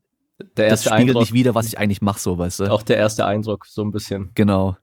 der 0.56 0.66
erste 0.66 0.88
das 0.88 0.96
spiegelt 0.96 1.10
Eindruck, 1.10 1.22
nicht 1.22 1.32
wieder, 1.32 1.54
was 1.54 1.66
ich 1.66 1.78
eigentlich 1.78 2.02
mache, 2.02 2.18
so 2.18 2.38
weißt 2.38 2.60
du. 2.60 2.70
Auch 2.70 2.82
der 2.82 2.96
erste 2.96 3.26
Eindruck, 3.26 3.66
so 3.66 3.82
ein 3.82 3.92
bisschen. 3.92 4.30
Genau, 4.34 4.76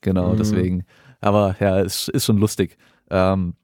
genau, 0.00 0.32
mhm. 0.32 0.36
deswegen. 0.36 0.84
Aber 1.20 1.56
ja, 1.60 1.80
es 1.80 2.08
ist 2.08 2.24
schon 2.24 2.38
lustig. 2.38 2.76
Ähm, 3.10 3.54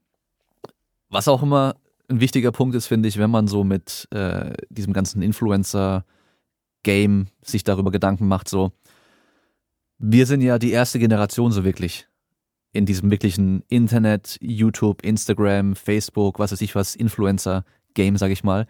was 1.10 1.28
auch 1.28 1.42
immer 1.42 1.74
ein 2.08 2.20
wichtiger 2.20 2.52
Punkt 2.52 2.74
ist, 2.74 2.86
finde 2.86 3.08
ich, 3.08 3.18
wenn 3.18 3.30
man 3.30 3.46
so 3.46 3.64
mit 3.64 4.08
äh, 4.10 4.52
diesem 4.68 4.92
ganzen 4.92 5.22
Influencer-Game 5.22 7.26
sich 7.42 7.64
darüber 7.64 7.90
Gedanken 7.90 8.26
macht, 8.26 8.48
so, 8.48 8.72
wir 9.98 10.26
sind 10.26 10.40
ja 10.40 10.58
die 10.58 10.72
erste 10.72 10.98
Generation 10.98 11.52
so 11.52 11.64
wirklich 11.64 12.08
in 12.74 12.86
diesem 12.86 13.10
wirklichen 13.10 13.62
Internet, 13.68 14.36
YouTube, 14.40 15.02
Instagram, 15.02 15.76
Facebook, 15.76 16.40
was 16.40 16.50
weiß 16.52 16.60
ich 16.60 16.74
was, 16.74 16.96
Influencer-Game, 16.96 18.16
sag 18.16 18.32
ich 18.32 18.42
mal. 18.42 18.66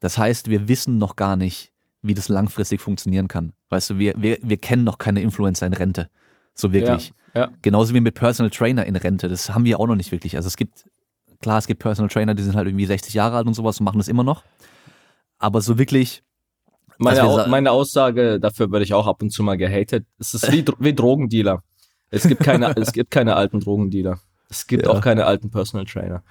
Das 0.00 0.18
heißt, 0.18 0.50
wir 0.50 0.68
wissen 0.68 0.98
noch 0.98 1.16
gar 1.16 1.34
nicht, 1.34 1.72
wie 2.02 2.12
das 2.12 2.28
langfristig 2.28 2.82
funktionieren 2.82 3.26
kann. 3.26 3.54
Weißt 3.70 3.90
du, 3.90 3.98
wir, 3.98 4.14
wir, 4.18 4.38
wir 4.42 4.58
kennen 4.58 4.84
noch 4.84 4.98
keine 4.98 5.22
Influencer 5.22 5.66
in 5.66 5.72
Rente. 5.72 6.10
So 6.54 6.74
wirklich. 6.74 7.14
Ja, 7.34 7.40
ja. 7.40 7.50
Genauso 7.62 7.94
wie 7.94 8.00
mit 8.00 8.14
Personal 8.14 8.50
Trainer 8.50 8.84
in 8.84 8.96
Rente. 8.96 9.28
Das 9.28 9.50
haben 9.50 9.64
wir 9.64 9.80
auch 9.80 9.86
noch 9.86 9.96
nicht 9.96 10.12
wirklich. 10.12 10.36
Also 10.36 10.46
es 10.46 10.58
gibt, 10.58 10.84
klar, 11.40 11.58
es 11.58 11.66
gibt 11.66 11.80
Personal 11.80 12.10
Trainer, 12.10 12.34
die 12.34 12.42
sind 12.42 12.54
halt 12.54 12.68
irgendwie 12.68 12.86
60 12.86 13.14
Jahre 13.14 13.38
alt 13.38 13.46
und 13.46 13.54
sowas 13.54 13.80
und 13.80 13.84
machen 13.84 13.98
das 13.98 14.08
immer 14.08 14.24
noch. 14.24 14.44
Aber 15.38 15.62
so 15.62 15.78
wirklich, 15.78 16.22
meine, 16.98 17.46
meine 17.48 17.70
Aussage, 17.70 18.38
dafür 18.40 18.70
werde 18.70 18.84
ich 18.84 18.92
auch 18.92 19.06
ab 19.06 19.22
und 19.22 19.30
zu 19.30 19.42
mal 19.42 19.56
gehatet. 19.56 20.04
Es 20.18 20.34
ist 20.34 20.52
wie, 20.52 20.64
wie 20.78 20.94
Drogendealer. 20.94 21.62
Es 22.10 22.26
gibt 22.26 22.42
keine, 22.42 22.74
es 22.76 22.92
gibt 22.92 23.10
keine 23.10 23.36
alten 23.36 23.60
Drogendealer. 23.60 24.20
Es 24.50 24.66
gibt 24.66 24.84
ja. 24.84 24.90
auch 24.90 25.00
keine 25.00 25.26
alten 25.26 25.50
Personal 25.50 25.86
Trainer. 25.86 26.22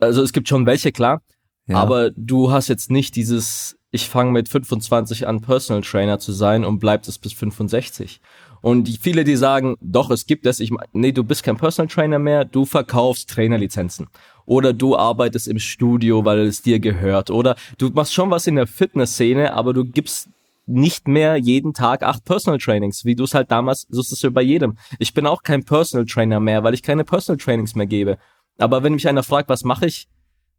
Also 0.00 0.22
es 0.22 0.32
gibt 0.32 0.48
schon 0.48 0.66
welche, 0.66 0.90
klar. 0.90 1.22
Ja. 1.66 1.76
Aber 1.76 2.10
du 2.10 2.50
hast 2.50 2.68
jetzt 2.68 2.90
nicht 2.90 3.14
dieses, 3.14 3.78
ich 3.92 4.08
fange 4.08 4.32
mit 4.32 4.48
25 4.48 5.28
an, 5.28 5.40
Personal 5.40 5.82
Trainer 5.82 6.18
zu 6.18 6.32
sein 6.32 6.64
und 6.64 6.80
bleibst 6.80 7.08
es 7.08 7.18
bis 7.18 7.32
65. 7.32 8.20
Und 8.62 8.84
die, 8.84 8.98
viele, 9.00 9.24
die 9.24 9.36
sagen, 9.36 9.76
doch, 9.80 10.10
es 10.10 10.26
gibt 10.26 10.44
es, 10.46 10.60
ich 10.60 10.70
nee, 10.92 11.12
du 11.12 11.24
bist 11.24 11.44
kein 11.44 11.56
Personal 11.56 11.88
Trainer 11.88 12.18
mehr, 12.18 12.44
du 12.44 12.64
verkaufst 12.64 13.30
Trainerlizenzen. 13.30 14.08
Oder 14.44 14.72
du 14.72 14.96
arbeitest 14.96 15.48
im 15.48 15.58
Studio, 15.58 16.24
weil 16.24 16.40
es 16.40 16.60
dir 16.62 16.80
gehört. 16.80 17.30
Oder 17.30 17.54
du 17.78 17.90
machst 17.90 18.12
schon 18.12 18.30
was 18.30 18.46
in 18.46 18.56
der 18.56 18.66
Fitnessszene, 18.66 19.54
aber 19.54 19.72
du 19.72 19.84
gibst 19.84 20.28
nicht 20.70 21.08
mehr 21.08 21.36
jeden 21.36 21.74
Tag 21.74 22.02
acht 22.02 22.24
Personal 22.24 22.58
Trainings, 22.58 23.04
wie 23.04 23.14
du 23.14 23.24
es 23.24 23.34
halt 23.34 23.50
damals, 23.50 23.86
so 23.90 24.00
ist 24.00 24.12
es 24.12 24.22
ja 24.22 24.30
bei 24.30 24.42
jedem. 24.42 24.78
Ich 24.98 25.14
bin 25.14 25.26
auch 25.26 25.42
kein 25.42 25.64
Personal 25.64 26.06
Trainer 26.06 26.40
mehr, 26.40 26.62
weil 26.62 26.74
ich 26.74 26.82
keine 26.82 27.04
Personal 27.04 27.38
Trainings 27.38 27.74
mehr 27.74 27.86
gebe. 27.86 28.18
Aber 28.58 28.82
wenn 28.82 28.94
mich 28.94 29.08
einer 29.08 29.22
fragt, 29.22 29.48
was 29.48 29.64
mache 29.64 29.86
ich? 29.86 30.08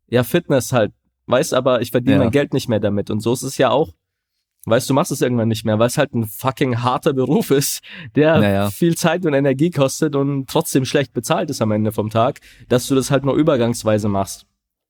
Ja, 0.07 0.23
Fitness 0.23 0.73
halt. 0.73 0.91
Weißt, 1.27 1.53
aber 1.53 1.81
ich 1.81 1.91
verdiene 1.91 2.17
ja. 2.17 2.23
mein 2.23 2.31
Geld 2.31 2.53
nicht 2.53 2.67
mehr 2.67 2.79
damit. 2.79 3.09
Und 3.09 3.21
so 3.21 3.33
ist 3.33 3.43
es 3.43 3.57
ja 3.57 3.69
auch. 3.69 3.93
Weißt 4.65 4.89
du, 4.89 4.93
machst 4.93 5.11
es 5.11 5.21
irgendwann 5.21 5.47
nicht 5.47 5.65
mehr, 5.65 5.79
weil 5.79 5.87
es 5.87 5.97
halt 5.97 6.13
ein 6.13 6.25
fucking 6.25 6.83
harter 6.83 7.13
Beruf 7.13 7.49
ist, 7.49 7.81
der 8.15 8.37
naja. 8.37 8.69
viel 8.69 8.95
Zeit 8.95 9.25
und 9.25 9.33
Energie 9.33 9.71
kostet 9.71 10.15
und 10.15 10.47
trotzdem 10.47 10.85
schlecht 10.85 11.13
bezahlt 11.13 11.49
ist 11.49 11.63
am 11.63 11.71
Ende 11.71 11.91
vom 11.91 12.11
Tag, 12.11 12.41
dass 12.69 12.85
du 12.85 12.93
das 12.93 13.09
halt 13.09 13.25
nur 13.25 13.33
übergangsweise 13.35 14.07
machst. 14.07 14.45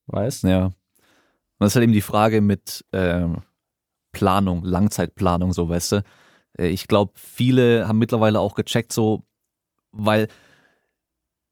Weißt? 0.07 0.43
Ja. 0.43 0.65
Und 0.65 0.73
das 1.59 1.71
ist 1.71 1.75
halt 1.75 1.83
eben 1.83 1.93
die 1.93 2.01
Frage 2.01 2.41
mit 2.41 2.83
ähm, 2.91 3.43
Planung, 4.11 4.63
Langzeitplanung, 4.63 5.53
so 5.53 5.69
weißt 5.69 5.93
du. 5.93 6.03
Äh, 6.57 6.67
ich 6.67 6.87
glaube, 6.87 7.13
viele 7.15 7.87
haben 7.87 7.99
mittlerweile 7.99 8.39
auch 8.39 8.55
gecheckt, 8.55 8.91
so, 8.93 9.23
weil 9.91 10.27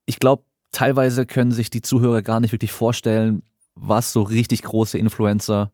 ich 0.06 0.20
glaube, 0.20 0.44
teilweise 0.72 1.26
können 1.26 1.52
sich 1.52 1.70
die 1.70 1.82
Zuhörer 1.82 2.22
gar 2.22 2.40
nicht 2.40 2.52
wirklich 2.52 2.72
vorstellen, 2.72 3.44
was 3.76 4.12
so 4.12 4.22
richtig 4.24 4.64
große 4.64 4.98
Influencer 4.98 5.72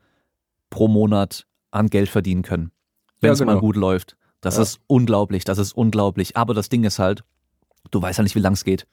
pro 0.69 0.87
Monat 0.87 1.47
an 1.71 1.89
Geld 1.89 2.09
verdienen 2.09 2.43
können, 2.43 2.71
wenn 3.19 3.31
es 3.31 3.39
ja, 3.39 3.45
genau. 3.45 3.55
mal 3.55 3.61
gut 3.61 3.75
läuft. 3.75 4.17
Das 4.41 4.57
ja. 4.57 4.63
ist 4.63 4.79
unglaublich, 4.87 5.43
das 5.43 5.57
ist 5.57 5.73
unglaublich. 5.73 6.37
Aber 6.37 6.53
das 6.53 6.69
Ding 6.69 6.83
ist 6.83 6.99
halt, 6.99 7.23
du 7.91 8.01
weißt 8.01 8.19
ja 8.19 8.23
nicht, 8.23 8.35
wie 8.35 8.39
lang 8.39 8.53
es 8.53 8.63
geht. 8.63 8.87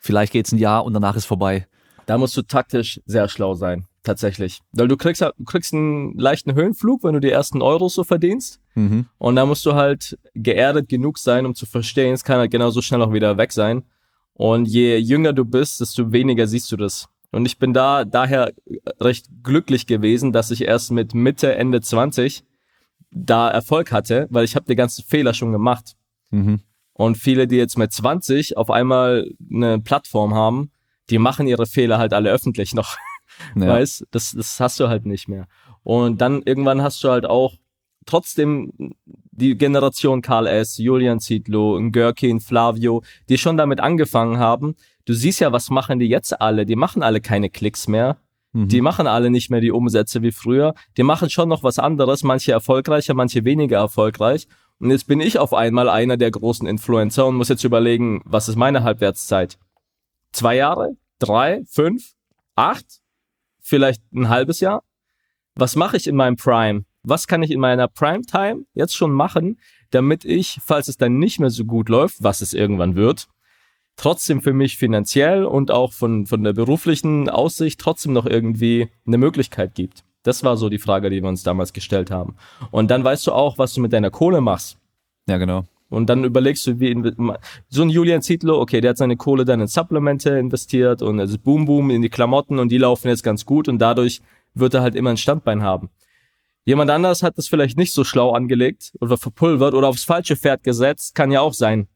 Vielleicht 0.00 0.32
geht's 0.32 0.52
ein 0.52 0.58
Jahr 0.58 0.84
und 0.84 0.94
danach 0.94 1.16
ist 1.16 1.24
vorbei. 1.24 1.66
Da 2.06 2.18
musst 2.18 2.36
du 2.36 2.42
taktisch 2.42 3.00
sehr 3.06 3.28
schlau 3.28 3.54
sein, 3.54 3.86
tatsächlich. 4.02 4.60
Weil 4.72 4.88
du 4.88 4.96
kriegst, 4.96 5.22
du 5.22 5.44
kriegst 5.44 5.72
einen 5.72 6.18
leichten 6.18 6.54
Höhenflug, 6.54 7.04
wenn 7.04 7.14
du 7.14 7.20
die 7.20 7.30
ersten 7.30 7.62
Euros 7.62 7.94
so 7.94 8.04
verdienst. 8.04 8.60
Mhm. 8.74 9.06
Und 9.18 9.36
da 9.36 9.46
musst 9.46 9.64
du 9.66 9.74
halt 9.74 10.18
geerdet 10.34 10.88
genug 10.88 11.18
sein, 11.18 11.46
um 11.46 11.54
zu 11.54 11.66
verstehen, 11.66 12.12
es 12.12 12.24
kann 12.24 12.38
halt 12.38 12.50
genauso 12.50 12.82
schnell 12.82 13.02
auch 13.02 13.12
wieder 13.12 13.36
weg 13.38 13.52
sein. 13.52 13.84
Und 14.34 14.66
je 14.66 14.96
jünger 14.98 15.32
du 15.32 15.44
bist, 15.44 15.80
desto 15.80 16.12
weniger 16.12 16.46
siehst 16.46 16.70
du 16.72 16.76
das. 16.76 17.08
Und 17.30 17.46
ich 17.46 17.58
bin 17.58 17.72
da 17.72 18.04
daher 18.04 18.52
recht 19.00 19.26
glücklich 19.42 19.86
gewesen, 19.86 20.32
dass 20.32 20.50
ich 20.50 20.62
erst 20.62 20.92
mit 20.92 21.14
Mitte, 21.14 21.54
Ende 21.54 21.80
20 21.80 22.44
da 23.10 23.48
Erfolg 23.48 23.92
hatte, 23.92 24.26
weil 24.30 24.44
ich 24.44 24.56
habe 24.56 24.66
die 24.66 24.76
ganzen 24.76 25.04
Fehler 25.04 25.34
schon 25.34 25.52
gemacht. 25.52 25.96
Mhm. 26.30 26.60
Und 26.92 27.16
viele, 27.16 27.48
die 27.48 27.56
jetzt 27.56 27.76
mit 27.76 27.92
20 27.92 28.56
auf 28.56 28.70
einmal 28.70 29.28
eine 29.52 29.80
Plattform 29.80 30.34
haben, 30.34 30.70
die 31.10 31.18
machen 31.18 31.46
ihre 31.46 31.66
Fehler 31.66 31.98
halt 31.98 32.12
alle 32.12 32.30
öffentlich 32.30 32.74
noch. 32.74 32.96
Ja. 33.56 33.66
Weißt, 33.66 34.06
das, 34.12 34.30
das 34.30 34.60
hast 34.60 34.78
du 34.78 34.88
halt 34.88 35.06
nicht 35.06 35.26
mehr. 35.26 35.48
Und 35.82 36.20
dann 36.20 36.42
irgendwann 36.42 36.82
hast 36.82 37.02
du 37.02 37.10
halt 37.10 37.26
auch 37.26 37.54
trotzdem 38.06 38.72
die 39.32 39.56
Generation 39.56 40.22
Karl 40.22 40.46
S., 40.46 40.78
Julian 40.78 41.18
Zietlow, 41.20 41.80
Görkin, 41.90 42.38
Flavio, 42.40 43.02
die 43.28 43.38
schon 43.38 43.56
damit 43.56 43.80
angefangen 43.80 44.38
haben. 44.38 44.76
Du 45.04 45.14
siehst 45.14 45.40
ja, 45.40 45.52
was 45.52 45.70
machen 45.70 45.98
die 45.98 46.06
jetzt 46.06 46.40
alle? 46.40 46.64
Die 46.64 46.76
machen 46.76 47.02
alle 47.02 47.20
keine 47.20 47.50
Klicks 47.50 47.88
mehr. 47.88 48.18
Mhm. 48.52 48.68
Die 48.68 48.80
machen 48.80 49.06
alle 49.06 49.30
nicht 49.30 49.50
mehr 49.50 49.60
die 49.60 49.72
Umsätze 49.72 50.22
wie 50.22 50.32
früher. 50.32 50.74
Die 50.96 51.02
machen 51.02 51.28
schon 51.28 51.48
noch 51.48 51.62
was 51.62 51.78
anderes, 51.78 52.22
manche 52.22 52.52
erfolgreicher, 52.52 53.14
manche 53.14 53.44
weniger 53.44 53.78
erfolgreich. 53.78 54.46
Und 54.78 54.90
jetzt 54.90 55.06
bin 55.06 55.20
ich 55.20 55.38
auf 55.38 55.52
einmal 55.54 55.88
einer 55.88 56.16
der 56.16 56.30
großen 56.30 56.66
Influencer 56.66 57.26
und 57.26 57.36
muss 57.36 57.48
jetzt 57.48 57.64
überlegen, 57.64 58.22
was 58.24 58.48
ist 58.48 58.56
meine 58.56 58.82
Halbwertszeit? 58.82 59.58
Zwei 60.34 60.56
Jahre? 60.56 60.96
Drei? 61.18 61.62
Fünf? 61.66 62.12
Acht? 62.54 63.00
Vielleicht 63.62 64.02
ein 64.12 64.28
halbes 64.28 64.60
Jahr? 64.60 64.84
Was 65.54 65.74
mache 65.74 65.96
ich 65.96 66.06
in 66.06 66.16
meinem 66.16 66.36
Prime? 66.36 66.84
was 67.04 67.28
kann 67.28 67.42
ich 67.42 67.50
in 67.50 67.60
meiner 67.60 67.86
Primetime 67.86 68.64
jetzt 68.72 68.96
schon 68.96 69.12
machen, 69.12 69.58
damit 69.90 70.24
ich, 70.24 70.58
falls 70.64 70.88
es 70.88 70.96
dann 70.96 71.18
nicht 71.18 71.38
mehr 71.38 71.50
so 71.50 71.64
gut 71.64 71.88
läuft, 71.88 72.22
was 72.22 72.40
es 72.40 72.54
irgendwann 72.54 72.96
wird, 72.96 73.28
trotzdem 73.96 74.40
für 74.40 74.52
mich 74.52 74.76
finanziell 74.76 75.44
und 75.44 75.70
auch 75.70 75.92
von, 75.92 76.26
von 76.26 76.42
der 76.42 76.54
beruflichen 76.54 77.28
Aussicht 77.28 77.80
trotzdem 77.80 78.12
noch 78.12 78.26
irgendwie 78.26 78.88
eine 79.06 79.18
Möglichkeit 79.18 79.74
gibt. 79.74 80.02
Das 80.24 80.42
war 80.42 80.56
so 80.56 80.70
die 80.70 80.78
Frage, 80.78 81.10
die 81.10 81.22
wir 81.22 81.28
uns 81.28 81.42
damals 81.42 81.74
gestellt 81.74 82.10
haben. 82.10 82.36
Und 82.70 82.90
dann 82.90 83.04
weißt 83.04 83.26
du 83.26 83.32
auch, 83.32 83.58
was 83.58 83.74
du 83.74 83.82
mit 83.82 83.92
deiner 83.92 84.10
Kohle 84.10 84.40
machst. 84.40 84.78
Ja, 85.28 85.36
genau. 85.36 85.64
Und 85.94 86.06
dann 86.10 86.24
überlegst 86.24 86.66
du, 86.66 86.80
wie 86.80 86.94
so 87.68 87.82
ein 87.82 87.88
Julian 87.88 88.20
Zietlow, 88.20 88.60
okay, 88.60 88.80
der 88.80 88.90
hat 88.90 88.96
seine 88.98 89.16
Kohle 89.16 89.44
dann 89.44 89.60
in 89.60 89.68
Supplemente 89.68 90.30
investiert 90.30 91.02
und 91.02 91.20
also 91.20 91.38
Boom 91.38 91.64
Boom 91.66 91.90
in 91.90 92.02
die 92.02 92.08
Klamotten 92.08 92.58
und 92.58 92.70
die 92.70 92.78
laufen 92.78 93.08
jetzt 93.08 93.22
ganz 93.22 93.46
gut 93.46 93.68
und 93.68 93.78
dadurch 93.78 94.20
wird 94.54 94.74
er 94.74 94.82
halt 94.82 94.96
immer 94.96 95.10
ein 95.10 95.16
Standbein 95.16 95.62
haben. 95.62 95.90
Jemand 96.64 96.90
anders 96.90 97.22
hat 97.22 97.38
das 97.38 97.46
vielleicht 97.46 97.76
nicht 97.76 97.92
so 97.92 98.04
schlau 98.04 98.32
angelegt 98.32 98.92
oder 99.00 99.18
verpulvert 99.18 99.74
oder 99.74 99.88
aufs 99.88 100.04
falsche 100.04 100.36
Pferd 100.36 100.64
gesetzt, 100.64 101.14
kann 101.14 101.30
ja 101.30 101.40
auch 101.40 101.52
sein. 101.52 101.88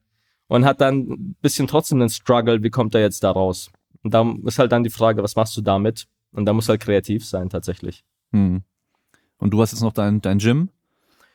Und 0.47 0.65
hat 0.65 0.81
dann 0.81 0.99
ein 1.11 1.37
bisschen 1.43 1.67
trotzdem 1.67 1.99
den 1.99 2.09
Struggle, 2.09 2.63
wie 2.63 2.71
kommt 2.71 2.95
er 2.95 3.01
jetzt 3.01 3.23
da 3.25 3.31
raus? 3.31 3.71
Und 4.03 4.15
da 4.15 4.25
ist 4.45 4.59
halt 4.59 4.73
dann 4.73 4.85
die 4.85 4.91
Frage, 4.91 5.23
was 5.23 5.37
machst 5.37 5.57
du 5.57 5.61
damit? 5.61 6.07
Und 6.33 6.47
da 6.47 6.53
muss 6.53 6.69
halt 6.69 6.81
kreativ 6.81 7.27
sein, 7.27 7.51
tatsächlich. 7.51 8.05
Hm. 8.33 8.63
Und 9.39 9.51
du 9.51 9.61
hast 9.61 9.73
jetzt 9.73 9.83
noch 9.83 9.93
dein, 9.93 10.21
dein 10.21 10.39
Gym 10.39 10.71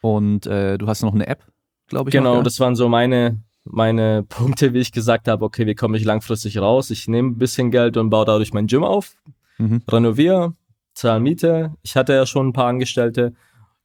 und 0.02 0.46
äh, 0.46 0.78
du 0.78 0.88
hast 0.88 1.04
noch 1.04 1.14
eine 1.14 1.28
App, 1.28 1.44
glaube 1.88 2.10
ich. 2.10 2.14
Genau, 2.14 2.32
noch, 2.32 2.38
ja? 2.38 2.44
das 2.44 2.60
waren 2.60 2.76
so 2.76 2.90
meine, 2.90 3.42
meine 3.64 4.24
Punkte, 4.30 4.74
wie 4.74 4.80
ich 4.80 4.92
gesagt 4.92 5.28
habe, 5.28 5.46
okay, 5.46 5.66
wie 5.66 5.76
komme 5.76 5.98
ich 5.98 6.06
langfristig 6.06 6.58
raus? 6.60 6.90
Ich 6.90 7.08
nehme 7.08 7.30
ein 7.30 7.38
bisschen 7.38 7.72
Geld 7.72 7.98
und 7.98 8.10
baue 8.10 8.26
dadurch 8.26 8.54
mein 8.54 8.68
Gym 8.68 8.84
auf, 8.84 9.16
mhm. 9.58 9.82
renoviere, 9.90 10.54
zahle 10.94 11.20
Miete. 11.20 11.74
Ich 11.82 11.96
hatte 11.96 12.14
ja 12.14 12.26
schon 12.26 12.50
ein 12.50 12.54
paar 12.54 12.68
Angestellte, 12.68 13.34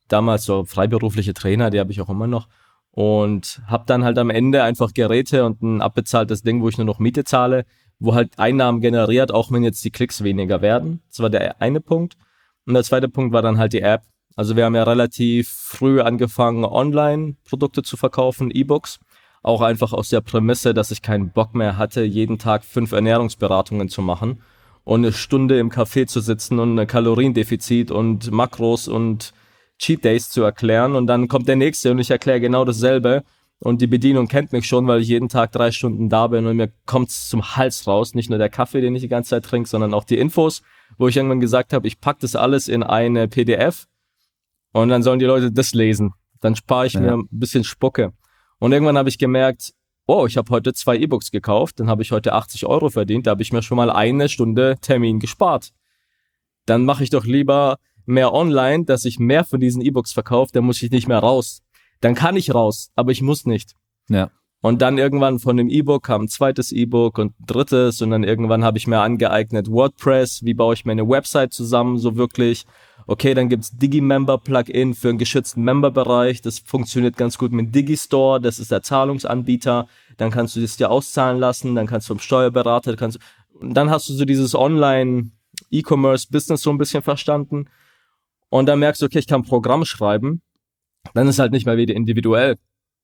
damals 0.08 0.44
so 0.44 0.64
freiberufliche 0.64 1.34
Trainer, 1.34 1.70
die 1.70 1.80
habe 1.80 1.92
ich 1.92 2.00
auch 2.00 2.08
immer 2.08 2.26
noch. 2.26 2.48
Und 2.90 3.62
habe 3.66 3.84
dann 3.86 4.02
halt 4.02 4.18
am 4.18 4.30
Ende 4.30 4.64
einfach 4.64 4.92
Geräte 4.92 5.44
und 5.44 5.62
ein 5.62 5.80
abbezahltes 5.80 6.42
Ding, 6.42 6.62
wo 6.62 6.68
ich 6.68 6.78
nur 6.78 6.86
noch 6.86 6.98
Miete 6.98 7.22
zahle, 7.22 7.64
wo 8.00 8.14
halt 8.14 8.38
Einnahmen 8.38 8.80
generiert, 8.80 9.32
auch 9.32 9.52
wenn 9.52 9.62
jetzt 9.62 9.84
die 9.84 9.90
Klicks 9.90 10.24
weniger 10.24 10.62
werden. 10.62 11.00
Das 11.08 11.20
war 11.20 11.30
der 11.30 11.60
eine 11.60 11.80
Punkt. 11.80 12.16
Und 12.66 12.74
der 12.74 12.82
zweite 12.82 13.08
Punkt 13.08 13.32
war 13.32 13.42
dann 13.42 13.58
halt 13.58 13.72
die 13.72 13.80
App. 13.80 14.02
Also 14.38 14.54
wir 14.54 14.66
haben 14.66 14.76
ja 14.76 14.84
relativ 14.84 15.48
früh 15.48 16.00
angefangen, 16.00 16.64
Online-Produkte 16.64 17.82
zu 17.82 17.96
verkaufen, 17.96 18.52
E-Books. 18.52 19.00
Auch 19.42 19.62
einfach 19.62 19.92
aus 19.92 20.10
der 20.10 20.20
Prämisse, 20.20 20.74
dass 20.74 20.92
ich 20.92 21.02
keinen 21.02 21.32
Bock 21.32 21.56
mehr 21.56 21.76
hatte, 21.76 22.04
jeden 22.04 22.38
Tag 22.38 22.62
fünf 22.64 22.92
Ernährungsberatungen 22.92 23.88
zu 23.88 24.00
machen 24.00 24.40
und 24.84 25.00
eine 25.00 25.12
Stunde 25.12 25.58
im 25.58 25.70
Café 25.70 26.06
zu 26.06 26.20
sitzen 26.20 26.60
und 26.60 26.86
Kaloriendefizit 26.86 27.90
und 27.90 28.30
Makros 28.30 28.86
und 28.86 29.32
Cheat 29.76 30.04
Days 30.04 30.30
zu 30.30 30.42
erklären 30.42 30.94
und 30.94 31.08
dann 31.08 31.26
kommt 31.26 31.48
der 31.48 31.56
nächste 31.56 31.90
und 31.90 31.98
ich 31.98 32.12
erkläre 32.12 32.40
genau 32.40 32.64
dasselbe 32.64 33.24
und 33.58 33.82
die 33.82 33.88
Bedienung 33.88 34.28
kennt 34.28 34.52
mich 34.52 34.68
schon, 34.68 34.86
weil 34.86 35.00
ich 35.00 35.08
jeden 35.08 35.28
Tag 35.28 35.50
drei 35.50 35.72
Stunden 35.72 36.08
da 36.08 36.28
bin 36.28 36.46
und 36.46 36.56
mir 36.56 36.70
kommt's 36.86 37.28
zum 37.28 37.56
Hals 37.56 37.88
raus. 37.88 38.14
Nicht 38.14 38.30
nur 38.30 38.38
der 38.38 38.50
Kaffee, 38.50 38.82
den 38.82 38.94
ich 38.94 39.02
die 39.02 39.08
ganze 39.08 39.30
Zeit 39.30 39.46
trinke, 39.46 39.68
sondern 39.68 39.94
auch 39.94 40.04
die 40.04 40.16
Infos, 40.16 40.62
wo 40.96 41.08
ich 41.08 41.16
irgendwann 41.16 41.40
gesagt 41.40 41.72
habe, 41.72 41.88
ich 41.88 42.00
pack 42.00 42.20
das 42.20 42.36
alles 42.36 42.68
in 42.68 42.84
eine 42.84 43.26
PDF 43.26 43.88
und 44.72 44.88
dann 44.88 45.02
sollen 45.02 45.18
die 45.18 45.24
Leute 45.24 45.52
das 45.52 45.74
lesen. 45.74 46.12
Dann 46.40 46.56
spare 46.56 46.86
ich 46.86 46.94
ja. 46.94 47.00
mir 47.00 47.12
ein 47.14 47.28
bisschen 47.30 47.64
Spucke. 47.64 48.12
Und 48.58 48.72
irgendwann 48.72 48.98
habe 48.98 49.08
ich 49.08 49.18
gemerkt, 49.18 49.72
oh, 50.06 50.26
ich 50.26 50.36
habe 50.36 50.50
heute 50.50 50.72
zwei 50.72 50.96
E-Books 50.96 51.30
gekauft, 51.30 51.80
dann 51.80 51.88
habe 51.88 52.02
ich 52.02 52.12
heute 52.12 52.32
80 52.32 52.66
Euro 52.66 52.88
verdient, 52.88 53.26
da 53.26 53.32
habe 53.32 53.42
ich 53.42 53.52
mir 53.52 53.62
schon 53.62 53.76
mal 53.76 53.90
eine 53.90 54.28
Stunde 54.28 54.76
Termin 54.80 55.20
gespart. 55.20 55.70
Dann 56.66 56.84
mache 56.84 57.04
ich 57.04 57.10
doch 57.10 57.24
lieber 57.24 57.78
mehr 58.06 58.32
online, 58.32 58.84
dass 58.84 59.04
ich 59.04 59.18
mehr 59.18 59.44
von 59.44 59.60
diesen 59.60 59.82
E-Books 59.82 60.12
verkaufe, 60.12 60.50
dann 60.52 60.64
muss 60.64 60.82
ich 60.82 60.90
nicht 60.90 61.08
mehr 61.08 61.18
raus. 61.18 61.62
Dann 62.00 62.14
kann 62.14 62.36
ich 62.36 62.54
raus, 62.54 62.90
aber 62.94 63.12
ich 63.12 63.22
muss 63.22 63.44
nicht. 63.44 63.74
Ja. 64.08 64.30
Und 64.60 64.82
dann 64.82 64.98
irgendwann 64.98 65.38
von 65.38 65.56
dem 65.56 65.68
E-Book 65.68 66.04
kam 66.04 66.22
ein 66.22 66.28
zweites 66.28 66.72
E-Book 66.72 67.18
und 67.18 67.38
ein 67.38 67.46
drittes 67.46 68.02
und 68.02 68.10
dann 68.10 68.24
irgendwann 68.24 68.64
habe 68.64 68.78
ich 68.78 68.86
mir 68.86 69.00
angeeignet 69.00 69.70
WordPress, 69.70 70.42
wie 70.42 70.54
baue 70.54 70.74
ich 70.74 70.84
meine 70.84 71.08
Website 71.08 71.52
zusammen, 71.52 71.98
so 71.98 72.16
wirklich. 72.16 72.64
Okay, 73.10 73.32
dann 73.32 73.48
gibt's 73.48 73.74
Digi-Member-Plugin 73.74 74.94
für 74.94 75.08
einen 75.08 75.16
geschützten 75.16 75.62
Member-Bereich. 75.62 76.42
Das 76.42 76.58
funktioniert 76.58 77.16
ganz 77.16 77.38
gut 77.38 77.52
mit 77.52 77.74
Digistore, 77.74 78.38
das 78.38 78.58
ist 78.58 78.70
der 78.70 78.82
Zahlungsanbieter. 78.82 79.88
Dann 80.18 80.30
kannst 80.30 80.56
du 80.56 80.60
das 80.60 80.76
dir 80.76 80.90
auszahlen 80.90 81.40
lassen, 81.40 81.74
dann 81.74 81.86
kannst 81.86 82.06
du 82.06 82.12
vom 82.12 82.20
Steuerberater, 82.20 82.96
kannst 82.96 83.18
und 83.54 83.72
dann 83.72 83.88
hast 83.88 84.10
du 84.10 84.12
so 84.12 84.26
dieses 84.26 84.54
Online-E-Commerce-Business 84.54 86.60
so 86.60 86.68
ein 86.68 86.76
bisschen 86.76 87.02
verstanden. 87.02 87.70
Und 88.50 88.66
dann 88.66 88.78
merkst 88.78 89.00
du, 89.00 89.06
okay, 89.06 89.20
ich 89.20 89.26
kann 89.26 89.40
ein 89.40 89.44
Programm 89.44 89.86
schreiben. 89.86 90.42
Dann 91.14 91.28
ist 91.28 91.38
halt 91.38 91.52
nicht 91.52 91.64
mehr 91.64 91.78
wieder 91.78 91.94
individuell. 91.94 92.58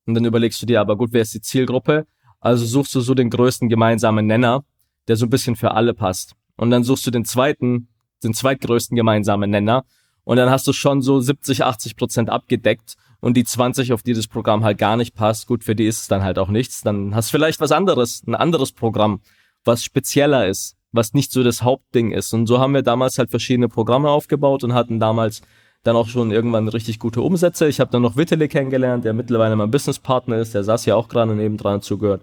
Und 0.04 0.12
dann 0.12 0.26
überlegst 0.26 0.60
du 0.60 0.66
dir, 0.66 0.82
aber 0.82 0.98
gut, 0.98 1.14
wer 1.14 1.22
ist 1.22 1.32
die 1.32 1.40
Zielgruppe? 1.40 2.06
Also 2.40 2.66
suchst 2.66 2.94
du 2.94 3.00
so 3.00 3.14
den 3.14 3.30
größten 3.30 3.70
gemeinsamen 3.70 4.26
Nenner, 4.26 4.66
der 5.08 5.16
so 5.16 5.24
ein 5.24 5.30
bisschen 5.30 5.56
für 5.56 5.70
alle 5.70 5.94
passt. 5.94 6.34
Und 6.56 6.70
dann 6.70 6.84
suchst 6.84 7.06
du 7.06 7.10
den 7.10 7.24
zweiten, 7.24 7.88
den 8.24 8.34
zweitgrößten 8.34 8.96
gemeinsamen 8.96 9.50
Nenner. 9.50 9.84
Und 10.24 10.38
dann 10.38 10.50
hast 10.50 10.66
du 10.66 10.72
schon 10.72 11.02
so 11.02 11.20
70, 11.20 11.64
80 11.64 11.96
Prozent 11.96 12.30
abgedeckt. 12.30 12.94
Und 13.20 13.36
die 13.36 13.44
20, 13.44 13.92
auf 13.92 14.02
die 14.02 14.12
das 14.12 14.26
Programm 14.26 14.64
halt 14.64 14.78
gar 14.78 14.96
nicht 14.96 15.14
passt, 15.14 15.46
gut, 15.46 15.64
für 15.64 15.74
die 15.74 15.86
ist 15.86 16.02
es 16.02 16.08
dann 16.08 16.22
halt 16.22 16.38
auch 16.38 16.48
nichts. 16.48 16.82
Dann 16.82 17.14
hast 17.14 17.28
du 17.28 17.32
vielleicht 17.32 17.60
was 17.60 17.72
anderes, 17.72 18.22
ein 18.26 18.34
anderes 18.34 18.72
Programm, 18.72 19.20
was 19.64 19.82
spezieller 19.82 20.46
ist, 20.46 20.76
was 20.92 21.14
nicht 21.14 21.32
so 21.32 21.42
das 21.42 21.62
Hauptding 21.62 22.12
ist. 22.12 22.34
Und 22.34 22.46
so 22.46 22.58
haben 22.58 22.74
wir 22.74 22.82
damals 22.82 23.18
halt 23.18 23.30
verschiedene 23.30 23.68
Programme 23.68 24.10
aufgebaut 24.10 24.62
und 24.64 24.74
hatten 24.74 25.00
damals 25.00 25.42
dann 25.84 25.96
auch 25.96 26.08
schon 26.08 26.30
irgendwann 26.32 26.68
richtig 26.68 26.98
gute 26.98 27.20
Umsätze. 27.20 27.68
Ich 27.68 27.80
habe 27.80 27.90
dann 27.90 28.02
noch 28.02 28.16
Wittele 28.16 28.48
kennengelernt, 28.48 29.04
der 29.04 29.12
mittlerweile 29.12 29.54
mein 29.54 29.70
Businesspartner 29.70 30.38
ist, 30.38 30.54
der 30.54 30.64
saß 30.64 30.86
ja 30.86 30.96
auch 30.96 31.08
gerade 31.08 31.34
nebendran 31.34 31.82
zugehört. 31.82 32.22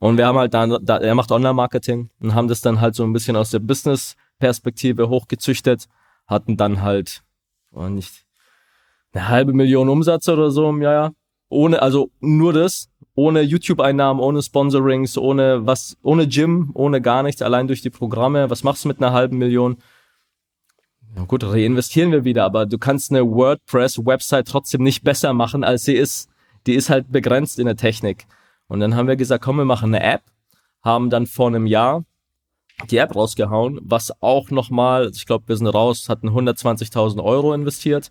Und 0.00 0.16
wir 0.16 0.26
haben 0.26 0.38
halt 0.38 0.54
dann, 0.54 0.78
da, 0.82 0.98
er 0.98 1.14
macht 1.14 1.32
Online-Marketing 1.32 2.10
und 2.20 2.34
haben 2.34 2.48
das 2.48 2.60
dann 2.60 2.80
halt 2.80 2.94
so 2.94 3.04
ein 3.04 3.12
bisschen 3.12 3.36
aus 3.36 3.50
der 3.50 3.58
Business-Perspektive 4.38 5.08
hochgezüchtet, 5.08 5.88
hatten 6.26 6.56
dann 6.56 6.82
halt, 6.82 7.22
oh 7.72 7.88
nicht, 7.88 8.24
eine 9.12 9.28
halbe 9.28 9.52
Million 9.52 9.88
Umsatz 9.88 10.28
oder 10.28 10.50
so 10.50 10.68
im 10.68 10.82
Jahr. 10.82 11.12
Ohne, 11.48 11.80
also 11.80 12.10
nur 12.20 12.52
das, 12.52 12.90
ohne 13.14 13.40
YouTube-Einnahmen, 13.40 14.20
ohne 14.20 14.42
Sponsorings, 14.42 15.16
ohne 15.16 15.66
was, 15.66 15.96
ohne 16.02 16.28
Gym, 16.28 16.70
ohne 16.74 17.00
gar 17.00 17.22
nichts, 17.22 17.40
allein 17.40 17.66
durch 17.66 17.80
die 17.80 17.90
Programme. 17.90 18.50
Was 18.50 18.64
machst 18.64 18.84
du 18.84 18.88
mit 18.88 18.98
einer 18.98 19.12
halben 19.12 19.38
Million? 19.38 19.78
Ja 21.16 21.24
gut, 21.24 21.42
reinvestieren 21.42 22.12
wir 22.12 22.24
wieder, 22.24 22.44
aber 22.44 22.66
du 22.66 22.76
kannst 22.76 23.10
eine 23.10 23.26
WordPress-Website 23.26 24.46
trotzdem 24.46 24.82
nicht 24.82 25.02
besser 25.04 25.32
machen, 25.32 25.64
als 25.64 25.84
sie 25.84 25.94
ist. 25.94 26.28
Die 26.66 26.74
ist 26.74 26.90
halt 26.90 27.10
begrenzt 27.10 27.58
in 27.58 27.64
der 27.64 27.76
Technik. 27.76 28.26
Und 28.66 28.80
dann 28.80 28.94
haben 28.94 29.08
wir 29.08 29.16
gesagt, 29.16 29.42
komm, 29.42 29.56
wir 29.56 29.64
machen 29.64 29.94
eine 29.94 30.04
App, 30.04 30.22
haben 30.82 31.08
dann 31.08 31.26
vor 31.26 31.46
einem 31.46 31.66
Jahr 31.66 32.04
die 32.90 32.96
App 32.98 33.14
rausgehauen, 33.14 33.80
was 33.82 34.12
auch 34.22 34.50
nochmal, 34.50 35.10
ich 35.14 35.26
glaube, 35.26 35.48
wir 35.48 35.56
sind 35.56 35.66
raus, 35.66 36.08
hatten 36.08 36.28
120.000 36.28 37.22
Euro 37.22 37.52
investiert. 37.52 38.10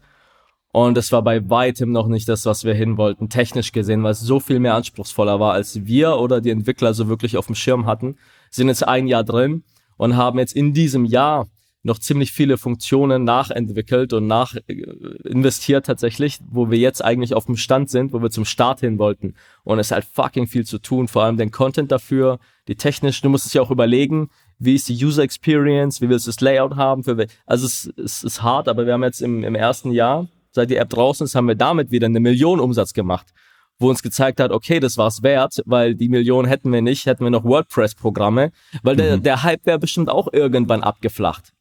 Und 0.72 0.98
es 0.98 1.12
war 1.12 1.22
bei 1.22 1.50
weitem 1.50 1.92
noch 1.92 2.08
nicht 2.08 2.28
das, 2.28 2.46
was 2.46 2.64
wir 2.64 2.74
hin 2.74 2.98
wollten, 2.98 3.30
technisch 3.30 3.72
gesehen, 3.72 4.04
weil 4.04 4.12
es 4.12 4.20
so 4.20 4.40
viel 4.40 4.60
mehr 4.60 4.76
anspruchsvoller 4.76 5.40
war, 5.40 5.54
als 5.54 5.86
wir 5.86 6.18
oder 6.18 6.42
die 6.42 6.52
Entwickler 6.52 6.94
so 6.94 7.08
wirklich 7.08 7.38
auf 7.38 7.48
dem 7.48 7.56
Schirm 7.56 7.86
hatten. 7.86 8.18
Sind 8.52 8.68
jetzt 8.68 8.88
ein 8.88 9.08
Jahr 9.08 9.24
drin 9.24 9.64
und 9.96 10.18
haben 10.18 10.40
jetzt 10.40 10.56
in 10.56 10.74
diesem 10.74 11.06
Jahr 11.06 11.48
noch 11.88 11.98
ziemlich 11.98 12.32
viele 12.32 12.58
Funktionen 12.58 13.24
nachentwickelt 13.24 14.14
und 14.14 14.28
nach 14.28 14.56
äh, 14.68 14.74
investiert 15.24 15.86
tatsächlich, 15.86 16.40
wo 16.48 16.70
wir 16.70 16.78
jetzt 16.78 17.04
eigentlich 17.04 17.34
auf 17.34 17.46
dem 17.46 17.58
Stand 17.58 17.90
sind, 17.90 18.14
wo 18.14 18.22
wir 18.22 18.30
zum 18.30 18.46
Start 18.46 18.82
hin 18.82 19.00
wollten. 19.00 19.34
Und 19.64 19.80
es 19.80 19.88
ist 19.88 19.92
halt 19.92 20.06
fucking 20.06 20.48
viel 20.48 20.66
zu 20.66 20.80
tun, 20.80 21.08
vor 21.08 21.24
allem 21.24 21.38
den 21.38 21.50
Content 21.50 21.92
dafür, 21.92 22.40
die 22.68 22.76
technisch, 22.76 23.22
du 23.22 23.30
musst 23.30 23.46
es 23.46 23.54
ja 23.54 23.62
auch 23.62 23.72
überlegen, 23.72 24.30
wie 24.60 24.76
ist 24.76 24.90
die 24.90 25.06
User 25.06 25.24
Experience, 25.24 26.02
wie 26.02 26.10
willst 26.10 26.28
du 26.28 26.32
das 26.32 26.42
Layout 26.42 26.76
haben, 26.76 27.04
für, 27.04 27.28
also 27.46 27.66
es, 27.66 27.92
es 27.98 28.24
ist 28.24 28.42
hart, 28.42 28.68
aber 28.68 28.86
wir 28.86 28.94
haben 28.94 29.04
jetzt 29.04 29.22
im, 29.22 29.44
im 29.44 29.56
ersten 29.56 29.92
Jahr, 29.92 30.28
seit 30.52 30.70
die 30.70 30.78
App 30.78 30.90
draußen 30.90 31.26
ist, 31.26 31.36
haben 31.36 31.48
wir 31.48 31.56
damit 31.56 31.92
wieder 31.92 32.08
eine 32.08 32.20
Million 32.20 32.60
Umsatz 32.60 32.94
gemacht 32.94 33.28
wo 33.80 33.90
uns 33.90 34.02
gezeigt 34.02 34.40
hat, 34.40 34.52
okay, 34.52 34.80
das 34.80 34.98
war's 34.98 35.24
wert, 35.24 35.62
weil 35.66 35.96
die 35.96 36.10
Million 36.10 36.46
hätten 36.46 36.72
wir 36.72 36.82
nicht, 36.82 37.06
hätten 37.06 37.24
wir 37.24 37.30
noch 37.30 37.44
WordPress-Programme, 37.44 38.52
weil 38.84 38.96
mhm. 38.96 38.98
der, 38.98 39.18
der 39.18 39.44
Hype 39.44 39.66
wäre 39.66 39.80
bestimmt 39.80 40.10
auch 40.10 40.32
irgendwann 40.32 40.84
abgeflacht. 40.84 41.54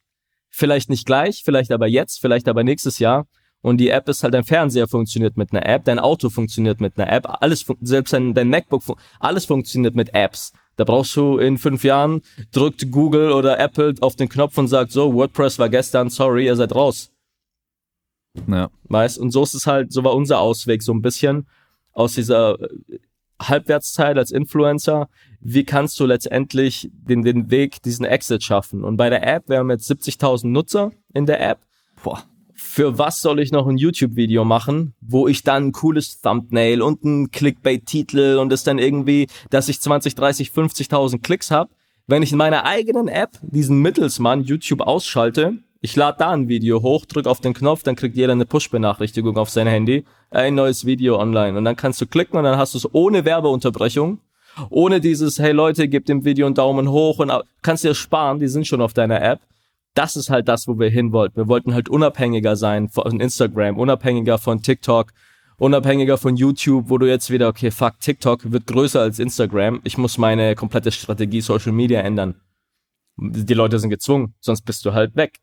Vielleicht 0.49 0.89
nicht 0.89 1.05
gleich, 1.05 1.43
vielleicht 1.43 1.71
aber 1.71 1.87
jetzt, 1.87 2.19
vielleicht 2.19 2.47
aber 2.47 2.63
nächstes 2.63 2.99
Jahr. 2.99 3.27
Und 3.61 3.77
die 3.77 3.89
App 3.89 4.07
ist 4.07 4.23
halt, 4.23 4.33
dein 4.33 4.43
Fernseher 4.43 4.87
funktioniert 4.87 5.35
mit 5.35 5.51
einer 5.51 5.65
App, 5.65 5.83
dein 5.85 5.99
Auto 5.99 6.29
funktioniert 6.29 6.79
mit 6.79 6.97
einer 6.97 7.11
App, 7.11 7.27
alles, 7.41 7.65
selbst 7.81 8.13
dein, 8.13 8.33
dein 8.33 8.49
MacBook, 8.49 8.83
alles 9.19 9.45
funktioniert 9.45 9.95
mit 9.95 10.13
Apps. 10.13 10.53
Da 10.77 10.83
brauchst 10.83 11.15
du 11.15 11.37
in 11.39 11.57
fünf 11.57 11.83
Jahren, 11.83 12.21
drückt 12.51 12.89
Google 12.91 13.31
oder 13.31 13.59
Apple 13.59 13.95
auf 13.99 14.15
den 14.15 14.29
Knopf 14.29 14.57
und 14.57 14.67
sagt 14.67 14.91
so, 14.91 15.13
WordPress 15.13 15.59
war 15.59 15.69
gestern, 15.69 16.09
sorry, 16.09 16.45
ihr 16.45 16.55
seid 16.55 16.73
raus. 16.73 17.11
Ja. 18.47 18.69
Weißt, 18.83 19.17
und 19.17 19.31
so 19.31 19.43
ist 19.43 19.55
es 19.55 19.67
halt, 19.67 19.91
so 19.91 20.03
war 20.03 20.13
unser 20.13 20.39
Ausweg 20.39 20.83
so 20.83 20.93
ein 20.93 21.01
bisschen 21.01 21.47
aus 21.93 22.13
dieser 22.13 22.57
Halbwertszeit 23.41 24.17
als 24.17 24.31
Influencer, 24.31 25.09
wie 25.39 25.63
kannst 25.63 25.99
du 25.99 26.05
letztendlich 26.05 26.89
den, 26.93 27.23
den 27.23 27.49
Weg, 27.51 27.81
diesen 27.81 28.05
Exit 28.05 28.43
schaffen? 28.43 28.83
Und 28.83 28.97
bei 28.97 29.09
der 29.09 29.25
App, 29.27 29.49
wir 29.49 29.57
haben 29.57 29.69
jetzt 29.69 29.89
70.000 29.89 30.47
Nutzer 30.47 30.91
in 31.13 31.25
der 31.25 31.41
App. 31.41 31.59
Boah. 32.03 32.23
Für 32.57 32.97
was 32.97 33.21
soll 33.21 33.39
ich 33.39 33.51
noch 33.51 33.67
ein 33.67 33.77
YouTube-Video 33.77 34.43
machen, 34.43 34.93
wo 34.99 35.27
ich 35.27 35.43
dann 35.43 35.67
ein 35.67 35.71
cooles 35.71 36.21
Thumbnail 36.21 36.81
und 36.81 37.03
ein 37.03 37.31
Clickbait-Titel 37.31 38.37
und 38.39 38.51
es 38.51 38.63
dann 38.63 38.79
irgendwie, 38.79 39.27
dass 39.49 39.69
ich 39.69 39.79
20, 39.79 40.15
30, 40.15 40.49
50.000 40.49 41.21
Klicks 41.21 41.51
habe, 41.51 41.69
wenn 42.07 42.23
ich 42.23 42.31
in 42.31 42.37
meiner 42.37 42.65
eigenen 42.65 43.07
App 43.07 43.37
diesen 43.41 43.81
Mittelsmann 43.81 44.43
YouTube 44.43 44.81
ausschalte 44.81 45.59
ich 45.81 45.95
lade 45.95 46.17
da 46.19 46.31
ein 46.31 46.47
Video 46.47 46.81
hoch, 46.81 47.05
drück 47.05 47.27
auf 47.27 47.39
den 47.39 47.53
Knopf, 47.53 47.83
dann 47.83 47.95
kriegt 47.95 48.15
jeder 48.15 48.31
eine 48.31 48.45
Push-Benachrichtigung 48.45 49.37
auf 49.37 49.49
sein 49.49 49.67
Handy, 49.67 50.05
ein 50.31 50.55
neues 50.55 50.85
Video 50.85 51.19
online. 51.19 51.57
Und 51.57 51.65
dann 51.65 51.75
kannst 51.75 52.01
du 52.01 52.07
klicken 52.07 52.37
und 52.37 52.43
dann 52.43 52.57
hast 52.57 52.73
du 52.73 52.79
es 52.79 52.93
ohne 52.93 53.25
Werbeunterbrechung, 53.25 54.19
ohne 54.69 54.99
dieses, 54.99 55.37
hey 55.37 55.51
Leute, 55.51 55.87
gebt 55.87 56.09
dem 56.09 56.25
Video 56.25 56.47
einen 56.47 56.55
Daumen 56.55 56.89
hoch 56.89 57.19
und 57.19 57.31
kannst 57.61 57.83
dir 57.83 57.93
sparen, 57.93 58.39
die 58.39 58.47
sind 58.47 58.65
schon 58.65 58.81
auf 58.81 58.93
deiner 58.93 59.21
App. 59.21 59.39
Das 59.97 60.15
ist 60.15 60.29
halt 60.29 60.47
das, 60.47 60.67
wo 60.67 60.77
wir 60.77 60.89
hin 60.89 61.11
wollten. 61.11 61.37
Wir 61.37 61.47
wollten 61.47 61.73
halt 61.73 61.89
unabhängiger 61.89 62.55
sein 62.55 62.87
von 62.87 63.19
Instagram, 63.19 63.79
unabhängiger 63.79 64.37
von 64.37 64.61
TikTok, 64.61 65.11
unabhängiger 65.57 66.19
von 66.19 66.35
YouTube, 66.35 66.89
wo 66.89 66.99
du 66.99 67.07
jetzt 67.07 67.31
wieder, 67.31 67.47
okay, 67.47 67.71
fuck, 67.71 67.99
TikTok 67.99 68.51
wird 68.51 68.67
größer 68.67 69.01
als 69.01 69.17
Instagram. 69.17 69.81
Ich 69.83 69.97
muss 69.97 70.19
meine 70.19 70.53
komplette 70.53 70.91
Strategie 70.91 71.41
Social 71.41 71.71
Media 71.71 72.01
ändern. 72.01 72.35
Die 73.17 73.55
Leute 73.55 73.79
sind 73.79 73.89
gezwungen, 73.89 74.35
sonst 74.39 74.61
bist 74.61 74.85
du 74.85 74.93
halt 74.93 75.15
weg. 75.15 75.39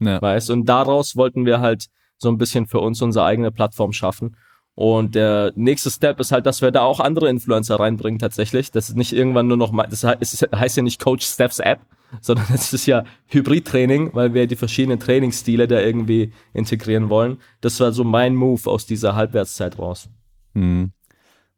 Ja. 0.00 0.22
Weißt? 0.22 0.48
Und 0.50 0.64
daraus 0.64 1.14
wollten 1.14 1.44
wir 1.44 1.60
halt 1.60 1.88
so 2.16 2.30
ein 2.30 2.38
bisschen 2.38 2.66
für 2.66 2.80
uns 2.80 3.02
unsere 3.02 3.26
eigene 3.26 3.52
Plattform 3.52 3.92
schaffen. 3.92 4.36
Und 4.74 5.16
der 5.16 5.52
nächste 5.54 5.90
Step 5.90 6.18
ist 6.18 6.32
halt, 6.32 6.46
dass 6.46 6.62
wir 6.62 6.70
da 6.70 6.80
auch 6.80 7.00
andere 7.00 7.28
Influencer 7.28 7.78
reinbringen 7.78 8.18
tatsächlich. 8.18 8.70
Das 8.70 8.88
ist 8.88 8.96
nicht 8.96 9.12
irgendwann 9.12 9.48
nur 9.48 9.58
noch 9.58 9.72
mal, 9.72 9.86
das 9.86 10.02
heißt 10.02 10.76
ja 10.78 10.82
nicht 10.82 10.98
Coach 10.98 11.26
Steps 11.26 11.58
App, 11.58 11.80
sondern 12.20 12.46
es 12.52 12.72
ist 12.72 12.86
ja 12.86 13.04
Hybrid-Training, 13.26 14.14
weil 14.14 14.34
wir 14.34 14.46
die 14.46 14.56
verschiedenen 14.56 14.98
Trainingsstile 14.98 15.68
da 15.68 15.80
irgendwie 15.80 16.32
integrieren 16.52 17.10
wollen. 17.10 17.38
Das 17.60 17.78
war 17.80 17.92
so 17.92 18.04
mein 18.04 18.34
Move 18.34 18.68
aus 18.70 18.86
dieser 18.86 19.14
Halbwertszeit 19.14 19.78
raus. 19.78 20.08
Hm. 20.54 20.92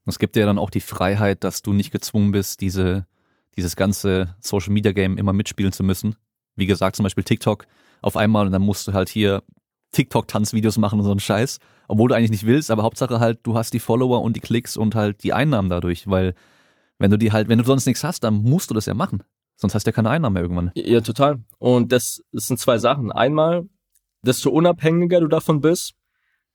Es 0.07 0.19
gibt 0.19 0.35
dir 0.35 0.47
dann 0.47 0.59
auch 0.59 0.71
die 0.71 0.81
Freiheit, 0.81 1.45
dass 1.45 1.63
du 1.63 1.73
nicht 1.73 1.93
gezwungen 1.93 2.33
bist, 2.33 2.61
diese, 2.61 3.07
dieses 3.57 3.77
ganze 3.77 4.35
Social 4.41 4.73
Media 4.73 4.93
Game 4.93 5.19
immer 5.19 5.33
mitspielen 5.33 5.73
zu 5.73 5.85
müssen. 5.85 6.17
Wie 6.57 6.67
gesagt, 6.67 6.97
zum 6.97 7.05
Beispiel 7.05 7.25
TikTok 7.25 7.67
auf 8.03 8.17
einmal 8.17 8.47
und 8.47 8.53
dann 8.53 8.63
musst 8.63 8.89
du 8.89 8.93
halt 8.93 9.09
hier 9.09 9.43
TikTok-Tanzvideos 9.93 10.79
machen 10.79 10.99
und 10.99 11.05
so 11.05 11.11
einen 11.11 11.21
Scheiß, 11.21 11.59
obwohl 11.89 12.09
du 12.09 12.15
eigentlich 12.15 12.31
nicht 12.31 12.47
willst, 12.47 12.71
aber 12.71 12.83
Hauptsache 12.83 13.21
halt, 13.21 13.41
du 13.43 13.57
hast 13.57 13.73
die 13.75 13.81
Follower 13.81 14.23
und 14.23 14.37
die 14.37 14.41
Klicks 14.41 14.77
und 14.77 14.95
halt 14.95 15.23
die 15.23 15.33
Einnahmen 15.33 15.69
dadurch, 15.69 16.09
weil 16.09 16.35
wenn 16.99 17.11
du 17.11 17.17
die 17.17 17.33
halt, 17.33 17.49
wenn 17.49 17.59
du 17.59 17.65
sonst 17.65 17.87
nichts 17.87 18.05
hast, 18.05 18.25
dann 18.25 18.43
musst 18.43 18.71
du 18.71 18.75
das 18.75 18.87
ja 18.87 18.95
machen. 18.95 19.23
Sonst 19.61 19.75
hast 19.75 19.87
du 19.87 19.91
ja 19.91 19.93
keine 19.93 20.11
Einnahmen 20.11 20.35
mehr 20.35 20.43
irgendwann. 20.43 20.73
Ja, 20.75 21.01
total. 21.03 21.41
Und 21.59 21.93
das, 21.93 22.23
das 22.33 22.47
sind 22.47 22.59
zwei 22.59 22.79
Sachen. 22.79 23.13
Einmal, 23.13 23.69
desto 24.23 24.51
unabhängiger 24.51 25.21
du 25.21 25.29
davon 25.29 25.61
bist, 25.61 25.95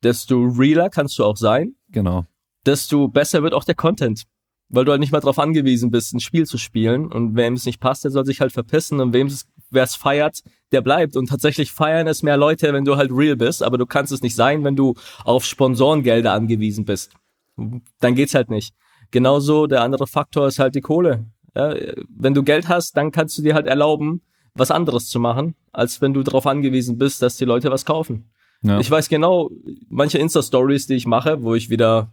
desto 0.04 0.44
realer 0.44 0.90
kannst 0.90 1.20
du 1.20 1.24
auch 1.24 1.38
sein. 1.38 1.76
Genau. 1.90 2.26
Desto 2.66 3.08
besser 3.08 3.44
wird 3.44 3.54
auch 3.54 3.64
der 3.64 3.76
Content. 3.76 4.24
Weil 4.70 4.86
du 4.86 4.92
halt 4.92 5.00
nicht 5.00 5.12
mal 5.12 5.20
darauf 5.20 5.38
angewiesen 5.38 5.92
bist, 5.92 6.14
ein 6.14 6.20
Spiel 6.20 6.48
zu 6.48 6.58
spielen. 6.58 7.12
Und 7.12 7.36
wem 7.36 7.54
es 7.54 7.68
nicht 7.68 7.80
passt, 7.80 8.04
der 8.04 8.10
soll 8.10 8.26
sich 8.26 8.42
halt 8.42 8.52
verpissen. 8.52 9.00
Und 9.00 9.14
wem 9.14 9.28
es 9.28 9.46
wer 9.70 9.84
es 9.84 9.96
feiert, 9.96 10.42
der 10.72 10.82
bleibt. 10.82 11.16
Und 11.16 11.30
tatsächlich 11.30 11.72
feiern 11.72 12.08
es 12.08 12.24
mehr 12.24 12.38
Leute, 12.38 12.74
wenn 12.74 12.86
du 12.86 12.98
halt 12.98 13.12
real 13.12 13.36
bist, 13.36 13.62
aber 13.62 13.78
du 13.78 13.86
kannst 13.86 14.12
es 14.12 14.22
nicht 14.22 14.36
sein, 14.36 14.64
wenn 14.64 14.76
du 14.76 14.96
auf 15.24 15.46
Sponsorengelder 15.46 16.34
angewiesen 16.34 16.86
bist. 16.86 17.14
Dann 17.56 18.16
geht's 18.16 18.34
halt 18.34 18.50
nicht. 18.50 18.74
Genauso 19.12 19.68
der 19.68 19.82
andere 19.82 20.08
Faktor 20.08 20.48
ist 20.48 20.60
halt 20.60 20.74
die 20.74 20.82
Kohle. 20.82 21.26
Ja, 21.56 21.74
wenn 22.10 22.34
du 22.34 22.44
Geld 22.44 22.68
hast, 22.68 22.98
dann 22.98 23.12
kannst 23.12 23.38
du 23.38 23.42
dir 23.42 23.54
halt 23.54 23.68
erlauben, 23.68 24.22
was 24.54 24.72
anderes 24.72 25.10
zu 25.10 25.20
machen, 25.20 25.56
als 25.72 26.02
wenn 26.02 26.14
du 26.14 26.24
darauf 26.24 26.48
angewiesen 26.48 26.98
bist, 26.98 27.22
dass 27.22 27.38
die 27.38 27.46
Leute 27.46 27.72
was 27.72 27.86
kaufen. 27.86 28.30
Ja. 28.62 28.80
Ich 28.80 28.90
weiß 28.90 29.10
genau, 29.10 29.52
manche 29.90 30.18
Insta-Stories, 30.18 30.88
die 30.88 30.96
ich 30.96 31.06
mache, 31.06 31.44
wo 31.44 31.56
ich 31.56 31.70
wieder 31.70 32.12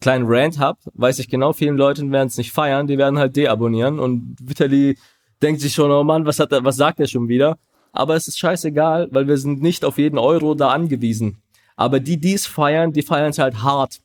kleinen 0.00 0.24
Rant 0.26 0.58
hab, 0.58 0.78
weiß 0.94 1.18
ich 1.20 1.28
genau, 1.28 1.52
vielen 1.52 1.76
Leuten 1.76 2.12
werden 2.12 2.28
es 2.28 2.36
nicht 2.36 2.52
feiern, 2.52 2.86
die 2.86 2.98
werden 2.98 3.18
halt 3.18 3.36
deabonnieren 3.36 3.98
und 3.98 4.36
Vitali 4.42 4.98
denkt 5.42 5.60
sich 5.60 5.72
schon, 5.72 5.90
oh 5.90 6.04
Mann, 6.04 6.26
was 6.26 6.38
hat 6.38 6.52
er, 6.52 6.64
was 6.64 6.76
sagt 6.76 7.00
er 7.00 7.06
schon 7.06 7.28
wieder? 7.28 7.58
Aber 7.92 8.14
es 8.14 8.28
ist 8.28 8.38
scheißegal, 8.38 9.08
weil 9.10 9.26
wir 9.26 9.38
sind 9.38 9.62
nicht 9.62 9.84
auf 9.84 9.96
jeden 9.96 10.18
Euro 10.18 10.54
da 10.54 10.68
angewiesen. 10.68 11.38
Aber 11.76 12.00
die, 12.00 12.18
die 12.18 12.34
es 12.34 12.46
feiern, 12.46 12.92
die 12.92 13.02
feiern 13.02 13.30
es 13.30 13.38
halt 13.38 13.62
hart. 13.62 14.00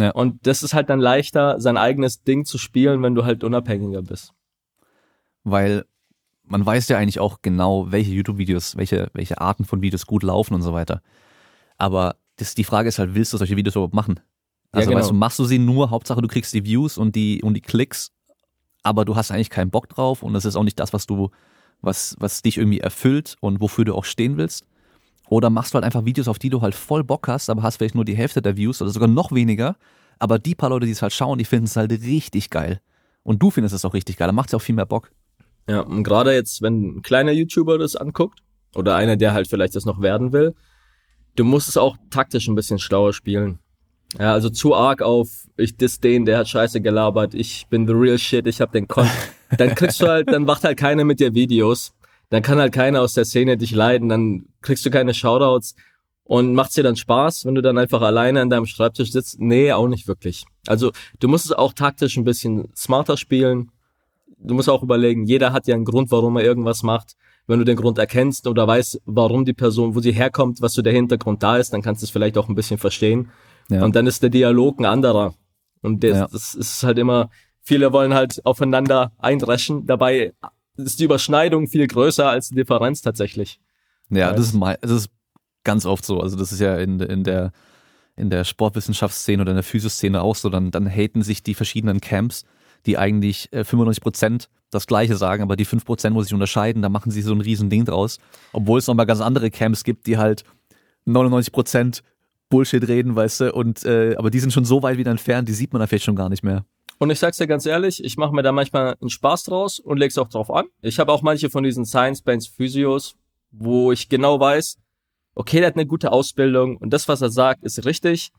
Ja. 0.00 0.10
Und 0.12 0.46
das 0.46 0.62
ist 0.62 0.74
halt 0.74 0.90
dann 0.90 1.00
leichter, 1.00 1.60
sein 1.60 1.76
eigenes 1.76 2.22
Ding 2.22 2.44
zu 2.44 2.58
spielen, 2.58 3.02
wenn 3.02 3.14
du 3.14 3.24
halt 3.24 3.44
unabhängiger 3.44 4.02
bist. 4.02 4.32
Weil 5.44 5.84
man 6.44 6.64
weiß 6.64 6.88
ja 6.88 6.98
eigentlich 6.98 7.20
auch 7.20 7.38
genau, 7.42 7.90
welche 7.92 8.12
YouTube-Videos, 8.12 8.76
welche, 8.76 9.08
welche 9.12 9.40
Arten 9.40 9.64
von 9.64 9.82
Videos 9.82 10.06
gut 10.06 10.22
laufen 10.22 10.54
und 10.54 10.62
so 10.62 10.72
weiter. 10.72 11.02
Aber 11.78 12.16
das, 12.36 12.54
die 12.54 12.64
Frage 12.64 12.88
ist 12.88 12.98
halt, 12.98 13.14
willst 13.14 13.32
du 13.32 13.36
solche 13.36 13.56
Videos 13.56 13.76
überhaupt 13.76 13.94
machen? 13.94 14.20
Also 14.72 14.84
ja, 14.84 14.90
genau. 14.90 15.00
weißt 15.00 15.10
du, 15.10 15.14
machst 15.14 15.38
du 15.38 15.44
sie 15.44 15.58
nur, 15.58 15.90
Hauptsache 15.90 16.22
du 16.22 16.28
kriegst 16.28 16.52
die 16.52 16.64
Views 16.64 16.98
und 16.98 17.16
die, 17.16 17.42
und 17.42 17.54
die 17.54 17.60
Klicks 17.60 18.12
aber 18.82 19.04
du 19.04 19.16
hast 19.16 19.30
eigentlich 19.30 19.50
keinen 19.50 19.70
Bock 19.70 19.88
drauf 19.88 20.22
und 20.22 20.32
das 20.32 20.44
ist 20.44 20.56
auch 20.56 20.64
nicht 20.64 20.80
das, 20.80 20.92
was 20.92 21.06
du, 21.06 21.30
was, 21.80 22.16
was 22.18 22.42
dich 22.42 22.58
irgendwie 22.58 22.80
erfüllt 22.80 23.36
und 23.40 23.60
wofür 23.60 23.84
du 23.84 23.94
auch 23.94 24.04
stehen 24.04 24.36
willst. 24.36 24.64
Oder 25.30 25.48
machst 25.48 25.72
du 25.72 25.76
halt 25.76 25.84
einfach 25.84 26.04
Videos, 26.04 26.26
auf 26.26 26.40
die 26.40 26.50
du 26.50 26.60
halt 26.60 26.74
voll 26.74 27.04
Bock 27.04 27.28
hast, 27.28 27.48
aber 27.50 27.62
hast 27.62 27.76
vielleicht 27.76 27.94
nur 27.94 28.04
die 28.04 28.16
Hälfte 28.16 28.42
der 28.42 28.56
Views 28.56 28.82
oder 28.82 28.90
sogar 28.90 29.08
noch 29.08 29.30
weniger. 29.30 29.76
Aber 30.18 30.40
die 30.40 30.56
paar 30.56 30.70
Leute, 30.70 30.86
die 30.86 30.92
es 30.92 31.02
halt 31.02 31.12
schauen, 31.12 31.38
die 31.38 31.44
finden 31.44 31.66
es 31.66 31.76
halt 31.76 31.92
richtig 31.92 32.50
geil. 32.50 32.80
Und 33.22 33.40
du 33.40 33.50
findest 33.50 33.72
es 33.74 33.84
auch 33.84 33.94
richtig 33.94 34.16
geil. 34.16 34.26
Dann 34.26 34.34
macht 34.34 34.48
es 34.48 34.54
auch 34.54 34.60
viel 34.60 34.74
mehr 34.74 34.86
Bock. 34.86 35.12
Ja, 35.68 35.82
und 35.82 36.02
gerade 36.02 36.34
jetzt, 36.34 36.62
wenn 36.62 36.96
ein 36.96 37.02
kleiner 37.02 37.30
YouTuber 37.30 37.78
das 37.78 37.94
anguckt, 37.94 38.40
oder 38.74 38.96
einer, 38.96 39.16
der 39.16 39.32
halt 39.32 39.46
vielleicht 39.46 39.76
das 39.76 39.84
noch 39.84 40.00
werden 40.00 40.32
will, 40.32 40.54
du 41.36 41.44
musst 41.44 41.68
es 41.68 41.76
auch 41.76 41.96
taktisch 42.10 42.48
ein 42.48 42.56
bisschen 42.56 42.80
schlauer 42.80 43.12
spielen. 43.12 43.60
Ja, 44.18 44.32
also 44.32 44.50
zu 44.50 44.74
arg 44.74 45.02
auf, 45.02 45.28
ich 45.56 45.76
diss 45.76 46.00
den, 46.00 46.24
der 46.24 46.38
hat 46.38 46.48
scheiße 46.48 46.80
gelabert, 46.80 47.34
ich 47.34 47.68
bin 47.70 47.86
the 47.86 47.92
real 47.92 48.18
shit, 48.18 48.48
ich 48.48 48.60
hab 48.60 48.72
den 48.72 48.88
Con. 48.88 49.08
dann 49.56 49.76
kriegst 49.76 50.02
du 50.02 50.08
halt, 50.08 50.28
dann 50.28 50.44
macht 50.44 50.64
halt 50.64 50.76
keiner 50.76 51.04
mit 51.04 51.20
dir 51.20 51.34
Videos. 51.34 51.92
Dann 52.30 52.42
kann 52.42 52.58
halt 52.58 52.72
keiner 52.72 53.02
aus 53.02 53.14
der 53.14 53.24
Szene 53.24 53.56
dich 53.56 53.72
leiden, 53.72 54.08
dann 54.08 54.46
kriegst 54.62 54.86
du 54.86 54.90
keine 54.90 55.14
Shoutouts. 55.14 55.74
Und 56.24 56.54
macht's 56.54 56.74
dir 56.74 56.84
dann 56.84 56.94
Spaß, 56.94 57.44
wenn 57.44 57.56
du 57.56 57.60
dann 57.60 57.76
einfach 57.76 58.02
alleine 58.02 58.40
an 58.40 58.50
deinem 58.50 58.66
Schreibtisch 58.66 59.10
sitzt? 59.10 59.40
Nee, 59.40 59.72
auch 59.72 59.88
nicht 59.88 60.06
wirklich. 60.06 60.44
Also 60.68 60.92
du 61.18 61.26
musst 61.26 61.46
es 61.46 61.52
auch 61.52 61.72
taktisch 61.72 62.16
ein 62.16 62.22
bisschen 62.22 62.68
smarter 62.76 63.16
spielen. 63.16 63.72
Du 64.38 64.54
musst 64.54 64.68
auch 64.68 64.84
überlegen, 64.84 65.26
jeder 65.26 65.52
hat 65.52 65.66
ja 65.66 65.74
einen 65.74 65.84
Grund, 65.84 66.12
warum 66.12 66.36
er 66.36 66.44
irgendwas 66.44 66.84
macht. 66.84 67.16
Wenn 67.48 67.58
du 67.58 67.64
den 67.64 67.76
Grund 67.76 67.98
erkennst 67.98 68.46
oder 68.46 68.64
weißt, 68.64 69.02
warum 69.06 69.44
die 69.44 69.54
Person, 69.54 69.96
wo 69.96 70.00
sie 70.00 70.12
herkommt, 70.12 70.62
was 70.62 70.72
so 70.74 70.82
der 70.82 70.92
Hintergrund 70.92 71.42
da 71.42 71.56
ist, 71.56 71.72
dann 71.72 71.82
kannst 71.82 72.00
du 72.00 72.04
es 72.04 72.10
vielleicht 72.10 72.38
auch 72.38 72.48
ein 72.48 72.54
bisschen 72.54 72.78
verstehen. 72.78 73.30
Ja. 73.68 73.84
Und 73.84 73.96
dann 73.96 74.06
ist 74.06 74.22
der 74.22 74.30
Dialog 74.30 74.78
ein 74.78 74.84
anderer. 74.84 75.34
Und 75.82 76.04
das, 76.04 76.16
ja. 76.16 76.28
das 76.30 76.54
ist 76.54 76.84
halt 76.84 76.98
immer, 76.98 77.30
viele 77.60 77.92
wollen 77.92 78.14
halt 78.14 78.40
aufeinander 78.46 79.10
eindreschen. 79.18 79.84
Dabei 79.84 80.32
ist 80.86 81.00
die 81.00 81.04
Überschneidung 81.04 81.68
viel 81.68 81.86
größer 81.86 82.28
als 82.28 82.48
die 82.48 82.56
Differenz 82.56 83.02
tatsächlich. 83.02 83.60
Ja, 84.10 84.32
das 84.32 84.46
ist, 84.46 84.54
mein, 84.54 84.76
das 84.80 84.90
ist 84.90 85.10
ganz 85.64 85.86
oft 85.86 86.04
so. 86.04 86.20
Also 86.20 86.36
das 86.36 86.52
ist 86.52 86.60
ja 86.60 86.76
in, 86.76 87.00
in 87.00 87.24
der 87.24 87.52
in 88.20 88.30
der 88.30 88.44
Sportwissenschaftsszene 88.44 89.42
oder 89.42 89.52
in 89.52 89.56
der 89.56 89.64
Physioszene 89.64 90.20
auch 90.20 90.36
so, 90.36 90.50
dann, 90.50 90.70
dann 90.70 90.86
haten 90.86 91.22
sich 91.22 91.42
die 91.42 91.54
verschiedenen 91.54 92.00
Camps, 92.00 92.44
die 92.86 92.98
eigentlich 92.98 93.48
95 93.52 93.98
äh, 93.98 94.02
Prozent 94.02 94.48
das 94.70 94.86
Gleiche 94.86 95.16
sagen, 95.16 95.42
aber 95.42 95.56
die 95.56 95.64
5 95.64 95.84
Prozent 95.84 96.14
muss 96.14 96.26
sich 96.26 96.34
unterscheiden, 96.34 96.82
da 96.82 96.88
machen 96.88 97.10
sie 97.10 97.22
so 97.22 97.32
ein 97.32 97.40
riesen 97.40 97.70
Ding 97.70 97.84
draus. 97.84 98.18
Obwohl 98.52 98.78
es 98.78 98.86
nochmal 98.86 99.06
ganz 99.06 99.20
andere 99.20 99.50
Camps 99.50 99.84
gibt, 99.84 100.06
die 100.06 100.16
halt 100.16 100.44
99 101.06 101.52
Prozent 101.52 102.02
Bullshit 102.50 102.86
reden, 102.86 103.16
weißt 103.16 103.40
du, 103.40 103.52
und 103.52 103.84
äh, 103.84 104.16
aber 104.16 104.30
die 104.30 104.40
sind 104.40 104.52
schon 104.52 104.64
so 104.64 104.82
weit 104.82 104.98
wieder 104.98 105.10
entfernt, 105.10 105.48
die 105.48 105.52
sieht 105.52 105.72
man 105.72 105.80
da 105.80 105.86
vielleicht 105.86 106.04
schon 106.04 106.16
gar 106.16 106.28
nicht 106.28 106.42
mehr. 106.42 106.64
Und 107.02 107.08
ich 107.08 107.18
sag's 107.18 107.38
dir 107.38 107.46
ganz 107.46 107.64
ehrlich, 107.64 108.04
ich 108.04 108.18
mache 108.18 108.34
mir 108.34 108.42
da 108.42 108.52
manchmal 108.52 108.94
einen 109.00 109.08
Spaß 109.08 109.44
draus 109.44 109.78
und 109.78 109.96
leg's 109.96 110.18
auch 110.18 110.28
drauf 110.28 110.50
an. 110.50 110.66
Ich 110.82 110.98
habe 110.98 111.10
auch 111.12 111.22
manche 111.22 111.48
von 111.48 111.64
diesen 111.64 111.86
Science-Bands 111.86 112.48
Physios, 112.48 113.16
wo 113.50 113.90
ich 113.90 114.10
genau 114.10 114.38
weiß, 114.38 114.76
okay, 115.34 115.60
der 115.60 115.68
hat 115.68 115.76
eine 115.76 115.86
gute 115.86 116.12
Ausbildung 116.12 116.76
und 116.76 116.90
das, 116.90 117.08
was 117.08 117.22
er 117.22 117.30
sagt, 117.30 117.64
ist 117.64 117.86
richtig. 117.86 118.32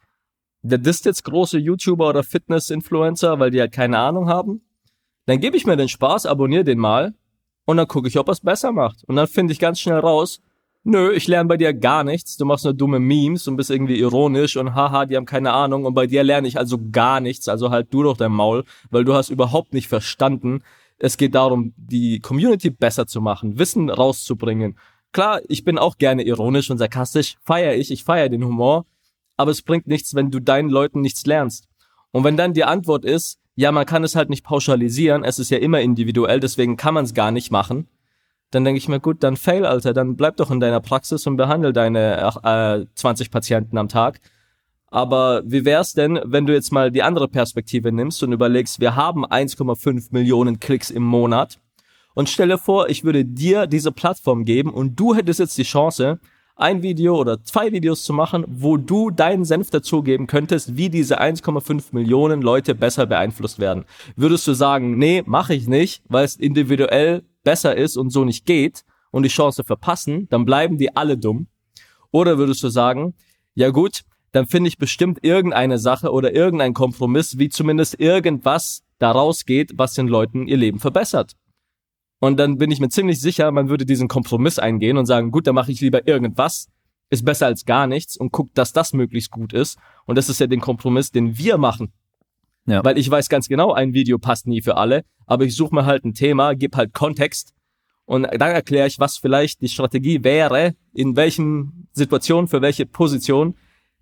Der 0.61 0.77
disst 0.77 1.05
jetzt 1.05 1.23
große 1.23 1.57
YouTuber 1.57 2.07
oder 2.07 2.21
Fitness-Influencer, 2.21 3.39
weil 3.39 3.49
die 3.49 3.59
halt 3.59 3.71
keine 3.71 3.97
Ahnung 3.97 4.29
haben. 4.29 4.61
Dann 5.25 5.39
gebe 5.39 5.57
ich 5.57 5.65
mir 5.65 5.75
den 5.75 5.89
Spaß, 5.89 6.27
abonniere 6.27 6.63
den 6.63 6.77
mal 6.77 7.15
und 7.65 7.77
dann 7.77 7.87
gucke 7.87 8.09
ich, 8.09 8.19
ob 8.19 8.29
er 8.29 8.33
es 8.33 8.41
besser 8.41 8.71
macht. 8.71 9.03
Und 9.05 9.15
dann 9.15 9.25
finde 9.25 9.53
ich 9.53 9.59
ganz 9.59 9.79
schnell 9.79 9.97
raus, 9.97 10.39
nö, 10.83 11.11
ich 11.11 11.27
lerne 11.27 11.47
bei 11.47 11.57
dir 11.57 11.73
gar 11.73 12.03
nichts, 12.03 12.37
du 12.37 12.45
machst 12.45 12.65
nur 12.65 12.73
dumme 12.73 12.99
Memes 12.99 13.47
und 13.47 13.55
bist 13.55 13.69
irgendwie 13.69 13.99
ironisch 13.99 14.57
und 14.57 14.75
haha, 14.75 15.05
die 15.05 15.15
haben 15.15 15.25
keine 15.25 15.53
Ahnung. 15.53 15.85
Und 15.85 15.93
bei 15.93 16.07
dir 16.07 16.23
lerne 16.23 16.47
ich 16.47 16.57
also 16.57 16.79
gar 16.91 17.19
nichts, 17.19 17.47
also 17.47 17.69
halt 17.69 17.93
du 17.93 18.03
doch 18.03 18.17
dein 18.17 18.31
Maul, 18.31 18.63
weil 18.89 19.05
du 19.05 19.13
hast 19.13 19.29
überhaupt 19.29 19.73
nicht 19.73 19.87
verstanden. 19.87 20.63
Es 20.97 21.17
geht 21.17 21.35
darum, 21.35 21.73
die 21.77 22.19
Community 22.19 22.69
besser 22.69 23.07
zu 23.07 23.21
machen, 23.21 23.57
Wissen 23.57 23.89
rauszubringen. 23.89 24.77
Klar, 25.13 25.41
ich 25.47 25.63
bin 25.63 25.77
auch 25.77 25.97
gerne 25.97 26.23
ironisch 26.23 26.69
und 26.69 26.77
sarkastisch, 26.77 27.37
feier 27.41 27.75
ich, 27.75 27.91
ich 27.91 28.03
feier 28.03 28.29
den 28.29 28.45
Humor, 28.45 28.85
aber 29.35 29.51
es 29.51 29.61
bringt 29.61 29.87
nichts, 29.87 30.15
wenn 30.15 30.31
du 30.31 30.39
deinen 30.39 30.69
Leuten 30.69 31.01
nichts 31.01 31.25
lernst. 31.25 31.67
Und 32.11 32.23
wenn 32.23 32.37
dann 32.37 32.53
die 32.53 32.63
Antwort 32.63 33.03
ist, 33.03 33.39
ja, 33.55 33.71
man 33.71 33.85
kann 33.85 34.03
es 34.03 34.15
halt 34.15 34.29
nicht 34.29 34.45
pauschalisieren, 34.45 35.23
es 35.23 35.39
ist 35.39 35.51
ja 35.51 35.57
immer 35.57 35.81
individuell, 35.81 36.39
deswegen 36.39 36.77
kann 36.77 36.93
man 36.93 37.05
es 37.05 37.13
gar 37.13 37.31
nicht 37.31 37.51
machen, 37.51 37.87
dann 38.51 38.65
denke 38.65 38.77
ich 38.77 38.87
mir, 38.87 38.99
gut, 38.99 39.23
dann 39.23 39.37
fail, 39.37 39.65
Alter, 39.65 39.93
dann 39.93 40.15
bleib 40.15 40.37
doch 40.37 40.51
in 40.51 40.59
deiner 40.59 40.81
Praxis 40.81 41.25
und 41.25 41.37
behandle 41.37 41.73
deine 41.73 42.33
äh, 42.43 42.85
20 42.93 43.31
Patienten 43.31 43.77
am 43.77 43.87
Tag. 43.87 44.19
Aber 44.87 45.41
wie 45.45 45.63
wär's 45.63 45.93
denn, 45.93 46.19
wenn 46.25 46.45
du 46.45 46.53
jetzt 46.53 46.73
mal 46.73 46.91
die 46.91 47.01
andere 47.01 47.29
Perspektive 47.29 47.93
nimmst 47.93 48.21
und 48.23 48.33
überlegst, 48.33 48.81
wir 48.81 48.97
haben 48.97 49.25
1,5 49.25 50.09
Millionen 50.11 50.59
Klicks 50.59 50.89
im 50.89 51.03
Monat 51.03 51.59
und 52.13 52.27
stelle 52.27 52.57
vor, 52.57 52.89
ich 52.89 53.05
würde 53.05 53.23
dir 53.23 53.67
diese 53.67 53.93
Plattform 53.93 54.43
geben 54.43 54.69
und 54.69 54.99
du 54.99 55.15
hättest 55.15 55.39
jetzt 55.39 55.57
die 55.57 55.63
Chance, 55.63 56.19
ein 56.57 56.83
Video 56.83 57.15
oder 57.15 57.41
zwei 57.41 57.71
Videos 57.71 58.03
zu 58.03 58.11
machen, 58.11 58.43
wo 58.47 58.75
du 58.75 59.09
deinen 59.09 59.45
Senf 59.45 59.69
dazugeben 59.69 60.27
könntest, 60.27 60.75
wie 60.75 60.89
diese 60.89 61.19
1,5 61.19 61.85
Millionen 61.91 62.41
Leute 62.41 62.75
besser 62.75 63.05
beeinflusst 63.05 63.59
werden. 63.59 63.85
Würdest 64.17 64.45
du 64.45 64.53
sagen, 64.53 64.97
nee, 64.97 65.23
mache 65.25 65.53
ich 65.53 65.67
nicht, 65.67 66.03
weil 66.09 66.25
es 66.25 66.35
individuell 66.35 67.23
besser 67.43 67.75
ist 67.75 67.97
und 67.97 68.09
so 68.09 68.25
nicht 68.25 68.45
geht 68.45 68.83
und 69.11 69.23
die 69.23 69.29
Chance 69.29 69.63
verpassen, 69.63 70.27
dann 70.29 70.45
bleiben 70.45 70.77
die 70.77 70.95
alle 70.95 71.17
dumm. 71.17 71.47
Oder 72.11 72.37
würdest 72.37 72.63
du 72.63 72.69
sagen, 72.69 73.13
ja 73.53 73.69
gut, 73.69 74.03
dann 74.31 74.47
finde 74.47 74.69
ich 74.69 74.77
bestimmt 74.77 75.19
irgendeine 75.23 75.77
Sache 75.77 76.11
oder 76.11 76.33
irgendein 76.33 76.73
Kompromiss, 76.73 77.37
wie 77.37 77.49
zumindest 77.49 77.99
irgendwas 77.99 78.83
daraus 78.97 79.45
geht, 79.45 79.71
was 79.77 79.93
den 79.93 80.07
Leuten 80.07 80.47
ihr 80.47 80.57
Leben 80.57 80.79
verbessert. 80.79 81.35
Und 82.19 82.37
dann 82.37 82.57
bin 82.57 82.71
ich 82.71 82.79
mir 82.79 82.89
ziemlich 82.89 83.19
sicher, 83.19 83.51
man 83.51 83.69
würde 83.69 83.85
diesen 83.85 84.07
Kompromiss 84.07 84.59
eingehen 84.59 84.97
und 84.97 85.07
sagen, 85.07 85.31
gut, 85.31 85.47
dann 85.47 85.55
mache 85.55 85.71
ich 85.71 85.81
lieber 85.81 86.07
irgendwas, 86.07 86.69
ist 87.09 87.25
besser 87.25 87.47
als 87.47 87.65
gar 87.65 87.87
nichts 87.87 88.15
und 88.15 88.31
guckt, 88.31 88.57
dass 88.57 88.73
das 88.73 88.93
möglichst 88.93 89.31
gut 89.31 89.53
ist. 89.53 89.79
Und 90.05 90.17
das 90.17 90.29
ist 90.29 90.39
ja 90.39 90.47
den 90.47 90.61
Kompromiss, 90.61 91.11
den 91.11 91.37
wir 91.37 91.57
machen. 91.57 91.91
Ja. 92.65 92.83
Weil 92.83 92.97
ich 92.97 93.09
weiß 93.09 93.29
ganz 93.29 93.47
genau, 93.47 93.73
ein 93.73 93.93
Video 93.93 94.17
passt 94.19 94.47
nie 94.47 94.61
für 94.61 94.77
alle, 94.77 95.03
aber 95.25 95.45
ich 95.45 95.55
suche 95.55 95.73
mir 95.73 95.85
halt 95.85 96.05
ein 96.05 96.13
Thema, 96.13 96.53
gebe 96.53 96.77
halt 96.77 96.93
Kontext 96.93 97.53
und 98.05 98.23
dann 98.23 98.51
erkläre 98.51 98.87
ich, 98.87 98.99
was 98.99 99.17
vielleicht 99.17 99.61
die 99.61 99.69
Strategie 99.69 100.23
wäre, 100.23 100.75
in 100.93 101.15
welchen 101.15 101.87
Situationen, 101.93 102.47
für 102.47 102.61
welche 102.61 102.85
Position, 102.85 103.55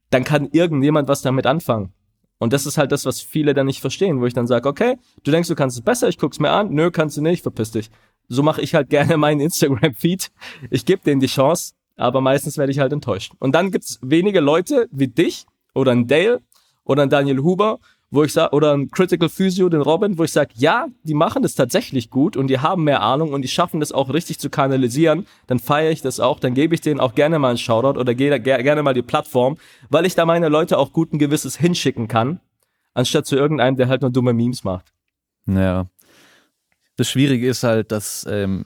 dann 0.10 0.24
kann 0.24 0.50
irgendjemand 0.52 1.08
was 1.08 1.22
damit 1.22 1.46
anfangen. 1.46 1.94
Und 2.40 2.54
das 2.54 2.66
ist 2.66 2.78
halt 2.78 2.92
das, 2.92 3.06
was 3.06 3.22
viele 3.22 3.54
dann 3.54 3.68
nicht 3.68 3.82
verstehen, 3.82 4.22
wo 4.22 4.26
ich 4.26 4.34
dann 4.34 4.48
sage, 4.48 4.68
okay, 4.68 4.98
du 5.24 5.32
denkst, 5.32 5.50
du 5.50 5.56
kannst 5.56 5.78
es 5.78 5.84
besser, 5.84 6.08
ich 6.08 6.18
guck's 6.18 6.40
mir 6.40 6.50
an, 6.50 6.74
nö, 6.74 6.90
kannst 6.90 7.18
du 7.18 7.22
nicht, 7.22 7.44
verpiss 7.44 7.72
dich. 7.72 7.92
So 8.30 8.42
mache 8.42 8.62
ich 8.62 8.74
halt 8.74 8.90
gerne 8.90 9.18
meinen 9.18 9.42
Instagram-Feed. 9.42 10.32
Ich 10.72 10.86
gebe 10.86 11.04
denen 11.04 11.20
die 11.20 11.28
Chance, 11.28 11.74
aber 11.98 12.22
meistens 12.22 12.58
werde 12.58 12.72
ich 12.72 12.80
halt 12.80 12.94
enttäuscht. 12.94 13.34
Und 13.40 13.54
dann 13.54 13.72
gibt's 13.72 14.00
wenige 14.02 14.40
Leute 14.40 14.88
wie 14.92 15.10
dich 15.10 15.46
oder 15.76 15.92
ein 15.92 16.08
Dale 16.08 16.42
oder 16.84 17.04
ein 17.04 17.10
Daniel 17.10 17.40
Huber, 17.40 17.80
wo 18.12 18.24
ich 18.24 18.34
sage, 18.34 18.54
oder 18.54 18.74
ein 18.74 18.90
Critical 18.90 19.30
Physio, 19.30 19.70
den 19.70 19.82
Robin, 19.82 20.18
wo 20.18 20.24
ich 20.24 20.32
sage, 20.32 20.52
ja, 20.56 20.88
die 21.04 21.14
machen 21.14 21.44
das 21.44 21.54
tatsächlich 21.54 22.10
gut 22.10 22.36
und 22.36 22.48
die 22.48 22.60
haben 22.60 22.84
mehr 22.84 23.02
Ahnung 23.02 23.34
und 23.34 23.44
die 23.44 23.48
schaffen 23.48 23.80
das 23.80 23.92
auch 23.92 24.12
richtig 24.12 24.40
zu 24.40 24.50
kanalisieren, 24.50 25.28
dann 25.48 25.60
feiere 25.60 25.92
ich 25.92 26.02
das 26.02 26.20
auch, 26.20 26.40
dann 26.40 26.56
gebe 26.56 26.74
ich 26.74 26.82
denen 26.82 27.00
auch 27.00 27.14
gerne 27.14 27.38
mal 27.38 27.50
einen 27.50 27.58
Shoutout 27.58 28.00
oder 28.00 28.16
gehe 28.16 28.40
gerne 28.40 28.84
mal 28.84 28.94
die 28.94 29.04
Plattform, 29.04 29.58
weil 29.90 30.06
ich 30.06 30.16
da 30.16 30.26
meine 30.26 30.50
Leute 30.50 30.78
auch 30.78 30.92
guten 30.92 31.20
Gewisses 31.20 31.58
hinschicken 31.58 32.08
kann, 32.08 32.40
anstatt 32.94 33.28
zu 33.28 33.36
irgendeinem, 33.36 33.76
der 33.76 33.88
halt 33.88 34.02
nur 34.02 34.12
dumme 34.12 34.34
Memes 34.34 34.64
macht. 34.64 34.92
Ja. 35.46 35.88
Das 36.96 37.10
Schwierige 37.10 37.48
ist 37.48 37.64
halt, 37.64 37.92
dass 37.92 38.26
ähm, 38.30 38.66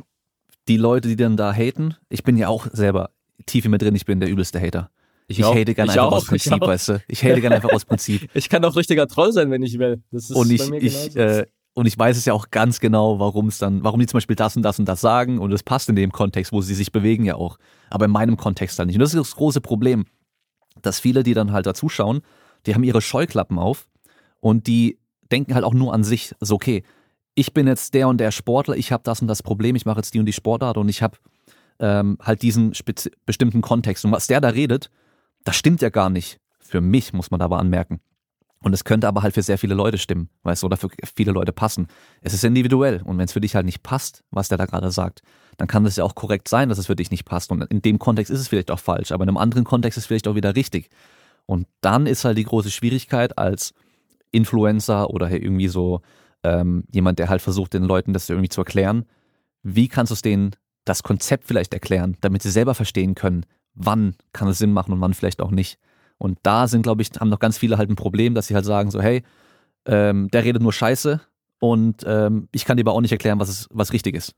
die 0.68 0.78
Leute, 0.78 1.10
die 1.10 1.16
dann 1.16 1.38
da 1.38 1.54
haten, 1.54 1.96
ich 2.10 2.24
bin 2.24 2.38
ja 2.38 2.48
auch 2.48 2.68
selber 2.72 3.12
tief 3.46 3.66
in 3.66 3.72
mir 3.72 3.78
drin, 3.78 3.96
ich 3.96 4.06
bin 4.06 4.20
der 4.20 4.30
übelste 4.30 4.60
Hater. 4.62 4.90
Ich, 5.28 5.40
ich 5.40 5.46
hate 5.46 5.74
gerne 5.74 5.92
einfach 5.92 6.08
auch, 6.08 6.12
aus 6.14 6.26
Prinzip, 6.26 6.60
weißt 6.60 6.90
du. 6.90 7.04
Ich 7.08 7.24
hate 7.24 7.40
gerne 7.42 7.56
einfach 7.56 7.72
aus 7.72 7.86
Prinzip. 7.86 8.30
ich 8.34 8.50
kann 8.50 8.64
auch 8.66 8.76
richtiger 8.76 9.08
Troll 9.08 9.32
sein, 9.32 9.52
wenn 9.52 9.64
ich 9.64 9.80
will. 9.80 10.04
Das 10.12 10.30
ist 10.30 10.36
und 10.36 10.52
ich, 10.52 10.70
ich, 10.72 11.16
äh, 11.16 11.46
und 11.74 11.86
ich 11.86 11.98
weiß 11.98 12.18
es 12.18 12.26
ja 12.26 12.34
auch 12.34 12.52
ganz 12.52 12.80
genau, 12.80 13.20
warum 13.20 13.48
es 13.48 13.58
dann, 13.58 13.84
warum 13.84 14.00
die 14.00 14.06
zum 14.06 14.18
Beispiel 14.18 14.36
das 14.36 14.56
und 14.56 14.64
das 14.64 14.80
und 14.80 14.86
das 14.86 15.02
sagen 15.02 15.40
und 15.40 15.52
es 15.52 15.64
passt 15.64 15.90
in 15.90 15.96
dem 15.96 16.12
Kontext, 16.12 16.52
wo 16.52 16.62
sie 16.62 16.76
sich 16.76 16.92
bewegen 16.92 17.26
ja 17.26 17.36
auch. 17.36 17.58
Aber 17.90 18.06
in 18.06 18.12
meinem 18.12 18.38
Kontext 18.38 18.78
dann 18.78 18.88
nicht. 18.88 18.96
Und 18.96 19.02
das 19.02 19.14
ist 19.14 19.20
das 19.20 19.36
große 19.36 19.62
Problem, 19.62 20.06
dass 20.82 21.00
viele, 21.00 21.24
die 21.24 21.34
dann 21.34 21.52
halt 21.52 21.66
da 21.66 21.74
zuschauen, 21.74 22.22
die 22.66 22.76
haben 22.76 22.84
ihre 22.84 23.02
Scheuklappen 23.02 23.58
auf 23.58 23.88
und 24.40 24.68
die 24.68 25.00
denken 25.32 25.56
halt 25.56 25.64
auch 25.64 25.74
nur 25.74 25.94
an 25.94 26.04
sich. 26.04 26.34
So, 26.40 26.56
okay, 26.56 26.84
ich 27.36 27.54
bin 27.54 27.66
jetzt 27.68 27.94
der 27.94 28.08
und 28.08 28.20
der 28.20 28.32
Sportler, 28.32 28.76
ich 28.76 28.92
habe 28.92 29.04
das 29.04 29.22
und 29.22 29.28
das 29.28 29.42
Problem, 29.42 29.76
ich 29.76 29.86
mache 29.86 30.00
jetzt 30.00 30.14
die 30.14 30.20
und 30.20 30.26
die 30.26 30.34
Sportart 30.34 30.78
und 30.78 30.90
ich 30.90 31.02
habe 31.02 31.18
ähm, 31.80 32.18
halt 32.22 32.42
diesen 32.42 32.74
bestimmten 33.26 33.62
Kontext. 33.62 34.06
Und 34.06 34.12
was 34.12 34.28
der 34.28 34.42
da 34.42 34.50
redet, 34.50 34.92
das 35.44 35.56
stimmt 35.56 35.82
ja 35.82 35.90
gar 35.90 36.10
nicht. 36.10 36.40
Für 36.60 36.82
mich 36.82 37.14
muss 37.14 37.32
man 37.32 37.42
aber 37.42 37.60
anmerken. 37.60 38.00
Und 38.64 38.74
es 38.74 38.86
könnte 38.86 39.10
aber 39.10 39.24
halt 39.24 39.34
für 39.34 39.42
sehr 39.42 39.58
viele 39.58 39.76
Leute 39.76 39.98
stimmen, 39.98 40.30
weißt 40.44 40.64
du, 40.64 40.68
oder 40.68 40.78
für 40.78 40.88
viele 41.16 41.34
Leute 41.34 41.52
passen. 41.52 41.88
Es 42.22 42.34
ist 42.34 42.46
individuell. 42.46 43.02
Und 43.04 43.18
wenn 43.18 43.26
es 43.26 43.34
für 43.34 43.42
dich 43.42 43.56
halt 43.56 43.66
nicht 43.66 43.84
passt, 43.84 44.24
was 44.32 44.48
der 44.48 44.58
da 44.58 44.66
gerade 44.66 44.90
sagt, 44.90 45.22
dann 45.58 45.68
kann 45.68 45.84
das 45.84 45.98
ja 45.98 46.06
auch 46.06 46.16
korrekt 46.16 46.48
sein, 46.48 46.70
dass 46.70 46.78
es 46.78 46.88
für 46.88 46.96
dich 46.96 47.12
nicht 47.12 47.26
passt. 47.26 47.52
Und 47.52 47.62
in 47.64 47.82
dem 47.82 48.00
Kontext 48.00 48.32
ist 48.32 48.40
es 48.40 48.48
vielleicht 48.48 48.72
auch 48.72 48.80
falsch, 48.80 49.12
aber 49.12 49.24
in 49.24 49.30
einem 49.30 49.38
anderen 49.38 49.66
Kontext 49.66 49.98
ist 49.98 50.06
es 50.06 50.08
vielleicht 50.08 50.30
auch 50.30 50.36
wieder 50.36 50.56
richtig. 50.56 50.90
Und 51.46 51.68
dann 51.82 52.08
ist 52.08 52.24
halt 52.24 52.38
die 52.38 52.46
große 52.46 52.72
Schwierigkeit 52.72 53.38
als 53.38 53.74
Influencer 54.32 55.10
oder 55.10 55.30
irgendwie 55.30 55.68
so 55.68 56.02
ähm, 56.44 56.86
jemand, 56.90 57.20
der 57.20 57.28
halt 57.28 57.42
versucht, 57.42 57.74
den 57.74 57.84
Leuten 57.84 58.14
das 58.14 58.30
irgendwie 58.30 58.50
zu 58.50 58.62
erklären, 58.62 59.06
wie 59.62 59.90
kannst 59.90 60.12
du 60.12 60.14
es 60.16 60.22
denen 60.22 60.52
das 60.86 61.04
Konzept 61.04 61.46
vielleicht 61.46 61.74
erklären, 61.74 62.18
damit 62.22 62.42
sie 62.42 62.52
selber 62.52 62.76
verstehen 62.76 63.16
können, 63.16 63.46
wann 63.76 64.16
kann 64.34 64.48
es 64.48 64.58
Sinn 64.58 64.74
machen 64.74 64.94
und 64.94 65.02
wann 65.02 65.14
vielleicht 65.14 65.42
auch 65.42 65.52
nicht. 65.52 65.80
Und 66.18 66.40
da 66.44 66.68
sind, 66.68 66.84
glaube 66.84 67.02
ich, 67.02 67.10
haben 67.20 67.30
noch 67.30 67.40
ganz 67.40 67.58
viele 67.58 67.78
halt 67.78 67.90
ein 67.90 67.96
Problem, 67.96 68.36
dass 68.36 68.48
sie 68.48 68.56
halt 68.56 68.66
sagen 68.66 68.92
so, 68.92 69.02
hey, 69.02 69.24
ähm, 69.86 70.30
der 70.30 70.44
redet 70.44 70.62
nur 70.62 70.74
Scheiße 70.74 71.22
und 71.60 72.04
ähm, 72.06 72.48
ich 72.52 72.66
kann 72.66 72.78
dir 72.78 72.84
aber 72.84 72.94
auch 72.94 73.02
nicht 73.02 73.12
erklären, 73.12 73.40
was, 73.40 73.50
ist, 73.50 73.68
was 73.72 73.94
richtig 73.94 74.16
ist. 74.16 74.34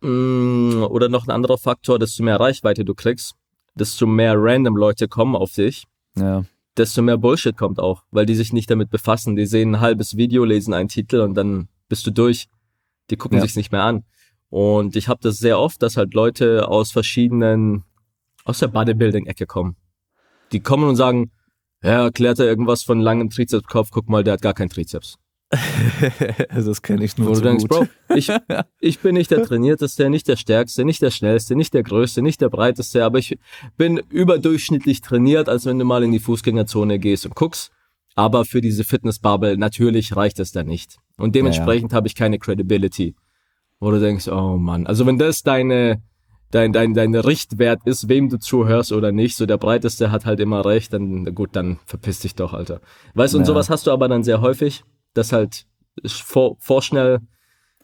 Mm, 0.00 0.82
oder 0.82 1.08
noch 1.08 1.26
ein 1.26 1.30
anderer 1.30 1.58
Faktor, 1.58 1.98
desto 1.98 2.22
mehr 2.22 2.38
Reichweite 2.38 2.84
du 2.84 2.94
kriegst, 2.94 3.34
desto 3.74 4.06
mehr 4.06 4.34
random 4.36 4.76
Leute 4.76 5.08
kommen 5.08 5.36
auf 5.36 5.54
dich. 5.54 5.84
Ja. 6.18 6.44
Desto 6.76 7.02
mehr 7.02 7.16
Bullshit 7.16 7.56
kommt 7.56 7.78
auch, 7.78 8.02
weil 8.10 8.26
die 8.26 8.34
sich 8.34 8.52
nicht 8.52 8.70
damit 8.70 8.90
befassen. 8.90 9.36
Die 9.36 9.46
sehen 9.46 9.76
ein 9.76 9.80
halbes 9.80 10.16
Video, 10.16 10.44
lesen 10.44 10.74
einen 10.74 10.88
Titel 10.88 11.20
und 11.20 11.34
dann 11.34 11.68
bist 11.88 12.06
du 12.06 12.10
durch. 12.10 12.48
Die 13.10 13.16
gucken 13.16 13.38
ja. 13.38 13.42
sich's 13.42 13.56
nicht 13.56 13.72
mehr 13.72 13.82
an. 13.82 14.04
Und 14.50 14.96
ich 14.96 15.08
habe 15.08 15.20
das 15.22 15.38
sehr 15.38 15.58
oft, 15.58 15.82
dass 15.82 15.96
halt 15.96 16.14
Leute 16.14 16.68
aus 16.68 16.92
verschiedenen, 16.92 17.84
aus 18.44 18.58
der 18.58 18.68
Bodybuilding-Ecke 18.68 19.46
kommen. 19.46 19.76
Die 20.52 20.60
kommen 20.60 20.88
und 20.88 20.96
sagen, 20.96 21.32
ja, 21.82 22.04
erklärt 22.04 22.38
er 22.38 22.46
irgendwas 22.46 22.82
von 22.82 23.00
langem 23.00 23.30
Trizepskopf, 23.30 23.90
guck 23.90 24.08
mal, 24.08 24.24
der 24.24 24.34
hat 24.34 24.42
gar 24.42 24.54
keinen 24.54 24.70
Trizeps. 24.70 25.18
das 26.54 26.82
kenne 26.82 27.04
ich 27.04 27.16
nur 27.18 27.28
Wo 27.28 27.34
so 27.34 27.42
du 27.42 27.48
denkst, 27.48 27.68
gut. 27.68 27.88
Bro, 28.08 28.16
ich, 28.16 28.30
ich 28.80 28.98
bin 29.00 29.14
nicht 29.14 29.30
der 29.30 29.44
trainierteste, 29.44 30.08
nicht 30.10 30.26
der 30.28 30.36
stärkste, 30.36 30.84
nicht 30.84 31.02
der 31.02 31.10
schnellste, 31.10 31.54
nicht 31.54 31.74
der 31.74 31.82
größte, 31.82 32.22
nicht 32.22 32.40
der 32.40 32.48
breiteste, 32.48 33.04
aber 33.04 33.18
ich 33.18 33.38
bin 33.76 33.98
überdurchschnittlich 34.08 35.00
trainiert, 35.00 35.48
als 35.48 35.66
wenn 35.66 35.78
du 35.78 35.84
mal 35.84 36.02
in 36.02 36.12
die 36.12 36.18
Fußgängerzone 36.18 36.98
gehst 36.98 37.26
und 37.26 37.34
guckst. 37.34 37.70
Aber 38.16 38.44
für 38.44 38.60
diese 38.60 38.84
Fitnessbubble, 38.84 39.56
natürlich 39.56 40.14
reicht 40.14 40.38
es 40.38 40.52
da 40.52 40.62
nicht. 40.62 40.98
Und 41.16 41.34
dementsprechend 41.34 41.90
ja, 41.90 41.94
ja. 41.94 41.96
habe 41.96 42.06
ich 42.06 42.14
keine 42.14 42.38
Credibility. 42.38 43.16
Wo 43.80 43.90
du 43.90 44.00
denkst, 44.00 44.28
oh 44.28 44.56
Mann, 44.56 44.86
also 44.86 45.04
wenn 45.04 45.18
das 45.18 45.42
deine, 45.42 46.00
dein, 46.54 46.72
dein, 46.72 46.94
dein 46.94 47.14
Richtwert 47.14 47.80
ist, 47.84 48.08
wem 48.08 48.28
du 48.28 48.38
zuhörst 48.38 48.92
oder 48.92 49.10
nicht, 49.10 49.36
so 49.36 49.44
der 49.44 49.58
Breiteste 49.58 50.12
hat 50.12 50.24
halt 50.24 50.38
immer 50.38 50.64
recht, 50.64 50.92
dann 50.92 51.34
gut, 51.34 51.50
dann 51.52 51.78
verpiss 51.84 52.20
dich 52.20 52.36
doch, 52.36 52.52
Alter. 52.52 52.80
Weißt 53.14 53.34
du, 53.34 53.38
und 53.38 53.44
sowas 53.44 53.70
hast 53.70 53.86
du 53.86 53.90
aber 53.90 54.08
dann 54.08 54.22
sehr 54.22 54.40
häufig, 54.40 54.84
dass 55.14 55.32
halt 55.32 55.66
vor, 56.06 56.56
vorschnell 56.60 57.18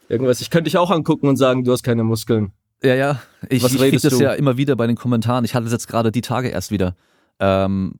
irgendwas, 0.07 0.39
ich 0.39 0.49
könnte 0.49 0.69
dich 0.69 0.77
auch 0.77 0.89
angucken 0.89 1.27
und 1.27 1.35
sagen, 1.35 1.65
du 1.65 1.71
hast 1.71 1.83
keine 1.83 2.03
Muskeln. 2.03 2.53
Ja, 2.81 2.95
ja, 2.95 3.21
ich, 3.49 3.61
Was 3.61 3.73
ich 3.73 3.79
krieg 3.79 4.01
das 4.01 4.17
du? 4.17 4.23
ja 4.23 4.33
immer 4.33 4.57
wieder 4.57 4.75
bei 4.75 4.87
den 4.87 4.95
Kommentaren. 4.95 5.45
Ich 5.45 5.53
hatte 5.53 5.65
es 5.65 5.71
jetzt 5.71 5.87
gerade 5.87 6.11
die 6.11 6.21
Tage 6.21 6.47
erst 6.47 6.71
wieder. 6.71 6.95
Ähm, 7.39 7.95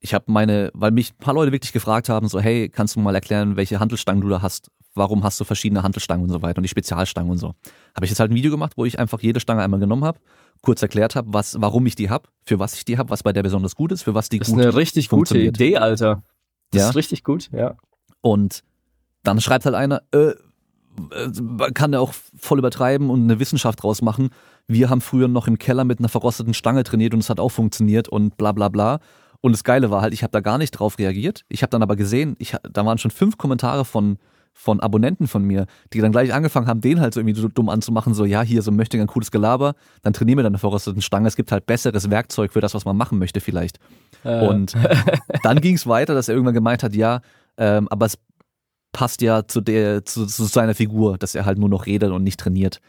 ich 0.00 0.14
habe 0.14 0.26
meine, 0.28 0.70
weil 0.74 0.92
mich 0.92 1.12
ein 1.12 1.18
paar 1.18 1.34
Leute 1.34 1.52
wirklich 1.52 1.72
gefragt 1.72 2.08
haben, 2.08 2.28
so, 2.28 2.38
hey, 2.38 2.68
kannst 2.68 2.94
du 2.96 3.00
mal 3.00 3.14
erklären, 3.14 3.56
welche 3.56 3.80
Handelstangen 3.80 4.20
du 4.20 4.28
da 4.28 4.42
hast? 4.42 4.70
Warum 4.96 5.24
hast 5.24 5.38
du 5.38 5.44
verschiedene 5.44 5.82
Handelstangen 5.82 6.24
und 6.24 6.30
so 6.30 6.42
weiter 6.42 6.58
und 6.58 6.62
die 6.62 6.68
Spezialstangen 6.68 7.30
und 7.30 7.38
so? 7.38 7.54
Habe 7.94 8.04
ich 8.04 8.10
jetzt 8.10 8.20
halt 8.20 8.30
ein 8.30 8.34
Video 8.34 8.50
gemacht, 8.50 8.72
wo 8.76 8.84
ich 8.84 8.98
einfach 8.98 9.20
jede 9.20 9.40
Stange 9.40 9.62
einmal 9.62 9.80
genommen 9.80 10.04
habe, 10.04 10.18
kurz 10.62 10.82
erklärt 10.82 11.14
habe, 11.14 11.32
was, 11.32 11.60
warum 11.60 11.86
ich 11.86 11.94
die 11.94 12.10
habe, 12.10 12.28
für 12.44 12.58
was 12.58 12.74
ich 12.74 12.84
die 12.84 12.98
habe, 12.98 13.10
was 13.10 13.22
bei 13.22 13.32
der 13.32 13.42
besonders 13.42 13.76
gut 13.76 13.92
ist, 13.92 14.02
für 14.02 14.14
was 14.14 14.28
die 14.28 14.38
das 14.38 14.48
gut 14.48 14.58
ist 14.58 14.66
eine 14.66 14.76
richtig 14.76 15.08
gute 15.08 15.38
Idee, 15.38 15.76
Alter. 15.76 16.22
Das 16.70 16.82
ja? 16.82 16.88
ist 16.88 16.96
richtig 16.96 17.24
gut, 17.24 17.50
ja. 17.52 17.76
Und 18.20 18.62
dann 19.22 19.40
schreibt 19.40 19.66
halt 19.66 19.74
einer, 19.74 20.02
äh, 20.12 20.32
man 21.40 21.74
kann 21.74 21.92
ja 21.92 22.00
auch 22.00 22.14
voll 22.36 22.58
übertreiben 22.58 23.10
und 23.10 23.24
eine 23.24 23.38
Wissenschaft 23.38 23.82
draus 23.82 24.02
machen. 24.02 24.30
Wir 24.66 24.88
haben 24.88 25.00
früher 25.00 25.28
noch 25.28 25.46
im 25.46 25.58
Keller 25.58 25.84
mit 25.84 25.98
einer 25.98 26.08
verrosteten 26.08 26.54
Stange 26.54 26.84
trainiert 26.84 27.12
und 27.12 27.20
es 27.20 27.30
hat 27.30 27.38
auch 27.38 27.50
funktioniert 27.50 28.08
und 28.08 28.36
bla 28.36 28.52
bla 28.52 28.68
bla. 28.68 29.00
Und 29.40 29.52
das 29.52 29.62
Geile 29.62 29.90
war 29.90 30.00
halt, 30.00 30.14
ich 30.14 30.22
habe 30.22 30.30
da 30.30 30.40
gar 30.40 30.58
nicht 30.58 30.72
drauf 30.72 30.98
reagiert. 30.98 31.44
Ich 31.48 31.62
habe 31.62 31.70
dann 31.70 31.82
aber 31.82 31.96
gesehen, 31.96 32.36
ich, 32.38 32.56
da 32.68 32.84
waren 32.86 32.98
schon 32.98 33.10
fünf 33.10 33.36
Kommentare 33.36 33.84
von, 33.84 34.18
von 34.58 34.80
Abonnenten 34.80 35.28
von 35.28 35.44
mir, 35.44 35.66
die 35.92 36.00
dann 36.00 36.12
gleich 36.12 36.32
angefangen 36.32 36.66
haben, 36.66 36.80
den 36.80 36.98
halt 36.98 37.12
so 37.12 37.20
irgendwie 37.20 37.38
so 37.38 37.46
dumm 37.46 37.68
anzumachen, 37.68 38.14
so 38.14 38.24
ja, 38.24 38.40
hier 38.40 38.62
so 38.62 38.72
möchte 38.72 38.96
ich 38.96 39.02
ein 39.02 39.06
cooles 39.06 39.30
Gelaber, 39.30 39.74
dann 40.02 40.14
trainieren 40.14 40.38
wir 40.38 40.42
dann 40.42 40.52
eine 40.52 40.58
verrosteten 40.58 41.02
Stange. 41.02 41.28
Es 41.28 41.36
gibt 41.36 41.52
halt 41.52 41.66
besseres 41.66 42.10
Werkzeug 42.10 42.52
für 42.52 42.62
das, 42.62 42.74
was 42.74 42.86
man 42.86 42.96
machen 42.96 43.18
möchte 43.18 43.40
vielleicht. 43.40 43.78
Äh. 44.24 44.48
Und 44.48 44.74
dann 45.42 45.60
ging 45.60 45.76
es 45.76 45.86
weiter, 45.86 46.14
dass 46.14 46.28
er 46.28 46.34
irgendwann 46.34 46.54
gemeint 46.54 46.82
hat, 46.82 46.94
ja, 46.96 47.20
ähm, 47.58 47.86
aber 47.90 48.06
es 48.06 48.18
passt 48.92 49.20
ja 49.20 49.46
zu 49.46 49.60
der, 49.60 50.06
zu, 50.06 50.24
zu 50.26 50.44
seiner 50.44 50.74
Figur, 50.74 51.18
dass 51.18 51.34
er 51.34 51.44
halt 51.44 51.58
nur 51.58 51.68
noch 51.68 51.84
redet 51.84 52.10
und 52.10 52.24
nicht 52.24 52.40
trainiert. 52.40 52.80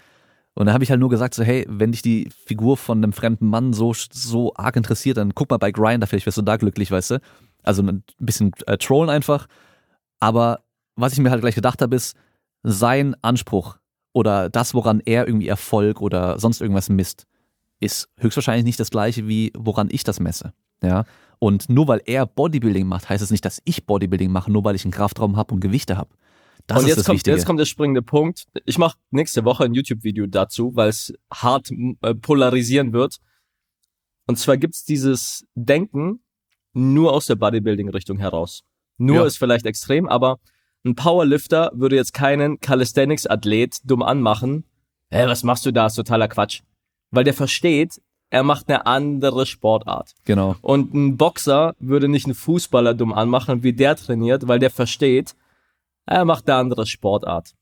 Und 0.54 0.66
dann 0.66 0.74
habe 0.74 0.86
ich 0.86 0.90
halt 0.90 1.02
nur 1.02 1.10
gesagt, 1.10 1.36
so, 1.36 1.44
hey, 1.44 1.66
wenn 1.70 1.92
dich 1.92 2.02
die 2.02 2.32
Figur 2.46 2.78
von 2.78 2.98
einem 2.98 3.14
fremden 3.14 3.48
Mann 3.48 3.74
so, 3.74 3.94
so 3.94 4.54
arg 4.56 4.78
interessiert, 4.78 5.18
dann 5.18 5.36
guck 5.36 5.52
mal 5.52 5.58
bei 5.58 5.72
Grinder, 5.72 6.08
vielleicht 6.08 6.26
wirst 6.26 6.38
du 6.38 6.42
da 6.42 6.56
glücklich, 6.56 6.90
weißt 6.90 7.12
du? 7.12 7.20
Also 7.62 7.84
ein 7.84 8.04
bisschen 8.18 8.54
äh, 8.66 8.78
trollen 8.78 9.10
einfach. 9.10 9.48
Aber 10.20 10.62
was 10.98 11.14
ich 11.14 11.20
mir 11.20 11.32
halt 11.32 11.42
gleich 11.42 11.56
gedacht 11.56 11.82
habe, 11.82 11.96
ist, 11.96 12.18
sein 12.64 13.16
Anspruch 13.22 13.78
oder 14.14 14.50
das, 14.50 14.74
woran 14.74 15.00
er 15.06 15.28
irgendwie 15.28 15.48
Erfolg 15.48 16.02
oder 16.02 16.40
sonst 16.40 16.60
irgendwas 16.60 16.90
misst, 16.90 17.28
ist 17.80 18.10
höchstwahrscheinlich 18.18 18.66
nicht 18.66 18.80
das 18.80 18.90
gleiche, 18.90 19.28
wie 19.28 19.54
woran 19.56 19.90
ich 19.92 20.04
das 20.04 20.20
messe. 20.20 20.54
Ja. 20.84 21.06
Und 21.40 21.70
nur 21.70 21.88
weil 21.88 22.02
er 22.06 22.26
Bodybuilding 22.26 22.88
macht, 22.88 23.10
heißt 23.10 23.24
es 23.24 23.32
nicht, 23.32 23.46
dass 23.46 23.62
ich 23.64 23.86
Bodybuilding 23.86 24.32
mache, 24.32 24.52
nur 24.52 24.64
weil 24.64 24.76
ich 24.76 24.84
einen 24.84 24.92
Kraftraum 24.92 25.38
habe 25.38 25.54
und 25.54 25.60
Gewichte 25.60 25.98
habe. 25.98 26.10
Das 26.66 26.82
und 26.82 26.90
jetzt 26.90 27.06
kommt, 27.06 27.18
Wichtige. 27.18 27.36
jetzt 27.36 27.46
kommt 27.46 27.60
der 27.60 27.66
springende 27.66 28.02
Punkt. 28.02 28.48
Ich 28.66 28.78
mache 28.78 28.98
nächste 29.12 29.46
Woche 29.46 29.64
ein 29.64 29.74
YouTube-Video 29.74 30.26
dazu, 30.28 30.76
weil 30.76 30.90
es 30.90 31.14
hart 31.32 31.70
äh, 32.02 32.16
polarisieren 32.16 32.92
wird. 32.92 33.18
Und 34.26 34.38
zwar 34.38 34.58
gibt's 34.58 34.84
dieses 34.84 35.46
Denken 35.56 36.22
nur 36.74 37.14
aus 37.14 37.28
der 37.28 37.36
Bodybuilding-Richtung 37.36 38.18
heraus. 38.18 38.64
Nur 38.98 39.18
ja. 39.18 39.26
ist 39.26 39.38
vielleicht 39.38 39.66
extrem, 39.66 40.08
aber 40.08 40.40
ein 40.86 40.96
Powerlifter 40.96 41.72
würde 41.74 41.96
jetzt 41.96 42.14
keinen 42.14 42.60
Calisthenics-Athlet 42.60 43.80
dumm 43.84 44.04
anmachen. 44.04 44.64
Hä, 45.10 45.26
was 45.28 45.44
machst 45.44 45.66
du 45.66 45.72
da? 45.72 45.88
ist 45.88 45.96
totaler 45.96 46.28
Quatsch. 46.28 46.62
Weil 47.12 47.24
der 47.24 47.34
versteht, 47.34 48.02
er 48.30 48.44
macht 48.44 48.68
eine 48.68 48.86
andere 48.86 49.46
Sportart. 49.46 50.14
Genau. 50.26 50.56
Und 50.62 50.94
ein 50.94 51.18
Boxer 51.18 51.76
würde 51.80 52.08
nicht 52.08 52.26
einen 52.26 52.36
Fußballer 52.36 52.94
dumm 52.94 53.14
anmachen, 53.14 53.64
wie 53.64 53.74
der 53.74 53.96
trainiert, 53.96 54.48
weil 54.48 54.60
der 54.60 54.70
versteht, 54.70 55.36
er 56.06 56.26
macht 56.26 56.50
eine 56.50 56.60
andere 56.60 56.86
Sportart. 56.86 57.54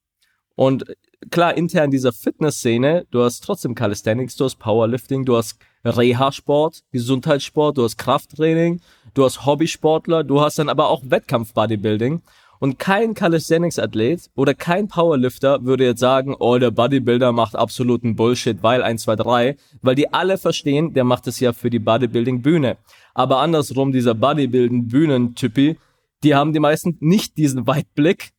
Und 0.55 0.85
klar, 1.29 1.55
intern 1.55 1.91
dieser 1.91 2.13
Fitnessszene, 2.13 3.05
du 3.11 3.23
hast 3.23 3.41
trotzdem 3.41 3.75
Calisthenics, 3.75 4.35
du 4.35 4.45
hast 4.45 4.55
Powerlifting, 4.55 5.25
du 5.25 5.35
hast 5.35 5.59
Reha-Sport, 5.83 6.83
Gesundheitssport, 6.91 7.77
du 7.77 7.83
hast 7.83 7.97
Krafttraining, 7.97 8.81
du 9.13 9.25
hast 9.25 9.45
Hobbysportler, 9.45 10.23
du 10.23 10.41
hast 10.41 10.57
dann 10.57 10.69
aber 10.69 10.89
auch 10.89 11.03
Wettkampf-Bodybuilding. 11.05 12.21
Und 12.59 12.79
kein 12.79 13.13
Calisthenics-Athlet 13.13 14.29
oder 14.35 14.53
kein 14.53 14.87
Powerlifter 14.87 15.63
würde 15.65 15.85
jetzt 15.85 15.99
sagen, 15.99 16.35
oh, 16.37 16.57
der 16.57 16.71
Bodybuilder 16.71 17.31
macht 17.31 17.55
absoluten 17.55 18.15
Bullshit, 18.15 18.63
weil 18.63 18.81
1, 18.81 19.03
2, 19.03 19.15
3, 19.15 19.57
weil 19.81 19.95
die 19.95 20.13
alle 20.13 20.37
verstehen, 20.37 20.93
der 20.93 21.03
macht 21.03 21.27
es 21.27 21.39
ja 21.39 21.53
für 21.53 21.69
die 21.69 21.79
Bodybuilding-Bühne. 21.79 22.77
Aber 23.13 23.39
andersrum, 23.39 23.91
dieser 23.91 24.13
Bodybuilding-Bühnentypi, 24.13 25.77
die 26.23 26.35
haben 26.35 26.53
die 26.53 26.59
meisten 26.59 26.97
nicht 27.01 27.37
diesen 27.37 27.67
Weitblick, 27.67 28.31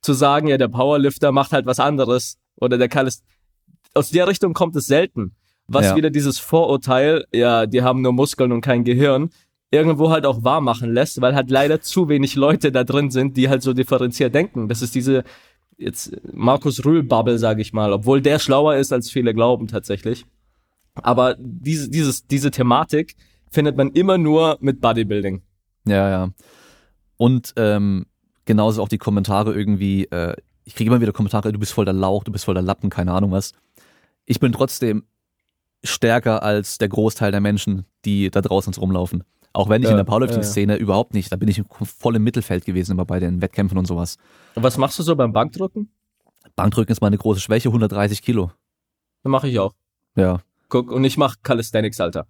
zu 0.00 0.12
sagen, 0.12 0.48
ja, 0.48 0.58
der 0.58 0.68
Powerlifter 0.68 1.32
macht 1.32 1.52
halt 1.52 1.66
was 1.66 1.80
anderes 1.80 2.38
oder 2.56 2.78
der 2.78 2.88
Kalist. 2.88 3.24
Aus 3.94 4.10
der 4.10 4.28
Richtung 4.28 4.52
kommt 4.54 4.76
es 4.76 4.86
selten. 4.86 5.34
Was 5.66 5.86
ja. 5.86 5.96
wieder 5.96 6.08
dieses 6.08 6.38
Vorurteil, 6.38 7.26
ja, 7.30 7.66
die 7.66 7.82
haben 7.82 8.00
nur 8.00 8.12
Muskeln 8.12 8.52
und 8.52 8.62
kein 8.62 8.84
Gehirn, 8.84 9.30
irgendwo 9.70 10.10
halt 10.10 10.24
auch 10.26 10.44
wahr 10.44 10.60
machen 10.60 10.92
lässt, 10.92 11.20
weil 11.20 11.34
halt 11.34 11.50
leider 11.50 11.80
zu 11.80 12.08
wenig 12.08 12.34
Leute 12.34 12.72
da 12.72 12.84
drin 12.84 13.10
sind, 13.10 13.36
die 13.36 13.48
halt 13.48 13.62
so 13.62 13.72
differenziert 13.72 14.34
denken. 14.34 14.68
Das 14.68 14.82
ist 14.82 14.94
diese 14.94 15.24
jetzt 15.76 16.16
Markus 16.32 16.84
Rühl 16.84 17.02
Bubble, 17.02 17.38
sage 17.38 17.62
ich 17.62 17.72
mal, 17.72 17.92
obwohl 17.92 18.20
der 18.20 18.38
schlauer 18.38 18.76
ist 18.76 18.92
als 18.92 19.10
viele 19.10 19.34
glauben 19.34 19.68
tatsächlich. 19.68 20.24
Aber 20.94 21.36
diese 21.38 21.90
dieses 21.90 22.26
diese 22.26 22.50
Thematik 22.50 23.14
findet 23.50 23.76
man 23.76 23.90
immer 23.90 24.18
nur 24.18 24.58
mit 24.60 24.80
Bodybuilding. 24.80 25.42
Ja, 25.86 26.10
ja. 26.10 26.30
Und 27.16 27.52
ähm, 27.56 28.06
genauso 28.44 28.82
auch 28.82 28.88
die 28.88 28.98
Kommentare 28.98 29.54
irgendwie, 29.54 30.04
äh, 30.06 30.34
ich 30.64 30.74
kriege 30.74 30.90
immer 30.90 31.00
wieder 31.00 31.12
Kommentare, 31.12 31.52
du 31.52 31.58
bist 31.58 31.72
voll 31.72 31.84
der 31.84 31.94
Lauch, 31.94 32.24
du 32.24 32.32
bist 32.32 32.44
voll 32.44 32.54
der 32.54 32.62
Lappen, 32.62 32.90
keine 32.90 33.12
Ahnung 33.12 33.32
was. 33.32 33.52
Ich 34.24 34.40
bin 34.40 34.52
trotzdem 34.52 35.04
stärker 35.84 36.42
als 36.42 36.78
der 36.78 36.88
Großteil 36.88 37.30
der 37.30 37.40
Menschen, 37.40 37.84
die 38.04 38.30
da 38.30 38.40
draußen 38.40 38.74
rumlaufen. 38.74 39.24
Auch 39.58 39.68
wenn 39.68 39.82
ich 39.82 39.90
in 39.90 39.96
der 39.96 40.04
Powerlifting-Szene 40.04 40.76
überhaupt 40.76 41.14
nicht, 41.14 41.32
da 41.32 41.36
bin 41.36 41.48
ich 41.48 41.64
voll 41.82 42.14
im 42.14 42.22
Mittelfeld 42.22 42.64
gewesen, 42.64 42.92
immer 42.92 43.04
bei 43.04 43.18
den 43.18 43.42
Wettkämpfen 43.42 43.76
und 43.76 43.86
sowas. 43.86 44.16
Und 44.54 44.62
was 44.62 44.78
machst 44.78 45.00
du 45.00 45.02
so 45.02 45.16
beim 45.16 45.32
Bankdrücken? 45.32 45.90
Bankdrücken 46.54 46.92
ist 46.92 47.00
meine 47.00 47.18
große 47.18 47.40
Schwäche, 47.40 47.68
130 47.68 48.22
Kilo. 48.22 48.52
Das 49.24 49.30
mache 49.30 49.48
ich 49.48 49.58
auch. 49.58 49.74
Ja. 50.14 50.38
Guck, 50.68 50.92
und 50.92 51.02
ich 51.02 51.16
mache 51.16 51.38
Calisthenics, 51.42 52.00
Alter. 52.00 52.28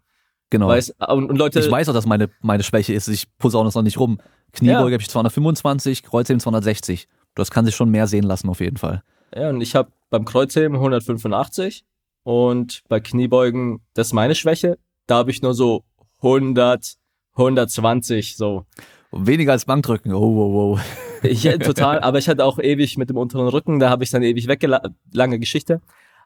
Genau. 0.49 0.69
Weiß, 0.69 0.95
und, 1.07 1.29
und 1.29 1.37
Leute, 1.37 1.61
ich 1.61 1.71
weiß 1.71 1.91
auch, 1.91 1.93
dass 1.93 2.07
meine, 2.07 2.31
meine 2.41 2.63
Schwäche 2.63 2.95
ist. 2.95 3.09
Ich 3.09 3.27
posaune 3.37 3.69
es 3.69 3.75
noch 3.75 3.83
nicht 3.83 3.99
rum. 3.99 4.19
Kniebeuge 4.53 4.89
ja. 4.89 4.93
habe 4.95 5.03
ich 5.03 5.11
225, 5.11 6.05
Kreuzheben 6.05 6.41
260. 6.41 7.09
Das 7.35 7.51
kann 7.51 7.67
sich 7.67 7.77
schon 7.77 7.91
mehr 7.91 8.07
sehen 8.07 8.25
lassen 8.25 8.49
auf 8.49 8.61
jeden 8.61 8.79
Fall. 8.79 9.03
Ja, 9.37 9.51
und 9.51 9.61
ich 9.61 9.75
habe 9.75 9.93
beim 10.09 10.25
Kreuzheben 10.25 10.77
185 10.77 11.85
und 12.23 12.85
bei 12.89 13.01
Kniebeugen, 13.01 13.83
das 13.93 14.07
ist 14.07 14.13
meine 14.15 14.35
Schwäche, 14.35 14.79
da 15.07 15.17
habe 15.17 15.31
ich 15.31 15.43
nur 15.43 15.53
so 15.53 15.85
100, 16.23 16.98
120 17.39 18.37
so. 18.37 18.67
Weniger 19.11 19.53
als 19.53 19.65
Bankdrücken, 19.65 20.13
oh, 20.13 20.37
wow, 20.37 20.53
wow. 20.53 20.81
Ich, 21.23 21.43
total, 21.43 21.99
aber 22.03 22.19
ich 22.19 22.29
hatte 22.29 22.45
auch 22.45 22.61
ewig 22.61 22.97
mit 22.97 23.11
dem 23.11 23.17
unteren 23.17 23.49
Rücken, 23.49 23.81
da 23.81 23.91
habe 23.91 24.05
ich 24.05 24.11
dann 24.11 24.23
ewig 24.23 24.47
weggelassen, 24.47 24.95
lange 25.13 25.39
Geschichte. 25.39 25.81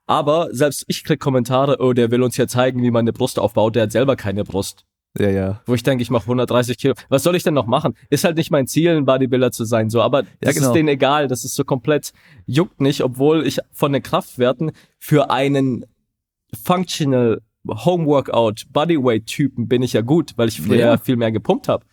Aber 0.06 0.48
selbst 0.50 0.84
ich 0.88 1.04
krieg 1.04 1.20
Kommentare, 1.20 1.78
oh, 1.80 1.92
der 1.92 2.10
will 2.10 2.22
uns 2.22 2.36
ja 2.36 2.46
zeigen, 2.46 2.82
wie 2.82 2.90
man 2.90 3.00
eine 3.00 3.12
Brust 3.12 3.38
aufbaut, 3.38 3.76
der 3.76 3.84
hat 3.84 3.92
selber 3.92 4.16
keine 4.16 4.44
Brust. 4.44 4.84
Ja, 5.18 5.28
ja. 5.28 5.62
Wo 5.66 5.74
ich 5.74 5.82
denke, 5.82 6.02
ich 6.02 6.10
mache 6.10 6.24
130 6.24 6.78
Kilo. 6.78 6.94
Was 7.08 7.22
soll 7.22 7.36
ich 7.36 7.42
denn 7.42 7.54
noch 7.54 7.66
machen? 7.66 7.94
Ist 8.08 8.24
halt 8.24 8.36
nicht 8.36 8.50
mein 8.50 8.66
Ziel, 8.66 8.96
ein 8.96 9.04
Bodybuilder 9.04 9.50
zu 9.52 9.64
sein, 9.64 9.90
so. 9.90 10.00
Aber 10.00 10.22
das 10.22 10.30
ja, 10.42 10.52
genau. 10.52 10.66
ist 10.68 10.72
denen 10.72 10.88
egal. 10.88 11.28
Das 11.28 11.44
ist 11.44 11.54
so 11.54 11.64
komplett, 11.64 12.12
juckt 12.46 12.80
nicht, 12.80 13.02
obwohl 13.02 13.46
ich 13.46 13.58
von 13.72 13.92
den 13.92 14.02
Kraftwerten 14.02 14.72
für 14.98 15.30
einen 15.30 15.84
Functional 16.64 17.42
Homeworkout 17.66 18.66
Bodyweight 18.72 19.26
Typen 19.26 19.68
bin 19.68 19.82
ich 19.82 19.92
ja 19.92 20.00
gut, 20.00 20.32
weil 20.36 20.48
ich 20.48 20.60
früher 20.60 20.78
ja. 20.78 20.98
viel 20.98 21.16
mehr 21.16 21.32
gepumpt 21.32 21.68
habe. 21.68 21.84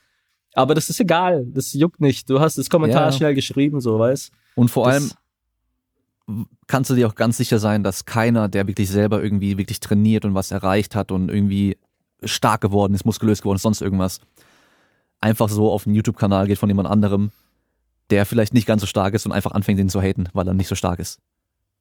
Aber 0.53 0.73
das 0.73 0.89
ist 0.89 0.99
egal. 0.99 1.45
Das 1.47 1.73
juckt 1.73 2.01
nicht. 2.01 2.29
Du 2.29 2.39
hast 2.39 2.57
das 2.57 2.69
Kommentar 2.69 3.05
ja. 3.05 3.11
schnell 3.11 3.35
geschrieben, 3.35 3.81
so, 3.81 3.99
weißt 3.99 4.31
Und 4.55 4.69
vor 4.69 4.85
das, 4.85 5.15
allem, 6.27 6.47
kannst 6.67 6.89
du 6.89 6.95
dir 6.95 7.07
auch 7.07 7.15
ganz 7.15 7.37
sicher 7.37 7.59
sein, 7.59 7.83
dass 7.83 8.05
keiner, 8.05 8.47
der 8.47 8.67
wirklich 8.67 8.89
selber 8.89 9.21
irgendwie 9.21 9.57
wirklich 9.57 9.79
trainiert 9.79 10.25
und 10.25 10.33
was 10.33 10.51
erreicht 10.51 10.95
hat 10.95 11.11
und 11.11 11.29
irgendwie 11.29 11.77
stark 12.23 12.61
geworden 12.61 12.93
ist, 12.93 13.05
muskulös 13.05 13.41
geworden 13.41 13.57
ist, 13.57 13.61
sonst 13.61 13.81
irgendwas, 13.81 14.19
einfach 15.21 15.49
so 15.49 15.71
auf 15.71 15.85
einen 15.85 15.95
YouTube-Kanal 15.95 16.47
geht 16.47 16.57
von 16.57 16.69
jemand 16.69 16.89
anderem, 16.89 17.31
der 18.09 18.25
vielleicht 18.25 18.53
nicht 18.53 18.67
ganz 18.67 18.81
so 18.81 18.87
stark 18.87 19.13
ist 19.13 19.25
und 19.25 19.31
einfach 19.31 19.51
anfängt, 19.51 19.79
den 19.79 19.89
zu 19.89 20.01
haten, 20.01 20.27
weil 20.33 20.47
er 20.47 20.53
nicht 20.53 20.67
so 20.67 20.75
stark 20.75 20.99
ist. 20.99 21.19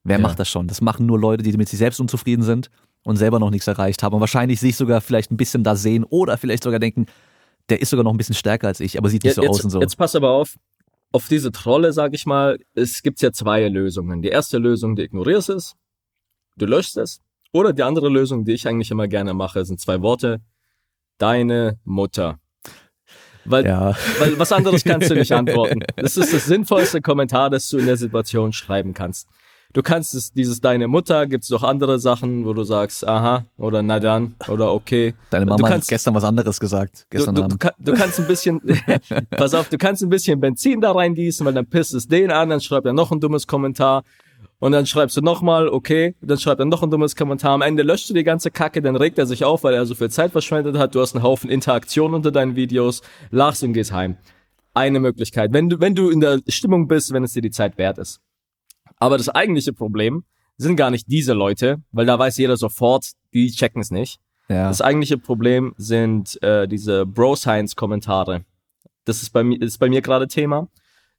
Wer 0.04 0.18
ja. 0.18 0.22
macht 0.22 0.38
das 0.38 0.48
schon? 0.48 0.68
Das 0.68 0.80
machen 0.80 1.06
nur 1.06 1.18
Leute, 1.18 1.42
die 1.42 1.56
mit 1.56 1.68
sich 1.68 1.78
selbst 1.78 2.00
unzufrieden 2.00 2.42
sind 2.42 2.70
und 3.04 3.16
selber 3.16 3.38
noch 3.38 3.50
nichts 3.50 3.66
erreicht 3.66 4.02
haben 4.02 4.14
und 4.14 4.20
wahrscheinlich 4.20 4.60
sich 4.60 4.76
sogar 4.76 5.00
vielleicht 5.00 5.30
ein 5.30 5.36
bisschen 5.36 5.64
da 5.64 5.76
sehen 5.76 6.04
oder 6.04 6.36
vielleicht 6.38 6.62
sogar 6.62 6.78
denken, 6.78 7.06
der 7.68 7.80
ist 7.80 7.90
sogar 7.90 8.04
noch 8.04 8.12
ein 8.12 8.16
bisschen 8.16 8.34
stärker 8.34 8.68
als 8.68 8.80
ich, 8.80 8.98
aber 8.98 9.08
sieht 9.08 9.24
nicht 9.24 9.36
ja, 9.36 9.42
so 9.42 9.42
jetzt, 9.42 9.50
aus 9.50 9.64
und 9.64 9.70
so. 9.70 9.80
Jetzt 9.80 9.96
pass 9.96 10.14
aber 10.14 10.30
auf, 10.30 10.56
auf 11.12 11.28
diese 11.28 11.52
Trolle, 11.52 11.92
sag 11.92 12.14
ich 12.14 12.26
mal, 12.26 12.58
es 12.74 13.02
gibt 13.02 13.20
ja 13.20 13.32
zwei 13.32 13.68
Lösungen. 13.68 14.22
Die 14.22 14.28
erste 14.28 14.58
Lösung, 14.58 14.96
du 14.96 15.02
ignorierst 15.02 15.50
es, 15.50 15.74
du 16.56 16.66
löschst 16.66 16.96
es. 16.96 17.20
Oder 17.52 17.72
die 17.72 17.82
andere 17.82 18.10
Lösung, 18.10 18.44
die 18.44 18.52
ich 18.52 18.68
eigentlich 18.68 18.90
immer 18.90 19.08
gerne 19.08 19.32
mache, 19.32 19.64
sind 19.64 19.80
zwei 19.80 20.02
Worte. 20.02 20.40
Deine 21.16 21.78
Mutter. 21.84 22.38
Weil, 23.44 23.64
ja. 23.64 23.96
weil 24.18 24.38
was 24.38 24.52
anderes 24.52 24.84
kannst 24.84 25.10
du 25.10 25.14
nicht 25.14 25.32
antworten. 25.32 25.80
Das 25.96 26.18
ist 26.18 26.34
das 26.34 26.44
sinnvollste 26.44 27.00
Kommentar, 27.00 27.48
das 27.48 27.68
du 27.70 27.78
in 27.78 27.86
der 27.86 27.96
Situation 27.96 28.52
schreiben 28.52 28.92
kannst. 28.92 29.28
Du 29.74 29.82
kannst 29.82 30.14
es, 30.14 30.32
dieses 30.32 30.62
deine 30.62 30.88
Mutter, 30.88 31.26
gibt 31.26 31.44
es 31.44 31.50
doch 31.50 31.62
andere 31.62 31.98
Sachen, 31.98 32.46
wo 32.46 32.54
du 32.54 32.64
sagst, 32.64 33.06
aha, 33.06 33.44
oder 33.58 33.82
na 33.82 34.00
dann, 34.00 34.34
oder 34.48 34.72
okay. 34.72 35.14
Deine 35.28 35.44
Mama 35.44 35.68
kannst, 35.68 35.88
hat 35.88 35.90
gestern 35.90 36.14
was 36.14 36.24
anderes 36.24 36.58
gesagt, 36.58 37.06
gestern 37.10 37.34
du, 37.34 37.42
du, 37.42 37.44
Abend. 37.44 37.64
Du, 37.78 37.92
du 37.92 37.98
kannst 37.98 38.18
ein 38.18 38.26
bisschen, 38.26 38.62
pass 39.30 39.52
auf, 39.52 39.68
du 39.68 39.76
kannst 39.76 40.02
ein 40.02 40.08
bisschen 40.08 40.40
Benzin 40.40 40.80
da 40.80 40.92
reingießen, 40.92 41.44
weil 41.44 41.52
dann 41.52 41.66
pisst 41.66 41.92
es 41.92 42.08
den 42.08 42.30
an, 42.30 42.48
dann 42.48 42.62
schreibt 42.62 42.86
er 42.86 42.94
noch 42.94 43.12
ein 43.12 43.20
dummes 43.20 43.46
Kommentar. 43.46 44.04
Und 44.58 44.72
dann 44.72 44.86
schreibst 44.86 45.16
du 45.16 45.20
nochmal, 45.20 45.68
okay, 45.68 46.16
dann 46.20 46.38
schreibt 46.38 46.60
er 46.60 46.64
noch 46.64 46.82
ein 46.82 46.90
dummes 46.90 47.14
Kommentar. 47.14 47.52
Am 47.52 47.62
Ende 47.62 47.82
löscht 47.82 48.08
du 48.10 48.14
die 48.14 48.24
ganze 48.24 48.50
Kacke, 48.50 48.80
dann 48.82 48.96
regt 48.96 49.18
er 49.18 49.26
sich 49.26 49.44
auf, 49.44 49.62
weil 49.64 49.74
er 49.74 49.86
so 49.86 49.94
viel 49.94 50.10
Zeit 50.10 50.32
verschwendet 50.32 50.78
hat. 50.78 50.94
Du 50.94 51.00
hast 51.00 51.14
einen 51.14 51.22
Haufen 51.22 51.50
Interaktion 51.50 52.14
unter 52.14 52.32
deinen 52.32 52.56
Videos, 52.56 53.02
lachst 53.30 53.62
und 53.62 53.74
gehst 53.74 53.92
heim. 53.92 54.16
Eine 54.74 54.98
Möglichkeit, 54.98 55.52
wenn 55.52 55.68
du, 55.68 55.78
wenn 55.78 55.94
du 55.94 56.08
in 56.08 56.20
der 56.20 56.40
Stimmung 56.48 56.88
bist, 56.88 57.12
wenn 57.12 57.22
es 57.22 57.34
dir 57.34 57.42
die 57.42 57.50
Zeit 57.50 57.78
wert 57.78 57.98
ist. 57.98 58.20
Aber 58.98 59.16
das 59.16 59.28
eigentliche 59.28 59.72
Problem 59.72 60.24
sind 60.56 60.76
gar 60.76 60.90
nicht 60.90 61.06
diese 61.08 61.32
Leute, 61.32 61.82
weil 61.92 62.06
da 62.06 62.18
weiß 62.18 62.36
jeder 62.38 62.56
sofort, 62.56 63.12
die 63.32 63.50
checken 63.50 63.80
es 63.80 63.90
nicht. 63.90 64.20
Ja. 64.48 64.68
Das 64.68 64.80
eigentliche 64.80 65.18
Problem 65.18 65.74
sind 65.76 66.42
äh, 66.42 66.66
diese 66.66 67.06
Bro-Science-Kommentare. 67.06 68.44
Das 69.04 69.22
ist 69.22 69.30
bei 69.30 69.44
mir, 69.44 69.60
ist 69.60 69.78
bei 69.78 69.88
mir 69.88 70.02
gerade 70.02 70.26
Thema. 70.26 70.68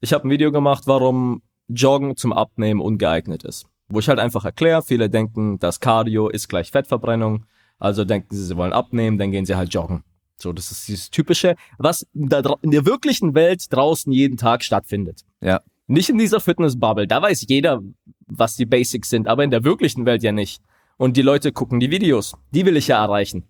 Ich 0.00 0.12
habe 0.12 0.26
ein 0.26 0.30
Video 0.30 0.52
gemacht, 0.52 0.84
warum 0.86 1.42
Joggen 1.68 2.16
zum 2.16 2.32
Abnehmen 2.32 2.80
ungeeignet 2.80 3.44
ist. 3.44 3.66
Wo 3.88 3.98
ich 3.98 4.08
halt 4.08 4.18
einfach 4.18 4.44
erkläre, 4.44 4.82
viele 4.82 5.10
denken, 5.10 5.58
das 5.58 5.80
Cardio 5.80 6.28
ist 6.28 6.48
gleich 6.48 6.70
Fettverbrennung. 6.70 7.46
Also 7.78 8.04
denken 8.04 8.34
sie, 8.34 8.44
sie 8.44 8.56
wollen 8.56 8.72
abnehmen, 8.72 9.18
dann 9.18 9.30
gehen 9.30 9.46
sie 9.46 9.56
halt 9.56 9.72
joggen. 9.72 10.04
So, 10.36 10.52
das 10.52 10.70
ist 10.70 10.88
dieses 10.88 11.10
typische, 11.10 11.54
was 11.78 12.06
in 12.14 12.28
der 12.28 12.86
wirklichen 12.86 13.34
Welt 13.34 13.72
draußen 13.72 14.12
jeden 14.12 14.36
Tag 14.36 14.64
stattfindet. 14.64 15.24
Ja. 15.40 15.60
Nicht 15.90 16.08
in 16.08 16.18
dieser 16.18 16.38
Fitnessbubble. 16.38 17.08
Da 17.08 17.20
weiß 17.20 17.46
jeder, 17.48 17.80
was 18.28 18.54
die 18.54 18.64
Basics 18.64 19.10
sind, 19.10 19.26
aber 19.26 19.42
in 19.42 19.50
der 19.50 19.64
wirklichen 19.64 20.06
Welt 20.06 20.22
ja 20.22 20.30
nicht. 20.30 20.62
Und 20.96 21.16
die 21.16 21.22
Leute 21.22 21.50
gucken 21.50 21.80
die 21.80 21.90
Videos. 21.90 22.36
Die 22.52 22.64
will 22.64 22.76
ich 22.76 22.86
ja 22.86 23.02
erreichen. 23.02 23.48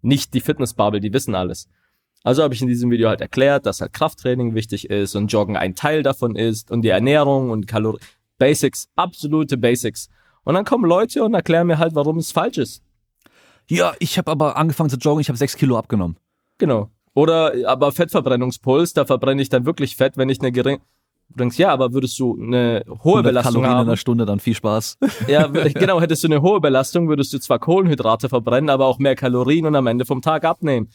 Nicht 0.00 0.32
die 0.32 0.40
Fitnessbubble, 0.40 1.00
die 1.00 1.12
wissen 1.12 1.34
alles. 1.34 1.68
Also 2.22 2.42
habe 2.42 2.54
ich 2.54 2.62
in 2.62 2.68
diesem 2.68 2.90
Video 2.90 3.10
halt 3.10 3.20
erklärt, 3.20 3.66
dass 3.66 3.82
halt 3.82 3.92
Krafttraining 3.92 4.54
wichtig 4.54 4.88
ist 4.88 5.14
und 5.16 5.30
Joggen 5.30 5.58
ein 5.58 5.74
Teil 5.74 6.02
davon 6.02 6.34
ist 6.34 6.70
und 6.70 6.80
die 6.80 6.88
Ernährung 6.88 7.50
und 7.50 7.66
Kalorien. 7.66 8.00
Basics, 8.38 8.88
absolute 8.96 9.58
Basics. 9.58 10.08
Und 10.44 10.54
dann 10.54 10.64
kommen 10.64 10.86
Leute 10.86 11.22
und 11.22 11.34
erklären 11.34 11.66
mir 11.66 11.76
halt, 11.76 11.94
warum 11.94 12.16
es 12.16 12.32
falsch 12.32 12.56
ist. 12.56 12.82
Ja, 13.68 13.92
ich 13.98 14.16
habe 14.16 14.30
aber 14.30 14.56
angefangen 14.56 14.88
zu 14.88 14.96
joggen, 14.96 15.20
ich 15.20 15.28
habe 15.28 15.36
sechs 15.36 15.56
Kilo 15.56 15.76
abgenommen. 15.76 16.16
Genau. 16.56 16.88
Oder 17.12 17.52
aber 17.66 17.92
Fettverbrennungspuls, 17.92 18.94
da 18.94 19.04
verbrenne 19.04 19.42
ich 19.42 19.50
dann 19.50 19.66
wirklich 19.66 19.94
Fett, 19.94 20.16
wenn 20.16 20.30
ich 20.30 20.40
eine 20.40 20.52
geringe 20.52 20.80
Du 21.32 21.38
denkst, 21.38 21.58
ja, 21.58 21.70
aber 21.70 21.92
würdest 21.94 22.18
du 22.18 22.38
eine 22.38 22.84
hohe 23.02 23.22
Belastung 23.22 23.54
Kalorien 23.54 23.70
haben? 23.70 23.82
in 23.82 23.88
einer 23.88 23.96
Stunde, 23.96 24.26
dann 24.26 24.38
viel 24.38 24.54
Spaß. 24.54 24.98
Ja, 25.28 25.46
genau, 25.74 26.00
hättest 26.00 26.24
du 26.24 26.28
eine 26.28 26.42
hohe 26.42 26.60
Belastung, 26.60 27.08
würdest 27.08 27.32
du 27.32 27.38
zwar 27.38 27.58
Kohlenhydrate 27.58 28.28
verbrennen, 28.28 28.68
aber 28.68 28.86
auch 28.86 28.98
mehr 28.98 29.16
Kalorien 29.16 29.66
und 29.66 29.74
am 29.74 29.86
Ende 29.86 30.04
vom 30.04 30.20
Tag 30.20 30.44
abnehmen. 30.44 30.88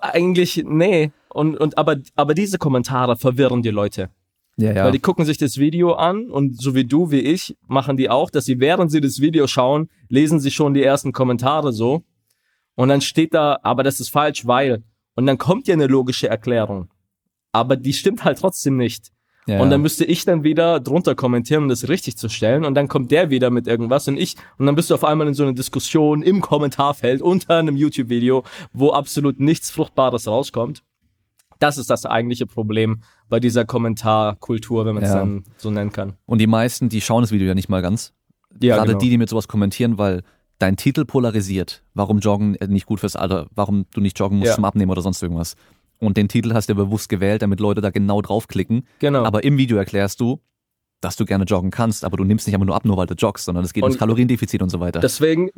Eigentlich, 0.00 0.64
nee. 0.66 1.12
Und, 1.28 1.58
und, 1.58 1.76
aber, 1.76 1.96
aber 2.14 2.34
diese 2.34 2.58
Kommentare 2.58 3.16
verwirren 3.16 3.62
die 3.62 3.70
Leute. 3.70 4.10
Ja, 4.56 4.72
ja. 4.72 4.84
Weil 4.84 4.92
die 4.92 5.00
gucken 5.00 5.24
sich 5.24 5.36
das 5.36 5.58
Video 5.58 5.92
an 5.92 6.30
und 6.30 6.60
so 6.60 6.74
wie 6.74 6.84
du, 6.84 7.10
wie 7.10 7.20
ich, 7.20 7.56
machen 7.66 7.96
die 7.96 8.08
auch, 8.08 8.30
dass 8.30 8.44
sie 8.44 8.60
während 8.60 8.90
sie 8.90 9.00
das 9.00 9.20
Video 9.20 9.46
schauen, 9.46 9.90
lesen 10.08 10.40
sie 10.40 10.50
schon 10.50 10.74
die 10.74 10.82
ersten 10.82 11.12
Kommentare 11.12 11.72
so. 11.72 12.04
Und 12.76 12.88
dann 12.88 13.00
steht 13.00 13.34
da, 13.34 13.58
aber 13.62 13.82
das 13.82 14.00
ist 14.00 14.10
falsch, 14.10 14.46
weil. 14.46 14.82
Und 15.16 15.26
dann 15.26 15.38
kommt 15.38 15.68
ja 15.68 15.74
eine 15.74 15.86
logische 15.86 16.28
Erklärung. 16.28 16.88
Aber 17.52 17.76
die 17.76 17.92
stimmt 17.92 18.24
halt 18.24 18.38
trotzdem 18.38 18.76
nicht. 18.76 19.12
Ja, 19.46 19.60
und 19.60 19.70
dann 19.70 19.82
müsste 19.82 20.04
ich 20.04 20.24
dann 20.24 20.42
wieder 20.42 20.80
drunter 20.80 21.14
kommentieren, 21.14 21.64
um 21.64 21.68
das 21.68 21.88
richtig 21.88 22.16
zu 22.16 22.28
stellen. 22.28 22.64
Und 22.64 22.74
dann 22.74 22.88
kommt 22.88 23.10
der 23.10 23.30
wieder 23.30 23.50
mit 23.50 23.66
irgendwas 23.66 24.08
und 24.08 24.16
ich, 24.16 24.36
und 24.58 24.66
dann 24.66 24.74
bist 24.74 24.90
du 24.90 24.94
auf 24.94 25.04
einmal 25.04 25.28
in 25.28 25.34
so 25.34 25.42
einer 25.42 25.52
Diskussion 25.52 26.22
im 26.22 26.40
Kommentarfeld 26.40 27.20
unter 27.20 27.56
einem 27.58 27.76
YouTube-Video, 27.76 28.44
wo 28.72 28.90
absolut 28.90 29.40
nichts 29.40 29.70
Fruchtbares 29.70 30.26
rauskommt. 30.26 30.82
Das 31.58 31.78
ist 31.78 31.90
das 31.90 32.04
eigentliche 32.06 32.46
Problem 32.46 33.02
bei 33.28 33.38
dieser 33.38 33.64
Kommentarkultur, 33.64 34.86
wenn 34.86 34.94
man 34.94 35.04
es 35.04 35.10
ja. 35.10 35.16
dann 35.16 35.44
so 35.56 35.70
nennen 35.70 35.92
kann. 35.92 36.14
Und 36.26 36.38
die 36.38 36.46
meisten, 36.46 36.88
die 36.88 37.00
schauen 37.00 37.22
das 37.22 37.30
Video 37.30 37.46
ja 37.46 37.54
nicht 37.54 37.68
mal 37.68 37.82
ganz. 37.82 38.12
Ja, 38.60 38.76
Gerade 38.76 38.88
genau. 38.88 38.98
die, 38.98 39.10
die 39.10 39.18
mit 39.18 39.28
sowas 39.28 39.48
kommentieren, 39.48 39.98
weil 39.98 40.22
dein 40.58 40.76
Titel 40.76 41.04
polarisiert, 41.04 41.82
warum 41.94 42.18
Joggen 42.18 42.56
nicht 42.68 42.86
gut 42.86 43.00
fürs 43.00 43.16
Alter, 43.16 43.46
warum 43.54 43.86
du 43.92 44.00
nicht 44.00 44.18
joggen 44.18 44.38
musst 44.38 44.50
ja. 44.50 44.54
zum 44.54 44.64
Abnehmen 44.64 44.90
oder 44.90 45.02
sonst 45.02 45.22
irgendwas. 45.22 45.56
Und 45.98 46.16
den 46.16 46.28
Titel 46.28 46.52
hast 46.52 46.68
du 46.68 46.74
bewusst 46.74 47.08
gewählt, 47.08 47.42
damit 47.42 47.60
Leute 47.60 47.80
da 47.80 47.90
genau 47.90 48.20
draufklicken. 48.20 48.86
Genau. 48.98 49.24
Aber 49.24 49.44
im 49.44 49.56
Video 49.56 49.76
erklärst 49.76 50.20
du, 50.20 50.40
dass 51.00 51.16
du 51.16 51.24
gerne 51.24 51.44
joggen 51.44 51.70
kannst, 51.70 52.04
aber 52.04 52.16
du 52.16 52.24
nimmst 52.24 52.46
nicht 52.46 52.54
einfach 52.54 52.66
nur 52.66 52.74
ab, 52.74 52.84
nur 52.84 52.96
weil 52.96 53.06
du 53.06 53.14
joggst, 53.14 53.44
sondern 53.44 53.64
es 53.64 53.72
geht 53.72 53.82
und 53.82 53.90
ums 53.90 53.98
Kaloriendefizit 53.98 54.62
und 54.62 54.70
so 54.70 54.80
weiter. 54.80 55.00
Deswegen 55.00 55.50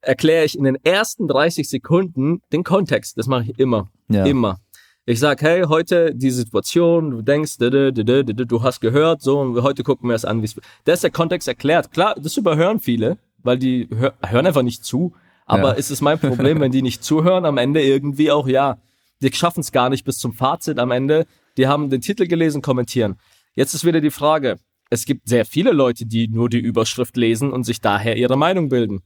erkläre 0.00 0.44
ich 0.44 0.58
in 0.58 0.64
den 0.64 0.76
ersten 0.84 1.28
30 1.28 1.68
Sekunden 1.68 2.42
den 2.52 2.64
Kontext. 2.64 3.16
Das 3.16 3.26
mache 3.26 3.44
ich 3.44 3.58
immer. 3.58 3.90
Ja. 4.08 4.24
Immer. 4.24 4.60
Ich 5.06 5.18
sag, 5.18 5.42
hey, 5.42 5.62
heute 5.62 6.14
die 6.14 6.30
Situation, 6.30 7.10
du 7.10 7.22
denkst, 7.22 7.58
du 7.58 8.62
hast 8.62 8.80
gehört, 8.80 9.22
so, 9.22 9.40
und 9.40 9.62
heute 9.62 9.82
gucken 9.82 10.08
wir 10.08 10.14
es 10.14 10.24
an, 10.24 10.40
wie 10.42 10.46
es. 10.46 10.60
Da 10.84 10.92
ist 10.92 11.02
der 11.02 11.10
Kontext 11.10 11.48
erklärt. 11.48 11.90
Klar, 11.92 12.14
das 12.20 12.36
überhören 12.36 12.80
viele, 12.80 13.16
weil 13.42 13.58
die 13.58 13.88
hören 13.90 14.46
einfach 14.46 14.62
nicht 14.62 14.84
zu. 14.84 15.14
Aber 15.46 15.70
ja. 15.70 15.72
ist 15.72 15.90
es 15.90 16.00
mein 16.00 16.18
Problem, 16.18 16.60
wenn 16.60 16.70
die 16.70 16.82
nicht 16.82 17.02
zuhören, 17.02 17.44
am 17.44 17.58
Ende 17.58 17.82
irgendwie 17.82 18.30
auch, 18.30 18.46
ja, 18.46 18.78
die 19.22 19.32
schaffen 19.32 19.60
es 19.60 19.72
gar 19.72 19.90
nicht 19.90 20.04
bis 20.04 20.18
zum 20.18 20.32
Fazit 20.32 20.78
am 20.78 20.90
Ende. 20.90 21.26
Die 21.56 21.66
haben 21.66 21.90
den 21.90 22.00
Titel 22.00 22.26
gelesen, 22.26 22.62
kommentieren. 22.62 23.16
Jetzt 23.54 23.74
ist 23.74 23.84
wieder 23.84 24.00
die 24.00 24.10
Frage. 24.10 24.58
Es 24.88 25.04
gibt 25.04 25.28
sehr 25.28 25.44
viele 25.44 25.72
Leute, 25.72 26.06
die 26.06 26.28
nur 26.28 26.48
die 26.48 26.58
Überschrift 26.58 27.16
lesen 27.16 27.52
und 27.52 27.64
sich 27.64 27.80
daher 27.80 28.16
ihre 28.16 28.36
Meinung 28.36 28.68
bilden. 28.68 29.02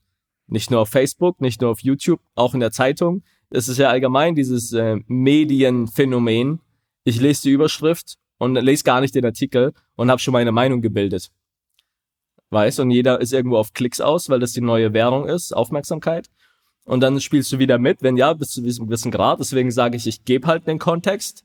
Nicht 0.47 0.71
nur 0.71 0.81
auf 0.81 0.89
Facebook, 0.89 1.41
nicht 1.41 1.61
nur 1.61 1.71
auf 1.71 1.81
YouTube, 1.81 2.21
auch 2.35 2.55
in 2.55 2.61
der 2.61 2.71
Zeitung. 2.71 3.23
Es 3.51 3.69
ist 3.69 3.79
ja 3.79 3.89
allgemein 3.89 4.35
dieses 4.35 4.73
äh, 4.73 4.97
Medienphänomen. 5.07 6.61
Ich 7.05 7.21
lese 7.21 7.43
die 7.43 7.51
Überschrift 7.51 8.17
und 8.39 8.55
lese 8.55 8.85
gar 8.85 9.01
nicht 9.01 9.15
den 9.15 9.25
Artikel 9.25 9.73
und 9.97 10.11
habe 10.11 10.21
schon 10.21 10.33
meine 10.33 10.53
Meinung 10.53 10.81
gebildet. 10.81 11.31
Weißt, 12.51 12.81
und 12.81 12.91
jeder 12.91 13.21
ist 13.21 13.33
irgendwo 13.33 13.57
auf 13.57 13.73
Klicks 13.73 14.01
aus, 14.01 14.29
weil 14.29 14.39
das 14.39 14.53
die 14.53 14.61
neue 14.61 14.93
Währung 14.93 15.27
ist, 15.27 15.53
Aufmerksamkeit 15.53 16.29
und 16.85 17.01
dann 17.01 17.21
spielst 17.21 17.51
du 17.53 17.59
wieder 17.59 17.79
mit, 17.79 18.03
wenn 18.03 18.17
ja, 18.17 18.33
bis 18.35 18.51
zu 18.51 18.61
diesem 18.61 18.87
gewissen 18.87 19.11
Grad. 19.11 19.41
Deswegen 19.41 19.71
sage 19.71 19.97
ich, 19.97 20.07
ich 20.07 20.25
gebe 20.25 20.47
halt 20.47 20.67
den 20.67 20.79
Kontext. 20.79 21.45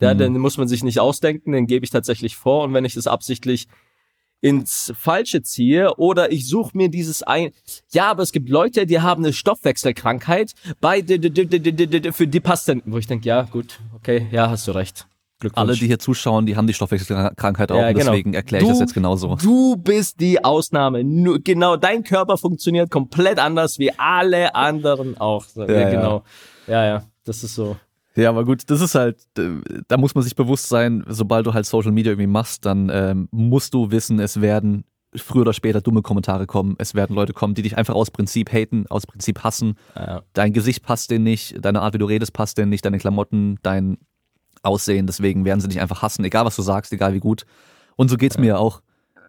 Ja, 0.00 0.14
mhm. 0.14 0.18
Den 0.18 0.38
muss 0.38 0.58
man 0.58 0.68
sich 0.68 0.84
nicht 0.84 1.00
ausdenken, 1.00 1.52
den 1.52 1.66
gebe 1.66 1.84
ich 1.84 1.90
tatsächlich 1.90 2.36
vor. 2.36 2.64
Und 2.64 2.74
wenn 2.74 2.84
ich 2.84 2.94
das 2.94 3.06
absichtlich 3.06 3.66
ins 4.40 4.92
Falsche 4.96 5.42
ziehe 5.42 5.96
oder 5.96 6.30
ich 6.30 6.46
suche 6.46 6.76
mir 6.76 6.88
dieses 6.88 7.22
ein. 7.22 7.50
Ja, 7.92 8.10
aber 8.10 8.22
es 8.22 8.32
gibt 8.32 8.48
Leute, 8.48 8.86
die 8.86 9.00
haben 9.00 9.24
eine 9.24 9.32
Stoffwechselkrankheit 9.32 10.52
bei 10.80 11.02
für 11.02 12.26
die 12.26 12.40
Patienten, 12.40 12.92
wo 12.92 12.98
ich 12.98 13.06
denke, 13.06 13.26
ja, 13.26 13.42
gut, 13.42 13.80
okay, 13.94 14.26
ja, 14.30 14.50
hast 14.50 14.68
du 14.68 14.72
recht. 14.72 15.06
Alle, 15.54 15.74
die 15.74 15.86
hier 15.86 15.98
zuschauen, 15.98 16.46
die 16.46 16.56
haben 16.56 16.66
die 16.66 16.72
Stoffwechselkrankheit 16.72 17.70
auch, 17.70 17.76
ja, 17.76 17.92
genau. 17.92 18.06
deswegen 18.06 18.32
erkläre 18.32 18.62
ich 18.62 18.68
du, 18.68 18.72
das 18.72 18.80
jetzt 18.80 18.94
genauso. 18.94 19.36
Du 19.36 19.76
bist 19.76 20.18
die 20.20 20.42
Ausnahme. 20.42 21.04
Genau, 21.40 21.76
dein 21.76 22.04
Körper 22.04 22.38
funktioniert 22.38 22.90
komplett 22.90 23.38
anders 23.38 23.78
wie 23.78 23.92
alle 23.98 24.54
anderen 24.54 25.18
auch. 25.18 25.44
Ja, 25.54 25.70
ja 25.70 25.90
genau. 25.90 26.22
Ja, 26.66 26.84
ja. 26.84 27.04
Das 27.24 27.44
ist 27.44 27.54
so. 27.54 27.76
Ja, 28.14 28.30
aber 28.30 28.46
gut, 28.46 28.62
das 28.70 28.80
ist 28.80 28.94
halt, 28.94 29.18
da 29.34 29.96
muss 29.98 30.14
man 30.14 30.24
sich 30.24 30.34
bewusst 30.34 30.70
sein, 30.70 31.04
sobald 31.06 31.46
du 31.46 31.52
halt 31.52 31.66
Social 31.66 31.92
Media 31.92 32.12
irgendwie 32.12 32.26
machst, 32.26 32.64
dann 32.64 32.90
ähm, 32.90 33.28
musst 33.30 33.74
du 33.74 33.90
wissen, 33.90 34.18
es 34.20 34.40
werden 34.40 34.84
früher 35.14 35.42
oder 35.42 35.52
später 35.52 35.82
dumme 35.82 36.02
Kommentare 36.02 36.46
kommen. 36.46 36.76
Es 36.78 36.94
werden 36.94 37.14
Leute 37.14 37.34
kommen, 37.34 37.54
die 37.54 37.62
dich 37.62 37.76
einfach 37.76 37.94
aus 37.94 38.10
Prinzip 38.10 38.52
haten, 38.52 38.86
aus 38.88 39.06
Prinzip 39.06 39.44
hassen. 39.44 39.74
Ja. 39.94 40.22
Dein 40.32 40.52
Gesicht 40.54 40.82
passt 40.82 41.10
denen 41.10 41.24
nicht, 41.24 41.62
deine 41.62 41.82
Art, 41.82 41.94
wie 41.94 41.98
du 41.98 42.06
redest, 42.06 42.32
passt 42.32 42.56
denen 42.56 42.70
nicht, 42.70 42.84
deine 42.84 42.98
Klamotten, 42.98 43.58
dein 43.62 43.98
Aussehen. 44.62 45.06
Deswegen 45.06 45.44
werden 45.44 45.60
sie 45.60 45.68
dich 45.68 45.80
einfach 45.80 46.02
hassen, 46.02 46.24
egal 46.24 46.44
was 46.44 46.56
du 46.56 46.62
sagst, 46.62 46.92
egal 46.92 47.14
wie 47.14 47.20
gut. 47.20 47.44
Und 47.96 48.08
so 48.08 48.16
geht's 48.16 48.36
ja. 48.36 48.40
mir 48.40 48.58
auch. 48.58 48.82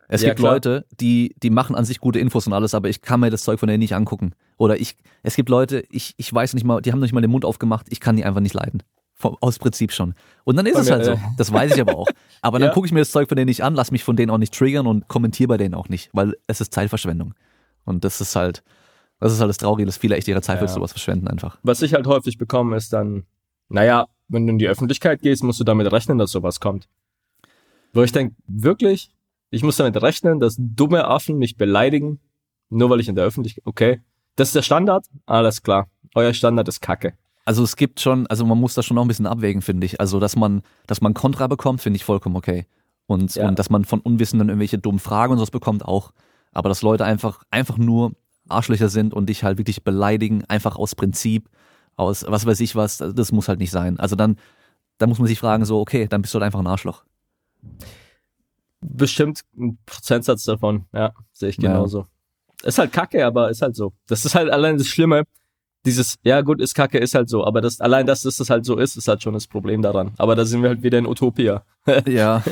Es 0.09 0.21
ja, 0.21 0.29
gibt 0.29 0.39
klar. 0.39 0.53
Leute, 0.53 0.85
die, 0.99 1.35
die 1.43 1.49
machen 1.49 1.75
an 1.75 1.85
sich 1.85 1.99
gute 1.99 2.19
Infos 2.19 2.47
und 2.47 2.53
alles, 2.53 2.73
aber 2.73 2.89
ich 2.89 3.01
kann 3.01 3.19
mir 3.19 3.29
das 3.29 3.43
Zeug 3.43 3.59
von 3.59 3.67
denen 3.67 3.79
nicht 3.79 3.95
angucken. 3.95 4.33
Oder 4.57 4.79
ich, 4.79 4.95
es 5.23 5.35
gibt 5.35 5.49
Leute, 5.49 5.83
ich, 5.89 6.13
ich 6.17 6.33
weiß 6.33 6.53
nicht 6.53 6.63
mal, 6.63 6.81
die 6.81 6.91
haben 6.91 6.99
nicht 6.99 7.13
mal 7.13 7.21
den 7.21 7.31
Mund 7.31 7.43
aufgemacht, 7.43 7.87
ich 7.89 7.99
kann 7.99 8.15
die 8.15 8.23
einfach 8.23 8.39
nicht 8.39 8.53
leiden. 8.53 8.83
Vom, 9.15 9.35
aus 9.41 9.57
Prinzip 9.57 9.91
schon. 9.91 10.13
Und 10.43 10.57
dann 10.57 10.65
ist 10.67 10.73
von 10.73 10.81
es 10.83 10.91
halt 10.91 11.05
so. 11.05 11.11
Äh. 11.13 11.17
Das 11.37 11.51
weiß 11.51 11.73
ich 11.73 11.81
aber 11.81 11.97
auch. 11.97 12.07
Aber 12.43 12.59
dann 12.59 12.67
ja. 12.67 12.73
gucke 12.73 12.85
ich 12.85 12.93
mir 12.93 12.99
das 12.99 13.09
Zeug 13.09 13.27
von 13.27 13.35
denen 13.35 13.47
nicht 13.47 13.63
an, 13.63 13.73
lass 13.73 13.89
mich 13.89 14.03
von 14.03 14.15
denen 14.15 14.29
auch 14.29 14.37
nicht 14.37 14.53
triggern 14.53 14.85
und 14.85 15.07
kommentiere 15.07 15.47
bei 15.47 15.57
denen 15.57 15.73
auch 15.73 15.89
nicht, 15.89 16.11
weil 16.13 16.35
es 16.45 16.61
ist 16.61 16.71
Zeitverschwendung. 16.71 17.33
Und 17.83 18.05
das 18.05 18.21
ist 18.21 18.35
halt, 18.35 18.63
das 19.19 19.33
ist 19.33 19.39
halt 19.39 19.49
das 19.49 19.57
Traurige, 19.57 19.87
dass 19.87 19.97
viele 19.97 20.15
echt 20.15 20.27
ihre 20.27 20.41
Zeit 20.41 20.61
ja. 20.61 20.67
für 20.67 20.71
sowas 20.71 20.91
verschwenden 20.91 21.27
einfach. 21.27 21.57
Was 21.63 21.81
ich 21.81 21.95
halt 21.95 22.05
häufig 22.05 22.37
bekomme, 22.37 22.77
ist 22.77 22.93
dann, 22.93 23.25
naja, 23.69 24.05
wenn 24.27 24.45
du 24.45 24.53
in 24.53 24.59
die 24.59 24.67
Öffentlichkeit 24.67 25.21
gehst, 25.21 25.43
musst 25.43 25.59
du 25.59 25.63
damit 25.63 25.91
rechnen, 25.91 26.17
dass 26.17 26.31
sowas 26.31 26.59
kommt. 26.59 26.87
Wo 27.93 28.03
ich 28.03 28.11
denke, 28.11 28.35
wirklich? 28.47 29.11
Ich 29.49 29.63
muss 29.63 29.77
damit 29.77 30.01
rechnen, 30.01 30.39
dass 30.39 30.57
dumme 30.59 31.05
Affen 31.05 31.37
mich 31.37 31.57
beleidigen, 31.57 32.19
nur 32.69 32.89
weil 32.89 32.99
ich 32.99 33.07
in 33.07 33.15
der 33.15 33.25
Öffentlichkeit, 33.25 33.65
okay. 33.65 34.01
Das 34.35 34.49
ist 34.49 34.55
der 34.55 34.61
Standard? 34.61 35.05
Alles 35.25 35.63
klar. 35.63 35.87
Euer 36.13 36.33
Standard 36.33 36.67
ist 36.67 36.81
Kacke. 36.81 37.13
Also 37.45 37.63
es 37.63 37.75
gibt 37.77 38.01
schon, 38.01 38.27
also 38.27 38.45
man 38.45 38.57
muss 38.57 38.73
das 38.73 38.85
schon 38.85 38.95
noch 38.95 39.05
ein 39.05 39.07
bisschen 39.07 39.25
abwägen, 39.25 39.61
finde 39.61 39.85
ich. 39.85 40.01
Also 40.01 40.19
dass 40.19 40.35
man, 40.35 40.63
dass 40.85 40.99
man 41.01 41.13
Kontra 41.13 41.47
bekommt, 41.47 41.81
finde 41.81 41.95
ich 41.95 42.03
vollkommen 42.03 42.35
okay. 42.35 42.65
Und, 43.05 43.35
ja. 43.35 43.47
und 43.47 43.57
dass 43.57 43.69
man 43.69 43.85
von 43.85 44.01
Unwissenden 44.01 44.49
irgendwelche 44.49 44.77
dummen 44.77 44.99
Fragen 44.99 45.31
und 45.31 45.37
sowas 45.37 45.51
bekommt 45.51 45.85
auch. 45.85 46.11
Aber 46.51 46.67
dass 46.67 46.81
Leute 46.81 47.05
einfach, 47.05 47.43
einfach 47.49 47.77
nur 47.77 48.11
Arschlöcher 48.49 48.89
sind 48.89 49.13
und 49.13 49.29
dich 49.29 49.43
halt 49.43 49.57
wirklich 49.57 49.83
beleidigen, 49.83 50.43
einfach 50.45 50.75
aus 50.75 50.93
Prinzip, 50.93 51.49
aus 51.97 52.23
was 52.27 52.45
weiß 52.45 52.59
ich 52.61 52.75
was, 52.75 52.97
das 52.97 53.31
muss 53.31 53.49
halt 53.49 53.59
nicht 53.59 53.71
sein. 53.71 53.99
Also 53.99 54.15
dann, 54.15 54.37
da 54.97 55.07
muss 55.07 55.19
man 55.19 55.27
sich 55.27 55.39
fragen, 55.39 55.65
so, 55.65 55.81
okay, 55.81 56.07
dann 56.07 56.21
bist 56.21 56.33
du 56.33 56.37
halt 56.37 56.45
einfach 56.45 56.59
ein 56.59 56.67
Arschloch. 56.67 57.03
Bestimmt 58.79 59.41
ein 59.57 59.77
Prozentsatz 59.85 60.43
davon, 60.43 60.85
ja, 60.93 61.13
sehe 61.33 61.49
ich 61.49 61.57
genauso. 61.57 62.01
Ja. 62.01 62.07
Ist 62.63 62.79
halt 62.79 62.93
kacke, 62.93 63.25
aber 63.25 63.49
ist 63.49 63.61
halt 63.61 63.75
so. 63.75 63.93
Das 64.07 64.25
ist 64.25 64.35
halt 64.35 64.49
allein 64.49 64.77
das 64.77 64.87
Schlimme. 64.87 65.23
Dieses, 65.85 66.15
ja 66.23 66.41
gut, 66.41 66.59
ist 66.59 66.73
kacke, 66.73 66.97
ist 66.97 67.15
halt 67.15 67.29
so. 67.29 67.45
Aber 67.45 67.61
das, 67.61 67.79
allein, 67.79 68.05
dass 68.05 68.21
das 68.23 68.49
halt 68.49 68.65
so 68.65 68.77
ist, 68.77 68.97
ist 68.97 69.07
halt 69.07 69.21
schon 69.21 69.33
das 69.33 69.47
Problem 69.47 69.81
daran. 69.81 70.11
Aber 70.17 70.35
da 70.35 70.43
sind 70.43 70.61
wir 70.61 70.69
halt 70.69 70.83
wieder 70.83 70.97
in 70.97 71.05
Utopia. 71.05 71.63
ja. 72.07 72.43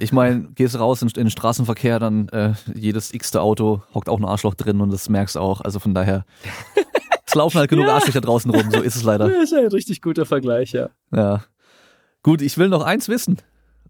Ich 0.00 0.12
meine, 0.12 0.48
gehst 0.54 0.78
raus 0.78 1.02
in, 1.02 1.08
in, 1.08 1.14
den 1.14 1.30
Straßenverkehr, 1.30 1.98
dann 1.98 2.28
äh, 2.28 2.54
jedes 2.74 3.12
x-te 3.12 3.40
Auto 3.40 3.82
hockt 3.94 4.08
auch 4.08 4.18
ein 4.18 4.24
Arschloch 4.24 4.54
drin 4.54 4.80
und 4.80 4.90
das 4.92 5.08
merkst 5.08 5.36
du 5.36 5.40
auch. 5.40 5.60
Also 5.60 5.80
von 5.80 5.94
daher. 5.94 6.24
Es 7.32 7.36
laufen 7.36 7.56
halt 7.56 7.70
genug 7.70 7.86
ja. 7.86 7.94
Arschlöcher 7.94 8.20
draußen 8.20 8.50
rum, 8.50 8.70
so 8.70 8.82
ist 8.82 8.94
es 8.94 9.04
leider. 9.04 9.26
Das 9.26 9.44
ist 9.44 9.54
ein 9.54 9.68
richtig 9.68 10.02
guter 10.02 10.26
Vergleich, 10.26 10.72
ja. 10.72 10.90
Ja. 11.14 11.42
Gut, 12.22 12.42
ich 12.42 12.58
will 12.58 12.68
noch 12.68 12.82
eins 12.82 13.08
wissen. 13.08 13.38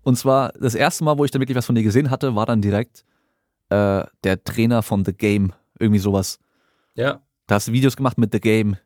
Und 0.04 0.14
zwar, 0.16 0.52
das 0.52 0.76
erste 0.76 1.02
Mal, 1.02 1.18
wo 1.18 1.24
ich 1.24 1.32
dann 1.32 1.42
wirklich 1.42 1.56
was 1.56 1.66
von 1.66 1.74
dir 1.74 1.82
gesehen 1.82 2.08
hatte, 2.08 2.36
war 2.36 2.46
dann 2.46 2.62
direkt 2.62 3.04
äh, 3.68 4.04
der 4.22 4.44
Trainer 4.44 4.84
von 4.84 5.04
The 5.04 5.12
Game. 5.12 5.52
Irgendwie 5.80 5.98
sowas. 5.98 6.38
Ja. 6.94 7.20
Da 7.48 7.56
hast 7.56 7.66
du 7.66 7.72
Videos 7.72 7.96
gemacht 7.96 8.16
mit 8.16 8.32
The 8.32 8.38
Game. 8.38 8.76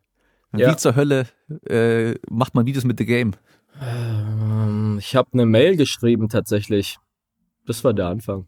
Ja. 0.57 0.71
Wie 0.71 0.77
zur 0.77 0.97
Hölle 0.97 1.27
äh, 1.69 2.15
macht 2.31 2.55
man 2.55 2.65
Videos 2.65 2.85
mit 2.85 2.99
The 2.99 3.05
Game? 3.05 3.33
Ähm, 3.79 4.97
ich 4.99 5.15
habe 5.15 5.29
eine 5.35 5.45
Mail 5.45 5.77
geschrieben 5.77 6.31
tatsächlich. 6.31 6.97
Das 7.67 7.85
war 7.85 7.93
der 7.93 8.07
Anfang. 8.07 8.47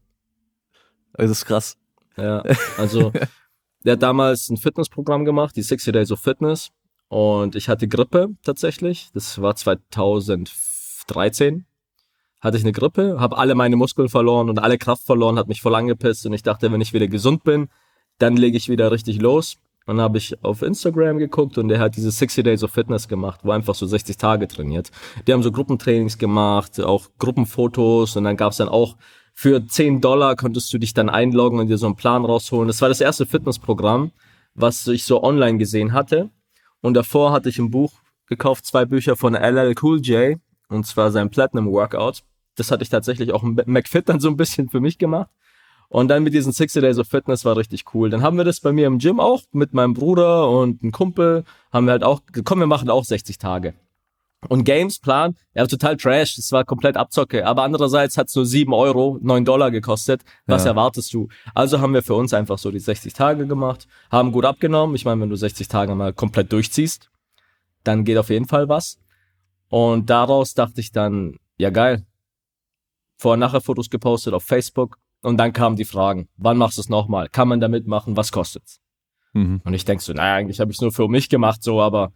Das 1.12 1.30
ist 1.30 1.44
krass. 1.44 1.76
Ja, 2.16 2.42
also 2.78 3.12
der 3.84 3.94
hat 3.94 4.02
damals 4.02 4.48
ein 4.48 4.56
Fitnessprogramm 4.56 5.24
gemacht, 5.24 5.56
die 5.56 5.62
60 5.62 5.92
Days 5.92 6.12
of 6.12 6.20
Fitness. 6.20 6.70
Und 7.08 7.56
ich 7.56 7.68
hatte 7.68 7.88
Grippe 7.88 8.28
tatsächlich. 8.42 9.10
Das 9.14 9.40
war 9.40 9.56
2013 9.56 11.66
hatte 12.40 12.56
ich 12.56 12.62
eine 12.62 12.72
Grippe, 12.72 13.18
habe 13.18 13.36
alle 13.36 13.54
meine 13.54 13.76
Muskeln 13.76 14.08
verloren 14.08 14.48
und 14.48 14.58
alle 14.58 14.78
Kraft 14.78 15.04
verloren, 15.04 15.38
hat 15.38 15.48
mich 15.48 15.60
voll 15.60 15.74
angepisst 15.74 16.24
und 16.26 16.32
ich 16.32 16.42
dachte, 16.42 16.70
wenn 16.72 16.80
ich 16.80 16.92
wieder 16.92 17.08
gesund 17.08 17.42
bin, 17.42 17.68
dann 18.18 18.36
lege 18.36 18.56
ich 18.56 18.68
wieder 18.68 18.90
richtig 18.90 19.20
los. 19.20 19.56
Und 19.86 19.96
dann 19.96 20.04
habe 20.04 20.18
ich 20.18 20.44
auf 20.44 20.60
Instagram 20.60 21.16
geguckt 21.16 21.56
und 21.56 21.68
der 21.68 21.80
hat 21.80 21.96
diese 21.96 22.10
60 22.10 22.44
Days 22.44 22.62
of 22.62 22.70
Fitness 22.70 23.08
gemacht, 23.08 23.40
wo 23.42 23.52
einfach 23.52 23.74
so 23.74 23.86
60 23.86 24.18
Tage 24.18 24.46
trainiert. 24.46 24.90
Die 25.26 25.32
haben 25.32 25.42
so 25.42 25.50
Gruppentrainings 25.50 26.18
gemacht, 26.18 26.78
auch 26.78 27.08
Gruppenfotos 27.18 28.14
und 28.16 28.24
dann 28.24 28.36
gab's 28.36 28.58
dann 28.58 28.68
auch 28.68 28.96
für 29.40 29.64
10 29.64 30.00
Dollar 30.00 30.34
konntest 30.34 30.72
du 30.72 30.78
dich 30.78 30.94
dann 30.94 31.08
einloggen 31.08 31.60
und 31.60 31.68
dir 31.68 31.78
so 31.78 31.86
einen 31.86 31.94
Plan 31.94 32.24
rausholen. 32.24 32.66
Das 32.66 32.82
war 32.82 32.88
das 32.88 33.00
erste 33.00 33.24
Fitnessprogramm, 33.24 34.10
was 34.54 34.84
ich 34.88 35.04
so 35.04 35.22
online 35.22 35.58
gesehen 35.58 35.92
hatte. 35.92 36.30
Und 36.80 36.94
davor 36.94 37.30
hatte 37.30 37.48
ich 37.48 37.60
ein 37.60 37.70
Buch 37.70 37.92
gekauft, 38.26 38.66
zwei 38.66 38.84
Bücher 38.84 39.14
von 39.14 39.34
LL 39.36 39.76
Cool 39.80 40.00
J, 40.00 40.40
und 40.68 40.88
zwar 40.88 41.12
sein 41.12 41.30
Platinum 41.30 41.70
Workout. 41.70 42.24
Das 42.56 42.72
hatte 42.72 42.82
ich 42.82 42.88
tatsächlich 42.88 43.32
auch 43.32 43.44
McFit 43.44 44.08
dann 44.08 44.18
so 44.18 44.26
ein 44.26 44.36
bisschen 44.36 44.70
für 44.70 44.80
mich 44.80 44.98
gemacht. 44.98 45.30
Und 45.88 46.08
dann 46.08 46.24
mit 46.24 46.34
diesen 46.34 46.50
60 46.50 46.82
Days 46.82 46.98
of 46.98 47.06
Fitness 47.06 47.44
war 47.44 47.56
richtig 47.56 47.94
cool. 47.94 48.10
Dann 48.10 48.22
haben 48.22 48.38
wir 48.38 48.44
das 48.44 48.58
bei 48.58 48.72
mir 48.72 48.88
im 48.88 48.98
Gym 48.98 49.20
auch 49.20 49.42
mit 49.52 49.72
meinem 49.72 49.94
Bruder 49.94 50.50
und 50.50 50.82
einem 50.82 50.90
Kumpel. 50.90 51.44
Haben 51.72 51.86
wir 51.86 51.92
halt 51.92 52.02
auch, 52.02 52.22
komm, 52.44 52.58
wir 52.58 52.66
machen 52.66 52.90
auch 52.90 53.04
60 53.04 53.38
Tage. 53.38 53.74
Und 54.46 54.62
Gamesplan, 54.64 55.36
ja, 55.54 55.66
total 55.66 55.96
trash, 55.96 56.36
das 56.36 56.52
war 56.52 56.64
komplett 56.64 56.96
Abzocke. 56.96 57.44
Aber 57.44 57.64
andererseits 57.64 58.16
hat's 58.16 58.36
nur 58.36 58.46
7 58.46 58.72
Euro, 58.72 59.18
9 59.20 59.44
Dollar 59.44 59.72
gekostet. 59.72 60.22
Was 60.46 60.64
ja. 60.64 60.70
erwartest 60.70 61.12
du? 61.12 61.28
Also 61.54 61.80
haben 61.80 61.92
wir 61.92 62.04
für 62.04 62.14
uns 62.14 62.32
einfach 62.32 62.58
so 62.58 62.70
die 62.70 62.78
60 62.78 63.12
Tage 63.12 63.48
gemacht, 63.48 63.88
haben 64.12 64.30
gut 64.30 64.44
abgenommen. 64.44 64.94
Ich 64.94 65.04
meine, 65.04 65.20
wenn 65.20 65.30
du 65.30 65.36
60 65.36 65.66
Tage 65.66 65.94
mal 65.96 66.12
komplett 66.12 66.52
durchziehst, 66.52 67.10
dann 67.82 68.04
geht 68.04 68.16
auf 68.16 68.30
jeden 68.30 68.46
Fall 68.46 68.68
was. 68.68 69.00
Und 69.68 70.08
daraus 70.08 70.54
dachte 70.54 70.80
ich 70.80 70.92
dann, 70.92 71.36
ja 71.56 71.70
geil. 71.70 72.06
Vor- 73.16 73.32
und 73.32 73.40
nachher 73.40 73.60
Fotos 73.60 73.90
gepostet 73.90 74.34
auf 74.34 74.44
Facebook. 74.44 74.98
Und 75.20 75.36
dann 75.38 75.52
kamen 75.52 75.74
die 75.74 75.84
Fragen, 75.84 76.28
wann 76.36 76.58
machst 76.58 76.78
du 76.78 76.82
es 76.82 76.88
nochmal? 76.88 77.28
Kann 77.28 77.48
man 77.48 77.58
da 77.58 77.66
mitmachen? 77.66 78.16
Was 78.16 78.30
kostet's? 78.30 78.80
Mhm. 79.32 79.60
Und 79.64 79.74
ich 79.74 79.84
denk 79.84 80.00
so, 80.00 80.12
naja, 80.12 80.36
eigentlich 80.36 80.60
habe 80.60 80.70
ich 80.70 80.80
nur 80.80 80.92
für 80.92 81.08
mich 81.08 81.28
gemacht, 81.28 81.62
so, 81.62 81.80
aber 81.80 82.12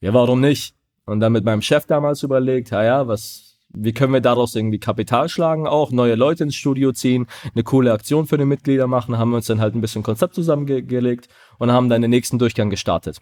ja, 0.00 0.12
warum 0.12 0.42
nicht? 0.42 0.74
Und 1.04 1.20
dann 1.20 1.32
mit 1.32 1.44
meinem 1.44 1.62
Chef 1.62 1.86
damals 1.86 2.22
überlegt, 2.22 2.70
ja, 2.70 2.84
ja, 2.84 3.08
was, 3.08 3.58
wie 3.70 3.92
können 3.92 4.12
wir 4.12 4.20
daraus 4.20 4.54
irgendwie 4.54 4.78
Kapital 4.78 5.28
schlagen, 5.28 5.66
auch 5.66 5.90
neue 5.90 6.14
Leute 6.14 6.44
ins 6.44 6.54
Studio 6.54 6.92
ziehen, 6.92 7.26
eine 7.54 7.64
coole 7.64 7.92
Aktion 7.92 8.26
für 8.26 8.38
die 8.38 8.44
Mitglieder 8.44 8.86
machen, 8.86 9.18
haben 9.18 9.30
wir 9.30 9.36
uns 9.36 9.46
dann 9.46 9.60
halt 9.60 9.74
ein 9.74 9.80
bisschen 9.80 10.02
Konzept 10.02 10.34
zusammengelegt 10.34 11.28
und 11.58 11.72
haben 11.72 11.88
dann 11.88 12.02
den 12.02 12.10
nächsten 12.10 12.38
Durchgang 12.38 12.70
gestartet 12.70 13.18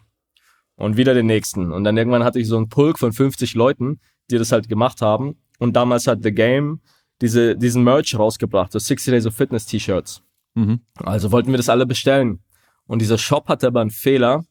und 0.75 0.97
wieder 0.97 1.13
den 1.13 1.25
nächsten. 1.25 1.71
Und 1.71 1.83
dann 1.83 1.97
irgendwann 1.97 2.23
hatte 2.23 2.39
ich 2.39 2.47
so 2.47 2.57
einen 2.57 2.69
Pulk 2.69 2.99
von 2.99 3.13
50 3.13 3.55
Leuten, 3.55 3.99
die 4.29 4.37
das 4.37 4.51
halt 4.51 4.69
gemacht 4.69 5.01
haben. 5.01 5.37
Und 5.59 5.75
damals 5.75 6.07
hat 6.07 6.23
The 6.23 6.31
Game 6.31 6.81
diese, 7.21 7.55
diesen 7.55 7.83
Merch 7.83 8.17
rausgebracht, 8.17 8.71
so 8.71 8.79
60 8.79 9.11
Days 9.11 9.25
of 9.27 9.35
Fitness 9.35 9.65
T-Shirts. 9.67 10.23
Mhm. 10.55 10.81
Also 10.95 11.31
wollten 11.31 11.51
wir 11.51 11.57
das 11.57 11.69
alle 11.69 11.85
bestellen. 11.85 12.39
Und 12.87 12.99
dieser 12.99 13.17
Shop 13.17 13.47
hatte 13.47 13.67
aber 13.67 13.81
einen 13.81 13.91
Fehler, 13.91 14.43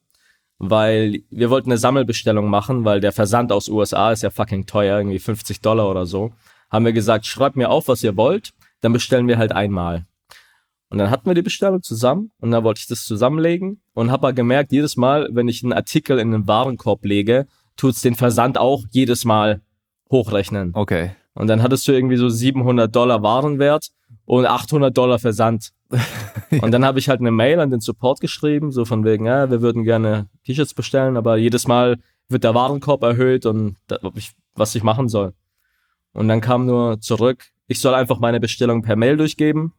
weil 0.60 1.22
wir 1.30 1.48
wollten 1.48 1.70
eine 1.70 1.78
Sammelbestellung 1.78 2.48
machen, 2.48 2.84
weil 2.84 3.00
der 3.00 3.12
Versand 3.12 3.50
aus 3.50 3.68
USA 3.68 4.12
ist 4.12 4.22
ja 4.22 4.28
fucking 4.28 4.66
teuer, 4.66 4.98
irgendwie 4.98 5.18
50 5.18 5.62
Dollar 5.62 5.90
oder 5.90 6.04
so. 6.04 6.32
Haben 6.70 6.84
wir 6.84 6.92
gesagt, 6.92 7.24
schreibt 7.26 7.56
mir 7.56 7.70
auf, 7.70 7.88
was 7.88 8.04
ihr 8.04 8.16
wollt, 8.16 8.50
dann 8.82 8.92
bestellen 8.92 9.26
wir 9.26 9.38
halt 9.38 9.52
einmal. 9.52 10.04
Und 10.90 10.98
dann 10.98 11.10
hatten 11.10 11.28
wir 11.28 11.34
die 11.34 11.42
Bestellung 11.42 11.82
zusammen 11.82 12.30
und 12.40 12.50
dann 12.50 12.62
wollte 12.62 12.80
ich 12.80 12.88
das 12.88 13.06
zusammenlegen 13.06 13.80
und 13.94 14.10
habe 14.10 14.26
aber 14.26 14.32
gemerkt, 14.34 14.70
jedes 14.70 14.98
Mal, 14.98 15.28
wenn 15.32 15.48
ich 15.48 15.62
einen 15.62 15.72
Artikel 15.72 16.18
in 16.18 16.30
den 16.30 16.46
Warenkorb 16.46 17.06
lege, 17.06 17.46
tut's 17.76 18.02
den 18.02 18.14
Versand 18.14 18.58
auch 18.58 18.84
jedes 18.90 19.24
Mal 19.24 19.62
hochrechnen. 20.10 20.72
Okay. 20.74 21.12
Und 21.32 21.46
dann 21.46 21.62
hattest 21.62 21.88
du 21.88 21.92
irgendwie 21.92 22.16
so 22.16 22.28
700 22.28 22.94
Dollar 22.94 23.22
Warenwert 23.22 23.88
und 24.26 24.44
800 24.44 24.94
Dollar 24.94 25.18
Versand. 25.18 25.70
und 26.62 26.70
dann 26.70 26.84
habe 26.84 26.98
ich 26.98 27.08
halt 27.08 27.20
eine 27.20 27.30
Mail 27.30 27.60
an 27.60 27.70
den 27.70 27.80
Support 27.80 28.20
geschrieben, 28.20 28.70
so 28.70 28.84
von 28.84 29.04
wegen, 29.04 29.26
ja, 29.26 29.50
wir 29.50 29.60
würden 29.60 29.84
gerne 29.84 30.28
T-Shirts 30.44 30.74
bestellen, 30.74 31.16
aber 31.16 31.36
jedes 31.36 31.66
Mal 31.66 31.98
wird 32.28 32.44
der 32.44 32.54
Warenkorb 32.54 33.02
erhöht 33.02 33.46
und 33.46 33.76
da, 33.88 33.98
ich, 34.14 34.32
was 34.54 34.74
ich 34.74 34.82
machen 34.82 35.08
soll. 35.08 35.34
Und 36.12 36.28
dann 36.28 36.40
kam 36.40 36.66
nur 36.66 37.00
zurück, 37.00 37.46
ich 37.66 37.80
soll 37.80 37.94
einfach 37.94 38.18
meine 38.18 38.40
Bestellung 38.40 38.82
per 38.82 38.96
Mail 38.96 39.16
durchgeben 39.16 39.72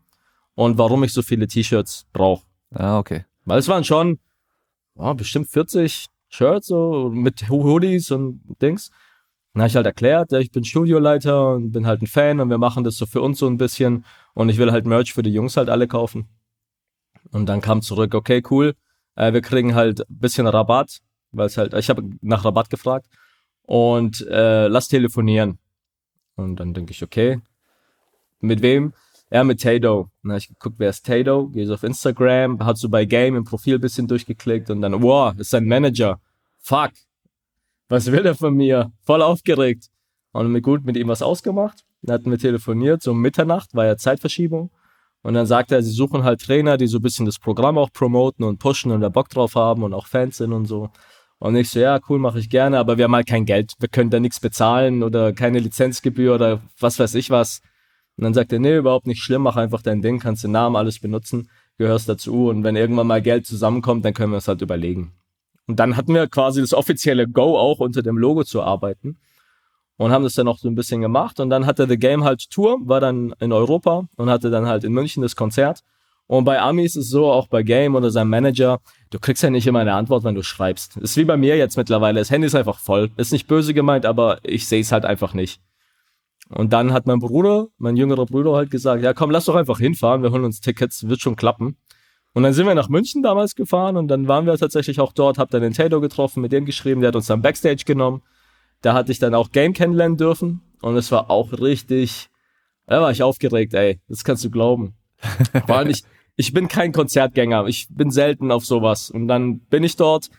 und 0.56 0.78
warum 0.78 1.04
ich 1.04 1.14
so 1.14 1.22
viele 1.22 1.48
T-Shirts 1.48 2.08
brauche. 2.14 2.46
Ah, 2.74 3.00
okay. 3.00 3.26
Weil 3.46 3.60
es 3.60 3.68
waren 3.68 3.84
schon 3.84 4.20
oh, 4.96 5.14
bestimmt 5.14 5.50
40 5.50 6.08
Shirts 6.30 6.68
so 6.68 7.10
mit 7.14 7.50
Hoodies 7.50 8.12
und 8.12 8.42
Dings. 8.62 8.92
Dann 9.54 9.64
habe 9.64 9.70
ich 9.70 9.76
halt 9.76 9.86
erklärt, 9.86 10.32
ja, 10.32 10.40
ich 10.40 10.52
bin 10.52 10.64
Studioleiter 10.64 11.54
und 11.56 11.72
bin 11.72 11.86
halt 11.86 12.02
ein 12.02 12.08
Fan 12.08 12.40
und 12.40 12.50
wir 12.50 12.58
machen 12.58 12.84
das 12.84 12.96
so 12.96 13.06
für 13.06 13.22
uns 13.22 13.40
so 13.40 13.48
ein 13.48 13.58
bisschen 13.58 14.06
und 14.34 14.50
ich 14.50 14.58
will 14.58 14.72
halt 14.72 14.86
Merch 14.86 15.14
für 15.14 15.24
die 15.24 15.34
Jungs 15.34 15.58
halt 15.58 15.70
alle 15.70 15.88
kaufen. 15.88 16.28
Und 17.32 17.48
dann 17.48 17.62
kam 17.62 17.82
zurück, 17.82 18.16
okay, 18.16 18.42
cool, 18.50 18.76
äh, 19.16 19.34
wir 19.34 19.42
kriegen 19.42 19.76
halt 19.76 20.06
bisschen 20.08 20.48
Rabatt, 20.48 21.00
weil 21.32 21.48
es 21.48 21.58
halt, 21.58 21.74
ich 21.74 21.90
habe 21.90 22.04
nach 22.22 22.46
Rabatt 22.46 22.70
gefragt 22.70 23.08
und 23.64 24.26
äh, 24.28 24.68
lass 24.68 24.88
telefonieren. 24.88 25.60
Und 26.36 26.58
dann 26.58 26.74
denke 26.74 26.92
ich, 26.92 27.04
okay, 27.04 27.42
mit 28.40 28.62
wem? 28.62 28.94
Ja, 29.30 29.44
mit 29.44 29.62
Tato. 29.62 30.10
Habe 30.26 30.38
ich 30.38 30.48
geguckt, 30.50 30.76
wer 30.78 30.90
ist 30.90 31.06
Tato? 31.06 31.48
Gehe 31.48 31.66
so 31.66 31.76
auf 31.76 31.84
Instagram, 31.84 32.66
hat 32.66 32.78
so 32.78 32.90
bei 32.90 33.06
Game 33.06 33.36
im 33.36 33.46
Profil 33.46 33.80
bisschen 33.80 34.08
durchgeklickt 34.08 34.70
und 34.70 34.82
dann, 34.82 35.02
wow, 35.02 35.34
ist 35.38 35.52
sein 35.52 35.66
Manager. 35.66 36.20
Fuck. 36.60 36.92
Was 37.92 38.10
will 38.10 38.26
er 38.26 38.36
von 38.36 38.56
mir? 38.56 38.94
Voll 39.02 39.22
aufgeregt. 39.22 39.90
Und 40.32 40.50
mir 40.50 40.62
gut 40.62 40.86
mit 40.86 40.96
ihm 40.96 41.10
was 41.10 41.22
ausgemacht. 41.22 41.84
Dann 42.02 42.14
hatten 42.14 42.32
wir 42.32 42.40
telefoniert, 42.40 43.04
so 43.04 43.14
Mitternacht, 43.14 43.76
war 43.76 43.86
ja 43.86 43.98
Zeitverschiebung. 43.98 44.72
Und 45.24 45.34
dann 45.34 45.46
sagte 45.46 45.76
er, 45.76 45.84
sie 45.84 45.92
suchen 45.92 46.24
halt 46.24 46.42
Trainer, 46.42 46.78
die 46.78 46.88
so 46.88 47.00
ein 47.00 47.02
bisschen 47.02 47.26
das 47.26 47.38
Programm 47.38 47.78
auch 47.78 47.92
promoten 47.92 48.46
und 48.46 48.60
pushen 48.60 48.94
und 48.94 49.02
da 49.02 49.10
Bock 49.10 49.28
drauf 49.28 49.56
haben 49.56 49.84
und 49.84 49.94
auch 49.94 50.08
Fans 50.08 50.38
sind 50.38 50.54
und 50.54 50.68
so. 50.68 50.90
Und 51.38 51.58
ich 51.58 51.70
so, 51.70 51.82
ja, 51.82 52.00
cool, 52.08 52.18
mache 52.18 52.40
ich 52.40 52.50
gerne, 52.50 52.80
aber 52.80 52.98
wir 52.98 53.04
haben 53.04 53.16
halt 53.16 53.28
kein 53.28 53.46
Geld. 53.46 53.74
Wir 53.80 53.90
können 53.90 54.10
da 54.10 54.22
nichts 54.22 54.40
bezahlen 54.40 55.04
oder 55.04 55.34
keine 55.34 55.60
Lizenzgebühr 55.60 56.36
oder 56.36 56.62
was 56.80 56.98
weiß 56.98 57.14
ich 57.16 57.30
was. 57.30 57.62
Und 58.16 58.24
dann 58.24 58.34
sagt 58.34 58.54
er, 58.54 58.60
nee, 58.60 58.78
überhaupt 58.78 59.06
nicht 59.06 59.22
schlimm, 59.22 59.42
mach 59.42 59.58
einfach 59.58 59.82
dein 59.82 60.02
Ding, 60.02 60.20
kannst 60.20 60.46
den 60.46 60.52
Namen, 60.52 60.78
alles 60.78 61.00
benutzen, 61.00 61.50
gehörst 61.78 62.08
dazu. 62.08 62.48
Und 62.48 62.64
wenn 62.64 62.78
irgendwann 62.78 63.08
mal 63.08 63.22
Geld 63.22 63.46
zusammenkommt, 63.46 64.06
dann 64.06 64.14
können 64.14 64.32
wir 64.32 64.38
es 64.38 64.48
halt 64.48 64.62
überlegen. 64.62 65.12
Und 65.68 65.80
dann 65.80 65.96
hatten 65.96 66.14
wir 66.14 66.28
quasi 66.28 66.62
das 66.62 66.74
offizielle 66.74 67.28
Go 67.28 67.58
auch 67.58 67.80
unter 67.80 68.02
dem 68.02 68.18
Logo 68.18 68.44
zu 68.44 68.62
arbeiten 68.62 69.18
und 69.98 70.12
haben 70.12 70.24
das 70.24 70.34
dann 70.34 70.48
auch 70.48 70.58
so 70.58 70.68
ein 70.68 70.76
bisschen 70.76 71.02
gemacht. 71.02 71.40
Und 71.40 71.50
dann 71.50 71.66
hatte 71.66 71.88
The 71.88 71.98
Game 71.98 72.24
halt 72.24 72.50
Tour, 72.50 72.80
war 72.84 73.00
dann 73.00 73.34
in 73.40 73.52
Europa 73.54 74.08
und 74.16 74.30
hatte 74.30 74.50
dann 74.50 74.66
halt 74.66 74.84
in 74.84 74.94
München 74.94 75.22
das 75.22 75.36
Konzert. 75.36 75.84
Und 76.28 76.46
bei 76.46 76.62
Amis 76.62 76.96
ist 76.96 77.06
es 77.06 77.10
so, 77.10 77.30
auch 77.30 77.48
bei 77.48 77.62
Game 77.62 77.94
oder 77.94 78.10
seinem 78.10 78.30
Manager, 78.30 78.80
du 79.10 79.20
kriegst 79.20 79.44
ja 79.44 79.50
nicht 79.50 79.68
immer 79.68 79.80
eine 79.80 79.94
Antwort, 79.94 80.24
wenn 80.24 80.34
du 80.34 80.44
schreibst. 80.44 80.98
Ist 80.98 81.18
wie 81.18 81.26
bei 81.26 81.38
mir 81.38 81.58
jetzt 81.58 81.78
mittlerweile. 81.78 82.20
Das 82.20 82.32
Handy 82.32 82.48
ist 82.48 82.56
einfach 82.56 82.80
voll. 82.80 83.12
Ist 83.18 83.32
nicht 83.32 83.48
böse 83.48 83.74
gemeint, 83.74 84.06
aber 84.06 84.40
ich 84.44 84.68
sehe 84.68 84.82
es 84.82 84.92
halt 84.92 85.06
einfach 85.06 85.34
nicht. 85.34 85.62
Und 86.50 86.74
dann 86.74 86.94
hat 86.94 87.06
mein 87.06 87.20
Bruder, 87.20 87.68
mein 87.78 87.96
jüngerer 87.96 88.26
Bruder 88.26 88.54
halt 88.54 88.72
gesagt, 88.72 89.04
ja 89.04 89.14
komm, 89.14 89.30
lass 89.30 89.46
doch 89.46 89.56
einfach 89.56 89.80
hinfahren, 89.80 90.24
wir 90.24 90.32
holen 90.32 90.44
uns 90.44 90.62
Tickets, 90.62 91.08
wird 91.08 91.22
schon 91.22 91.36
klappen. 91.36 91.78
Und 92.34 92.44
dann 92.44 92.54
sind 92.54 92.66
wir 92.66 92.76
nach 92.76 92.90
München 92.90 93.24
damals 93.24 93.56
gefahren 93.56 93.98
und 93.98 94.08
dann 94.08 94.28
waren 94.28 94.46
wir 94.46 94.58
tatsächlich 94.58 95.00
auch 95.00 95.12
dort, 95.12 95.38
hab 95.38 95.50
dann 95.50 95.62
den 95.62 95.74
Tato 95.74 96.00
getroffen, 96.00 96.42
mit 96.42 96.52
dem 96.52 96.66
geschrieben, 96.66 97.02
der 97.02 97.10
hat 97.10 97.16
uns 97.16 97.28
dann 97.28 97.42
Backstage 97.42 97.84
genommen. 97.86 98.22
Da 98.82 98.94
hatte 98.94 99.12
ich 99.12 99.20
dann 99.20 99.36
auch 99.36 99.52
Game 99.52 99.74
kennenlernen 99.74 100.18
dürfen 100.18 100.62
und 100.82 100.96
es 100.96 101.12
war 101.12 101.30
auch 101.30 101.52
richtig, 101.54 102.30
da 102.88 103.02
war 103.02 103.12
ich 103.12 103.22
aufgeregt, 103.22 103.74
ey, 103.74 104.00
das 104.08 104.24
kannst 104.24 104.46
du 104.46 104.50
glauben. 104.50 104.96
Vor 105.68 105.76
allem 105.76 105.90
ich, 105.90 106.04
ich 106.38 106.54
bin 106.54 106.68
kein 106.68 106.94
Konzertgänger, 106.94 107.68
ich 107.68 107.88
bin 107.90 108.12
selten 108.12 108.52
auf 108.52 108.66
sowas. 108.66 109.12
Und 109.12 109.28
dann 109.28 109.60
bin 109.60 109.84
ich 109.84 109.98
dort, 109.98 110.30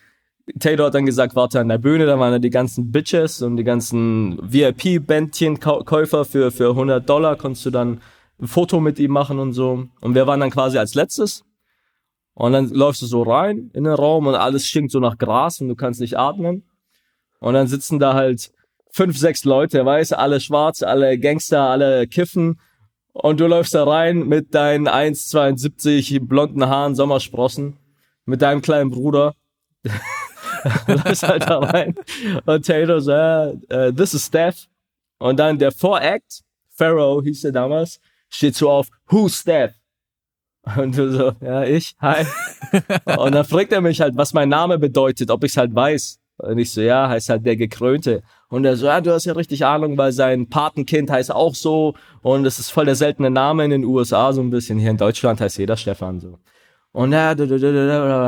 Taylor 0.58 0.86
hat 0.86 0.94
dann 0.94 1.06
gesagt, 1.06 1.36
warte 1.36 1.60
an 1.60 1.68
der 1.68 1.78
Bühne, 1.78 2.06
da 2.06 2.18
waren 2.18 2.32
dann 2.32 2.42
die 2.42 2.50
ganzen 2.50 2.90
Bitches 2.90 3.42
und 3.42 3.56
die 3.56 3.64
ganzen 3.64 4.38
VIP-Bändchen-Käufer 4.42 6.24
für, 6.24 6.50
für 6.50 6.70
100 6.70 7.08
Dollar, 7.08 7.36
konntest 7.36 7.66
du 7.66 7.70
dann 7.70 8.00
ein 8.40 8.48
Foto 8.48 8.80
mit 8.80 8.98
ihm 8.98 9.12
machen 9.12 9.38
und 9.38 9.52
so. 9.52 9.84
Und 10.00 10.14
wir 10.14 10.26
waren 10.26 10.40
dann 10.40 10.50
quasi 10.50 10.78
als 10.78 10.94
letztes. 10.94 11.44
Und 12.34 12.52
dann 12.52 12.68
läufst 12.70 13.02
du 13.02 13.06
so 13.06 13.22
rein 13.22 13.70
in 13.74 13.84
den 13.84 13.92
Raum 13.92 14.26
und 14.26 14.34
alles 14.34 14.66
stinkt 14.66 14.92
so 14.92 15.00
nach 15.00 15.18
Gras 15.18 15.60
und 15.60 15.68
du 15.68 15.74
kannst 15.74 16.00
nicht 16.00 16.18
atmen. 16.18 16.64
Und 17.40 17.54
dann 17.54 17.66
sitzen 17.66 17.98
da 17.98 18.14
halt 18.14 18.52
fünf, 18.90 19.18
sechs 19.18 19.44
Leute, 19.44 19.84
weißt 19.84 20.14
alle 20.14 20.40
schwarz, 20.40 20.82
alle 20.82 21.18
Gangster, 21.18 21.62
alle 21.62 22.06
kiffen. 22.06 22.60
Und 23.12 23.40
du 23.40 23.46
läufst 23.46 23.74
da 23.74 23.84
rein 23.84 24.26
mit 24.28 24.54
deinen 24.54 24.88
1,72 24.88 26.26
blonden 26.26 26.66
Haaren, 26.66 26.94
Sommersprossen, 26.94 27.76
mit 28.24 28.40
deinem 28.40 28.62
kleinen 28.62 28.90
Bruder. 28.90 29.34
läufst 30.86 31.26
halt 31.26 31.48
da 31.48 31.58
rein. 31.58 31.94
Und 32.46 32.64
Taylor 32.64 33.00
so, 33.00 33.12
uh, 33.12 33.92
this 33.92 34.14
is 34.14 34.26
Steph. 34.26 34.66
Und 35.18 35.38
dann 35.38 35.58
der 35.58 35.72
Voract, 35.72 36.42
Pharaoh 36.70 37.22
hieß 37.22 37.44
er 37.44 37.52
damals, 37.52 38.00
steht 38.28 38.56
so 38.56 38.70
auf, 38.70 38.88
who's 39.10 39.40
Steph? 39.40 39.74
Und 40.76 40.96
du 40.96 41.10
so, 41.10 41.32
ja, 41.40 41.64
ich, 41.64 41.96
hi. 42.00 42.24
und 43.18 43.34
dann 43.34 43.44
fragt 43.44 43.72
er 43.72 43.80
mich 43.80 44.00
halt, 44.00 44.16
was 44.16 44.32
mein 44.32 44.48
Name 44.48 44.78
bedeutet, 44.78 45.30
ob 45.30 45.42
ich 45.44 45.52
es 45.52 45.56
halt 45.56 45.74
weiß. 45.74 46.20
Und 46.38 46.58
ich 46.58 46.72
so, 46.72 46.80
ja, 46.80 47.08
heißt 47.08 47.28
halt 47.28 47.44
der 47.46 47.56
Gekrönte. 47.56 48.22
Und 48.48 48.64
er 48.64 48.76
so, 48.76 48.86
ja, 48.86 49.00
du 49.00 49.12
hast 49.12 49.24
ja 49.24 49.32
richtig 49.32 49.64
Ahnung, 49.64 49.98
weil 49.98 50.12
sein 50.12 50.48
Patenkind 50.48 51.10
heißt 51.10 51.32
auch 51.32 51.54
so. 51.54 51.94
Und 52.22 52.46
es 52.46 52.58
ist 52.58 52.70
voll 52.70 52.84
der 52.84 52.94
seltene 52.94 53.30
Name 53.30 53.64
in 53.64 53.70
den 53.70 53.84
USA, 53.84 54.32
so 54.32 54.40
ein 54.40 54.50
bisschen. 54.50 54.78
Hier 54.78 54.90
in 54.90 54.96
Deutschland 54.96 55.40
heißt 55.40 55.58
jeder 55.58 55.76
Stefan 55.76 56.20
so. 56.20 56.38
Und 56.92 57.12
ja, 57.12 57.32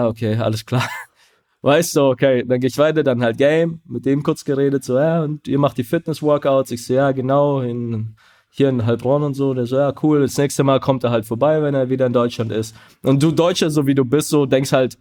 okay, 0.07 0.37
alles 0.37 0.64
klar. 0.64 0.89
Weißt 1.62 1.97
du, 1.97 2.03
okay, 2.03 2.45
dann 2.47 2.61
gehe 2.61 2.68
ich 2.68 2.76
weiter, 2.76 3.03
dann 3.03 3.22
halt 3.22 3.39
Game, 3.39 3.80
mit 3.87 4.05
dem 4.05 4.22
kurz 4.22 4.45
geredet, 4.45 4.85
so, 4.85 4.99
ja, 4.99 5.22
und 5.22 5.49
ihr 5.49 5.59
macht 5.59 5.78
die 5.78 5.85
Fitness-Workouts. 5.85 6.70
Ich 6.72 6.85
so, 6.85 6.93
ja, 6.93 7.12
genau, 7.12 7.62
in, 7.62 8.16
hier 8.57 8.68
in 8.68 8.86
Heilbronn 8.86 9.24
und 9.24 9.34
so. 9.34 9.52
Der 9.52 9.66
so, 9.66 9.76
ja, 9.76 9.92
cool, 10.02 10.20
das 10.20 10.38
nächste 10.38 10.62
Mal 10.62 10.78
kommt 10.78 11.02
er 11.02 11.11
halt 11.11 11.26
vorbei, 11.26 11.61
wenn 11.61 11.74
er 11.74 11.90
wieder 11.90 12.07
in 12.07 12.12
Deutschland 12.12 12.52
ist. 12.52 12.74
Und 13.02 13.20
du 13.22 13.32
Deutscher, 13.32 13.68
so 13.68 13.86
wie 13.86 13.94
du 13.94 14.05
bist, 14.05 14.28
so 14.28 14.46
denkst 14.46 14.72
halt, 14.72 14.96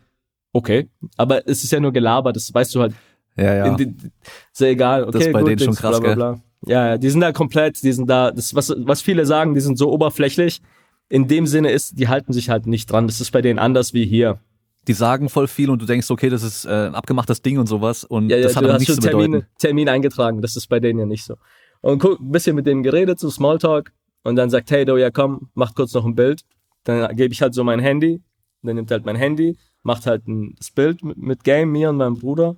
okay, 0.54 0.90
aber 1.18 1.48
es 1.48 1.64
ist 1.64 1.72
ja 1.72 1.80
nur 1.80 1.92
gelabert, 1.92 2.36
das 2.36 2.52
weißt 2.52 2.74
du 2.74 2.82
halt. 2.82 2.94
Ja, 3.36 3.54
ja. 3.54 3.78
Ja 3.78 4.68
egal. 4.68 5.04
Okay, 5.04 5.12
das 5.12 5.28
ist 5.28 5.34
bei 5.34 5.40
gut, 5.42 5.50
denen 5.50 5.60
schon 5.60 5.76
krass, 5.76 6.00
bla, 6.00 6.14
bla, 6.14 6.34
bla. 6.34 6.42
Ja, 6.66 6.88
ja, 6.88 6.98
die 6.98 7.10
sind 7.10 7.22
da 7.22 7.32
komplett, 7.32 7.84
die 7.84 7.92
sind 7.92 8.10
da, 8.10 8.32
das, 8.32 8.56
was, 8.56 8.74
was 8.76 9.02
viele 9.02 9.26
sagen, 9.26 9.54
die 9.54 9.62
sind 9.62 9.78
so 9.78 9.92
oberflächlich. 9.92 10.62
In 11.10 11.28
dem 11.28 11.46
Sinne 11.46 11.72
ist, 11.72 12.00
die 12.00 12.08
halten 12.08 12.34
sich 12.34 12.50
halt 12.50 12.66
nicht 12.66 12.92
dran. 12.92 13.06
Das 13.06 13.22
ist 13.22 13.32
bei 13.32 13.42
denen 13.42 13.60
anders 13.60 13.94
wie 13.94 14.06
hier 14.06 14.40
die 14.88 14.94
sagen 14.94 15.30
voll 15.30 15.48
viel 15.48 15.70
und 15.70 15.82
du 15.82 15.86
denkst, 15.86 16.10
okay, 16.12 16.30
das 16.30 16.44
ist 16.44 16.66
äh, 16.66 16.88
ein 16.88 16.96
abgemachtes 16.96 17.42
Ding 17.42 17.58
und 17.58 17.68
sowas 17.68 18.04
und 18.04 18.30
ja, 18.30 18.38
ja, 18.38 18.44
das 18.44 18.56
hat 18.56 18.64
aber 18.64 18.78
nichts 18.78 18.96
zu 18.96 19.02
Termin, 19.02 19.32
bedeuten. 19.32 19.48
Termin 19.58 19.90
eingetragen, 19.90 20.42
das 20.42 20.56
ist 20.56 20.68
bei 20.68 20.80
denen 20.80 21.00
ja 21.00 21.06
nicht 21.06 21.24
so. 21.24 21.36
Und 21.84 22.00
guck, 22.00 22.22
ein 22.22 22.32
bisschen 22.32 22.56
mit 22.56 22.66
denen 22.66 22.82
geredet, 22.82 23.20
so 23.20 23.30
Smalltalk 23.30 23.92
und 24.24 24.38
dann 24.38 24.50
sagt 24.50 24.70
Tato, 24.70 24.96
ja 24.96 25.12
komm, 25.12 25.50
mach 25.54 25.76
kurz 25.76 25.94
noch 25.94 26.06
ein 26.06 26.16
Bild. 26.16 26.46
Dann 26.86 27.14
gebe 27.18 27.34
ich 27.34 27.42
halt 27.42 27.54
so 27.54 27.66
mein 27.66 27.80
Handy, 27.80 28.24
dann 28.62 28.78
nimmt 28.78 28.90
halt 28.90 29.04
mein 29.04 29.18
Handy, 29.18 29.58
macht 29.82 30.06
halt 30.06 30.26
ein, 30.26 30.56
das 30.58 30.72
Bild 30.72 31.04
mit, 31.04 31.18
mit 31.18 31.44
Game, 31.44 31.74
mir 31.74 31.90
und 31.90 31.98
meinem 31.98 32.18
Bruder, 32.18 32.56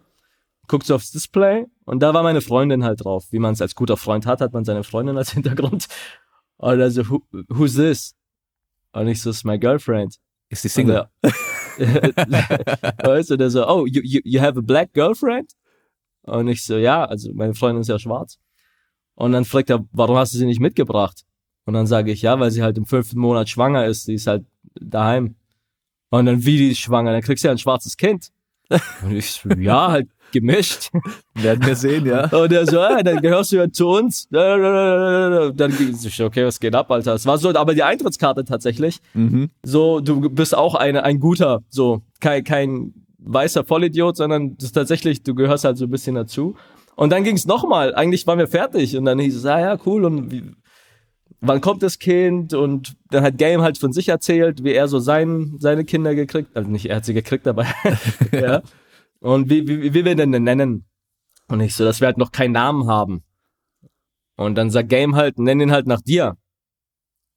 guckt 0.68 0.86
so 0.86 0.94
aufs 0.94 1.10
Display 1.10 1.66
und 1.86 2.02
da 2.04 2.14
war 2.14 2.22
meine 2.22 2.42
Freundin 2.42 2.84
halt 2.84 3.04
drauf. 3.04 3.26
Wie 3.32 3.40
man 3.40 3.54
es 3.54 3.62
als 3.64 3.74
guter 3.74 3.98
Freund 3.98 4.28
hat, 4.28 4.42
hat 4.42 4.54
man 4.54 4.64
seine 4.64 4.84
Freundin 4.84 5.18
als 5.18 5.32
Hintergrund. 5.34 5.88
Und 6.58 6.80
er 6.80 6.92
so, 6.92 7.10
Who, 7.10 7.24
who's 7.50 7.74
this? 7.74 8.14
Und 8.92 9.08
ich 9.08 9.24
so, 9.24 9.32
ist 9.32 9.44
my 9.44 9.58
girlfriend. 9.58 10.18
Ist 10.50 10.64
die 10.64 10.70
Single? 10.70 11.10
weißt 11.78 13.32
du, 13.32 13.38
der 13.38 13.50
so, 13.50 13.68
oh, 13.68 13.88
you, 13.88 14.02
you, 14.04 14.22
you 14.24 14.40
have 14.40 14.60
a 14.60 14.62
black 14.62 14.94
girlfriend? 14.94 15.52
Und 16.22 16.48
ich 16.48 16.64
so, 16.64 16.78
ja, 16.78 17.06
also 17.06 17.32
meine 17.34 17.56
Freundin 17.56 17.82
ist 17.82 17.88
ja 17.88 17.98
schwarz. 17.98 18.38
Und 19.16 19.32
dann 19.32 19.46
fragt 19.46 19.70
er, 19.70 19.86
warum 19.92 20.18
hast 20.18 20.34
du 20.34 20.38
sie 20.38 20.46
nicht 20.46 20.60
mitgebracht? 20.60 21.24
Und 21.66 21.74
dann 21.74 21.88
sage 21.88 22.12
ich, 22.12 22.22
ja, 22.22 22.40
weil 22.40 22.52
sie 22.52 22.62
halt 22.62 22.78
im 22.78 22.86
fünften 22.86 23.20
Monat 23.20 23.50
schwanger 23.50 23.86
ist, 23.86 24.06
sie 24.06 24.16
ist 24.16 24.28
halt 24.28 24.46
daheim. 24.80 25.36
Und 26.10 26.26
dann, 26.28 26.46
wie 26.46 26.58
die 26.58 26.72
ist 26.72 26.80
schwanger, 26.80 27.12
dann 27.12 27.22
kriegst 27.22 27.44
du 27.44 27.48
ja 27.48 27.52
ein 27.52 27.58
schwarzes 27.58 27.98
Kind. 27.98 28.32
Und 29.04 29.12
ich 29.12 29.44
ja, 29.58 29.92
halt 29.92 30.10
gemischt. 30.32 30.90
Werden 31.34 31.66
wir 31.66 31.76
sehen, 31.76 32.06
ja. 32.06 32.26
Und 32.28 32.52
er 32.52 32.66
so, 32.66 32.78
ja, 32.78 33.02
dann 33.04 33.22
gehörst 33.22 33.52
du 33.52 33.58
ja 33.58 33.72
zu 33.72 33.88
uns. 33.90 34.28
Dann 34.30 35.74
ich, 36.04 36.22
okay, 36.22 36.46
was 36.46 36.60
geht 36.60 36.76
ab, 36.76 36.92
Alter? 36.92 37.14
Es 37.14 37.26
war 37.26 37.38
so, 37.38 37.50
aber 37.50 37.74
die 37.74 37.84
Eintrittskarte 37.84 38.44
tatsächlich. 38.44 39.00
Mhm. 39.14 39.50
So, 39.64 40.00
du 40.00 40.30
bist 40.30 40.56
auch 40.56 40.76
eine, 40.76 41.04
ein 41.04 41.20
guter, 41.20 41.64
so, 41.70 42.02
kein, 42.20 42.44
kein 42.44 42.94
weißer 43.20 43.64
Vollidiot, 43.64 44.18
sondern 44.18 44.56
das 44.58 44.66
ist 44.66 44.72
tatsächlich, 44.74 45.24
du 45.24 45.36
gehörst 45.36 45.64
halt 45.64 45.78
so 45.78 45.86
ein 45.86 45.92
bisschen 45.92 46.16
dazu. 46.16 46.56
Und 46.96 47.12
dann 47.12 47.24
ging's 47.24 47.46
nochmal. 47.46 47.94
Eigentlich 47.94 48.26
waren 48.26 48.40
wir 48.40 48.48
fertig. 48.48 48.96
Und 48.98 49.06
dann 49.06 49.20
hieß 49.20 49.36
es, 49.36 49.46
ah 49.46 49.60
ja, 49.60 49.78
cool. 49.86 50.06
Und 50.06 50.32
wie, 50.32 50.44
wann 51.42 51.62
kommt 51.62 51.84
das 51.84 52.00
Kind? 52.00 52.54
Und 52.54 52.96
dann 53.10 53.24
hat 53.24 53.38
Game 53.38 53.62
halt 53.62 53.78
von 53.78 53.92
sich 53.92 54.10
erzählt, 54.10 54.64
wie 54.64 54.74
er 54.74 54.88
so 54.88 55.00
sein, 55.00 55.56
seine 55.60 55.86
Kinder 55.86 56.16
gekriegt, 56.16 56.56
also 56.56 56.70
nicht 56.70 56.88
er 56.88 56.98
hat 56.98 57.06
sie 57.06 57.14
gekriegt, 57.14 57.48
aber 57.48 57.66
ja. 58.32 58.62
Und 59.20 59.50
wie, 59.50 59.68
wie, 59.68 59.94
wie 59.94 60.06
wir 60.06 60.16
denn 60.16 60.32
denn 60.32 60.44
nennen? 60.44 60.86
Und 61.48 61.60
ich 61.60 61.76
so, 61.76 61.84
dass 61.84 62.02
wir 62.02 62.08
halt 62.08 62.18
noch 62.18 62.32
keinen 62.32 62.54
Namen 62.54 62.88
haben. 62.88 63.24
Und 64.38 64.56
dann 64.56 64.70
sagt 64.70 64.90
Game 64.90 65.16
halt, 65.16 65.40
nenn 65.40 65.60
ihn 65.60 65.72
halt 65.72 65.88
nach 65.88 66.02
dir. 66.02 66.38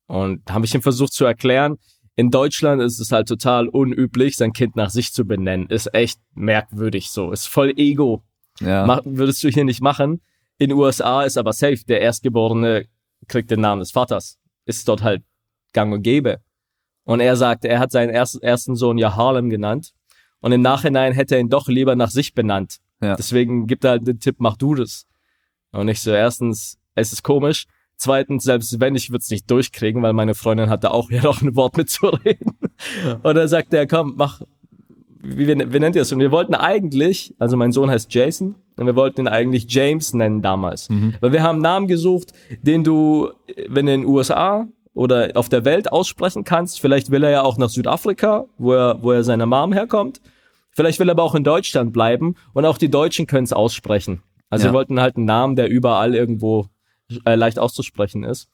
Und 0.06 0.50
habe 0.50 0.64
ich 0.64 0.74
ihm 0.74 0.82
versucht 0.82 1.12
zu 1.12 1.24
erklären, 1.24 1.76
in 2.16 2.30
Deutschland 2.30 2.82
ist 2.82 2.98
es 2.98 3.12
halt 3.12 3.28
total 3.28 3.68
unüblich, 3.68 4.36
sein 4.36 4.52
Kind 4.52 4.74
nach 4.74 4.90
sich 4.90 5.12
zu 5.12 5.24
benennen. 5.24 5.68
Ist 5.68 5.94
echt 5.94 6.18
merkwürdig 6.34 7.11
so. 7.11 7.30
Ist 7.30 7.46
voll 7.46 7.72
Ego. 7.76 8.24
Ja. 8.61 8.86
Mach, 8.86 9.00
würdest 9.04 9.42
du 9.44 9.48
hier 9.48 9.64
nicht 9.64 9.80
machen. 9.80 10.20
In 10.59 10.72
USA 10.72 11.22
ist 11.22 11.38
aber 11.38 11.52
safe, 11.52 11.84
der 11.86 12.00
Erstgeborene 12.00 12.86
kriegt 13.28 13.50
den 13.50 13.61
Namen 13.61 13.80
des 13.80 13.90
Vaters. 13.90 14.38
Ist 14.64 14.88
dort 14.88 15.02
halt 15.02 15.22
gang 15.72 15.92
und 15.92 16.02
gäbe. 16.02 16.40
Und 17.04 17.20
er 17.20 17.36
sagt, 17.36 17.64
er 17.64 17.78
hat 17.78 17.90
seinen 17.90 18.11
ersten, 18.11 18.42
ersten 18.42 18.76
Sohn 18.76 18.98
ja 18.98 19.16
Harlem 19.16 19.48
genannt. 19.50 19.92
Und 20.40 20.52
im 20.52 20.61
Nachhinein 20.61 21.12
hätte 21.12 21.36
er 21.36 21.40
ihn 21.40 21.48
doch 21.48 21.68
lieber 21.68 21.96
nach 21.96 22.11
sich 22.11 22.34
benannt. 22.34 22.78
Ja. 23.00 23.16
Deswegen 23.16 23.66
gibt 23.66 23.84
er 23.84 23.92
halt 23.92 24.06
den 24.06 24.20
Tipp, 24.20 24.36
mach 24.38 24.56
du 24.56 24.74
das. 24.74 25.06
Und 25.72 25.88
ich 25.88 26.00
so, 26.00 26.11
erstens, 26.11 26.78
es 26.94 27.12
ist 27.12 27.22
komisch. 27.22 27.66
Zweitens, 27.96 28.44
selbst 28.44 28.78
wenn, 28.78 28.94
ich 28.94 29.11
würde 29.11 29.22
es 29.22 29.30
nicht 29.30 29.50
durchkriegen, 29.50 30.02
weil 30.02 30.12
meine 30.12 30.34
Freundin 30.34 30.70
hatte 30.70 30.90
auch 30.90 31.11
ja 31.11 31.22
noch 31.22 31.42
ein 31.42 31.56
Wort 31.56 31.76
mitzureden. 31.76 32.59
Und 33.22 33.34
dann 33.34 33.48
sagt 33.48 33.72
er, 33.74 33.86
komm, 33.86 34.14
mach, 34.16 34.40
wie, 35.37 35.49
wie, 35.49 35.72
wie 35.72 35.81
nennt 35.81 35.97
ihr 35.97 36.03
das? 36.03 36.12
Und 36.12 36.20
wir 36.20 36.31
wollten 36.31 36.55
eigentlich, 36.55 37.35
also 37.39 37.57
mein 37.57 37.72
Sohn 37.72 37.91
heißt 37.91 38.12
Jason, 38.12 38.55
und 38.76 38.87
wir 38.87 38.97
wollten 38.97 39.22
ihn 39.22 39.29
eigentlich 39.29 39.66
James 39.68 40.14
nennen 40.14 40.41
damals. 40.41 40.89
Mhm. 40.89 41.14
Weil 41.20 41.33
wir 41.33 41.43
haben 41.43 41.57
einen 41.57 41.62
Namen 41.62 41.87
gesucht, 41.89 42.33
den 42.62 42.85
du, 42.85 43.31
wenn 43.68 43.87
du 43.87 43.93
in 43.93 44.03
den 44.03 44.07
USA 44.09 44.68
oder 44.95 45.31
auf 45.35 45.49
der 45.49 45.64
Welt 45.64 45.93
aussprechen 45.93 46.45
kannst, 46.45 46.81
vielleicht 46.81 47.11
will 47.11 47.24
er 47.24 47.31
ja 47.31 47.43
auch 47.43 47.59
nach 47.59 47.70
Südafrika, 47.70 48.47
wo 48.57 48.72
er, 48.72 49.03
wo 49.03 49.12
er 49.12 49.24
seiner 49.24 49.47
Mom 49.47 49.72
herkommt. 49.72 50.20
Vielleicht 50.70 51.01
will 51.01 51.09
er 51.09 51.12
aber 51.12 51.24
auch 51.24 51.35
in 51.35 51.45
Deutschland 51.45 51.93
bleiben 51.93 52.37
und 52.53 52.64
auch 52.64 52.79
die 52.79 52.91
Deutschen 52.91 53.26
können 53.26 53.45
es 53.45 53.53
aussprechen. 53.53 54.22
Also 54.49 54.66
ja. 54.66 54.72
wir 54.72 54.76
wollten 54.76 55.01
halt 55.01 55.16
einen 55.16 55.26
Namen, 55.26 55.57
der 55.57 55.68
überall 55.68 56.14
irgendwo 56.14 56.68
äh, 57.24 57.35
leicht 57.35 57.59
auszusprechen 57.59 58.24
ist. 58.24 58.49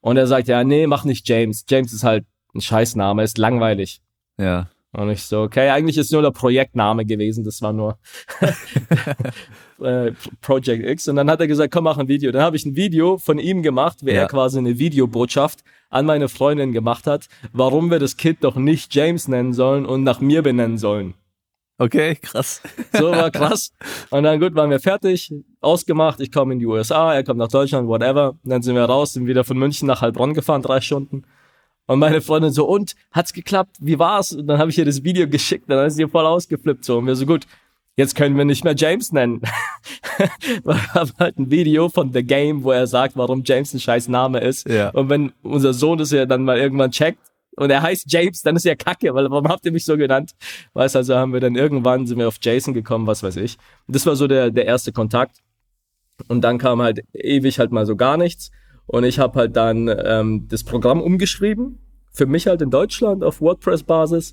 Und 0.00 0.16
er 0.16 0.26
sagt, 0.26 0.48
ja, 0.48 0.64
nee, 0.64 0.86
mach 0.86 1.04
nicht 1.04 1.28
James. 1.28 1.64
James 1.68 1.92
ist 1.92 2.04
halt 2.04 2.24
ein 2.54 2.60
Scheißname, 2.60 3.22
ist 3.22 3.38
langweilig. 3.38 4.00
Ja. 4.38 4.68
Und 4.92 5.10
ich 5.10 5.22
so, 5.22 5.42
okay, 5.42 5.68
eigentlich 5.68 5.98
ist 5.98 6.12
nur 6.12 6.22
der 6.22 6.30
Projektname 6.30 7.04
gewesen, 7.04 7.44
das 7.44 7.60
war 7.60 7.74
nur 7.74 7.98
äh, 9.80 10.12
Project 10.40 10.84
X. 10.84 11.08
Und 11.08 11.16
dann 11.16 11.30
hat 11.30 11.40
er 11.40 11.46
gesagt, 11.46 11.72
komm, 11.72 11.84
mach 11.84 11.98
ein 11.98 12.08
Video. 12.08 12.32
Dann 12.32 12.42
habe 12.42 12.56
ich 12.56 12.64
ein 12.64 12.74
Video 12.74 13.18
von 13.18 13.38
ihm 13.38 13.62
gemacht, 13.62 13.98
wie 14.02 14.12
ja. 14.12 14.22
er 14.22 14.28
quasi 14.28 14.58
eine 14.58 14.78
Videobotschaft 14.78 15.62
an 15.90 16.06
meine 16.06 16.28
Freundin 16.28 16.72
gemacht 16.72 17.06
hat, 17.06 17.28
warum 17.52 17.90
wir 17.90 17.98
das 17.98 18.16
Kind 18.16 18.44
doch 18.44 18.56
nicht 18.56 18.94
James 18.94 19.28
nennen 19.28 19.52
sollen 19.52 19.84
und 19.84 20.04
nach 20.04 20.20
mir 20.20 20.42
benennen 20.42 20.78
sollen. 20.78 21.14
Okay, 21.80 22.16
krass. 22.16 22.60
So 22.92 23.12
war 23.12 23.30
krass. 23.30 23.72
Und 24.10 24.24
dann 24.24 24.40
gut, 24.40 24.54
waren 24.56 24.70
wir 24.70 24.80
fertig, 24.80 25.32
ausgemacht, 25.60 26.18
ich 26.20 26.32
komme 26.32 26.54
in 26.54 26.58
die 26.58 26.66
USA, 26.66 27.14
er 27.14 27.22
kommt 27.22 27.38
nach 27.38 27.48
Deutschland, 27.48 27.88
whatever. 27.88 28.30
Und 28.30 28.50
dann 28.50 28.62
sind 28.62 28.74
wir 28.74 28.84
raus, 28.84 29.12
sind 29.12 29.26
wieder 29.26 29.44
von 29.44 29.56
München 29.58 29.86
nach 29.86 30.00
Heilbronn 30.00 30.34
gefahren, 30.34 30.62
drei 30.62 30.80
Stunden. 30.80 31.24
Und 31.88 32.00
meine 32.00 32.20
Freundin 32.20 32.52
so, 32.52 32.66
und, 32.68 32.94
hat's 33.12 33.32
geklappt? 33.32 33.76
Wie 33.80 33.98
war's? 33.98 34.32
Und 34.32 34.46
dann 34.46 34.58
habe 34.58 34.70
ich 34.70 34.78
ihr 34.78 34.84
das 34.84 35.02
Video 35.04 35.26
geschickt, 35.26 35.64
dann 35.68 35.86
ist 35.86 35.96
sie 35.96 36.06
voll 36.06 36.26
ausgeflippt 36.26 36.84
so. 36.84 36.98
Und 36.98 37.06
wir 37.06 37.16
so, 37.16 37.24
gut, 37.24 37.46
jetzt 37.96 38.14
können 38.14 38.36
wir 38.36 38.44
nicht 38.44 38.62
mehr 38.62 38.74
James 38.76 39.10
nennen. 39.10 39.40
wir 40.64 40.94
haben 40.94 41.10
halt 41.18 41.38
ein 41.38 41.50
Video 41.50 41.88
von 41.88 42.12
The 42.12 42.22
Game, 42.22 42.62
wo 42.62 42.72
er 42.72 42.86
sagt, 42.86 43.16
warum 43.16 43.42
James 43.42 43.72
ein 43.72 43.80
scheiß 43.80 44.08
Name 44.08 44.40
ist. 44.40 44.68
Ja. 44.68 44.90
Und 44.90 45.08
wenn 45.08 45.32
unser 45.42 45.72
Sohn 45.72 45.96
das 45.96 46.10
ja 46.10 46.26
dann 46.26 46.44
mal 46.44 46.58
irgendwann 46.58 46.90
checkt, 46.90 47.18
und 47.56 47.70
er 47.70 47.82
heißt 47.82 48.04
James, 48.12 48.42
dann 48.42 48.54
ist 48.54 48.64
ja 48.64 48.76
kacke, 48.76 49.12
weil 49.14 49.28
warum 49.30 49.48
habt 49.48 49.66
ihr 49.66 49.72
mich 49.72 49.84
so 49.84 49.96
genannt? 49.96 50.32
Weißt 50.74 50.94
also 50.94 51.16
haben 51.16 51.32
wir 51.32 51.40
dann 51.40 51.56
irgendwann 51.56 52.06
sind 52.06 52.18
wir 52.18 52.28
auf 52.28 52.36
Jason 52.40 52.72
gekommen, 52.72 53.08
was 53.08 53.24
weiß 53.24 53.34
ich. 53.36 53.56
Und 53.88 53.96
das 53.96 54.06
war 54.06 54.14
so 54.14 54.28
der, 54.28 54.52
der 54.52 54.66
erste 54.66 54.92
Kontakt. 54.92 55.38
Und 56.28 56.42
dann 56.42 56.58
kam 56.58 56.80
halt 56.80 57.02
ewig 57.14 57.58
halt 57.58 57.72
mal 57.72 57.84
so 57.84 57.96
gar 57.96 58.16
nichts. 58.16 58.52
Und 58.88 59.04
ich 59.04 59.18
habe 59.18 59.38
halt 59.38 59.54
dann 59.54 59.88
ähm, 59.88 60.46
das 60.48 60.64
Programm 60.64 61.00
umgeschrieben, 61.00 61.78
für 62.10 62.26
mich 62.26 62.46
halt 62.46 62.62
in 62.62 62.70
Deutschland 62.70 63.22
auf 63.22 63.40
WordPress-Basis 63.40 64.32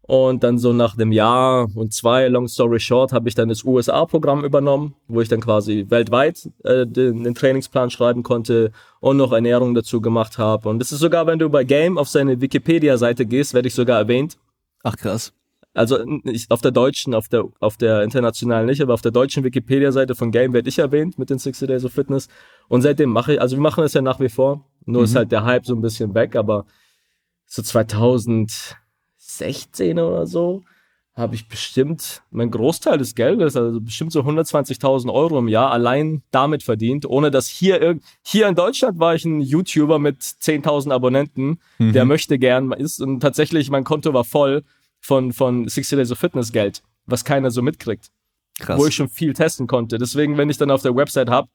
und 0.00 0.42
dann 0.42 0.58
so 0.58 0.72
nach 0.72 0.96
dem 0.96 1.12
Jahr 1.12 1.68
und 1.74 1.92
zwei, 1.92 2.26
long 2.28 2.48
story 2.48 2.80
short, 2.80 3.12
habe 3.12 3.28
ich 3.28 3.34
dann 3.34 3.50
das 3.50 3.64
USA-Programm 3.64 4.44
übernommen, 4.44 4.94
wo 5.08 5.20
ich 5.20 5.28
dann 5.28 5.40
quasi 5.40 5.86
weltweit 5.90 6.50
äh, 6.64 6.86
den, 6.86 7.22
den, 7.22 7.34
Trainingsplan 7.34 7.90
schreiben 7.90 8.22
konnte 8.22 8.72
und 9.00 9.18
noch 9.18 9.32
Ernährung 9.32 9.74
dazu 9.74 10.00
gemacht 10.00 10.38
habe. 10.38 10.68
Und 10.70 10.80
das 10.80 10.90
ist 10.90 11.00
sogar, 11.00 11.26
wenn 11.26 11.38
du 11.38 11.50
bei 11.50 11.62
Game 11.62 11.98
auf 11.98 12.08
seine 12.08 12.40
Wikipedia-Seite 12.40 13.26
gehst, 13.26 13.54
werde 13.54 13.68
ich 13.68 13.74
sogar 13.74 13.98
erwähnt. 13.98 14.38
Ach 14.82 14.96
krass. 14.96 15.32
Also 15.74 16.04
nicht 16.04 16.50
auf 16.50 16.60
der 16.60 16.70
deutschen, 16.70 17.14
auf 17.14 17.28
der, 17.28 17.44
auf 17.60 17.76
der 17.76 18.02
internationalen 18.02 18.66
nicht, 18.66 18.82
aber 18.82 18.92
auf 18.92 19.02
der 19.02 19.12
deutschen 19.12 19.42
Wikipedia-Seite 19.42 20.14
von 20.14 20.30
Game 20.30 20.52
werde 20.52 20.68
ich 20.68 20.78
erwähnt 20.78 21.18
mit 21.18 21.30
den 21.30 21.38
60 21.38 21.66
Days 21.66 21.84
of 21.84 21.92
Fitness. 21.92 22.28
Und 22.68 22.82
seitdem 22.82 23.10
mache 23.10 23.34
ich, 23.34 23.40
also 23.40 23.56
wir 23.56 23.62
machen 23.62 23.82
das 23.82 23.94
ja 23.94 24.02
nach 24.02 24.20
wie 24.20 24.28
vor. 24.28 24.66
Nur 24.84 25.00
mhm. 25.00 25.04
ist 25.04 25.16
halt 25.16 25.32
der 25.32 25.44
Hype 25.44 25.64
so 25.64 25.74
ein 25.74 25.80
bisschen 25.80 26.14
weg, 26.14 26.36
aber 26.36 26.66
so 27.46 27.62
2000 27.62 28.76
16 29.38 29.98
oder 29.98 30.26
so, 30.26 30.62
habe 31.14 31.34
ich 31.34 31.46
bestimmt 31.46 32.22
mein 32.30 32.50
Großteil 32.50 32.96
des 32.96 33.14
Geldes, 33.14 33.54
also 33.54 33.80
bestimmt 33.80 34.12
so 34.12 34.20
120.000 34.20 35.12
Euro 35.12 35.38
im 35.38 35.48
Jahr 35.48 35.70
allein 35.70 36.22
damit 36.30 36.62
verdient, 36.62 37.04
ohne 37.04 37.30
dass 37.30 37.48
hier 37.48 37.98
hier 38.22 38.48
in 38.48 38.54
Deutschland 38.54 38.98
war 38.98 39.14
ich 39.14 39.24
ein 39.26 39.40
YouTuber 39.40 39.98
mit 39.98 40.22
10.000 40.22 40.90
Abonnenten, 40.90 41.58
mhm. 41.78 41.92
der 41.92 42.06
möchte 42.06 42.38
gern 42.38 42.72
ist 42.72 43.00
und 43.00 43.20
tatsächlich 43.20 43.70
mein 43.70 43.84
Konto 43.84 44.14
war 44.14 44.24
voll 44.24 44.64
von 45.02 45.32
von 45.32 45.68
60 45.68 45.98
Days 45.98 46.10
of 46.10 46.18
Fitness 46.18 46.52
Geld, 46.52 46.82
was 47.06 47.24
keiner 47.24 47.50
so 47.50 47.60
mitkriegt. 47.60 48.10
Krass. 48.58 48.78
Wo 48.78 48.86
ich 48.86 48.94
schon 48.94 49.08
viel 49.08 49.34
testen 49.34 49.66
konnte. 49.66 49.98
Deswegen, 49.98 50.38
wenn 50.38 50.48
ich 50.48 50.58
dann 50.58 50.70
auf 50.70 50.82
der 50.82 50.94
Website 50.94 51.28
hab, 51.28 51.48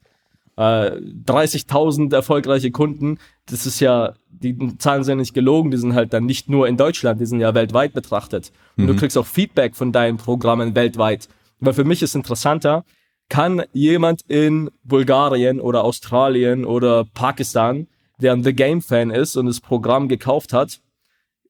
äh, 0.57 0.91
30.000 0.91 2.13
erfolgreiche 2.13 2.71
Kunden, 2.71 3.19
das 3.45 3.65
ist 3.65 3.79
ja, 3.79 4.13
die 4.29 4.57
Zahlen 4.77 5.03
sind 5.03 5.13
ja 5.13 5.21
nicht 5.21 5.33
gelogen, 5.33 5.71
die 5.71 5.77
sind 5.77 5.93
halt 5.93 6.13
dann 6.13 6.25
nicht 6.25 6.49
nur 6.49 6.67
in 6.67 6.75
Deutschland, 6.75 7.21
die 7.21 7.25
sind 7.25 7.39
ja 7.39 7.53
weltweit 7.53 7.93
betrachtet. 7.93 8.51
Und 8.75 8.85
mhm. 8.85 8.87
du 8.87 8.95
kriegst 8.95 9.17
auch 9.17 9.25
Feedback 9.25 9.75
von 9.75 9.91
deinen 9.91 10.17
Programmen 10.17 10.75
weltweit. 10.75 11.29
Weil 11.59 11.73
für 11.73 11.83
mich 11.83 12.01
ist 12.01 12.15
interessanter, 12.15 12.83
kann 13.29 13.63
jemand 13.73 14.23
in 14.27 14.69
Bulgarien 14.83 15.59
oder 15.59 15.83
Australien 15.83 16.65
oder 16.65 17.05
Pakistan, 17.05 17.87
der 18.19 18.33
ein 18.33 18.43
The 18.43 18.53
Game 18.53 18.81
Fan 18.81 19.11
ist 19.11 19.35
und 19.35 19.45
das 19.45 19.59
Programm 19.59 20.07
gekauft 20.07 20.53
hat, 20.53 20.79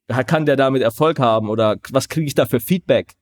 kann 0.07 0.45
der 0.45 0.55
damit 0.55 0.81
Erfolg 0.81 1.19
haben 1.19 1.49
oder 1.49 1.77
was 1.91 2.09
kriege 2.09 2.25
ich 2.25 2.35
da 2.35 2.45
für 2.45 2.59
Feedback? 2.59 3.15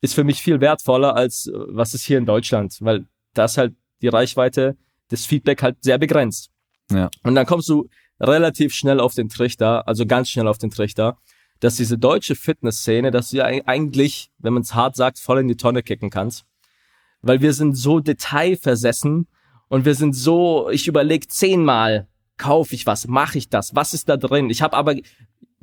Ist 0.00 0.14
für 0.14 0.24
mich 0.24 0.42
viel 0.42 0.60
wertvoller 0.60 1.14
als 1.14 1.50
was 1.52 1.94
ist 1.94 2.04
hier 2.04 2.18
in 2.18 2.26
Deutschland, 2.26 2.76
weil 2.80 3.06
das 3.34 3.58
halt 3.58 3.74
die 4.02 4.08
Reichweite 4.08 4.76
das 5.08 5.24
Feedback 5.24 5.62
halt 5.62 5.76
sehr 5.82 5.98
begrenzt. 5.98 6.50
Ja. 6.90 7.10
Und 7.22 7.34
dann 7.34 7.46
kommst 7.46 7.68
du 7.68 7.88
relativ 8.20 8.74
schnell 8.74 9.00
auf 9.00 9.14
den 9.14 9.28
Trichter, 9.28 9.86
also 9.86 10.06
ganz 10.06 10.30
schnell 10.30 10.48
auf 10.48 10.58
den 10.58 10.70
Trichter, 10.70 11.18
dass 11.60 11.76
diese 11.76 11.98
deutsche 11.98 12.34
Fitnessszene, 12.34 13.10
dass 13.10 13.30
du 13.30 13.38
ja 13.38 13.44
eigentlich, 13.44 14.30
wenn 14.38 14.54
man 14.54 14.62
es 14.62 14.74
hart 14.74 14.96
sagt, 14.96 15.18
voll 15.18 15.40
in 15.40 15.48
die 15.48 15.56
Tonne 15.56 15.82
kicken 15.82 16.10
kannst. 16.10 16.44
Weil 17.22 17.40
wir 17.40 17.52
sind 17.52 17.74
so 17.74 18.00
detailversessen 18.00 19.26
und 19.68 19.84
wir 19.84 19.94
sind 19.94 20.14
so, 20.14 20.70
ich 20.70 20.86
überlege 20.86 21.26
zehnmal, 21.28 22.08
kaufe 22.36 22.74
ich 22.74 22.86
was, 22.86 23.06
mache 23.06 23.38
ich 23.38 23.48
das, 23.48 23.74
was 23.74 23.94
ist 23.94 24.08
da 24.08 24.16
drin? 24.16 24.50
Ich 24.50 24.62
habe 24.62 24.76
aber, 24.76 24.94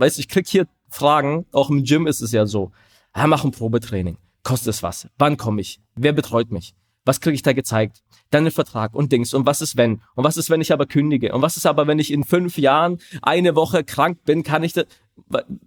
weißt 0.03 0.17
du, 0.17 0.19
ich 0.19 0.27
krieg 0.27 0.47
hier 0.47 0.67
Fragen, 0.89 1.45
auch 1.53 1.69
im 1.69 1.83
Gym 1.83 2.07
ist 2.07 2.21
es 2.21 2.33
ja 2.33 2.45
so, 2.45 2.71
ja, 3.15 3.25
mach 3.25 3.45
ein 3.45 3.51
Probetraining, 3.51 4.17
kostet 4.43 4.73
es 4.73 4.83
was, 4.83 5.07
wann 5.17 5.37
komme 5.37 5.61
ich, 5.61 5.79
wer 5.95 6.11
betreut 6.11 6.51
mich, 6.51 6.75
was 7.05 7.21
kriege 7.21 7.35
ich 7.35 7.41
da 7.41 7.53
gezeigt? 7.53 8.03
Dann 8.29 8.45
den 8.45 8.51
Vertrag 8.51 8.93
und 8.95 9.11
Dings. 9.11 9.33
Und 9.33 9.45
was 9.45 9.61
ist 9.61 9.75
wenn? 9.75 10.01
Und 10.15 10.23
was 10.23 10.37
ist, 10.37 10.49
wenn 10.49 10.61
ich 10.61 10.71
aber 10.71 10.85
kündige? 10.85 11.33
Und 11.33 11.41
was 11.41 11.57
ist 11.57 11.65
aber, 11.65 11.85
wenn 11.85 11.99
ich 11.99 12.11
in 12.11 12.23
fünf 12.23 12.57
Jahren 12.57 12.99
eine 13.21 13.55
Woche 13.55 13.83
krank 13.83 14.23
bin? 14.23 14.43
Kann 14.43 14.63
ich 14.63 14.73
da, 14.73 14.83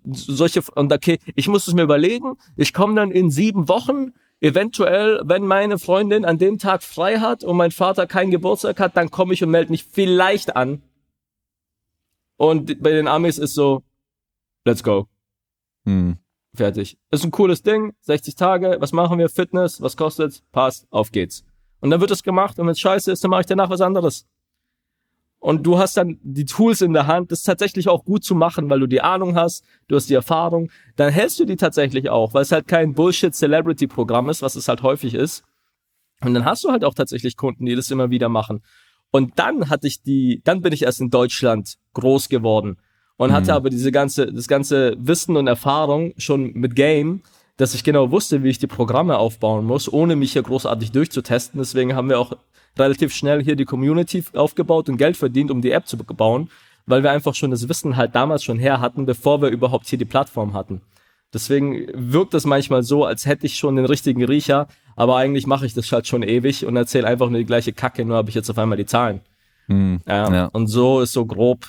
solche, 0.06 0.62
und 0.74 0.92
okay, 0.92 1.18
ich 1.34 1.46
muss 1.46 1.68
es 1.68 1.74
mir 1.74 1.82
überlegen. 1.82 2.36
Ich 2.56 2.72
komme 2.72 2.94
dann 2.94 3.10
in 3.10 3.30
sieben 3.30 3.68
Wochen, 3.68 4.14
eventuell, 4.40 5.20
wenn 5.24 5.46
meine 5.46 5.78
Freundin 5.78 6.24
an 6.24 6.38
dem 6.38 6.58
Tag 6.58 6.82
frei 6.82 7.18
hat 7.18 7.44
und 7.44 7.56
mein 7.56 7.70
Vater 7.70 8.06
keinen 8.06 8.30
Geburtstag 8.30 8.80
hat, 8.80 8.96
dann 8.96 9.10
komme 9.10 9.34
ich 9.34 9.42
und 9.42 9.50
melde 9.50 9.70
mich 9.70 9.84
vielleicht 9.84 10.56
an. 10.56 10.82
Und 12.38 12.82
bei 12.82 12.90
den 12.90 13.08
Amis 13.08 13.38
ist 13.38 13.54
so, 13.54 13.82
let's 14.66 14.82
go. 14.82 15.08
Hm. 15.84 16.18
Fertig. 16.54 16.98
Ist 17.10 17.24
ein 17.24 17.30
cooles 17.30 17.62
Ding, 17.62 17.94
60 18.00 18.34
Tage, 18.34 18.76
was 18.80 18.92
machen 18.92 19.18
wir? 19.18 19.28
Fitness, 19.28 19.80
was 19.80 19.96
kostet's? 19.96 20.42
Passt, 20.52 20.86
auf 20.90 21.12
geht's. 21.12 21.44
Und 21.80 21.90
dann 21.90 22.00
wird 22.00 22.10
es 22.10 22.22
gemacht 22.22 22.58
und 22.58 22.66
wenn 22.66 22.72
es 22.72 22.80
scheiße 22.80 23.12
ist, 23.12 23.22
dann 23.22 23.30
mache 23.30 23.42
ich 23.42 23.46
danach 23.46 23.70
was 23.70 23.80
anderes. 23.80 24.26
Und 25.38 25.64
du 25.64 25.78
hast 25.78 25.96
dann 25.96 26.18
die 26.22 26.46
Tools 26.46 26.80
in 26.80 26.94
der 26.94 27.06
Hand, 27.06 27.30
das 27.30 27.42
tatsächlich 27.42 27.88
auch 27.88 28.04
gut 28.04 28.24
zu 28.24 28.34
machen, 28.34 28.68
weil 28.68 28.80
du 28.80 28.86
die 28.86 29.02
Ahnung 29.02 29.36
hast, 29.36 29.64
du 29.86 29.94
hast 29.94 30.08
die 30.08 30.14
Erfahrung, 30.14 30.70
dann 30.96 31.12
hältst 31.12 31.38
du 31.38 31.44
die 31.44 31.56
tatsächlich 31.56 32.08
auch, 32.08 32.34
weil 32.34 32.42
es 32.42 32.52
halt 32.52 32.66
kein 32.66 32.94
Bullshit-Celebrity-Programm 32.94 34.30
ist, 34.30 34.42
was 34.42 34.56
es 34.56 34.66
halt 34.66 34.82
häufig 34.82 35.14
ist. 35.14 35.44
Und 36.22 36.34
dann 36.34 36.46
hast 36.46 36.64
du 36.64 36.70
halt 36.70 36.84
auch 36.84 36.94
tatsächlich 36.94 37.36
Kunden, 37.36 37.66
die 37.66 37.76
das 37.76 37.90
immer 37.90 38.10
wieder 38.10 38.30
machen. 38.30 38.64
Und 39.10 39.38
dann 39.38 39.68
hatte 39.68 39.86
ich 39.86 40.02
die, 40.02 40.40
dann 40.42 40.62
bin 40.62 40.72
ich 40.72 40.82
erst 40.82 41.00
in 41.00 41.10
Deutschland 41.10 41.76
groß 41.92 42.30
geworden 42.30 42.78
und 43.16 43.32
hatte 43.32 43.52
mhm. 43.52 43.56
aber 43.56 43.70
diese 43.70 43.92
ganze, 43.92 44.32
das 44.32 44.48
ganze 44.48 44.96
Wissen 44.98 45.36
und 45.36 45.46
Erfahrung 45.46 46.12
schon 46.18 46.52
mit 46.54 46.76
Game, 46.76 47.22
dass 47.56 47.74
ich 47.74 47.84
genau 47.84 48.10
wusste, 48.10 48.42
wie 48.42 48.50
ich 48.50 48.58
die 48.58 48.66
Programme 48.66 49.18
aufbauen 49.18 49.64
muss, 49.64 49.90
ohne 49.90 50.16
mich 50.16 50.32
hier 50.32 50.42
großartig 50.42 50.92
durchzutesten. 50.92 51.58
Deswegen 51.58 51.94
haben 51.94 52.08
wir 52.08 52.20
auch 52.20 52.32
relativ 52.78 53.14
schnell 53.14 53.42
hier 53.42 53.56
die 53.56 53.64
Community 53.64 54.22
aufgebaut 54.34 54.88
und 54.88 54.98
Geld 54.98 55.16
verdient, 55.16 55.50
um 55.50 55.62
die 55.62 55.70
App 55.70 55.86
zu 55.86 55.96
bauen, 55.96 56.50
weil 56.84 57.02
wir 57.02 57.10
einfach 57.10 57.34
schon 57.34 57.50
das 57.50 57.68
Wissen 57.68 57.96
halt 57.96 58.14
damals 58.14 58.44
schon 58.44 58.58
her 58.58 58.80
hatten, 58.80 59.06
bevor 59.06 59.40
wir 59.40 59.48
überhaupt 59.48 59.86
hier 59.86 59.98
die 59.98 60.04
Plattform 60.04 60.52
hatten. 60.52 60.82
Deswegen 61.32 61.86
wirkt 61.92 62.34
es 62.34 62.46
manchmal 62.46 62.82
so, 62.82 63.04
als 63.04 63.26
hätte 63.26 63.46
ich 63.46 63.56
schon 63.56 63.76
den 63.76 63.86
richtigen 63.86 64.24
Riecher, 64.24 64.68
aber 64.94 65.16
eigentlich 65.16 65.46
mache 65.46 65.66
ich 65.66 65.74
das 65.74 65.90
halt 65.90 66.06
schon 66.06 66.22
ewig 66.22 66.64
und 66.64 66.76
erzähle 66.76 67.06
einfach 67.06 67.28
nur 67.28 67.38
die 67.38 67.46
gleiche 67.46 67.72
Kacke, 67.72 68.04
nur 68.04 68.16
habe 68.16 68.28
ich 68.28 68.34
jetzt 68.34 68.50
auf 68.50 68.58
einmal 68.58 68.78
die 68.78 68.86
Zahlen. 68.86 69.20
Mhm, 69.66 70.00
ja, 70.06 70.32
ja. 70.32 70.46
Und 70.46 70.68
so 70.68 71.00
ist 71.00 71.12
so 71.12 71.26
grob 71.26 71.66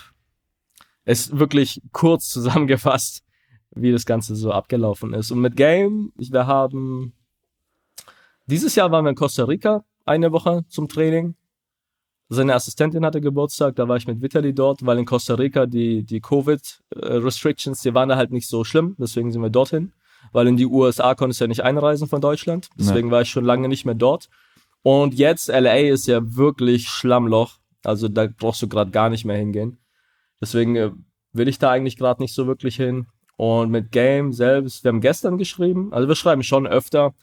ist 1.08 1.40
wirklich 1.40 1.82
kurz 1.92 2.30
zusammengefasst, 2.30 3.24
wie 3.72 3.92
das 3.92 4.06
Ganze 4.06 4.36
so 4.36 4.52
abgelaufen 4.52 5.14
ist. 5.14 5.32
Und 5.32 5.40
mit 5.40 5.56
Game, 5.56 6.12
wir 6.18 6.48
haben 6.48 7.14
dieses 8.46 8.76
Jahr 8.76 8.92
waren 8.92 9.06
wir 9.06 9.10
in 9.10 9.16
Costa 9.16 9.44
Rica 9.44 9.84
eine 10.06 10.32
Woche 10.32 10.64
zum 10.70 10.88
Training. 10.88 11.36
Seine 12.30 12.56
Assistentin 12.56 13.06
hatte 13.06 13.22
Geburtstag, 13.22 13.76
da 13.76 13.88
war 13.88 13.98
ich 13.98 14.08
mit 14.08 14.22
Vitali 14.22 14.54
dort, 14.54 14.86
weil 14.86 14.98
in 14.98 15.06
Costa 15.06 15.36
Rica 15.36 15.66
die, 15.66 16.04
die 16.04 16.20
Covid-Restrictions, 16.20 17.82
die 17.82 17.94
waren 17.94 18.10
da 18.10 18.18
halt 18.18 18.32
nicht 18.32 18.48
so 18.48 18.64
schlimm, 18.64 18.96
deswegen 19.00 19.32
sind 19.32 19.42
wir 19.42 19.50
dorthin. 19.50 19.94
weil 20.34 20.48
in 20.48 20.58
die 20.58 20.66
USA 20.66 21.16
konntest 21.16 21.40
du 21.40 21.46
ja 21.46 21.48
nicht 21.48 21.64
einreisen 21.64 22.08
von 22.08 22.22
Deutschland. 22.22 22.70
Deswegen 22.78 23.08
ja. 23.08 23.14
war 23.14 23.22
ich 23.22 23.30
schon 23.30 23.46
lange 23.46 23.70
nicht 23.70 23.86
mehr 23.86 23.96
dort. 23.96 24.30
Und 24.82 25.14
jetzt 25.14 25.48
LA 25.48 25.90
ist 25.90 26.08
ja 26.08 26.20
wirklich 26.36 26.90
Schlammloch. 26.90 27.56
Also 27.84 28.08
da 28.08 28.28
brauchst 28.28 28.62
du 28.62 28.68
gerade 28.68 28.92
gar 28.92 29.10
nicht 29.10 29.26
mehr 29.26 29.38
hingehen. 29.38 29.78
Deswegen 30.41 30.76
äh, 30.76 30.91
will 31.34 31.47
ich 31.47 31.59
da 31.59 31.72
eigentlich 31.72 31.97
gerade 31.97 32.22
nicht 32.22 32.34
so 32.34 32.47
wirklich 32.47 32.76
hin. 32.76 33.07
Und 33.38 33.69
mit 33.69 33.91
Game 33.91 34.34
selbst, 34.34 34.84
wir 34.84 34.89
haben 34.89 35.01
gestern 35.01 35.38
geschrieben, 35.38 35.93
also 35.93 36.07
wir 36.07 36.15
schreiben 36.15 36.43
schon 36.43 36.65
öfter, 36.65 37.14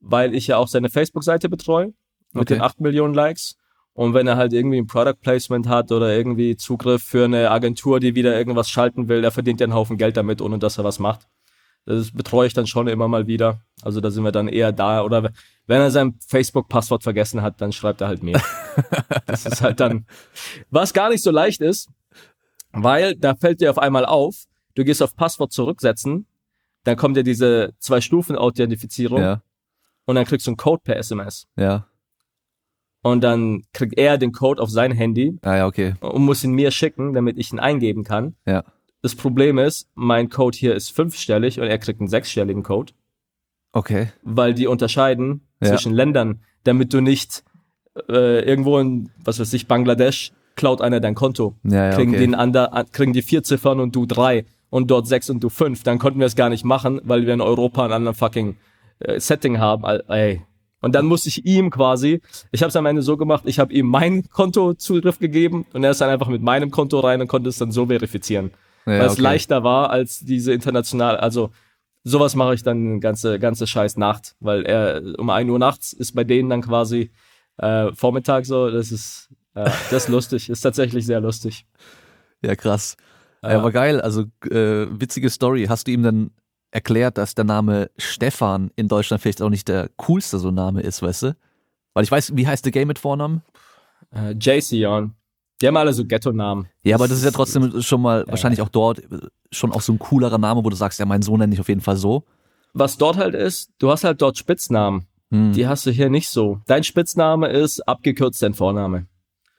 weil 0.00 0.34
ich 0.34 0.48
ja 0.48 0.56
auch 0.56 0.66
seine 0.66 0.90
Facebook-Seite 0.90 1.48
betreue 1.48 1.94
mit 2.32 2.42
okay. 2.42 2.54
den 2.54 2.62
8 2.62 2.80
Millionen 2.80 3.14
Likes. 3.14 3.56
Und 3.94 4.14
wenn 4.14 4.26
er 4.26 4.36
halt 4.36 4.52
irgendwie 4.52 4.78
ein 4.78 4.86
Product 4.86 5.20
Placement 5.20 5.68
hat 5.68 5.92
oder 5.92 6.16
irgendwie 6.16 6.56
Zugriff 6.56 7.02
für 7.02 7.26
eine 7.26 7.50
Agentur, 7.50 8.00
die 8.00 8.14
wieder 8.14 8.36
irgendwas 8.36 8.70
schalten 8.70 9.08
will, 9.08 9.20
der 9.20 9.30
verdient 9.30 9.60
ja 9.60 9.66
einen 9.66 9.74
Haufen 9.74 9.98
Geld 9.98 10.16
damit, 10.16 10.40
ohne 10.40 10.58
dass 10.58 10.78
er 10.78 10.84
was 10.84 10.98
macht. 10.98 11.28
Das 11.84 12.12
betreue 12.12 12.46
ich 12.46 12.54
dann 12.54 12.66
schon 12.66 12.86
immer 12.86 13.08
mal 13.08 13.26
wieder. 13.26 13.60
Also 13.82 14.00
da 14.00 14.10
sind 14.10 14.24
wir 14.24 14.32
dann 14.32 14.48
eher 14.48 14.72
da. 14.72 15.02
Oder 15.02 15.30
wenn 15.66 15.80
er 15.80 15.90
sein 15.90 16.18
Facebook-Passwort 16.26 17.02
vergessen 17.02 17.42
hat, 17.42 17.60
dann 17.60 17.72
schreibt 17.72 18.00
er 18.00 18.08
halt 18.08 18.22
mehr. 18.22 18.40
das 19.26 19.46
ist 19.46 19.60
halt 19.62 19.80
dann, 19.80 20.06
was 20.70 20.92
gar 20.92 21.10
nicht 21.10 21.22
so 21.22 21.30
leicht 21.30 21.60
ist, 21.60 21.90
weil 22.72 23.16
da 23.16 23.34
fällt 23.34 23.60
dir 23.60 23.70
auf 23.70 23.78
einmal 23.78 24.04
auf, 24.04 24.44
du 24.74 24.84
gehst 24.84 25.02
auf 25.02 25.14
Passwort 25.16 25.52
zurücksetzen, 25.52 26.26
dann 26.84 26.96
kommt 26.96 27.16
ja 27.16 27.22
diese 27.22 27.74
zwei 27.78 28.00
Stufen 28.00 28.36
Authentifizierung 28.36 29.20
ja. 29.20 29.42
und 30.04 30.14
dann 30.16 30.24
kriegst 30.24 30.46
du 30.46 30.50
einen 30.50 30.56
Code 30.56 30.82
per 30.84 30.96
SMS. 30.96 31.46
Ja. 31.56 31.86
Und 33.02 33.22
dann 33.22 33.64
kriegt 33.72 33.98
er 33.98 34.16
den 34.16 34.32
Code 34.32 34.62
auf 34.62 34.70
sein 34.70 34.92
Handy. 34.92 35.36
Ah 35.42 35.56
ja, 35.56 35.66
okay. 35.66 35.94
Und 36.00 36.22
muss 36.22 36.44
ihn 36.44 36.52
mir 36.52 36.70
schicken, 36.70 37.14
damit 37.14 37.36
ich 37.36 37.52
ihn 37.52 37.58
eingeben 37.58 38.04
kann. 38.04 38.36
Ja. 38.46 38.64
Das 39.02 39.16
Problem 39.16 39.58
ist, 39.58 39.88
mein 39.94 40.28
Code 40.28 40.56
hier 40.56 40.74
ist 40.76 40.90
fünfstellig 40.90 41.58
und 41.58 41.66
er 41.66 41.78
kriegt 41.78 42.00
einen 42.00 42.08
sechsstelligen 42.08 42.62
Code. 42.62 42.92
Okay. 43.72 44.12
Weil 44.22 44.54
die 44.54 44.68
unterscheiden 44.68 45.48
ja. 45.60 45.70
zwischen 45.70 45.92
Ländern, 45.92 46.42
damit 46.62 46.92
du 46.92 47.00
nicht 47.00 47.42
äh, 48.08 48.44
irgendwo 48.44 48.78
in, 48.78 49.10
was 49.24 49.40
weiß 49.40 49.52
ich, 49.54 49.66
Bangladesch 49.66 50.32
klaut 50.56 50.80
einer 50.80 51.00
dein 51.00 51.14
Konto. 51.14 51.54
Ja, 51.64 51.90
ja, 51.90 51.94
kriegen, 51.94 52.12
okay. 52.12 52.20
den 52.20 52.34
ander, 52.34 52.84
kriegen 52.92 53.12
die 53.12 53.22
vier 53.22 53.42
Ziffern 53.42 53.80
und 53.80 53.94
du 53.94 54.06
drei 54.06 54.44
und 54.70 54.90
dort 54.90 55.06
sechs 55.06 55.30
und 55.30 55.42
du 55.42 55.48
fünf. 55.48 55.82
Dann 55.82 55.98
konnten 55.98 56.18
wir 56.18 56.26
es 56.26 56.36
gar 56.36 56.48
nicht 56.48 56.64
machen, 56.64 57.00
weil 57.04 57.26
wir 57.26 57.34
in 57.34 57.40
Europa 57.40 57.84
ein 57.84 57.92
anderes 57.92 58.18
fucking 58.18 58.56
äh, 59.00 59.20
Setting 59.20 59.58
haben. 59.58 59.84
Ey. 60.08 60.42
Und 60.80 60.94
dann 60.94 61.06
musste 61.06 61.28
ich 61.28 61.46
ihm 61.46 61.70
quasi, 61.70 62.20
ich 62.50 62.62
habe 62.62 62.70
es 62.70 62.76
am 62.76 62.86
Ende 62.86 63.02
so 63.02 63.16
gemacht, 63.16 63.44
ich 63.46 63.58
habe 63.58 63.72
ihm 63.72 63.86
mein 63.86 64.28
Kontozugriff 64.30 65.18
gegeben 65.18 65.64
und 65.72 65.84
er 65.84 65.92
ist 65.92 66.00
dann 66.00 66.10
einfach 66.10 66.28
mit 66.28 66.42
meinem 66.42 66.70
Konto 66.70 66.98
rein 67.00 67.20
und 67.20 67.28
konnte 67.28 67.48
es 67.48 67.58
dann 67.58 67.70
so 67.70 67.86
verifizieren 67.86 68.50
ja, 68.86 68.92
weil 68.98 69.06
es 69.06 69.12
okay. 69.12 69.22
leichter 69.22 69.64
war 69.64 69.90
als 69.90 70.20
diese 70.20 70.52
international, 70.52 71.16
also 71.16 71.50
sowas 72.04 72.34
mache 72.34 72.54
ich 72.54 72.62
dann 72.62 73.00
ganze, 73.00 73.38
ganze 73.38 73.66
scheiß 73.66 73.96
Nacht, 73.96 74.34
weil 74.40 74.64
er 74.64 75.02
um 75.18 75.30
ein 75.30 75.48
Uhr 75.48 75.58
nachts 75.58 75.92
ist 75.92 76.14
bei 76.14 76.24
denen 76.24 76.50
dann 76.50 76.62
quasi 76.62 77.10
äh, 77.58 77.92
Vormittag 77.92 78.46
so, 78.46 78.70
das 78.70 78.90
ist, 78.90 79.30
äh, 79.54 79.70
das 79.90 80.04
ist 80.04 80.08
lustig, 80.08 80.50
ist 80.50 80.60
tatsächlich 80.60 81.06
sehr 81.06 81.20
lustig. 81.20 81.66
Ja, 82.42 82.56
krass. 82.56 82.96
Ja, 83.42 83.58
aber 83.58 83.72
geil, 83.72 84.00
also 84.00 84.22
äh, 84.50 84.86
witzige 84.88 85.30
Story. 85.30 85.66
Hast 85.68 85.86
du 85.86 85.92
ihm 85.92 86.02
dann 86.02 86.30
erklärt, 86.70 87.18
dass 87.18 87.34
der 87.34 87.44
Name 87.44 87.90
Stefan 87.96 88.70
in 88.76 88.88
Deutschland 88.88 89.20
vielleicht 89.20 89.42
auch 89.42 89.50
nicht 89.50 89.68
der 89.68 89.90
coolste 89.96 90.38
so 90.38 90.50
Name 90.50 90.80
ist, 90.80 91.02
weißt 91.02 91.22
du? 91.24 91.36
Weil 91.94 92.04
ich 92.04 92.10
weiß, 92.10 92.36
wie 92.36 92.46
heißt 92.46 92.64
der 92.64 92.72
Game 92.72 92.88
mit 92.88 92.98
Vornamen? 92.98 93.42
Äh, 94.14 94.32
JC 94.32 95.10
die 95.62 95.68
haben 95.68 95.76
alle 95.76 95.92
so 95.92 96.04
Ghetto-Namen. 96.04 96.66
Ja, 96.82 96.96
aber 96.96 97.06
das 97.06 97.18
ist 97.18 97.24
ja 97.24 97.30
trotzdem 97.30 97.80
schon 97.82 98.02
mal 98.02 98.22
ja. 98.22 98.28
wahrscheinlich 98.28 98.60
auch 98.60 98.68
dort 98.68 99.00
schon 99.52 99.70
auch 99.70 99.80
so 99.80 99.92
ein 99.92 99.98
coolerer 100.00 100.38
Name, 100.38 100.64
wo 100.64 100.70
du 100.70 100.74
sagst, 100.74 100.98
ja, 100.98 101.06
mein 101.06 101.22
Sohn 101.22 101.38
nenne 101.38 101.54
ich 101.54 101.60
auf 101.60 101.68
jeden 101.68 101.80
Fall 101.80 101.96
so. 101.96 102.24
Was 102.74 102.98
dort 102.98 103.16
halt 103.16 103.36
ist, 103.36 103.70
du 103.78 103.90
hast 103.90 104.02
halt 104.02 104.20
dort 104.20 104.36
Spitznamen. 104.36 105.06
Hm. 105.30 105.52
Die 105.52 105.68
hast 105.68 105.86
du 105.86 105.92
hier 105.92 106.10
nicht 106.10 106.28
so. 106.28 106.60
Dein 106.66 106.82
Spitzname 106.82 107.48
ist 107.48 107.80
abgekürzt 107.80 108.42
dein 108.42 108.54
Vorname. 108.54 109.06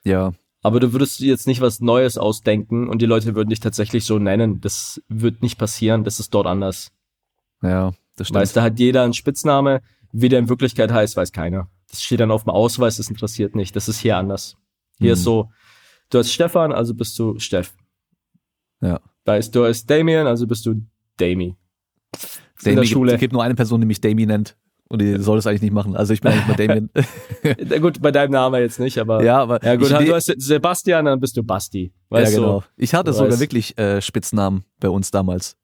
Ja. 0.04 0.34
Aber 0.62 0.80
du 0.80 0.94
würdest 0.94 1.20
jetzt 1.20 1.48
nicht 1.48 1.62
was 1.62 1.82
Neues 1.82 2.18
ausdenken 2.18 2.88
und 2.88 3.02
die 3.02 3.06
Leute 3.06 3.36
würden 3.36 3.50
dich 3.50 3.60
tatsächlich 3.60 4.06
so 4.06 4.18
nennen. 4.18 4.62
Das 4.62 5.02
wird 5.10 5.42
nicht 5.42 5.58
passieren. 5.58 6.04
Das 6.04 6.20
ist 6.20 6.34
dort 6.34 6.48
anders. 6.48 6.92
Ja, 7.62 7.94
das 8.16 8.28
stimmt. 8.28 8.42
Weißt, 8.42 8.56
da 8.56 8.64
hat 8.64 8.80
jeder 8.80 9.04
einen 9.04 9.14
Spitzname. 9.14 9.82
Wie 10.12 10.30
der 10.30 10.40
in 10.40 10.48
Wirklichkeit 10.48 10.92
heißt, 10.92 11.18
weiß 11.18 11.32
keiner. 11.32 11.70
Das 11.90 12.02
steht 12.02 12.20
dann 12.20 12.32
auf 12.32 12.44
dem 12.44 12.52
Ausweis, 12.52 12.98
das 12.98 13.10
interessiert 13.10 13.56
nicht. 13.56 13.76
Das 13.76 13.90
ist 13.90 14.00
hier 14.00 14.18
anders. 14.18 14.56
Hier 15.00 15.12
hm. 15.12 15.14
ist 15.14 15.24
so, 15.24 15.50
Du 16.14 16.20
hast 16.20 16.32
Stefan, 16.32 16.72
also 16.72 16.94
bist 16.94 17.18
du 17.18 17.40
Steff. 17.40 17.74
Ja. 18.82 19.02
Weißt 19.26 19.56
du, 19.56 19.66
hast 19.66 19.90
Damien, 19.90 20.28
also 20.28 20.46
bist 20.46 20.64
du 20.64 20.86
Dami. 21.18 21.56
In 22.64 22.76
der 22.76 22.84
Schule. 22.84 23.14
Es 23.14 23.20
gibt 23.20 23.34
nur 23.34 23.42
eine 23.42 23.56
Person, 23.56 23.82
die 23.82 23.88
mich 23.88 24.00
Dami 24.00 24.28
nennt. 24.28 24.56
Und 24.90 25.02
die 25.02 25.18
soll 25.20 25.38
das 25.38 25.48
eigentlich 25.48 25.62
nicht 25.64 25.74
machen. 25.74 25.96
Also 25.96 26.14
ich 26.14 26.22
bin 26.22 26.32
eigentlich 26.32 26.48
mal 26.48 26.56
Damien. 26.56 26.90
Na 27.70 27.80
gut, 27.80 28.02
bei 28.02 28.12
deinem 28.12 28.32
Namen 28.32 28.62
jetzt 28.62 28.80
nicht, 28.80 29.00
aber. 29.00 29.24
Ja, 29.24 29.40
aber. 29.40 29.64
Ja 29.64 29.76
gut, 29.76 29.90
ich, 29.90 30.08
du 30.08 30.14
hast 30.14 30.34
Sebastian, 30.38 31.06
dann 31.06 31.20
bist 31.20 31.36
du 31.36 31.44
Basti. 31.44 31.94
Weißt 32.10 32.34
ja, 32.34 32.40
genau. 32.40 32.60
Du? 32.60 32.66
Ich 32.78 32.94
hatte 32.94 33.12
sogar 33.14 33.32
weißt. 33.32 33.40
wirklich 33.40 33.78
äh, 33.78 34.02
Spitznamen 34.02 34.66
bei 34.80 34.90
uns 34.90 35.10
damals. 35.10 35.58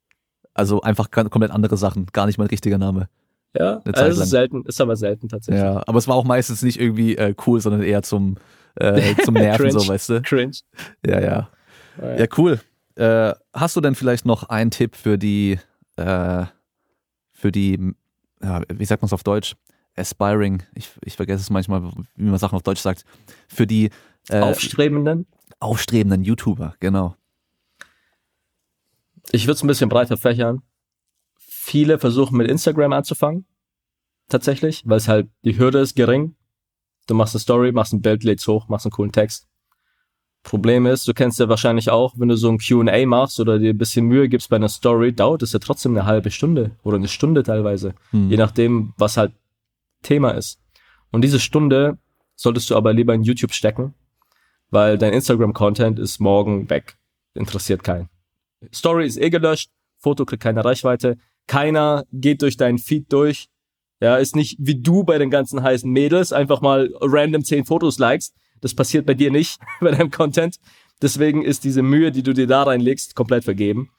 Also 0.53 0.81
einfach 0.81 1.11
komplett 1.11 1.51
andere 1.51 1.77
Sachen. 1.77 2.07
Gar 2.11 2.25
nicht 2.25 2.37
mein 2.37 2.47
richtiger 2.47 2.77
Name. 2.77 3.07
Ja, 3.57 3.81
also 3.93 4.21
ist 4.21 4.29
selten, 4.29 4.63
ist 4.65 4.79
aber 4.79 4.95
selten 4.95 5.27
tatsächlich. 5.27 5.63
Ja, 5.63 5.81
aber 5.85 5.97
es 5.97 6.07
war 6.07 6.15
auch 6.15 6.23
meistens 6.23 6.61
nicht 6.61 6.79
irgendwie 6.79 7.15
äh, 7.15 7.33
cool, 7.45 7.59
sondern 7.61 7.81
eher 7.81 8.03
zum 8.03 8.37
äh, 8.75 9.15
zum 9.23 9.33
Nerven, 9.35 9.71
so 9.71 9.87
weißt 9.87 10.09
du. 10.09 10.21
Cringe. 10.21 10.53
Ja, 11.05 11.19
ja. 11.19 11.49
Ja, 12.17 12.25
cool. 12.37 12.59
Äh, 12.95 13.33
hast 13.53 13.75
du 13.75 13.81
denn 13.81 13.95
vielleicht 13.95 14.25
noch 14.25 14.49
einen 14.49 14.71
Tipp 14.71 14.95
für 14.95 15.17
die, 15.17 15.59
äh, 15.97 16.45
für 17.31 17.51
die, 17.51 17.93
ja, 18.41 18.61
wie 18.73 18.85
sagt 18.85 19.01
man 19.01 19.07
es 19.07 19.13
auf 19.13 19.23
Deutsch? 19.23 19.55
Aspiring, 19.95 20.63
ich, 20.75 20.89
ich 21.03 21.15
vergesse 21.15 21.41
es 21.41 21.49
manchmal, 21.49 21.83
wie 22.15 22.23
man 22.23 22.37
Sachen 22.37 22.55
auf 22.55 22.63
Deutsch 22.63 22.79
sagt, 22.79 23.03
für 23.47 23.67
die 23.67 23.89
äh, 24.29 24.39
Aufstrebenden? 24.39 25.27
Aufstrebenden 25.59 26.23
YouTuber, 26.23 26.75
genau. 26.79 27.15
Ich 29.31 29.45
würde 29.45 29.53
es 29.53 29.63
ein 29.63 29.67
bisschen 29.67 29.89
breiter 29.89 30.17
fächern. 30.17 30.61
Viele 31.37 31.99
versuchen 31.99 32.37
mit 32.37 32.49
Instagram 32.49 32.93
anzufangen, 32.93 33.45
tatsächlich, 34.29 34.83
weil 34.85 34.97
es 34.97 35.07
halt 35.07 35.29
die 35.43 35.57
Hürde 35.57 35.79
ist 35.79 35.95
gering. 35.95 36.35
Du 37.07 37.15
machst 37.15 37.35
eine 37.35 37.41
Story, 37.41 37.71
machst 37.71 37.93
ein 37.93 38.01
Bild, 38.01 38.23
lädst 38.23 38.47
hoch, 38.47 38.69
machst 38.69 38.85
einen 38.85 38.91
coolen 38.91 39.11
Text. 39.11 39.48
Problem 40.43 40.85
ist, 40.85 41.07
du 41.07 41.13
kennst 41.13 41.39
ja 41.39 41.49
wahrscheinlich 41.49 41.89
auch, 41.89 42.13
wenn 42.17 42.29
du 42.29 42.37
so 42.37 42.49
ein 42.49 42.59
Q&A 42.59 43.05
machst 43.05 43.39
oder 43.39 43.59
dir 43.59 43.71
ein 43.71 43.77
bisschen 43.77 44.05
Mühe 44.05 44.29
gibst 44.29 44.49
bei 44.49 44.55
einer 44.55 44.69
Story, 44.69 45.13
dauert 45.13 45.43
es 45.43 45.51
ja 45.51 45.59
trotzdem 45.59 45.91
eine 45.91 46.05
halbe 46.05 46.31
Stunde 46.31 46.71
oder 46.83 46.95
eine 46.95 47.07
Stunde 47.07 47.43
teilweise, 47.43 47.93
hm. 48.11 48.29
je 48.29 48.37
nachdem, 48.37 48.93
was 48.97 49.17
halt 49.17 49.33
Thema 50.01 50.31
ist. 50.31 50.59
Und 51.11 51.23
diese 51.23 51.39
Stunde 51.39 51.97
solltest 52.35 52.69
du 52.69 52.77
aber 52.77 52.93
lieber 52.93 53.13
in 53.13 53.23
YouTube 53.23 53.53
stecken, 53.53 53.93
weil 54.69 54.97
dein 54.97 55.13
Instagram-Content 55.13 55.99
ist 55.99 56.19
morgen 56.19 56.69
weg. 56.69 56.97
Interessiert 57.33 57.83
keinen. 57.83 58.09
Story 58.73 59.05
ist 59.05 59.17
eh 59.17 59.29
gelöscht, 59.29 59.71
Foto 59.97 60.25
kriegt 60.25 60.43
keine 60.43 60.63
Reichweite, 60.63 61.17
keiner 61.47 62.05
geht 62.13 62.41
durch 62.41 62.57
deinen 62.57 62.77
Feed 62.77 63.11
durch, 63.11 63.49
ja, 64.01 64.15
ist 64.15 64.35
nicht 64.35 64.57
wie 64.59 64.79
du 64.79 65.03
bei 65.03 65.17
den 65.17 65.29
ganzen 65.29 65.61
heißen 65.61 65.89
Mädels 65.89 66.31
einfach 66.31 66.61
mal 66.61 66.89
random 67.01 67.43
zehn 67.43 67.65
Fotos 67.65 67.99
likest. 67.99 68.33
Das 68.61 68.73
passiert 68.73 69.06
bei 69.06 69.14
dir 69.14 69.31
nicht 69.31 69.60
bei 69.81 69.91
deinem 69.91 70.11
Content. 70.11 70.57
Deswegen 71.02 71.44
ist 71.44 71.64
diese 71.64 71.81
Mühe, 71.81 72.11
die 72.11 72.23
du 72.23 72.34
dir 72.34 72.48
da 72.48 72.64
reinlegst, 72.64 73.15
komplett 73.15 73.44
vergeben. 73.44 73.90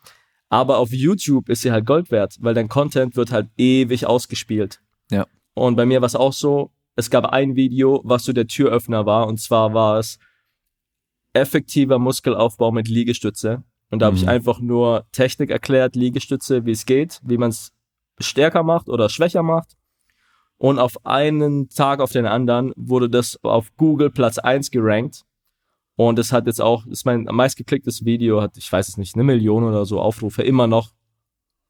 Aber 0.48 0.78
auf 0.78 0.92
YouTube 0.92 1.48
ist 1.48 1.62
sie 1.62 1.72
halt 1.72 1.86
Gold 1.86 2.10
wert, 2.10 2.36
weil 2.40 2.54
dein 2.54 2.68
Content 2.68 3.16
wird 3.16 3.30
halt 3.30 3.48
ewig 3.56 4.06
ausgespielt. 4.06 4.80
Ja. 5.10 5.26
Und 5.54 5.76
bei 5.76 5.86
mir 5.86 6.00
war 6.00 6.06
es 6.06 6.16
auch 6.16 6.32
so, 6.32 6.72
es 6.96 7.08
gab 7.08 7.24
ein 7.26 7.56
Video, 7.56 8.02
was 8.04 8.24
so 8.24 8.32
der 8.32 8.46
Türöffner 8.46 9.06
war, 9.06 9.28
und 9.28 9.40
zwar 9.40 9.72
war 9.72 9.98
es 9.98 10.18
effektiver 11.32 11.98
Muskelaufbau 11.98 12.72
mit 12.72 12.88
Liegestütze. 12.88 13.62
Und 13.90 14.00
da 14.00 14.06
mhm. 14.06 14.08
habe 14.08 14.16
ich 14.16 14.28
einfach 14.28 14.60
nur 14.60 15.06
Technik 15.12 15.50
erklärt, 15.50 15.96
Liegestütze, 15.96 16.66
wie 16.66 16.72
es 16.72 16.84
geht, 16.84 17.20
wie 17.22 17.38
man 17.38 17.50
es 17.50 17.72
stärker 18.18 18.62
macht 18.62 18.88
oder 18.88 19.08
schwächer 19.08 19.42
macht 19.42 19.76
und 20.60 20.78
auf 20.78 21.06
einen 21.06 21.70
Tag 21.70 22.00
auf 22.00 22.12
den 22.12 22.26
anderen 22.26 22.74
wurde 22.76 23.08
das 23.08 23.42
auf 23.42 23.74
Google 23.78 24.10
Platz 24.10 24.36
eins 24.36 24.70
gerankt. 24.70 25.22
Und 25.96 26.18
es 26.18 26.32
hat 26.32 26.46
jetzt 26.46 26.60
auch, 26.60 26.86
ist 26.86 27.06
mein 27.06 27.24
meistgeklicktes 27.24 28.04
Video, 28.04 28.42
hat, 28.42 28.58
ich 28.58 28.70
weiß 28.70 28.88
es 28.88 28.98
nicht, 28.98 29.14
eine 29.14 29.24
Million 29.24 29.64
oder 29.64 29.86
so 29.86 29.98
Aufrufe, 29.98 30.42
immer 30.42 30.66
noch. 30.66 30.90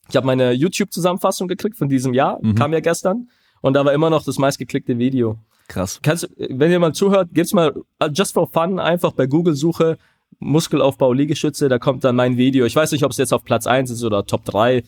Ich 0.09 0.17
habe 0.17 0.27
meine 0.27 0.51
YouTube-Zusammenfassung 0.53 1.47
gekriegt 1.47 1.77
von 1.77 1.89
diesem 1.89 2.15
Jahr, 2.15 2.41
mhm. 2.43 2.57
kam 2.57 2.73
ja 2.73 2.81
gestern. 2.81 3.29
Und 3.61 3.75
da 3.75 3.85
war 3.85 3.93
immer 3.93 4.11
noch 4.11 4.25
das 4.25 4.39
meistgeklickte 4.39 4.99
Video. 4.99 5.39
Krass. 5.69 6.01
Kannst, 6.03 6.29
wenn 6.37 6.73
ihr 6.73 6.81
mal 6.81 6.93
zuhört, 6.93 7.29
gibt's 7.33 7.53
mal 7.53 7.73
uh, 8.03 8.09
just 8.13 8.35
for 8.35 8.49
fun 8.49 8.81
einfach 8.81 9.13
bei 9.13 9.27
Google 9.27 9.55
Suche 9.55 9.99
Muskelaufbau 10.41 11.13
Liegestütze, 11.13 11.69
da 11.69 11.79
kommt 11.79 12.03
dann 12.03 12.17
mein 12.17 12.37
Video. 12.37 12.67
Ich 12.67 12.75
weiß 12.75 12.91
nicht, 12.91 13.05
ob 13.05 13.13
es 13.13 13.19
jetzt 13.19 13.33
auf 13.33 13.45
Platz 13.45 13.69
eins 13.69 13.91
ist 13.91 14.03
oder 14.03 14.27
Top 14.27 14.45
drei 14.45 14.83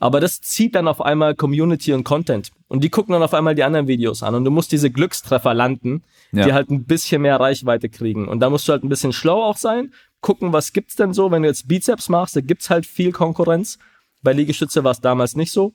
aber 0.00 0.18
das 0.18 0.40
zieht 0.40 0.74
dann 0.74 0.88
auf 0.88 1.02
einmal 1.02 1.34
Community 1.34 1.92
und 1.92 2.04
Content. 2.04 2.50
Und 2.68 2.82
die 2.82 2.88
gucken 2.88 3.12
dann 3.12 3.22
auf 3.22 3.34
einmal 3.34 3.54
die 3.54 3.62
anderen 3.62 3.86
Videos 3.86 4.22
an. 4.22 4.34
Und 4.34 4.46
du 4.46 4.50
musst 4.50 4.72
diese 4.72 4.90
Glückstreffer 4.90 5.52
landen, 5.52 6.02
ja. 6.32 6.46
die 6.46 6.52
halt 6.54 6.70
ein 6.70 6.86
bisschen 6.86 7.20
mehr 7.20 7.38
Reichweite 7.38 7.90
kriegen. 7.90 8.26
Und 8.26 8.40
da 8.40 8.48
musst 8.48 8.66
du 8.66 8.72
halt 8.72 8.82
ein 8.82 8.88
bisschen 8.88 9.12
schlau 9.12 9.42
auch 9.42 9.58
sein. 9.58 9.92
Gucken, 10.22 10.54
was 10.54 10.72
gibt's 10.72 10.96
denn 10.96 11.12
so? 11.12 11.30
Wenn 11.30 11.42
du 11.42 11.48
jetzt 11.48 11.68
Bizeps 11.68 12.08
machst, 12.08 12.34
da 12.34 12.40
gibt's 12.40 12.70
halt 12.70 12.86
viel 12.86 13.12
Konkurrenz. 13.12 13.78
Bei 14.22 14.32
Liegestütze 14.32 14.84
war 14.84 14.92
es 14.92 15.02
damals 15.02 15.36
nicht 15.36 15.52
so. 15.52 15.74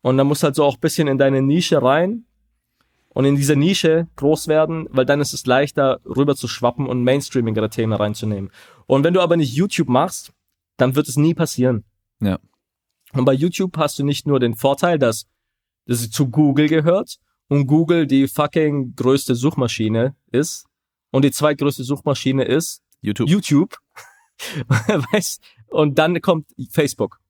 Und 0.00 0.16
dann 0.16 0.28
musst 0.28 0.42
du 0.42 0.46
halt 0.46 0.54
so 0.54 0.64
auch 0.64 0.76
ein 0.76 0.80
bisschen 0.80 1.08
in 1.08 1.18
deine 1.18 1.42
Nische 1.42 1.82
rein 1.82 2.24
und 3.08 3.24
in 3.24 3.34
dieser 3.34 3.56
Nische 3.56 4.06
groß 4.14 4.46
werden, 4.46 4.86
weil 4.90 5.06
dann 5.06 5.20
ist 5.20 5.34
es 5.34 5.44
leichter, 5.44 6.00
rüber 6.04 6.36
zu 6.36 6.46
schwappen 6.46 6.86
und 6.86 7.02
mainstreamigere 7.02 7.68
Themen 7.68 7.92
reinzunehmen. 7.92 8.50
Und 8.86 9.02
wenn 9.02 9.14
du 9.14 9.20
aber 9.20 9.36
nicht 9.36 9.52
YouTube 9.54 9.88
machst, 9.88 10.32
dann 10.76 10.94
wird 10.94 11.08
es 11.08 11.16
nie 11.16 11.34
passieren. 11.34 11.84
Ja. 12.20 12.38
Und 13.12 13.24
bei 13.24 13.32
YouTube 13.32 13.76
hast 13.76 13.98
du 13.98 14.04
nicht 14.04 14.26
nur 14.26 14.40
den 14.40 14.54
Vorteil, 14.54 14.98
dass 14.98 15.26
das 15.86 16.10
zu 16.10 16.28
Google 16.28 16.68
gehört 16.68 17.18
und 17.48 17.66
Google 17.66 18.06
die 18.06 18.28
fucking 18.28 18.94
größte 18.94 19.34
Suchmaschine 19.34 20.14
ist 20.30 20.66
und 21.10 21.24
die 21.24 21.32
zweitgrößte 21.32 21.84
Suchmaschine 21.84 22.44
ist 22.44 22.82
YouTube. 23.00 23.28
YouTube. 23.28 23.76
weißt? 25.12 25.42
Und 25.68 25.98
dann 25.98 26.20
kommt 26.20 26.46
Facebook. 26.70 27.20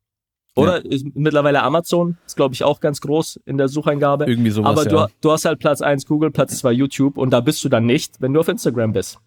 Oder 0.56 0.84
ja. 0.84 0.90
ist 0.90 1.06
mittlerweile 1.14 1.62
Amazon, 1.62 2.18
ist 2.26 2.36
glaube 2.36 2.54
ich 2.54 2.64
auch 2.64 2.80
ganz 2.80 3.00
groß 3.00 3.40
in 3.46 3.56
der 3.56 3.68
Sucheingabe. 3.68 4.26
Irgendwie 4.26 4.50
sowas, 4.50 4.70
Aber 4.70 4.84
du, 4.84 4.96
ja. 4.96 5.08
du 5.20 5.30
hast 5.30 5.44
halt 5.44 5.60
Platz 5.60 5.80
eins 5.80 6.06
Google, 6.06 6.30
Platz 6.30 6.58
zwei 6.58 6.72
YouTube 6.72 7.16
und 7.16 7.30
da 7.30 7.40
bist 7.40 7.64
du 7.64 7.68
dann 7.68 7.86
nicht, 7.86 8.20
wenn 8.20 8.32
du 8.32 8.40
auf 8.40 8.48
Instagram 8.48 8.92
bist. 8.92 9.18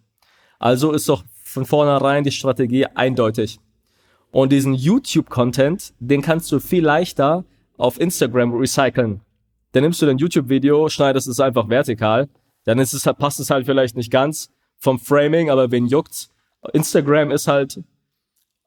Also 0.60 0.92
ist 0.92 1.08
doch 1.10 1.24
von 1.44 1.66
vornherein 1.66 2.24
die 2.24 2.32
Strategie 2.32 2.86
eindeutig. 2.86 3.60
Und 4.34 4.52
diesen 4.52 4.74
YouTube-Content, 4.74 5.94
den 6.00 6.24
kannst 6.24 6.52
du 6.52 6.60
viel 6.60 6.84
leichter 6.84 7.46
auf 7.78 8.02
Instagram 8.02 8.52
recyceln. 8.56 9.22
Dann 9.74 9.84
nimmst 9.84 10.02
du 10.02 10.08
dein 10.08 10.18
YouTube-Video, 10.18 10.90
schneidest 10.90 11.28
es 11.28 11.40
einfach 11.40 11.70
vertikal, 11.70 12.28
dann 12.64 12.80
ist 12.80 12.94
es, 12.94 13.04
passt 13.04 13.40
es 13.40 13.52
halt 13.52 13.68
vielleicht 13.68 13.96
nicht 13.96 14.10
ganz 14.10 14.50
vom 14.80 15.00
Framing, 15.00 15.52
aber 15.52 15.70
wen 15.70 15.86
juckt's? 15.86 16.32
Instagram 16.74 17.30
ist 17.30 17.48
halt 17.48 17.84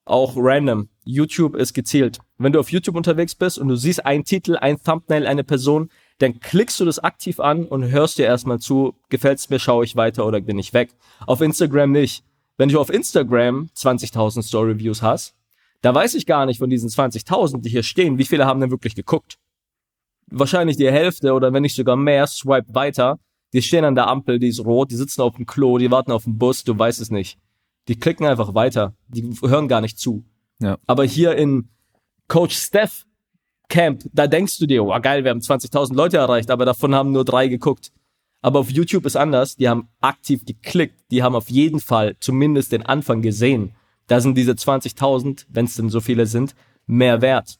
auch 0.05 0.35
random. 0.37 0.89
YouTube 1.05 1.57
ist 1.57 1.75
gezielt. 1.75 2.21
Wenn 2.39 2.53
du 2.53 2.61
auf 2.61 2.71
YouTube 2.71 2.95
unterwegs 2.95 3.35
bist 3.35 3.59
und 3.59 3.67
du 3.67 3.75
siehst 3.75 4.07
einen 4.07 4.23
Titel, 4.23 4.57
ein 4.57 4.81
Thumbnail, 4.81 5.27
eine 5.27 5.43
Person, 5.43 5.91
dann 6.19 6.39
klickst 6.39 6.79
du 6.79 6.85
das 6.85 7.01
aktiv 7.01 7.41
an 7.41 7.65
und 7.65 7.91
hörst 7.91 8.19
dir 8.19 8.27
erstmal 8.27 8.61
zu, 8.61 8.95
gefällt's 9.09 9.51
mir, 9.51 9.59
schaue 9.59 9.85
ich 9.85 9.97
weiter 9.97 10.25
oder 10.27 10.41
bin 10.41 10.61
ich 10.61 10.73
weg. 10.73 10.91
Auf 11.27 11.41
Instagram 11.41 11.91
nicht. 11.91 12.23
Wenn 12.57 12.69
du 12.69 12.79
auf 12.79 12.89
Instagram 12.89 13.69
20.000 13.77 14.43
Story-Views 14.43 15.03
hast, 15.03 15.36
da 15.87 15.95
weiß 15.95 16.15
ich 16.15 16.27
gar 16.27 16.47
nicht 16.47 16.59
von 16.59 16.69
diesen 16.69 16.89
20.000, 16.89 17.61
die 17.61 17.69
hier 17.69 17.85
stehen, 17.85 18.19
wie 18.19 18.25
viele 18.25 18.45
haben 18.45 18.59
denn 18.59 18.73
wirklich 18.73 18.97
geguckt. 18.97 19.39
Wahrscheinlich 20.29 20.77
die 20.77 20.91
Hälfte 20.91 21.33
oder 21.33 21.53
wenn 21.53 21.63
nicht 21.63 21.77
sogar 21.77 21.95
mehr, 21.95 22.27
swipe 22.27 22.75
weiter. 22.75 23.21
Die 23.53 23.63
stehen 23.63 23.85
an 23.85 23.95
der 23.95 24.09
Ampel, 24.09 24.41
die 24.41 24.49
ist 24.49 24.65
rot, 24.65 24.91
die 24.91 24.97
sitzen 24.97 25.23
auf 25.23 25.37
dem 25.37 25.47
Klo, 25.47 25.79
die 25.79 25.93
warten 25.93 26.11
auf 26.11 26.25
den 26.25 26.39
Bus, 26.39 26.65
du 26.65 26.77
weißt 26.77 27.01
es 27.01 27.13
nicht. 27.13 27.39
Die 27.87 27.95
klicken 27.95 28.27
einfach 28.27 28.53
weiter. 28.53 28.95
Die 29.07 29.31
hören 29.43 29.69
gar 29.69 29.81
nicht 29.81 29.97
zu. 29.97 30.25
Ja. 30.59 30.77
Aber 30.89 31.05
hier 31.05 31.37
in 31.37 31.69
Coach 32.27 32.57
Steph 32.57 33.07
Camp, 33.69 34.03
da 34.13 34.27
denkst 34.27 34.59
du 34.59 34.67
dir, 34.67 34.83
oh 34.83 35.01
geil, 35.01 35.23
wir 35.23 35.31
haben 35.31 35.39
20.000 35.39 35.95
Leute 35.95 36.17
erreicht, 36.17 36.51
aber 36.51 36.65
davon 36.65 36.97
haben 36.97 37.13
nur 37.13 37.25
drei 37.25 37.47
geguckt. 37.47 37.93
Aber 38.43 38.59
auf 38.59 38.73
YouTube 38.73 39.07
ist 39.07 39.15
anders. 39.15 39.55
Die 39.55 39.69
haben 39.69 39.89
aktiv 40.01 40.45
geklickt. 40.45 40.97
Die 41.13 41.23
haben 41.23 41.37
auf 41.37 41.49
jeden 41.49 41.79
Fall 41.79 42.17
zumindest 42.19 42.73
den 42.73 42.85
Anfang 42.85 43.23
gesehen. 43.23 43.77
Da 44.07 44.20
sind 44.20 44.37
diese 44.37 44.53
20.000, 44.53 45.47
wenn 45.49 45.65
es 45.65 45.77
denn 45.77 45.91
so 45.91 46.01
viele 46.01 46.27
sind, 46.27 46.55
mehr 46.87 47.23
wert. 47.23 47.59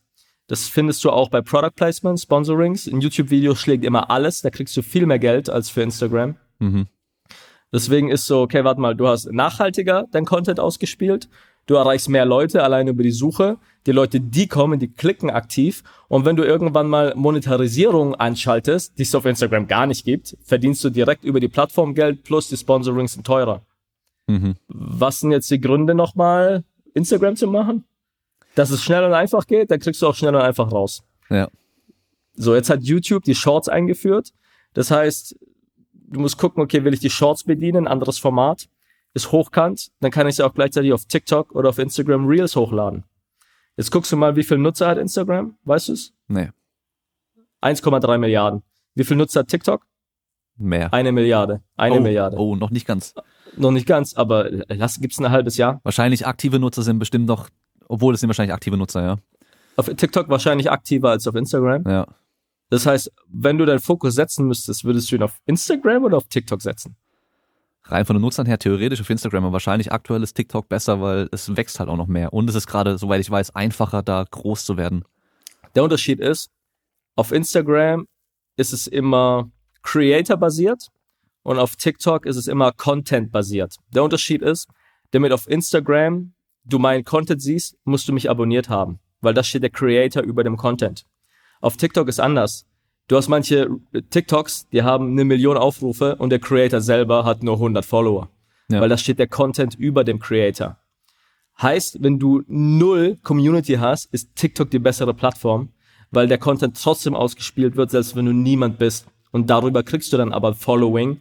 Das 0.49 0.69
findest 0.69 1.05
du 1.05 1.11
auch 1.11 1.29
bei 1.29 1.43
Product 1.43 1.75
Placement, 1.75 2.21
Sponsorings. 2.21 2.87
In 2.87 3.01
YouTube-Videos 3.01 3.59
schlägt 3.59 3.85
immer 3.85 4.11
alles. 4.11 4.43
Da 4.43 4.51
kriegst 4.51 4.77
du 4.77 4.83
viel 4.83 5.07
mehr 5.07 5.19
Geld 5.19 5.51
als 5.51 5.71
für 5.71 5.83
Instagram. 5.83 6.37
Mhm. 6.61 6.87
Deswegen 7.73 8.11
ist 8.11 8.27
so, 8.27 8.43
okay, 8.43 8.63
warte 8.63 8.81
mal, 8.81 8.95
du 8.95 9.09
hast 9.09 9.31
nachhaltiger 9.33 10.07
dein 10.13 10.25
Content 10.25 10.61
ausgespielt. 10.61 11.29
Du 11.67 11.75
erreichst 11.75 12.09
mehr 12.09 12.25
Leute 12.25 12.63
allein 12.63 12.87
über 12.87 13.03
die 13.03 13.11
Suche. 13.11 13.59
Die 13.87 13.93
Leute, 13.93 14.21
die 14.21 14.47
kommen, 14.47 14.79
die 14.79 14.93
klicken 14.93 15.31
aktiv. 15.31 15.83
Und 16.07 16.25
wenn 16.25 16.37
du 16.37 16.45
irgendwann 16.45 16.89
mal 16.89 17.13
Monetarisierung 17.17 18.15
anschaltest, 18.15 18.97
die 18.99 19.03
es 19.03 19.15
auf 19.17 19.25
Instagram 19.25 19.67
gar 19.67 19.87
nicht 19.87 20.05
gibt, 20.05 20.37
verdienst 20.45 20.85
du 20.85 20.91
direkt 20.91 21.25
über 21.25 21.41
die 21.41 21.49
Plattform 21.49 21.95
Geld 21.95 22.23
plus 22.23 22.49
die 22.49 22.57
Sponsorings 22.57 23.15
sind 23.15 23.27
teurer. 23.27 23.63
Mhm. 24.27 24.57
Was 24.69 25.21
sind 25.21 25.31
jetzt 25.31 25.51
die 25.51 25.61
Gründe 25.61 25.95
nochmal, 25.95 26.65
Instagram 26.95 27.37
zu 27.37 27.47
machen? 27.47 27.85
Dass 28.55 28.71
es 28.71 28.83
schnell 28.83 29.05
und 29.05 29.13
einfach 29.13 29.47
geht, 29.47 29.71
dann 29.71 29.81
kriegst 29.81 30.03
du 30.03 30.07
auch 30.07 30.15
schnell 30.15 30.35
und 30.35 30.41
einfach 30.41 30.73
raus. 30.73 31.03
Ja. 31.31 31.49
So, 32.35 32.55
jetzt 32.55 32.71
hat 32.71 32.83
YouTube 32.83 33.25
die 33.25 33.35
Shorts 33.35 33.69
eingeführt. 33.69 34.33
Das 34.75 34.91
heißt, 34.91 35.37
du 35.93 36.21
musst 36.21 36.39
gucken, 36.39 36.63
okay, 36.63 36.85
will 36.85 36.95
ich 36.95 37.01
die 37.01 37.11
Shorts 37.11 37.45
bedienen, 37.45 37.87
anderes 37.87 38.19
Format, 38.19 38.69
ist 39.15 39.33
hochkant, 39.33 39.91
dann 40.01 40.11
kann 40.11 40.29
ich 40.29 40.37
sie 40.37 40.45
auch 40.45 40.55
gleichzeitig 40.55 40.93
auf 40.93 41.07
TikTok 41.07 41.55
oder 41.55 41.71
auf 41.71 41.79
Instagram 41.79 42.27
Reels 42.27 42.57
hochladen. 42.57 43.05
Jetzt 43.77 43.91
guckst 43.91 44.13
du 44.13 44.17
mal, 44.17 44.37
wie 44.37 44.43
viel 44.43 44.59
Nutzer 44.59 44.89
hat 44.89 44.99
Instagram, 44.99 45.57
weißt 45.65 45.89
du 45.89 45.93
es? 45.95 46.13
Nee. 46.29 46.51
1,3 47.63 48.19
Milliarden. 48.19 48.63
Wie 48.95 49.05
viel 49.05 49.17
Nutzer 49.17 49.41
hat 49.41 49.49
TikTok? 49.49 49.87
Mehr. 50.57 50.93
Eine 50.93 51.13
Milliarde. 51.13 51.63
Eine 51.77 51.97
oh, 51.97 52.01
Milliarde. 52.01 52.37
Oh, 52.39 52.57
noch 52.57 52.71
nicht 52.71 52.87
ganz. 52.87 53.15
Noch 53.57 53.71
nicht 53.71 53.87
ganz, 53.87 54.15
aber 54.15 54.49
lass, 54.69 55.01
gibt's 55.01 55.19
ein 55.19 55.31
halbes 55.31 55.57
Jahr. 55.57 55.81
Wahrscheinlich 55.83 56.27
aktive 56.27 56.59
Nutzer 56.59 56.83
sind 56.83 56.99
bestimmt 56.99 57.27
noch, 57.27 57.49
obwohl 57.89 58.15
es 58.15 58.21
sind 58.21 58.29
wahrscheinlich 58.29 58.55
aktive 58.55 58.77
Nutzer, 58.77 59.03
ja. 59.03 59.17
Auf 59.77 59.87
TikTok 59.87 60.29
wahrscheinlich 60.29 60.71
aktiver 60.71 61.11
als 61.11 61.27
auf 61.27 61.35
Instagram. 61.35 61.85
Ja. 61.87 62.07
Das 62.71 62.87
heißt, 62.87 63.13
wenn 63.29 63.59
du 63.59 63.65
deinen 63.65 63.79
Fokus 63.79 64.15
setzen 64.15 64.47
müsstest, 64.47 64.85
würdest 64.85 65.11
du 65.11 65.17
ihn 65.17 65.23
auf 65.23 65.39
Instagram 65.47 66.05
oder 66.05 66.17
auf 66.17 66.27
TikTok 66.29 66.61
setzen? 66.63 66.97
Rein 67.85 68.05
von 68.05 68.17
den 68.17 68.23
Nutzern 68.23 68.47
her 68.47 68.59
theoretisch 68.59 69.01
auf 69.01 69.09
Instagram, 69.09 69.45
aber 69.45 69.53
wahrscheinlich 69.55 69.93
aktuell 69.93 70.23
ist 70.23 70.35
TikTok 70.35 70.69
besser, 70.69 71.01
weil 71.01 71.29
es 71.31 71.55
wächst 71.57 71.79
halt 71.79 71.89
auch 71.89 71.97
noch 71.97 72.09
mehr. 72.09 72.33
Und 72.33 72.51
es 72.51 72.57
ist 72.57 72.67
gerade, 72.67 72.99
soweit 72.99 73.21
ich 73.21 73.31
weiß, 73.31 73.55
einfacher, 73.55 74.03
da 74.03 74.25
groß 74.29 74.65
zu 74.65 74.77
werden. 74.77 75.05
Der 75.77 75.85
Unterschied 75.85 76.19
ist, 76.19 76.51
auf 77.15 77.31
Instagram 77.31 78.09
ist 78.57 78.73
es 78.73 78.89
immer 78.89 79.51
Creator-basiert 79.83 80.89
und 81.47 81.61
auf 81.61 81.77
TikTok 81.77 82.27
ist 82.27 82.35
es 82.35 82.49
immer 82.49 82.73
Content-basiert. 82.73 83.77
Der 83.95 84.03
Unterschied 84.03 84.43
ist, 84.43 84.67
damit 85.13 85.31
auf 85.31 85.49
Instagram 85.49 86.33
du 86.65 86.81
meinen 86.81 87.05
Content 87.05 87.41
siehst, 87.41 87.77
musst 87.85 88.09
du 88.09 88.13
mich 88.13 88.29
abonniert 88.29 88.69
haben, 88.69 88.99
weil 89.21 89.33
da 89.33 89.45
steht 89.45 89.63
der 89.63 89.71
Creator 89.71 90.25
über 90.25 90.43
dem 90.43 90.57
Content. 90.57 91.07
Auf 91.61 91.77
TikTok 91.77 92.09
ist 92.09 92.19
anders. 92.19 92.67
Du 93.07 93.17
hast 93.17 93.29
manche 93.29 93.69
TikToks, 94.11 94.69
die 94.71 94.83
haben 94.83 95.13
eine 95.13 95.25
Million 95.25 95.57
Aufrufe 95.57 96.17
und 96.17 96.31
der 96.31 96.41
Creator 96.41 96.81
selber 96.81 97.25
hat 97.25 97.45
nur 97.45 97.55
100 97.55 97.85
Follower. 97.85 98.29
Ja. 98.69 98.81
Weil 98.81 98.89
da 98.89 98.99
steht 98.99 99.21
der 99.21 99.29
Content 99.29 99.77
über 99.77 100.03
dem 100.03 100.19
Creator. 100.19 100.79
Heißt, 101.63 102.03
wenn 102.03 102.19
du 102.19 102.43
null 102.49 103.19
Community 103.23 103.75
hast, 103.75 104.13
ist 104.13 104.35
TikTok 104.35 104.69
die 104.73 104.81
bessere 104.81 105.15
Plattform, 105.15 105.69
weil 106.11 106.27
der 106.27 106.39
Content 106.39 106.77
trotzdem 106.83 107.15
ausgespielt 107.15 107.77
wird, 107.77 107.93
selbst 107.93 108.17
wenn 108.17 108.27
du 108.27 108.33
niemand 108.33 108.79
bist. 108.79 109.07
Und 109.31 109.49
darüber 109.49 109.85
kriegst 109.85 110.13
du 110.13 110.17
dann 110.17 110.33
aber 110.33 110.53
Following, 110.55 111.21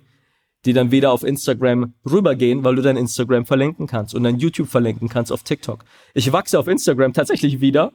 die 0.65 0.73
dann 0.73 0.91
wieder 0.91 1.11
auf 1.11 1.23
Instagram 1.23 1.93
rübergehen, 2.09 2.63
weil 2.63 2.75
du 2.75 2.81
dein 2.81 2.97
Instagram 2.97 3.45
verlinken 3.45 3.87
kannst 3.87 4.15
und 4.15 4.23
dein 4.23 4.37
YouTube 4.39 4.67
verlinken 4.67 5.07
kannst 5.09 5.31
auf 5.31 5.43
TikTok. 5.43 5.85
Ich 6.13 6.31
wachse 6.31 6.57
auf 6.59 6.67
Instagram 6.67 7.13
tatsächlich 7.13 7.61
wieder, 7.61 7.91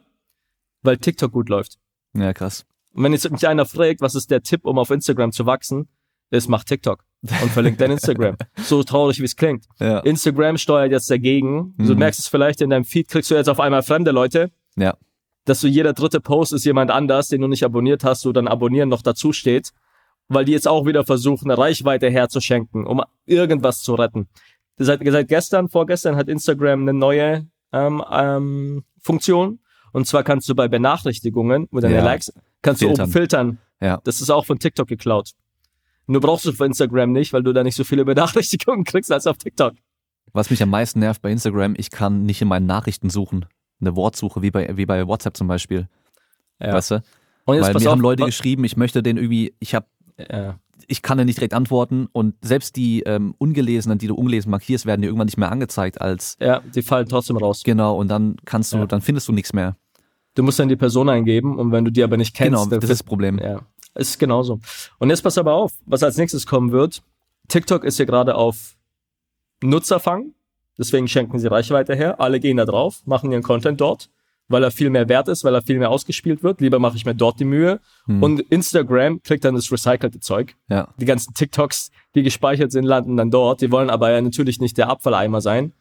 weil 0.82 0.96
TikTok 0.96 1.32
gut 1.32 1.48
läuft. 1.48 1.78
Ja, 2.14 2.32
krass. 2.32 2.64
Und 2.92 3.04
wenn 3.04 3.12
jetzt 3.12 3.30
mich 3.30 3.46
einer 3.46 3.66
fragt, 3.66 4.00
was 4.00 4.14
ist 4.14 4.30
der 4.30 4.42
Tipp, 4.42 4.64
um 4.64 4.78
auf 4.78 4.90
Instagram 4.90 5.32
zu 5.32 5.46
wachsen, 5.46 5.88
ist, 6.30 6.48
mach 6.48 6.64
TikTok 6.64 7.04
und 7.22 7.50
verlinkt 7.50 7.80
dein 7.80 7.90
Instagram. 7.90 8.36
so 8.56 8.82
traurig, 8.84 9.18
wie 9.20 9.24
es 9.24 9.36
klingt. 9.36 9.64
Ja. 9.78 9.98
Instagram 10.00 10.56
steuert 10.56 10.92
jetzt 10.92 11.10
dagegen. 11.10 11.74
Du 11.76 11.92
Mhm. 11.92 11.98
merkst 11.98 12.20
es 12.20 12.28
vielleicht 12.28 12.60
in 12.60 12.70
deinem 12.70 12.84
Feed, 12.84 13.08
kriegst 13.08 13.30
du 13.30 13.34
jetzt 13.34 13.48
auf 13.48 13.60
einmal 13.60 13.82
fremde 13.82 14.12
Leute, 14.12 14.50
Ja. 14.76 14.96
dass 15.44 15.60
du 15.60 15.66
jeder 15.68 15.92
dritte 15.92 16.20
Post 16.20 16.52
ist 16.52 16.64
jemand 16.64 16.90
anders, 16.92 17.28
den 17.28 17.40
du 17.40 17.48
nicht 17.48 17.64
abonniert 17.64 18.04
hast, 18.04 18.24
wo 18.26 18.32
dann 18.32 18.46
abonnieren 18.48 18.88
noch 18.88 19.02
dazu 19.02 19.32
steht, 19.32 19.72
weil 20.30 20.44
die 20.44 20.52
jetzt 20.52 20.68
auch 20.68 20.86
wieder 20.86 21.04
versuchen, 21.04 21.50
eine 21.50 21.58
Reichweite 21.58 22.08
herzuschenken, 22.08 22.86
um 22.86 23.02
irgendwas 23.26 23.82
zu 23.82 23.94
retten. 23.94 24.28
Seit, 24.78 25.00
seit 25.04 25.28
gestern, 25.28 25.68
vorgestern 25.68 26.16
hat 26.16 26.28
Instagram 26.28 26.82
eine 26.82 26.94
neue 26.94 27.46
ähm, 27.72 28.02
ähm, 28.10 28.84
Funktion. 29.00 29.58
Und 29.92 30.06
zwar 30.06 30.22
kannst 30.22 30.48
du 30.48 30.54
bei 30.54 30.68
Benachrichtigungen 30.68 31.66
mit 31.72 31.82
deinen 31.82 31.96
Ja. 31.96 32.04
Likes, 32.04 32.32
kannst 32.62 32.80
du 32.80 32.86
Filtern. 32.86 33.04
oben 33.04 33.12
filtern. 33.12 33.58
Ja. 33.80 34.00
Das 34.04 34.20
ist 34.20 34.30
auch 34.30 34.46
von 34.46 34.58
TikTok 34.58 34.86
geklaut. 34.88 35.32
Nur 36.06 36.20
brauchst 36.20 36.44
du 36.44 36.52
für 36.52 36.64
Instagram 36.64 37.12
nicht, 37.12 37.32
weil 37.32 37.42
du 37.42 37.52
da 37.52 37.64
nicht 37.64 37.74
so 37.74 37.82
viele 37.82 38.04
Benachrichtigungen 38.06 38.84
kriegst 38.84 39.10
als 39.10 39.26
auf 39.26 39.36
TikTok. 39.36 39.74
Was 40.32 40.48
mich 40.48 40.62
am 40.62 40.70
meisten 40.70 41.00
nervt 41.00 41.22
bei 41.22 41.32
Instagram, 41.32 41.74
ich 41.76 41.90
kann 41.90 42.22
nicht 42.22 42.40
in 42.40 42.46
meinen 42.46 42.66
Nachrichten 42.66 43.10
suchen. 43.10 43.46
Eine 43.80 43.96
Wortsuche, 43.96 44.42
wie 44.42 44.52
bei, 44.52 44.76
wie 44.76 44.86
bei 44.86 45.08
WhatsApp 45.08 45.36
zum 45.36 45.48
Beispiel. 45.48 45.88
Ja. 46.60 46.72
Weißt 46.72 46.92
du? 46.92 47.02
Und 47.46 47.56
jetzt 47.56 47.66
Weil 47.66 47.74
mir 47.74 47.88
auf, 47.88 47.92
haben 47.92 48.00
Leute 48.00 48.24
geschrieben, 48.24 48.62
ich 48.62 48.76
möchte 48.76 49.02
den 49.02 49.16
irgendwie, 49.16 49.54
ich 49.58 49.74
habe 49.74 49.86
ja. 50.30 50.58
ich 50.88 51.02
kann 51.02 51.18
ja 51.18 51.24
nicht 51.24 51.38
direkt 51.38 51.54
antworten 51.54 52.08
und 52.12 52.34
selbst 52.42 52.76
die 52.76 53.02
ähm, 53.02 53.34
ungelesenen, 53.38 53.98
die 53.98 54.06
du 54.08 54.14
ungelesen 54.14 54.50
markierst, 54.50 54.86
werden 54.86 55.02
dir 55.02 55.08
irgendwann 55.08 55.26
nicht 55.26 55.38
mehr 55.38 55.50
angezeigt 55.52 56.00
als 56.00 56.36
ja, 56.40 56.60
die 56.74 56.82
fallen 56.82 57.08
trotzdem 57.08 57.36
raus. 57.36 57.62
genau 57.64 57.96
und 57.96 58.08
dann 58.08 58.36
kannst 58.44 58.72
du, 58.72 58.78
Ja. 58.78 58.86
dann 58.86 59.00
findest 59.00 59.28
du 59.28 59.32
nichts 59.32 59.52
mehr. 59.52 59.76
Du 60.34 60.42
musst 60.42 60.58
dann 60.58 60.68
die 60.68 60.76
Person 60.76 61.08
eingeben 61.08 61.58
und 61.58 61.72
wenn 61.72 61.84
du 61.84 61.90
die 61.90 62.02
aber 62.02 62.16
nicht 62.16 62.34
kennst, 62.36 62.50
genau, 62.52 62.62
dann 62.66 62.80
das 62.80 62.90
ist 62.90 63.00
das 63.00 63.02
Problem. 63.02 63.38
Ja, 63.38 63.60
ist 63.94 64.18
genauso. 64.18 64.60
Und 64.98 65.10
jetzt 65.10 65.22
pass 65.22 65.36
aber 65.38 65.54
auf, 65.54 65.72
was 65.86 66.02
als 66.02 66.16
nächstes 66.16 66.46
kommen 66.46 66.70
wird. 66.72 67.02
TikTok 67.48 67.82
ist 67.84 67.98
ja 67.98 68.04
gerade 68.04 68.36
auf 68.36 68.76
Nutzerfang, 69.62 70.32
deswegen 70.78 71.08
schenken 71.08 71.38
sie 71.38 71.48
Reichweite 71.48 71.94
her. 71.94 72.20
Alle 72.20 72.40
gehen 72.40 72.56
da 72.56 72.64
drauf, 72.64 73.02
machen 73.04 73.30
ihren 73.32 73.42
Content 73.42 73.80
dort, 73.80 74.08
weil 74.50 74.64
er 74.64 74.70
viel 74.70 74.90
mehr 74.90 75.08
wert 75.08 75.28
ist, 75.28 75.44
weil 75.44 75.54
er 75.54 75.62
viel 75.62 75.78
mehr 75.78 75.90
ausgespielt 75.90 76.42
wird. 76.42 76.60
Lieber 76.60 76.78
mache 76.80 76.96
ich 76.96 77.04
mir 77.04 77.14
dort 77.14 77.38
die 77.38 77.44
Mühe. 77.44 77.80
Hm. 78.06 78.22
Und 78.22 78.40
Instagram 78.40 79.22
kriegt 79.22 79.44
dann 79.44 79.54
das 79.54 79.70
recycelte 79.70 80.18
Zeug. 80.18 80.56
Ja. 80.68 80.92
Die 80.98 81.04
ganzen 81.04 81.34
TikToks, 81.34 81.90
die 82.14 82.22
gespeichert 82.22 82.72
sind, 82.72 82.84
landen 82.84 83.16
dann 83.16 83.30
dort. 83.30 83.60
Die 83.60 83.70
wollen 83.70 83.90
aber 83.90 84.10
ja 84.10 84.20
natürlich 84.20 84.60
nicht 84.60 84.76
der 84.76 84.88
Abfalleimer 84.88 85.40
sein. 85.40 85.72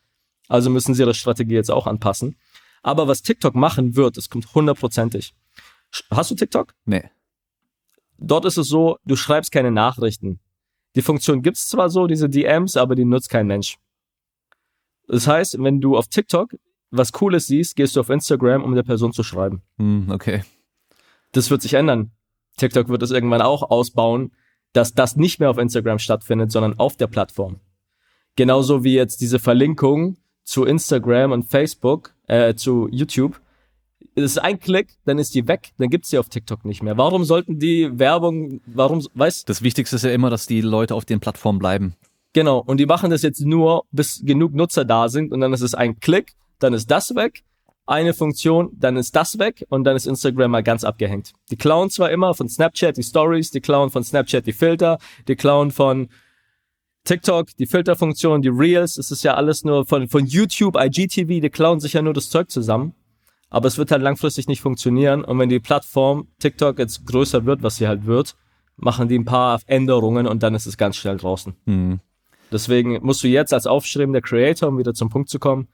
Also 0.47 0.69
müssen 0.69 0.93
sie 0.93 1.01
ihre 1.01 1.15
Strategie 1.15 1.55
jetzt 1.55 1.71
auch 1.71 1.87
anpassen. 1.87 2.37
Aber 2.83 3.07
was 3.07 3.23
TikTok 3.23 3.55
machen 3.55 3.95
wird, 3.95 4.17
das 4.17 4.29
kommt 4.29 4.53
hundertprozentig. 4.53 5.33
Hast 6.11 6.29
du 6.29 6.35
TikTok? 6.35 6.75
Nee. 6.85 7.09
Dort 8.19 8.45
ist 8.45 8.57
es 8.57 8.67
so, 8.67 8.97
du 9.03 9.15
schreibst 9.15 9.51
keine 9.51 9.71
Nachrichten. 9.71 10.39
Die 10.95 11.01
Funktion 11.01 11.41
gibt's 11.41 11.69
zwar 11.69 11.89
so, 11.89 12.05
diese 12.05 12.29
DMs, 12.29 12.77
aber 12.77 12.95
die 12.95 13.05
nutzt 13.05 13.29
kein 13.29 13.47
Mensch. 13.47 13.77
Das 15.07 15.27
heißt, 15.27 15.57
wenn 15.59 15.81
du 15.81 15.97
auf 15.97 16.07
TikTok 16.07 16.51
was 16.91 17.11
Cooles 17.11 17.47
siehst, 17.47 17.75
gehst 17.75 17.95
du 17.95 17.99
auf 17.99 18.09
Instagram, 18.09 18.63
um 18.63 18.75
der 18.75 18.83
Person 18.83 19.13
zu 19.13 19.23
schreiben. 19.23 19.61
Hm, 19.77 20.09
okay. 20.11 20.43
Das 21.31 21.49
wird 21.49 21.61
sich 21.61 21.75
ändern. 21.75 22.11
TikTok 22.57 22.89
wird 22.89 23.03
es 23.03 23.11
irgendwann 23.11 23.41
auch 23.41 23.69
ausbauen, 23.69 24.31
dass 24.73 24.93
das 24.93 25.15
nicht 25.15 25.39
mehr 25.39 25.49
auf 25.49 25.57
Instagram 25.57 25.99
stattfindet, 25.99 26.51
sondern 26.51 26.77
auf 26.79 26.97
der 26.97 27.07
Plattform. 27.07 27.59
Genauso 28.35 28.83
wie 28.83 28.93
jetzt 28.93 29.21
diese 29.21 29.39
Verlinkung 29.39 30.17
zu 30.43 30.65
Instagram 30.65 31.31
und 31.31 31.43
Facebook, 31.43 32.13
äh, 32.27 32.55
zu 32.55 32.87
YouTube. 32.91 33.39
Das 34.15 34.31
ist 34.31 34.37
ein 34.37 34.59
Klick, 34.59 34.97
dann 35.05 35.19
ist 35.19 35.35
die 35.35 35.47
weg, 35.47 35.71
dann 35.77 35.89
gibt's 35.89 36.09
die 36.09 36.17
auf 36.17 36.29
TikTok 36.29 36.65
nicht 36.65 36.81
mehr. 36.83 36.97
Warum 36.97 37.23
sollten 37.23 37.59
die 37.59 37.97
Werbung, 37.97 38.61
warum, 38.65 39.05
weißt 39.13 39.47
Das 39.47 39.61
Wichtigste 39.61 39.95
ist 39.95 40.03
ja 40.03 40.11
immer, 40.11 40.29
dass 40.29 40.47
die 40.47 40.61
Leute 40.61 40.95
auf 40.95 41.05
den 41.05 41.19
Plattformen 41.19 41.59
bleiben. 41.59 41.95
Genau, 42.33 42.59
und 42.59 42.77
die 42.77 42.85
machen 42.85 43.09
das 43.11 43.21
jetzt 43.21 43.41
nur, 43.41 43.85
bis 43.91 44.21
genug 44.23 44.53
Nutzer 44.53 44.85
da 44.85 45.09
sind 45.09 45.31
und 45.31 45.39
dann 45.41 45.53
ist 45.53 45.61
es 45.61 45.73
ein 45.73 45.99
Klick, 45.99 46.33
dann 46.59 46.73
ist 46.73 46.89
das 46.91 47.15
weg, 47.15 47.43
eine 47.85 48.13
Funktion, 48.13 48.69
dann 48.73 48.97
ist 48.97 49.15
das 49.15 49.39
weg 49.39 49.65
und 49.69 49.83
dann 49.83 49.95
ist 49.95 50.05
Instagram 50.05 50.51
mal 50.51 50.63
ganz 50.63 50.83
abgehängt. 50.83 51.33
Die 51.49 51.57
klauen 51.57 51.89
zwar 51.89 52.11
immer 52.11 52.35
von 52.35 52.47
Snapchat 52.47 52.97
die 52.97 53.03
Stories, 53.03 53.49
die 53.49 53.61
klauen 53.61 53.89
von 53.89 54.03
Snapchat 54.03 54.45
die 54.45 54.53
Filter, 54.53 54.99
die 55.27 55.35
klauen 55.35 55.71
von 55.71 56.09
TikTok, 57.03 57.47
die 57.57 57.65
Filterfunktion, 57.65 58.43
die 58.43 58.49
Reels, 58.49 58.97
es 58.97 59.09
ist 59.09 59.23
ja 59.23 59.33
alles 59.33 59.63
nur 59.63 59.87
von, 59.87 60.07
von 60.07 60.27
YouTube, 60.27 60.75
IGTV, 60.77 61.41
die 61.41 61.49
klauen 61.49 61.79
sich 61.79 61.93
ja 61.93 62.03
nur 62.03 62.13
das 62.13 62.29
Zeug 62.29 62.51
zusammen. 62.51 62.93
Aber 63.49 63.67
es 63.67 63.79
wird 63.79 63.89
halt 63.89 64.03
langfristig 64.03 64.47
nicht 64.47 64.61
funktionieren. 64.61 65.23
Und 65.23 65.39
wenn 65.39 65.49
die 65.49 65.59
Plattform 65.59 66.27
TikTok 66.37 66.77
jetzt 66.77 67.07
größer 67.07 67.45
wird, 67.45 67.63
was 67.63 67.77
sie 67.77 67.87
halt 67.87 68.05
wird, 68.05 68.35
machen 68.75 69.07
die 69.07 69.17
ein 69.17 69.25
paar 69.25 69.59
Änderungen 69.65 70.27
und 70.27 70.43
dann 70.43 70.53
ist 70.53 70.67
es 70.67 70.77
ganz 70.77 70.97
schnell 70.97 71.17
draußen. 71.17 71.55
Mhm. 71.65 71.99
Deswegen 72.51 72.99
musst 73.01 73.23
du 73.23 73.27
jetzt 73.27 73.53
als 73.53 73.65
aufstrebender 73.65 74.21
Creator, 74.21 74.69
um 74.69 74.77
wieder 74.77 74.93
zum 74.93 75.09
Punkt 75.09 75.29
zu 75.29 75.39
kommen, 75.39 75.67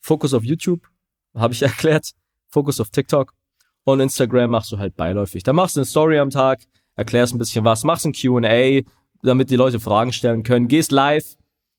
Fokus 0.00 0.34
auf 0.34 0.44
YouTube, 0.44 0.86
habe 1.34 1.54
ich 1.54 1.62
erklärt, 1.62 2.12
Fokus 2.48 2.80
auf 2.80 2.90
TikTok 2.90 3.32
und 3.84 4.00
Instagram 4.00 4.50
machst 4.50 4.72
du 4.72 4.78
halt 4.78 4.96
beiläufig. 4.96 5.42
Da 5.42 5.52
machst 5.52 5.76
du 5.76 5.80
eine 5.80 5.86
Story 5.86 6.18
am 6.18 6.30
Tag, 6.30 6.60
erklärst 6.96 7.34
ein 7.34 7.38
bisschen 7.38 7.64
was, 7.64 7.84
machst 7.84 8.06
ein 8.06 8.12
Q&A, 8.12 8.82
damit 9.22 9.50
die 9.50 9.56
Leute 9.56 9.80
Fragen 9.80 10.12
stellen 10.12 10.42
können, 10.42 10.68
gehst 10.68 10.92
live 10.92 11.36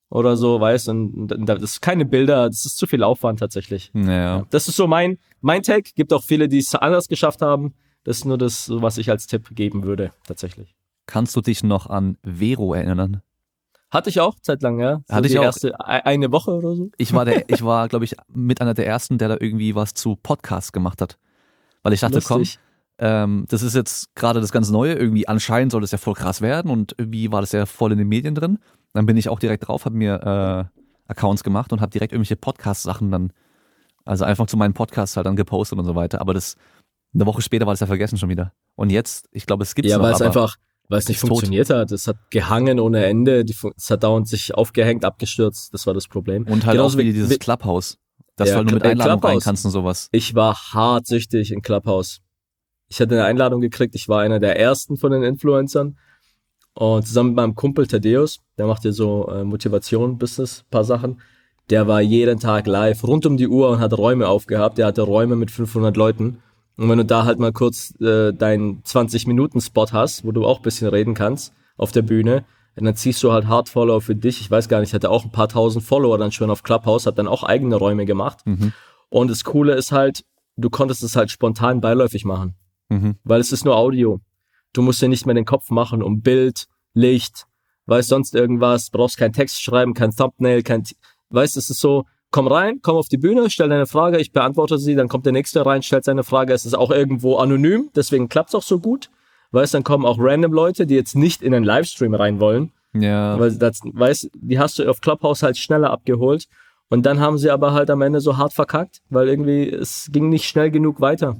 oder 0.09 0.37
so, 0.37 0.59
weißt, 0.59 0.89
und, 0.89 1.31
und 1.31 1.45
das 1.47 1.61
ist 1.61 1.81
keine 1.81 2.05
Bilder, 2.05 2.47
das 2.47 2.65
ist 2.65 2.77
zu 2.77 2.87
viel 2.87 3.03
Aufwand 3.03 3.39
tatsächlich. 3.39 3.91
Ja. 3.93 4.45
Das 4.49 4.67
ist 4.67 4.77
so 4.77 4.87
mein, 4.87 5.17
mein 5.41 5.63
Take. 5.63 5.91
Gibt 5.95 6.13
auch 6.13 6.23
viele, 6.23 6.47
die 6.47 6.59
es 6.59 6.73
anders 6.75 7.07
geschafft 7.07 7.41
haben. 7.41 7.73
Das 8.03 8.17
ist 8.17 8.25
nur 8.25 8.37
das, 8.37 8.69
was 8.71 8.97
ich 8.97 9.09
als 9.09 9.27
Tipp 9.27 9.49
geben 9.51 9.83
würde, 9.83 10.13
tatsächlich. 10.25 10.75
Kannst 11.07 11.35
du 11.35 11.41
dich 11.41 11.63
noch 11.63 11.87
an 11.87 12.17
Vero 12.23 12.73
erinnern? 12.73 13.21
Hatte 13.89 14.09
ich 14.09 14.19
auch 14.19 14.35
zeitlang, 14.41 14.79
ja. 14.79 15.01
So 15.07 15.15
Hatte 15.15 15.27
ich 15.27 15.39
auch. 15.39 15.43
Erste, 15.43 15.69
e-, 15.69 15.73
eine 15.83 16.31
Woche 16.31 16.51
oder 16.51 16.75
so. 16.75 16.89
Ich 16.97 17.13
war 17.13 17.25
der, 17.25 17.49
ich 17.49 17.61
war, 17.63 17.87
glaube 17.87 18.05
ich, 18.05 18.15
mit 18.33 18.61
einer 18.61 18.73
der 18.73 18.85
ersten, 18.85 19.17
der 19.17 19.29
da 19.29 19.37
irgendwie 19.39 19.75
was 19.75 19.93
zu 19.93 20.15
Podcasts 20.15 20.71
gemacht 20.71 21.01
hat. 21.01 21.17
Weil 21.83 21.93
ich 21.93 22.01
dachte, 22.01 22.15
Lustig. 22.15 22.59
komm, 22.59 22.67
ähm, 22.99 23.45
das 23.49 23.61
ist 23.61 23.75
jetzt 23.75 24.13
gerade 24.15 24.41
das 24.41 24.51
ganz 24.51 24.69
Neue. 24.69 24.93
Irgendwie 24.93 25.27
anscheinend 25.27 25.71
soll 25.71 25.81
das 25.81 25.91
ja 25.91 25.97
voll 25.97 26.15
krass 26.15 26.41
werden 26.41 26.69
und 26.69 26.95
irgendwie 26.97 27.31
war 27.31 27.41
das 27.41 27.51
ja 27.51 27.65
voll 27.65 27.91
in 27.91 27.97
den 27.97 28.07
Medien 28.07 28.35
drin. 28.35 28.59
Dann 28.93 29.05
bin 29.05 29.17
ich 29.17 29.29
auch 29.29 29.39
direkt 29.39 29.67
drauf, 29.67 29.85
habe 29.85 29.95
mir 29.95 30.69
äh, 30.73 31.11
Accounts 31.11 31.43
gemacht 31.43 31.71
und 31.71 31.81
habe 31.81 31.91
direkt 31.91 32.11
irgendwelche 32.11 32.35
Podcast-Sachen 32.35 33.11
dann, 33.11 33.31
also 34.03 34.25
einfach 34.25 34.47
zu 34.47 34.57
meinen 34.57 34.73
Podcasts 34.73 35.15
halt 35.15 35.27
dann 35.27 35.35
gepostet 35.35 35.77
und 35.79 35.85
so 35.85 35.95
weiter. 35.95 36.19
Aber 36.19 36.33
das, 36.33 36.55
eine 37.13 37.25
Woche 37.25 37.41
später 37.41 37.65
war 37.65 37.73
das 37.73 37.79
ja 37.79 37.87
vergessen 37.87 38.17
schon 38.17 38.29
wieder. 38.29 38.53
Und 38.75 38.89
jetzt, 38.89 39.29
ich 39.31 39.45
glaube, 39.45 39.63
es 39.63 39.75
gibt 39.75 39.87
Ja, 39.87 40.01
weil 40.01 40.13
es 40.13 40.21
einfach, 40.21 40.55
weil 40.89 40.99
es 40.99 41.07
nicht 41.07 41.19
funktioniert 41.19 41.67
tot. 41.67 41.77
hat. 41.77 41.91
Es 41.91 42.07
hat 42.07 42.17
gehangen 42.29 42.79
ohne 42.79 43.05
Ende. 43.05 43.43
Die, 43.43 43.55
es 43.75 43.89
hat 43.89 44.03
dauernd 44.03 44.27
sich 44.27 44.55
aufgehängt, 44.55 45.03
abgestürzt. 45.05 45.73
Das 45.73 45.85
war 45.87 45.93
das 45.93 46.07
Problem. 46.07 46.43
Und 46.43 46.65
halt 46.65 46.77
Genauso 46.77 46.97
auch 46.97 47.01
wie, 47.01 47.11
dieses 47.11 47.39
Clubhouse. 47.39 47.97
Dass 48.35 48.49
ja, 48.49 48.53
du 48.53 48.57
halt 48.57 48.67
nur 48.67 48.75
mit 48.75 48.85
Einladung 48.85 49.19
rein 49.23 49.39
kannst 49.39 49.65
und 49.65 49.71
sowas. 49.71 50.09
Ich 50.11 50.35
war 50.35 50.55
hart 50.73 51.07
süchtig 51.07 51.51
in 51.51 51.61
Clubhouse. 51.61 52.21
Ich 52.87 53.01
hatte 53.01 53.15
eine 53.15 53.25
Einladung 53.25 53.61
gekriegt. 53.61 53.95
Ich 53.95 54.07
war 54.07 54.21
einer 54.21 54.39
der 54.39 54.59
ersten 54.59 54.97
von 54.97 55.11
den 55.11 55.23
Influencern. 55.23 55.97
Und 56.73 57.07
zusammen 57.07 57.29
mit 57.29 57.37
meinem 57.37 57.55
Kumpel 57.55 57.87
Thaddeus, 57.87 58.39
der 58.57 58.67
macht 58.67 58.85
ja 58.85 58.91
so 58.91 59.27
äh, 59.29 59.43
Motivation, 59.43 60.19
Business, 60.19 60.63
paar 60.69 60.83
Sachen. 60.83 61.19
Der 61.71 61.87
war 61.87 62.01
jeden 62.01 62.39
Tag 62.39 62.67
live, 62.67 63.03
rund 63.03 63.25
um 63.25 63.35
die 63.35 63.47
Uhr 63.47 63.69
und 63.69 63.79
hat 63.79 63.97
Räume 63.97 64.27
aufgehabt. 64.27 64.77
Der 64.77 64.85
hatte 64.85 65.01
Räume 65.01 65.35
mit 65.35 65.49
500 65.49 65.97
Leuten. 65.97 66.37
Und 66.77 66.89
wenn 66.89 66.97
du 66.97 67.05
da 67.05 67.25
halt 67.25 67.39
mal 67.39 67.51
kurz 67.51 67.93
äh, 67.99 68.31
deinen 68.33 68.83
20-Minuten-Spot 68.83 69.87
hast, 69.91 70.23
wo 70.23 70.31
du 70.31 70.45
auch 70.45 70.59
bisschen 70.59 70.87
reden 70.87 71.15
kannst 71.15 71.53
auf 71.77 71.91
der 71.91 72.03
Bühne, 72.03 72.45
dann 72.75 72.95
ziehst 72.95 73.23
du 73.23 73.31
halt 73.31 73.47
Hard 73.47 73.69
Follower 73.69 74.01
für 74.01 74.15
dich. 74.15 74.39
Ich 74.39 74.51
weiß 74.51 74.69
gar 74.69 74.79
nicht, 74.79 74.93
hatte 74.93 75.09
auch 75.09 75.25
ein 75.25 75.31
paar 75.31 75.49
tausend 75.49 75.83
Follower 75.83 76.17
dann 76.17 76.31
schon 76.31 76.51
auf 76.51 76.61
Clubhouse, 76.61 77.07
hat 77.07 77.17
dann 77.17 77.27
auch 77.27 77.43
eigene 77.43 77.75
Räume 77.75 78.05
gemacht. 78.05 78.45
Mhm. 78.45 78.73
Und 79.09 79.31
das 79.31 79.43
Coole 79.43 79.73
ist 79.73 79.91
halt, 79.91 80.23
du 80.57 80.69
konntest 80.69 81.03
es 81.03 81.15
halt 81.15 81.31
spontan 81.31 81.81
beiläufig 81.81 82.25
machen. 82.25 82.55
Mhm. 82.89 83.15
Weil 83.23 83.41
es 83.41 83.51
ist 83.51 83.65
nur 83.65 83.75
Audio. 83.75 84.21
Du 84.73 84.81
musst 84.83 85.01
dir 85.01 85.09
nicht 85.09 85.25
mehr 85.25 85.33
den 85.33 85.45
Kopf 85.45 85.71
machen 85.71 86.03
um 86.03 86.21
Bild, 86.21 86.67
Licht, 86.93 87.47
weißt 87.87 88.09
sonst 88.09 88.35
irgendwas, 88.35 88.89
brauchst 88.91 89.17
keinen 89.17 89.33
Text 89.33 89.61
schreiben, 89.61 89.93
kein 89.93 90.15
Thumbnail, 90.15 90.61
kein, 90.61 90.83
weißt, 91.29 91.57
es 91.57 91.69
ist 91.69 91.79
so, 91.79 92.05
komm 92.31 92.47
rein, 92.47 92.79
komm 92.81 92.97
auf 92.97 93.07
die 93.07 93.17
Bühne, 93.17 93.49
stell 93.49 93.69
deine 93.69 93.85
Frage, 93.85 94.17
ich 94.19 94.31
beantworte 94.31 94.77
sie, 94.77 94.95
dann 94.95 95.07
kommt 95.07 95.25
der 95.25 95.33
nächste 95.33 95.65
rein, 95.65 95.81
stellt 95.81 96.03
seine 96.03 96.23
Frage, 96.23 96.53
es 96.53 96.65
ist 96.65 96.75
auch 96.75 96.91
irgendwo 96.91 97.37
anonym, 97.37 97.89
deswegen 97.95 98.29
klappt's 98.29 98.55
auch 98.55 98.63
so 98.63 98.79
gut. 98.79 99.09
Weißt, 99.51 99.73
dann 99.73 99.83
kommen 99.83 100.05
auch 100.05 100.17
random 100.19 100.51
Leute, 100.51 100.85
die 100.85 100.95
jetzt 100.95 101.15
nicht 101.15 101.41
in 101.41 101.53
einen 101.53 101.63
Livestream 101.63 102.13
rein 102.13 102.39
wollen. 102.39 102.71
Ja. 102.93 103.39
Weil 103.39 103.55
das, 103.55 103.79
weißt, 103.83 104.31
die 104.33 104.59
hast 104.59 104.77
du 104.77 104.89
auf 104.89 104.99
Clubhouse 104.99 105.43
halt 105.43 105.57
schneller 105.57 105.89
abgeholt. 105.89 106.47
Und 106.89 107.05
dann 107.05 107.19
haben 107.19 107.37
sie 107.37 107.49
aber 107.49 107.73
halt 107.73 107.89
am 107.89 108.01
Ende 108.01 108.21
so 108.21 108.37
hart 108.37 108.53
verkackt, 108.53 109.01
weil 109.09 109.27
irgendwie 109.27 109.69
es 109.69 110.09
ging 110.11 110.29
nicht 110.29 110.45
schnell 110.45 110.71
genug 110.71 111.01
weiter. 111.01 111.37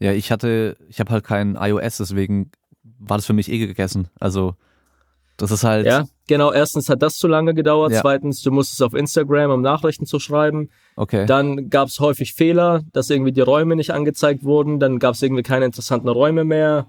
Ja, 0.00 0.12
ich 0.12 0.30
hatte, 0.30 0.76
ich 0.88 1.00
habe 1.00 1.10
halt 1.10 1.24
kein 1.24 1.56
iOS, 1.56 1.98
deswegen 1.98 2.50
war 2.98 3.16
das 3.18 3.26
für 3.26 3.32
mich 3.32 3.50
eh 3.50 3.58
gegessen. 3.58 4.08
Also 4.18 4.54
das 5.36 5.50
ist 5.50 5.64
halt. 5.64 5.86
Ja, 5.86 6.04
genau. 6.26 6.52
Erstens 6.52 6.88
hat 6.88 7.02
das 7.02 7.16
zu 7.16 7.28
lange 7.28 7.54
gedauert. 7.54 7.92
Ja. 7.92 8.00
Zweitens, 8.00 8.42
du 8.42 8.50
musstest 8.50 8.82
auf 8.82 8.94
Instagram, 8.94 9.50
um 9.50 9.62
Nachrichten 9.62 10.06
zu 10.06 10.18
schreiben. 10.18 10.70
Okay. 10.96 11.26
Dann 11.26 11.70
gab 11.70 11.88
es 11.88 12.00
häufig 12.00 12.34
Fehler, 12.34 12.82
dass 12.92 13.10
irgendwie 13.10 13.32
die 13.32 13.40
Räume 13.40 13.76
nicht 13.76 13.92
angezeigt 13.92 14.44
wurden. 14.44 14.78
Dann 14.78 14.98
gab 14.98 15.14
es 15.14 15.22
irgendwie 15.22 15.42
keine 15.42 15.64
interessanten 15.66 16.08
Räume 16.08 16.44
mehr. 16.44 16.86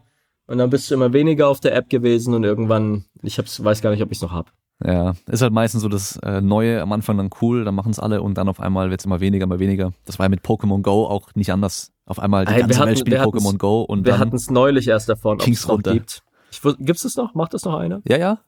Und 0.47 0.59
dann 0.59 0.69
bist 0.69 0.89
du 0.89 0.95
immer 0.95 1.11
weniger 1.13 1.47
auf 1.47 1.59
der 1.59 1.75
App 1.75 1.89
gewesen 1.89 2.35
und 2.35 2.43
irgendwann, 2.43 3.05
ich 3.23 3.39
hab's, 3.39 3.63
weiß 3.63 3.81
gar 3.81 3.89
nicht, 3.89 4.03
ob 4.03 4.11
ich 4.11 4.19
es 4.19 4.21
noch 4.21 4.31
hab. 4.31 4.51
Ja, 4.83 5.15
ist 5.27 5.41
halt 5.41 5.53
meistens 5.53 5.81
so 5.81 5.89
das 5.89 6.17
äh, 6.17 6.41
Neue 6.41 6.81
am 6.81 6.91
Anfang 6.91 7.17
dann 7.17 7.29
cool, 7.41 7.63
dann 7.63 7.75
machen 7.75 7.91
es 7.91 7.99
alle 7.99 8.21
und 8.21 8.37
dann 8.37 8.49
auf 8.49 8.59
einmal 8.59 8.89
wird's 8.89 9.05
immer 9.05 9.21
weniger, 9.21 9.45
immer 9.45 9.59
weniger. 9.59 9.93
Das 10.03 10.19
war 10.19 10.25
ja 10.25 10.29
mit 10.29 10.41
Pokémon 10.41 10.81
Go 10.81 11.07
auch 11.07 11.29
nicht 11.33 11.51
anders. 11.51 11.93
Auf 12.05 12.19
einmal 12.19 12.45
die 12.45 12.53
hey, 12.53 12.61
ganze 12.61 12.79
hatten, 12.79 12.89
Welt 12.89 12.99
spielt 12.99 13.21
Pokémon 13.21 13.57
Go 13.57 13.81
und 13.81 14.05
wir 14.05 14.19
hatten 14.19 14.35
es 14.35 14.51
neulich 14.51 14.87
erst 14.89 15.07
davon, 15.07 15.39
ob 15.39 15.47
es 15.47 15.67
noch 15.67 15.81
gibt. 15.81 16.23
Ich, 16.63 16.75
gibt's 16.85 17.05
es 17.05 17.15
noch? 17.15 17.33
Macht 17.35 17.53
das 17.53 17.63
noch 17.65 17.75
einer? 17.77 18.01
Ja, 18.07 18.17
ja. 18.17 18.39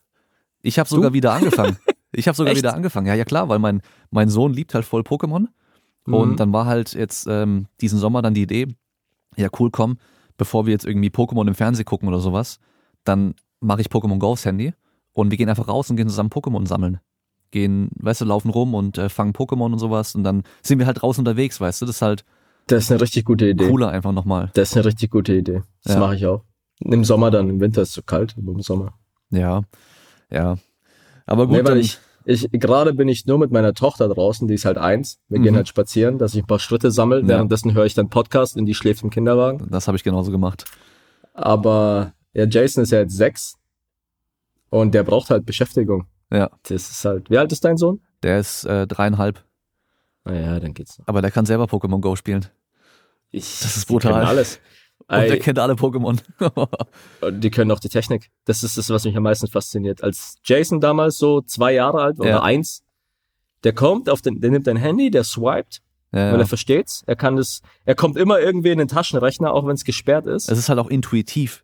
Ich 0.62 0.80
habe 0.80 0.90
sogar 0.90 1.14
wieder 1.14 1.34
angefangen. 1.34 1.78
Ich 2.12 2.28
habe 2.28 2.36
sogar 2.36 2.56
wieder 2.58 2.74
angefangen. 2.74 3.08
Ja, 3.08 3.14
ja 3.16 3.26
klar, 3.26 3.48
weil 3.50 3.60
mein 3.60 3.82
mein 4.12 4.30
Sohn 4.30 4.54
liebt 4.54 4.74
halt 4.74 4.86
voll 4.86 5.02
Pokémon 5.02 5.48
Mhm. 6.06 6.14
und 6.14 6.40
dann 6.40 6.54
war 6.54 6.66
halt 6.66 6.94
jetzt 6.94 7.28
ähm, 7.30 7.68
diesen 7.82 8.00
Sommer 8.00 8.22
dann 8.22 8.34
die 8.34 8.44
Idee, 8.44 8.68
ja 9.36 9.50
cool, 9.60 9.70
komm, 9.72 9.98
bevor 10.38 10.66
wir 10.66 10.72
jetzt 10.72 10.86
irgendwie 10.86 11.10
Pokémon 11.10 11.46
im 11.48 11.54
Fernsehen 11.54 11.84
gucken 11.86 12.08
oder 12.08 12.20
sowas, 12.20 12.60
dann 13.04 13.36
mache 13.60 13.82
ich 13.82 13.88
Pokémon 13.88 14.18
Go 14.18 14.28
aufs 14.30 14.46
Handy 14.46 14.74
und 15.12 15.32
wir 15.32 15.38
gehen 15.38 15.50
einfach 15.50 15.68
raus 15.68 15.90
und 15.90 15.98
gehen 15.98 16.08
zusammen 16.08 16.30
Pokémon 16.30 16.66
sammeln. 16.66 17.00
Gehen, 17.52 17.90
weißt 18.00 18.22
du, 18.22 18.26
laufen 18.26 18.50
rum 18.52 18.74
und 18.74 18.98
äh, 18.98 19.10
fangen 19.10 19.34
Pokémon 19.34 19.74
und 19.74 19.80
sowas 19.80 20.16
und 20.16 20.24
dann 20.24 20.44
sind 20.64 20.80
wir 20.80 20.86
halt 20.86 21.02
draußen 21.02 21.22
unterwegs, 21.22 21.60
weißt 21.60 21.82
du, 21.82 21.86
das 21.86 21.98
ist 21.98 22.02
halt 22.02 22.24
Das 22.68 22.84
ist 22.86 22.92
eine 22.92 23.02
richtig 23.02 23.26
gute 23.26 23.50
Idee. 23.50 23.68
cooler 23.70 23.90
einfach 23.90 24.14
nochmal. 24.14 24.50
Das 24.54 24.70
ist 24.72 24.78
eine 24.78 24.86
richtig 24.86 25.12
gute 25.12 25.34
Idee. 25.34 25.62
Das 25.84 25.96
Ja. 25.96 26.00
mache 26.00 26.16
ich 26.16 26.26
auch. 26.26 26.44
Im 26.80 27.04
Sommer 27.04 27.32
dann, 27.32 27.50
im 27.50 27.60
Winter 27.60 27.82
ist 27.82 27.90
es 27.90 27.94
zu 27.96 28.04
kalt, 28.04 28.36
aber 28.38 28.52
im 28.52 28.62
Sommer. 28.62 28.94
Ja, 29.30 29.62
ja. 30.30 30.58
Aber 31.26 31.48
gut, 31.48 31.58
Nee, 31.58 31.66
weil 31.66 31.78
ich, 31.78 31.98
ich, 32.26 32.48
gerade 32.52 32.94
bin 32.94 33.08
ich 33.08 33.26
nur 33.26 33.38
mit 33.40 33.52
meiner 33.52 33.74
Tochter 33.74 34.08
draußen, 34.08 34.48
die 34.48 34.54
ist 34.54 34.66
halt 34.66 34.78
eins. 34.78 35.20
Wir 35.28 35.40
Mhm. 35.40 35.44
gehen 35.44 35.56
halt 35.56 35.68
spazieren, 35.68 36.18
dass 36.18 36.34
ich 36.36 36.44
ein 36.44 36.48
paar 36.48 36.60
Schritte 36.60 36.92
sammle. 36.92 37.22
Ja. 37.22 37.28
Währenddessen 37.28 37.74
höre 37.74 37.86
ich 37.86 37.94
dann 37.96 38.10
Podcast 38.10 38.56
und 38.58 38.66
die 38.66 38.74
schläft 38.76 39.04
im 39.04 39.10
Kinderwagen. 39.10 39.68
das 39.70 39.88
habe 39.88 39.98
ich 39.98 40.04
genauso 40.04 40.32
gemacht. 40.32 40.66
Aber 41.34 42.14
ja, 42.34 42.46
Jason 42.46 42.84
ist 42.84 42.92
ja 42.92 43.00
jetzt 43.00 43.16
sechs 43.18 43.56
und 44.70 44.94
der 44.94 45.04
braucht 45.04 45.30
halt 45.30 45.46
Beschäftigung. 45.46 46.06
Ja, 46.32 46.50
Das 46.64 46.90
ist 46.90 47.06
halt. 47.06 47.30
Wie 47.30 47.38
alt 47.38 47.52
ist 47.52 47.64
dein 47.66 47.78
Sohn? 47.78 48.02
der 48.24 48.40
ist 48.40 48.66
äh, 48.66 48.88
dreieinhalb, 48.88 49.44
Naja, 50.26 50.60
dann 50.60 50.74
geht's 50.74 50.98
noch. 50.98 51.08
aber 51.08 51.22
der 51.22 51.30
kann 51.32 51.46
selber 51.46 51.66
Pokémon 51.66 52.02
Go 52.02 52.16
spielen. 52.16 52.46
Ich, 53.30 53.60
Das 53.62 53.78
ist 53.78 53.86
brutal. 53.88 54.24
Alles. 54.26 54.60
Und 55.08 55.16
er 55.16 55.40
kennt 55.40 55.60
alle 55.60 55.74
Pokémon. 55.74 56.20
die 57.32 57.50
können 57.50 57.72
auch 57.72 57.80
die 57.80 57.90
Technik. 57.90 58.30
Das 58.46 58.64
ist 58.64 58.78
das, 58.78 58.90
was 58.90 59.06
mich 59.06 59.16
am 59.16 59.24
meisten 59.24 59.48
fasziniert. 59.48 60.04
Als 60.04 60.36
Jason 60.44 60.82
damals 60.82 61.18
so 61.18 61.42
zwei 61.42 61.74
Jahre 61.74 62.02
alt 62.02 62.20
war 62.20 62.28
Ja. 62.28 62.36
oder 62.38 62.44
eins, 62.44 62.84
der 63.64 63.74
kommt 63.74 64.10
auf 64.10 64.22
den, 64.22 64.42
der 64.42 64.52
nimmt 64.52 64.68
ein 64.68 64.78
Handy, 64.78 65.10
der 65.10 65.24
swiped, 65.24 65.82
ja, 66.12 66.32
weil 66.34 66.40
er 66.40 66.48
versteht's. 66.48 67.04
Er 67.08 67.16
kann 67.16 67.38
das, 67.38 67.62
er 67.86 67.96
kommt 67.96 68.18
immer 68.18 68.40
irgendwie 68.40 68.70
in 68.72 68.80
den 68.80 68.88
Taschenrechner, 68.88 69.54
auch 69.54 69.66
wenn 69.66 69.76
es 69.76 69.84
gesperrt 69.86 70.26
ist. 70.26 70.50
Es 70.50 70.58
ist 70.58 70.70
halt 70.70 70.80
auch 70.80 70.90
intuitiv 70.90 71.64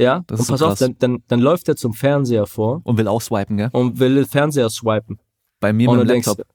ja. 0.00 0.24
das 0.26 0.40
und 0.40 0.42
ist 0.42 0.46
so 0.46 0.66
pass 0.66 0.72
auf, 0.72 0.78
dann, 0.78 0.96
dann, 0.98 1.22
dann 1.28 1.40
läuft 1.40 1.68
er 1.68 1.76
zum 1.76 1.92
Fernseher 1.92 2.46
vor 2.46 2.80
und 2.84 2.96
will 2.96 3.06
auch 3.06 3.20
swipen, 3.20 3.56
gell? 3.56 3.70
und 3.72 3.98
will 3.98 4.14
den 4.14 4.26
Fernseher 4.26 4.70
swipen. 4.70 5.18
Bei 5.60 5.72
mir 5.72 5.90
und, 5.90 5.98
mit 5.98 6.06
dem 6.06 6.14
denkst, 6.14 6.26
Laptop. 6.28 6.46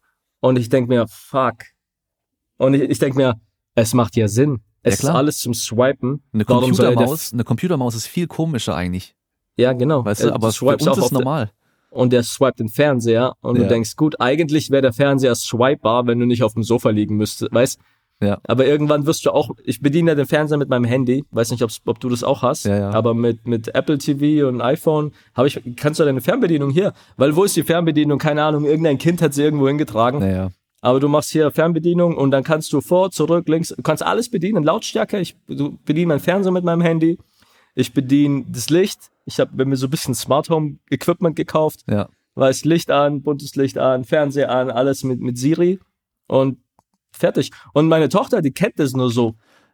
und 0.41 0.57
ich 0.57 0.69
denk 0.69 0.89
mir, 0.89 1.07
fuck. 1.07 1.57
Und 2.57 2.73
ich, 2.73 2.81
ich 2.81 2.99
denk 2.99 3.15
mir, 3.15 3.39
es 3.75 3.93
macht 3.93 4.15
ja 4.15 4.27
Sinn. 4.27 4.61
Es 4.87 5.01
Ja, 5.01 5.09
ist 5.09 5.15
alles 5.15 5.39
zum 5.39 5.53
Swipen. 5.53 6.21
Eine 6.31 6.43
er 6.43 6.45
Computermaus, 6.45 7.33
eine 7.33 7.43
Computermaus 7.43 7.95
ist 7.95 8.07
viel 8.07 8.27
komischer 8.27 8.75
eigentlich. 8.75 9.15
Ja, 9.57 9.73
genau. 9.73 10.05
Weißt 10.05 10.23
du, 10.23 10.31
aber 10.33 10.47
für 10.51 10.53
swipest 10.65 10.87
uns 10.87 10.99
auch 10.99 11.05
ist 11.05 11.11
normal. 11.11 11.49
und 11.89 12.11
der 12.13 12.23
swiped 12.23 12.59
den 12.59 12.69
Fernseher 12.69 13.33
und 13.41 13.55
Ja. 13.55 13.63
du 13.63 13.69
denkst, 13.69 13.95
gut, 13.95 14.19
eigentlich 14.19 14.69
wäre 14.69 14.81
der 14.81 14.93
Fernseher 14.93 15.33
swipebar, 15.33 16.05
wenn 16.07 16.19
du 16.19 16.25
nicht 16.25 16.43
auf 16.43 16.53
dem 16.53 16.63
Sofa 16.63 16.89
liegen 16.89 17.15
müsstest, 17.15 17.53
weißt? 17.53 17.79
Ja. 18.21 18.37
Aber 18.47 18.65
irgendwann 18.65 19.05
wirst 19.07 19.25
du 19.25 19.31
auch, 19.31 19.49
ich 19.63 19.81
bediene 19.81 20.11
ja 20.11 20.15
den 20.15 20.25
Fernseher 20.25 20.57
mit 20.57 20.69
meinem 20.69 20.85
Handy, 20.85 21.25
weiß 21.31 21.51
nicht, 21.51 21.63
ob 21.63 21.99
du 21.99 22.09
das 22.09 22.23
auch 22.23 22.43
hast, 22.43 22.65
Ja, 22.65 22.77
ja. 22.77 22.89
aber 22.91 23.13
mit, 23.13 23.45
mit 23.47 23.73
Apple 23.75 23.97
TV 23.97 24.47
und 24.47 24.61
iPhone 24.61 25.11
habe 25.33 25.47
ich, 25.47 25.59
kannst 25.75 25.99
du 25.99 26.05
deine 26.05 26.21
Fernbedienung 26.21 26.69
hier, 26.69 26.93
weil 27.17 27.35
wo 27.35 27.43
ist 27.43 27.55
die 27.55 27.63
Fernbedienung? 27.63 28.19
Keine 28.19 28.43
Ahnung, 28.43 28.65
irgendein 28.65 28.97
Kind 28.99 29.21
hat 29.21 29.33
sie 29.33 29.41
irgendwo 29.43 29.67
hingetragen, 29.67 30.19
Naja. 30.19 30.49
Aber 30.85 30.99
du 30.99 31.07
machst 31.09 31.31
hier 31.31 31.49
Fernbedienung 31.49 32.15
und 32.15 32.29
dann 32.31 32.43
kannst 32.43 32.71
du 32.71 32.79
vor, 32.79 33.09
zurück, 33.09 33.49
links, 33.49 33.69
du 33.69 33.81
kannst 33.81 34.03
alles 34.03 34.29
bedienen, 34.29 34.63
Lautstärke, 34.63 35.19
ich 35.19 35.35
bediene 35.47 36.07
meinen 36.07 36.19
Fernseher 36.19 36.51
mit 36.51 36.63
meinem 36.63 36.81
Handy, 36.81 37.17
ich 37.73 37.91
bediene 37.93 38.45
das 38.47 38.69
Licht, 38.69 38.99
ich 39.25 39.39
habe 39.39 39.65
mir 39.65 39.75
so 39.77 39.87
ein 39.87 39.89
bisschen 39.89 40.13
Smart 40.13 40.49
Home 40.49 40.77
Equipment 40.91 41.35
gekauft, 41.35 41.81
Ja. 41.89 42.07
weiß 42.35 42.65
Licht 42.65 42.91
an, 42.91 43.23
buntes 43.23 43.55
Licht 43.55 43.79
an, 43.79 44.03
Fernseher 44.03 44.51
an, 44.51 44.69
alles 44.69 45.03
mit, 45.03 45.19
mit 45.21 45.37
Siri 45.39 45.79
und 46.27 46.59
fertig. 47.11 47.49
Und 47.73 47.87
meine 47.87 48.09
Tochter, 48.09 48.41
die 48.43 48.51
kennt 48.51 48.77
das 48.77 48.93
nur 48.93 49.09
so. 49.11 49.33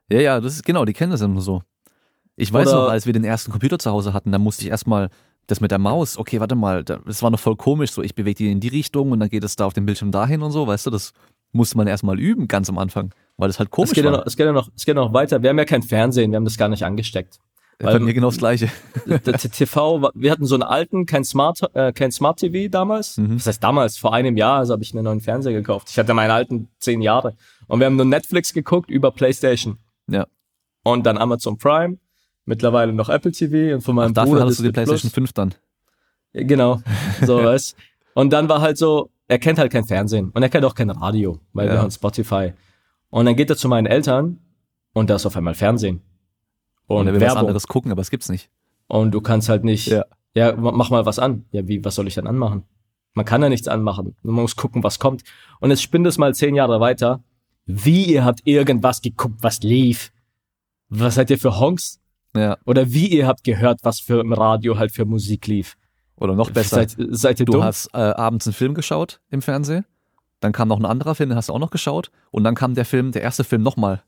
Ja, 0.09 0.21
ja, 0.21 0.39
das 0.39 0.53
ist 0.55 0.63
genau, 0.65 0.85
die 0.85 0.93
kennen 0.93 1.11
das 1.11 1.19
ja 1.21 1.27
nur 1.27 1.41
so. 1.41 1.61
Ich 2.37 2.53
weiß 2.53 2.69
Oder- 2.69 2.83
noch, 2.85 2.89
als 2.89 3.05
wir 3.05 3.11
den 3.13 3.25
ersten 3.25 3.51
Computer 3.51 3.77
zu 3.79 3.91
Hause 3.91 4.13
hatten, 4.13 4.31
da 4.31 4.39
musste 4.39 4.63
ich 4.63 4.69
erstmal 4.69 5.09
das 5.51 5.61
mit 5.61 5.71
der 5.71 5.77
Maus, 5.79 6.17
okay, 6.17 6.39
warte 6.39 6.55
mal, 6.55 6.83
da- 6.83 6.99
das 7.05 7.21
war 7.21 7.29
noch 7.29 7.39
voll 7.39 7.55
komisch, 7.55 7.91
so 7.91 8.01
ich 8.01 8.15
bewege 8.15 8.35
die 8.37 8.51
in 8.51 8.59
die 8.59 8.69
Richtung 8.69 9.11
und 9.11 9.19
dann 9.19 9.29
geht 9.29 9.43
es 9.43 9.55
da 9.55 9.65
auf 9.65 9.73
dem 9.73 9.85
Bildschirm 9.85 10.11
dahin 10.11 10.41
und 10.41 10.51
so, 10.51 10.65
weißt 10.65 10.85
du, 10.87 10.89
das 10.89 11.13
musste 11.51 11.77
man 11.77 11.87
erstmal 11.87 12.19
üben, 12.19 12.47
ganz 12.47 12.69
am 12.69 12.77
Anfang, 12.77 13.13
weil 13.37 13.49
das 13.49 13.59
halt 13.59 13.67
Es 13.69 13.71
komisch 13.71 13.91
geht, 13.91 14.05
ja 14.05 14.11
war. 14.11 14.19
noch, 14.19 14.25
es, 14.25 14.37
geht 14.37 14.45
ja 14.45 14.53
noch, 14.53 14.69
es 14.75 14.85
geht 14.85 14.95
ja 14.95 15.01
noch 15.03 15.13
weiter. 15.13 15.41
Wir 15.43 15.49
haben 15.49 15.57
ja 15.57 15.65
kein 15.65 15.83
Fernsehen, 15.83 16.31
wir 16.31 16.37
haben 16.37 16.45
das 16.45 16.57
gar 16.57 16.69
nicht 16.69 16.83
angesteckt. 16.83 17.39
Bei 17.79 17.97
mir 17.97 18.13
genau 18.13 18.27
das 18.29 18.37
Gleiche. 18.37 18.69
der 19.07 19.21
TV, 19.37 20.11
wir 20.13 20.31
hatten 20.31 20.45
so 20.45 20.53
einen 20.55 20.61
alten, 20.63 21.07
kein 21.07 21.23
Smart, 21.23 21.61
äh, 21.73 21.91
kein 21.91 22.11
Smart 22.11 22.39
TV 22.39 22.69
damals. 22.69 23.17
Mhm. 23.17 23.37
Das 23.37 23.47
heißt 23.47 23.63
damals, 23.63 23.97
vor 23.97 24.13
einem 24.13 24.37
Jahr, 24.37 24.59
also 24.59 24.73
habe 24.73 24.83
ich 24.83 24.93
einen 24.93 25.03
neuen 25.03 25.19
Fernseher 25.19 25.53
gekauft. 25.53 25.89
Ich 25.89 25.97
hatte 25.97 26.13
meinen 26.13 26.29
alten 26.29 26.69
zehn 26.79 27.01
Jahre. 27.01 27.35
Und 27.67 27.79
wir 27.79 27.87
haben 27.87 27.95
nur 27.95 28.05
Netflix 28.05 28.53
geguckt 28.53 28.91
über 28.91 29.09
PlayStation. 29.11 29.79
Ja. 30.07 30.27
Und 30.83 31.05
dann 31.07 31.17
Amazon 31.17 31.57
Prime. 31.57 31.97
Mittlerweile 32.45 32.93
noch 32.93 33.09
Apple 33.09 33.31
TV 33.31 33.75
und 33.75 33.81
von 33.81 33.95
meinem 33.95 34.13
Dafür 34.13 34.31
Bruder 34.31 34.43
hattest 34.43 34.59
du 34.59 34.63
die 34.63 34.71
PlayStation 34.71 35.11
Plus. 35.11 35.13
5 35.13 35.33
dann. 35.33 35.53
Ja, 36.33 36.43
Genau, 36.43 36.81
so 37.21 37.37
was. 37.43 37.75
Und 38.13 38.33
dann 38.33 38.49
war 38.49 38.61
halt 38.61 38.77
so, 38.77 39.09
er 39.27 39.39
kennt 39.39 39.59
halt 39.59 39.71
kein 39.71 39.85
Fernsehen 39.85 40.31
und 40.31 40.41
er 40.43 40.49
kennt 40.49 40.65
auch 40.65 40.75
kein 40.75 40.89
Radio, 40.89 41.39
weil 41.53 41.67
Ja. 41.67 41.73
wir 41.73 41.79
haben 41.81 41.91
Spotify. 41.91 42.53
Und 43.09 43.25
dann 43.25 43.35
geht 43.35 43.49
er 43.49 43.57
zu 43.57 43.67
meinen 43.67 43.85
Eltern 43.85 44.39
und 44.93 45.09
da 45.09 45.15
ist 45.15 45.25
auf 45.25 45.35
einmal 45.37 45.53
Fernsehen. 45.53 46.01
Und, 46.87 46.97
Und 47.01 47.07
er 47.07 47.13
will 47.13 47.21
was 47.21 47.27
Werbung. 47.27 47.39
anderes 47.41 47.67
gucken, 47.67 47.91
aber 47.91 48.01
es 48.01 48.09
gibt's 48.09 48.27
nicht. 48.29 48.49
Und 48.87 49.11
du 49.11 49.21
kannst 49.21 49.47
halt 49.47 49.63
nicht, 49.63 49.87
Ja. 49.87 50.05
ja. 50.33 50.53
ma- 50.55 50.71
mach 50.71 50.89
mal 50.89 51.05
was 51.05 51.19
an. 51.19 51.45
Ja, 51.51 51.65
wie, 51.67 51.83
was 51.85 51.95
soll 51.95 52.07
ich 52.07 52.15
denn 52.15 52.27
anmachen? 52.27 52.63
Man 53.13 53.25
kann 53.25 53.41
ja 53.41 53.47
nichts 53.49 53.67
anmachen. 53.67 54.15
Man 54.23 54.35
muss 54.35 54.55
gucken, 54.57 54.83
was 54.83 54.99
kommt. 54.99 55.23
Und 55.59 55.69
jetzt 55.69 55.81
spinn 55.83 56.03
das 56.03 56.17
mal 56.17 56.33
zehn 56.33 56.55
Jahre 56.55 56.79
weiter. 56.81 57.23
Wie 57.65 58.05
ihr 58.05 58.25
habt 58.25 58.41
irgendwas 58.45 59.01
geguckt, 59.01 59.35
was 59.41 59.61
lief? 59.61 60.11
Was 60.89 61.15
seid 61.15 61.29
ihr 61.29 61.37
für 61.37 61.57
Honks? 61.59 62.00
Ja. 62.35 62.57
Oder 62.65 62.91
wie 62.91 63.07
ihr 63.07 63.27
habt 63.27 63.43
gehört, 63.43 63.79
was 63.83 63.99
für 63.99 64.19
im 64.21 64.31
Radio 64.33 64.77
halt 64.77 64.91
für 64.91 65.05
Musik 65.05 65.47
lief? 65.47 65.75
Oder 66.15 66.35
noch 66.35 66.51
besser, 66.51 66.75
Seid, 66.77 66.95
seid 66.97 67.39
ihr 67.39 67.45
du 67.45 67.53
dumm? 67.53 67.63
hast 67.63 67.87
äh, 67.93 67.97
abends 67.97 68.45
einen 68.47 68.53
Film 68.53 68.73
geschaut 68.75 69.19
im 69.31 69.41
Fernsehen, 69.41 69.85
dann 70.39 70.51
kam 70.51 70.67
noch 70.67 70.79
ein 70.79 70.85
anderer 70.85 71.15
Film, 71.15 71.29
den 71.29 71.35
hast 71.37 71.49
du 71.49 71.53
auch 71.53 71.59
noch 71.59 71.71
geschaut 71.71 72.11
und 72.29 72.43
dann 72.43 72.55
kam 72.55 72.75
der 72.75 72.85
Film, 72.85 73.11
der 73.11 73.21
erste 73.23 73.43
Film 73.43 73.63
nochmal. 73.63 74.03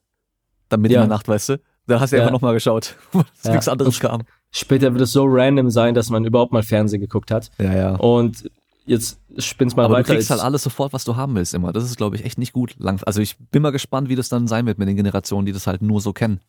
Dann 0.70 0.82
mitten 0.82 0.94
Ja. 0.94 1.04
in 1.04 1.10
der 1.10 1.16
Nacht, 1.18 1.28
weißt 1.28 1.50
du? 1.50 1.62
Dann 1.88 2.00
hast 2.00 2.12
du 2.14 2.18
Ja. 2.18 2.24
einfach 2.24 2.34
nochmal 2.34 2.54
geschaut, 2.54 2.96
weil 3.12 3.26
Ja. 3.44 3.52
nichts 3.52 3.68
anderes 3.68 4.00
kam. 4.00 4.22
Später 4.52 4.94
wird 4.94 5.02
es 5.02 5.12
so 5.12 5.26
random 5.28 5.70
sein, 5.72 5.96
dass 5.96 6.10
man 6.10 6.24
überhaupt 6.24 6.54
mal 6.54 6.62
Fernsehen 6.64 7.02
geguckt 7.02 7.32
hat. 7.32 7.50
Ja, 7.60 7.74
ja. 7.76 7.96
Und 7.96 8.50
jetzt 8.86 9.20
spinn's 9.40 9.76
mal 9.76 9.86
Aber 9.86 9.96
du 9.96 10.00
weiter. 10.02 10.14
kriegst 10.14 10.30
halt 10.30 10.42
alles 10.42 10.62
sofort, 10.64 10.94
was 10.94 11.04
du 11.06 11.16
haben 11.16 11.34
willst 11.36 11.54
immer. 11.56 11.74
Das 11.74 11.84
ist, 11.84 11.98
glaube 11.98 12.16
ich, 12.16 12.24
echt 12.26 12.38
nicht 12.38 12.54
gut. 12.54 12.76
Lang 12.78 13.02
also 13.04 13.22
ich 13.22 13.38
bin 13.50 13.64
mal 13.64 13.72
gespannt, 13.72 14.08
wie 14.10 14.16
das 14.16 14.30
dann 14.30 14.48
sein 14.48 14.66
wird 14.68 14.78
mit 14.78 14.88
den 14.88 14.96
Generationen, 14.96 15.46
die 15.48 15.52
das 15.52 15.66
halt 15.66 15.82
nur 15.82 16.00
so 16.00 16.14
kennen. 16.14 16.42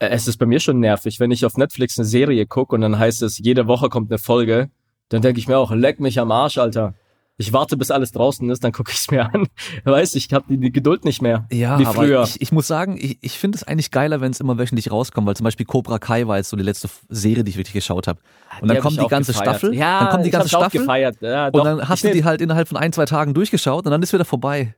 Äh, 0.00 0.08
Es 0.08 0.26
ist 0.26 0.38
bei 0.38 0.46
mir 0.46 0.58
schon 0.58 0.80
nervig, 0.80 1.20
wenn 1.20 1.30
ich 1.30 1.44
auf 1.46 1.56
Netflix 1.56 1.96
eine 1.98 2.06
Serie 2.06 2.46
gucke 2.46 2.74
und 2.74 2.80
dann 2.80 2.98
heißt 2.98 3.22
es, 3.22 3.38
jede 3.38 3.68
Woche 3.68 3.88
kommt 3.88 4.10
eine 4.10 4.18
Folge, 4.18 4.70
dann 5.10 5.22
denke 5.22 5.38
ich 5.38 5.46
mir 5.46 5.58
auch, 5.58 5.70
leck 5.70 6.00
mich 6.00 6.18
am 6.18 6.32
Arsch, 6.32 6.58
Alter. 6.58 6.94
Ich 7.36 7.54
warte, 7.54 7.78
bis 7.78 7.90
alles 7.90 8.12
draußen 8.12 8.50
ist, 8.50 8.62
dann 8.64 8.72
gucke 8.72 8.92
ich's 8.92 9.10
mir 9.10 9.24
an. 9.34 9.46
Weißt, 9.84 10.14
ich 10.14 10.30
habe 10.34 10.44
die, 10.48 10.58
die 10.58 10.70
Geduld 10.72 11.06
nicht 11.06 11.22
mehr. 11.22 11.46
Ja, 11.50 11.78
wie 11.78 11.86
früher. 11.86 12.22
ich, 12.24 12.38
ich 12.42 12.52
muss 12.52 12.66
sagen, 12.66 12.98
ich, 13.00 13.16
ich 13.22 13.38
finde 13.38 13.56
es 13.56 13.64
eigentlich 13.64 13.90
geiler, 13.90 14.20
wenn 14.20 14.30
es 14.30 14.40
immer 14.40 14.58
wöchentlich 14.58 14.90
rauskommt, 14.90 15.26
weil 15.26 15.36
zum 15.36 15.44
Beispiel 15.44 15.64
Cobra 15.64 15.98
Kai 15.98 16.26
war 16.26 16.36
jetzt 16.36 16.50
so 16.50 16.56
die 16.58 16.62
letzte 16.62 16.90
Serie, 17.08 17.42
die 17.42 17.50
ich 17.50 17.56
wirklich 17.56 17.72
geschaut 17.72 18.08
habe. 18.08 18.20
Und 18.60 18.68
dann 18.68 18.78
kommt 18.80 18.96
ich 18.96 19.00
die 19.02 19.08
ganze 19.08 19.32
gefeiert. 19.32 19.56
Staffel, 19.58 19.74
Ja, 19.74 20.00
dann 20.00 20.08
kommt 20.10 20.24
die 20.24 20.28
ich 20.28 20.32
ganze 20.34 20.54
auch 20.58 20.60
Staffel 20.64 20.80
gefeiert. 20.80 21.16
Ja, 21.22 21.48
und 21.48 21.64
dann 21.64 21.88
hast 21.88 22.04
ich 22.04 22.10
du 22.10 22.16
die 22.18 22.24
halt 22.24 22.42
innerhalb 22.42 22.68
von 22.68 22.76
ein, 22.76 22.92
zwei 22.92 23.06
Tagen 23.06 23.32
durchgeschaut 23.32 23.86
und 23.86 23.90
dann 23.90 24.02
ist 24.02 24.12
wieder 24.12 24.26
vorbei. 24.26 24.74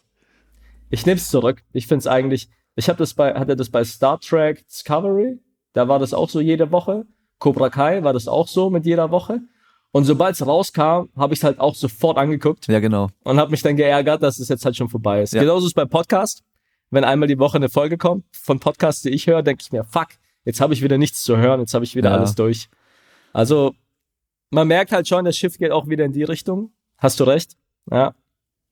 Ich 0.88 1.04
nehm's 1.04 1.30
zurück. 1.30 1.62
Ich 1.72 1.88
find's 1.88 2.06
eigentlich, 2.06 2.48
ich 2.76 2.88
habe 2.88 2.98
das 2.98 3.14
bei, 3.14 3.34
hatte 3.34 3.56
das 3.56 3.70
bei 3.70 3.84
Star 3.84 4.18
Trek 4.20 4.66
Discovery, 4.68 5.38
da 5.72 5.88
war 5.88 5.98
das 5.98 6.14
auch 6.14 6.28
so 6.28 6.40
jede 6.40 6.70
Woche. 6.70 7.04
Cobra 7.38 7.70
Kai 7.70 8.02
war 8.04 8.12
das 8.12 8.28
auch 8.28 8.46
so 8.48 8.70
mit 8.70 8.84
jeder 8.86 9.10
Woche. 9.10 9.40
Und 9.90 10.04
sobald 10.04 10.34
es 10.34 10.46
rauskam, 10.46 11.08
habe 11.16 11.34
ich 11.34 11.44
halt 11.44 11.58
auch 11.60 11.74
sofort 11.74 12.16
angeguckt. 12.16 12.66
Ja, 12.68 12.80
genau. 12.80 13.08
und 13.24 13.38
habe 13.38 13.50
mich 13.50 13.62
dann 13.62 13.76
geärgert, 13.76 14.22
dass 14.22 14.38
es 14.38 14.48
jetzt 14.48 14.64
halt 14.64 14.76
schon 14.76 14.88
vorbei 14.88 15.22
ist. 15.22 15.34
Ja. 15.34 15.42
Genauso 15.42 15.66
ist 15.66 15.72
es 15.72 15.74
beim 15.74 15.88
Podcast. 15.88 16.42
Wenn 16.90 17.04
einmal 17.04 17.26
die 17.28 17.38
Woche 17.38 17.56
eine 17.56 17.68
Folge 17.68 17.98
kommt 17.98 18.24
von 18.32 18.58
Podcasts, 18.60 19.02
die 19.02 19.10
ich 19.10 19.26
höre, 19.26 19.42
denke 19.42 19.62
ich 19.62 19.72
mir, 19.72 19.84
fuck, 19.84 20.08
jetzt 20.44 20.60
habe 20.60 20.72
ich 20.74 20.82
wieder 20.82 20.98
nichts 20.98 21.22
zu 21.24 21.36
hören, 21.36 21.60
jetzt 21.60 21.74
habe 21.74 21.84
ich 21.84 21.94
wieder 21.96 22.10
Ja. 22.10 22.16
alles 22.16 22.34
durch. 22.34 22.68
Also 23.32 23.74
man 24.50 24.68
merkt 24.68 24.92
halt 24.92 25.08
schon, 25.08 25.24
das 25.24 25.36
Schiff 25.36 25.58
geht 25.58 25.72
auch 25.72 25.88
wieder 25.88 26.04
in 26.04 26.12
die 26.12 26.24
Richtung. 26.24 26.72
Hast 26.98 27.18
du 27.20 27.24
recht? 27.24 27.56
Ja. 27.90 28.14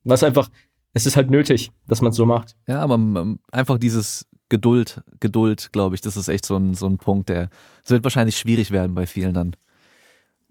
Was 0.05 0.23
einfach, 0.23 0.49
es 0.93 1.07
ist 1.07 1.17
halt 1.17 1.31
nötig, 1.31 1.71
dass 1.87 2.01
man 2.03 2.13
so 2.13 2.27
macht. 2.27 2.57
Ja, 2.67 2.81
aber 2.81 2.95
ähm, 2.95 3.39
einfach 3.53 3.79
dieses 3.79 4.27
Geduld, 4.49 5.03
Geduld, 5.21 5.73
glaube 5.73 5.95
ich, 5.95 6.01
das 6.01 6.17
ist 6.17 6.29
echt 6.29 6.45
so 6.45 6.57
ein, 6.57 6.75
so 6.75 6.87
ein 6.87 6.99
Punkt, 6.99 7.29
der, 7.29 7.51
es 7.85 7.91
wird 7.91 8.03
wahrscheinlich 8.05 8.37
schwierig 8.37 8.71
werden 8.73 8.95
bei 8.95 9.07
vielen 9.07 9.35
dann. 9.35 9.55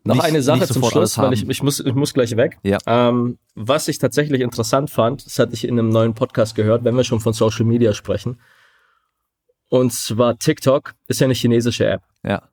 Noch 0.05 0.15
Nicht- 0.15 0.23
eine 0.23 0.41
Sache 0.41 0.65
zum 0.65 0.83
Schluss, 0.85 1.17
weil 1.17 1.33
ich, 1.33 1.47
ich, 1.49 1.61
muss, 1.61 1.81
ich 1.81 1.93
muss 1.93 2.13
gleich 2.13 2.37
weg. 2.37 2.57
Ja. 2.63 2.77
Ähm, 2.85 3.37
was 3.55 3.89
ich 3.89 3.97
tatsächlich 3.97 4.39
interessant 4.39 4.89
fand, 4.89 5.25
das 5.25 5.37
hatte 5.37 5.53
ich 5.53 5.67
in 5.67 5.77
einem 5.77 5.89
neuen 5.89 6.13
Podcast 6.13 6.55
gehört, 6.55 6.85
wenn 6.85 6.95
wir 6.95 7.03
schon 7.03 7.19
von 7.19 7.33
Social 7.33 7.65
Media 7.65 7.93
sprechen. 7.93 8.39
Und 9.67 9.91
zwar 9.93 10.37
TikTok 10.39 10.93
ist 11.07 11.19
ja 11.19 11.25
eine 11.25 11.33
chinesische 11.33 11.85
App. 11.85 12.01
Ja. 12.23 12.43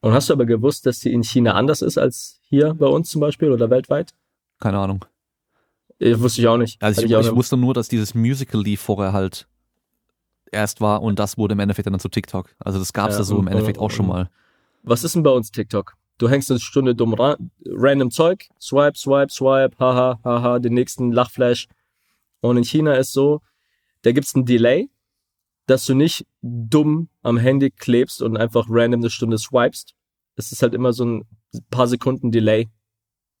Und 0.00 0.12
hast 0.12 0.28
du 0.28 0.32
aber 0.34 0.44
gewusst, 0.44 0.84
dass 0.84 0.98
die 0.98 1.12
in 1.12 1.22
China 1.22 1.52
anders 1.54 1.80
ist 1.82 1.96
als 1.96 2.40
hier 2.42 2.74
bei 2.74 2.86
uns 2.86 3.08
zum 3.10 3.20
Beispiel 3.20 3.52
oder 3.52 3.70
weltweit? 3.70 4.12
Keine 4.58 4.78
Ahnung. 4.78 5.04
Ich 6.04 6.20
wusste 6.20 6.40
ich 6.40 6.48
auch 6.48 6.56
nicht. 6.56 6.82
Also 6.82 7.02
ich, 7.02 7.10
ich 7.10 7.16
nicht. 7.16 7.34
wusste 7.34 7.56
nur, 7.56 7.74
dass 7.74 7.88
dieses 7.88 8.14
Musical.ly 8.14 8.76
vorher 8.76 9.12
halt 9.12 9.46
erst 10.50 10.80
war 10.80 11.02
und 11.02 11.18
das 11.18 11.38
wurde 11.38 11.52
im 11.52 11.60
Endeffekt 11.60 11.86
dann 11.86 11.98
zu 12.00 12.08
TikTok. 12.08 12.54
Also 12.58 12.78
das 12.78 12.92
gab's 12.92 13.14
Ja, 13.14 13.20
ja, 13.20 13.24
so 13.24 13.34
im 13.36 13.40
und- 13.42 13.48
Endeffekt 13.48 13.78
auch 13.78 13.90
schon 13.90 14.06
mal. 14.06 14.28
Was 14.82 15.04
ist 15.04 15.14
denn 15.14 15.22
bei 15.22 15.30
uns 15.30 15.50
TikTok? 15.52 15.94
Du 16.18 16.28
hängst 16.28 16.50
eine 16.50 16.60
Stunde 16.60 16.94
dumm 16.94 17.14
ra 17.14 17.36
random 17.66 18.10
Zeug, 18.10 18.48
swipe, 18.60 18.98
swipe, 18.98 19.32
swipe, 19.32 19.76
haha, 19.78 20.18
haha, 20.24 20.58
den 20.58 20.74
nächsten 20.74 21.12
Lachflash. 21.12 21.68
Und 22.40 22.56
in 22.56 22.64
China 22.64 22.94
ist 22.94 23.12
so, 23.12 23.40
da 24.02 24.10
gibt's 24.12 24.34
ein 24.34 24.44
Delay, 24.44 24.90
dass 25.66 25.86
du 25.86 25.94
nicht 25.94 26.26
dumm 26.42 27.08
am 27.22 27.38
Handy 27.38 27.70
klebst 27.70 28.20
und 28.22 28.36
einfach 28.36 28.66
random 28.68 29.00
eine 29.00 29.10
Stunde 29.10 29.38
swipest. 29.38 29.94
Es 30.34 30.50
ist 30.52 30.62
halt 30.62 30.74
immer 30.74 30.92
so 30.92 31.04
ein 31.04 31.24
paar 31.70 31.86
Sekunden 31.86 32.32
Delay, 32.32 32.68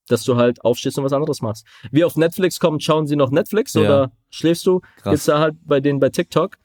dass 0.08 0.24
du 0.24 0.36
halt 0.36 0.64
aufstehst 0.64 0.98
und 0.98 1.04
was 1.04 1.12
anderes 1.12 1.42
machst. 1.42 1.66
Wie 1.90 2.04
auf 2.04 2.16
Netflix 2.16 2.58
kommt, 2.60 2.82
schauen 2.82 3.06
sie 3.06 3.16
noch 3.16 3.30
Netflix 3.30 3.74
Ja. 3.74 3.80
oder 3.82 4.12
schläfst 4.30 4.66
du? 4.66 4.80
Krass. 4.96 5.12
Jetzt 5.12 5.28
da 5.28 5.38
halt 5.38 5.56
bei 5.64 5.80
denen 5.80 6.00
bei 6.00 6.08
TikTok, 6.10 6.56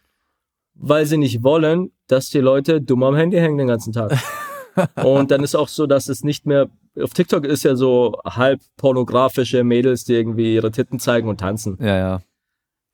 weil 0.73 1.05
sie 1.05 1.17
nicht 1.17 1.43
wollen, 1.43 1.91
dass 2.07 2.29
die 2.29 2.39
Leute 2.39 2.81
dumm 2.81 3.03
am 3.03 3.15
Handy 3.15 3.37
hängen 3.37 3.57
den 3.57 3.67
ganzen 3.67 3.93
Tag. 3.93 4.17
Und 5.03 5.31
dann 5.31 5.43
ist 5.43 5.55
auch 5.55 5.67
so, 5.67 5.87
dass 5.87 6.07
es 6.07 6.23
nicht 6.23 6.45
mehr, 6.45 6.69
auf 7.01 7.13
TikTok 7.13 7.45
ist 7.45 7.63
ja 7.63 7.75
so 7.75 8.19
halb 8.25 8.61
pornografische 8.77 9.63
Mädels, 9.63 10.03
die 10.05 10.13
irgendwie 10.13 10.53
ihre 10.53 10.71
Titten 10.71 10.99
zeigen 10.99 11.27
und 11.29 11.39
tanzen. 11.39 11.77
Ja, 11.81 11.97
ja. 11.97 12.21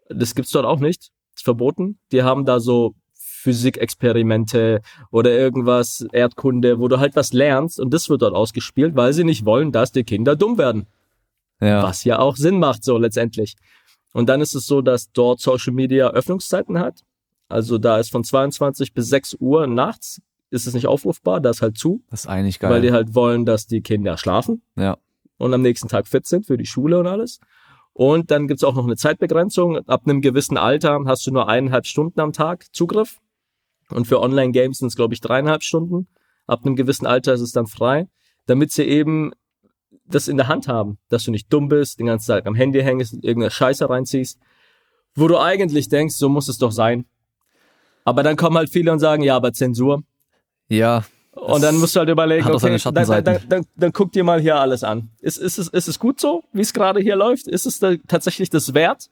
Das 0.10 0.34
gibt's 0.36 0.52
dort 0.52 0.66
auch 0.66 0.80
nicht. 0.80 1.12
Ist 1.36 1.44
verboten. 1.44 2.00
Die 2.12 2.24
haben 2.24 2.46
da 2.46 2.60
so 2.60 2.96
Physikexperimente 3.44 4.82
oder 5.12 5.32
irgendwas, 5.32 6.06
Erdkunde, 6.12 6.80
wo 6.80 6.88
du 6.88 7.00
halt 7.00 7.16
was 7.16 7.34
lernst 7.34 7.80
und 7.80 7.94
das 7.94 8.10
wird 8.10 8.22
dort 8.22 8.34
ausgespielt, 8.34 8.96
weil 8.96 9.14
sie 9.14 9.24
nicht 9.24 9.46
wollen, 9.46 9.72
dass 9.72 9.92
die 9.92 10.04
Kinder 10.04 10.36
dumm 10.36 10.58
werden. 10.58 10.88
Ja. 11.60 11.84
Was 11.84 12.04
ja 12.04 12.20
auch 12.20 12.36
Sinn 12.36 12.60
macht, 12.60 12.84
so 12.84 12.98
letztendlich. 12.98 13.56
Und 14.14 14.30
dann 14.30 14.42
ist 14.42 14.56
es 14.56 14.66
so, 14.66 14.82
dass 14.82 15.12
dort 15.12 15.40
Social 15.40 15.74
Media 15.74 16.10
Öffnungszeiten 16.10 16.80
hat. 16.80 17.02
Also 17.50 17.78
da 17.78 18.00
ist 18.00 18.12
von 18.12 18.24
22 18.24 18.94
bis 18.94 19.10
6 19.10 19.38
Uhr 19.40 19.68
nachts 19.68 20.22
ist 20.50 20.68
es 20.68 20.74
nicht 20.76 20.88
aufrufbar, 20.88 21.42
da 21.42 21.50
ist 21.50 21.64
halt 21.64 21.78
zu. 21.78 22.04
Das 22.12 22.22
ist 22.22 22.28
eigentlich 22.28 22.60
geil. 22.60 22.72
Weil 22.72 22.82
die 22.82 22.92
halt 22.92 23.16
wollen, 23.16 23.44
dass 23.46 23.66
die 23.66 23.82
Kinder 23.82 24.18
schlafen. 24.18 24.62
Ja. 24.76 24.98
Und 25.38 25.54
am 25.54 25.62
nächsten 25.62 25.88
Tag 25.88 26.08
fit 26.08 26.28
sind 26.28 26.46
für 26.46 26.58
die 26.58 26.66
Schule 26.68 27.00
und 27.00 27.08
alles. 27.08 27.40
Und 27.94 28.32
dann 28.32 28.48
gibt's 28.48 28.64
auch 28.64 28.76
noch 28.76 28.86
eine 28.86 28.96
Zeitbegrenzung. 28.96 29.78
Ab 29.88 30.04
einem 30.06 30.22
gewissen 30.22 30.58
Alter 30.58 31.00
hast 31.06 31.26
du 31.26 31.32
nur 31.32 31.50
eineinhalb 31.50 31.86
Stunden 31.86 32.20
am 32.20 32.34
Tag 32.34 32.66
Zugriff. 32.72 33.20
Und 33.90 34.06
für 34.06 34.22
Online-Games 34.22 34.80
sind 34.80 34.88
es, 34.88 34.96
glaube 34.96 35.14
ich, 35.14 35.22
dreieinhalb 35.22 35.64
Stunden. 35.64 36.08
Ab 36.48 36.66
einem 36.66 36.76
gewissen 36.76 37.06
Alter 37.06 37.34
ist 37.34 37.42
es 37.42 37.52
dann 37.52 37.68
frei, 37.68 38.08
damit 38.46 38.72
sie 38.72 38.84
eben 38.84 39.32
das 40.06 40.28
in 40.28 40.38
der 40.38 40.48
Hand 40.48 40.68
haben, 40.68 40.98
dass 41.10 41.24
du 41.24 41.32
nicht 41.32 41.52
dumm 41.52 41.70
bist, 41.70 42.00
den 42.00 42.08
ganzen 42.08 42.28
Tag 42.28 42.46
am 42.46 42.56
Handy 42.56 42.82
hängst, 42.82 43.14
irgendeine 43.14 43.52
Scheiße 43.52 43.90
reinziehst, 43.90 44.40
wo 45.16 45.28
du 45.28 45.40
eigentlich 45.40 45.90
denkst, 45.90 46.16
so 46.16 46.30
muss 46.30 46.48
es 46.48 46.58
doch 46.58 46.72
sein. 46.72 47.06
Aber 48.04 48.24
dann 48.24 48.36
kommen 48.36 48.58
halt 48.58 48.70
viele 48.70 48.92
und 48.92 49.00
sagen, 49.00 49.24
ja, 49.24 49.36
aber 49.36 49.54
Zensur. 49.54 50.04
Ja. 50.68 51.06
Und 51.32 51.64
dann 51.64 51.78
musst 51.78 51.96
du 51.96 52.00
halt 52.00 52.10
überlegen, 52.10 52.48
okay, 52.48 52.78
dann, 52.78 53.24
dann, 53.24 53.40
dann, 53.50 53.66
dann, 53.76 53.92
guck 53.92 54.12
dir 54.12 54.24
mal 54.24 54.40
hier 54.40 54.56
alles 54.58 54.84
an. 54.84 55.10
Ist, 55.20 55.38
ist, 55.38 55.58
es, 55.58 55.68
ist 55.68 55.88
es 55.88 55.98
gut 55.98 56.20
so, 56.20 56.44
wie 56.54 56.62
es 56.62 56.74
gerade 56.74 57.00
hier 57.00 57.16
läuft? 57.16 57.48
Ist 57.48 57.66
es 57.66 57.80
da 57.80 57.96
tatsächlich 58.08 58.50
das 58.50 58.74
wert? 58.74 59.10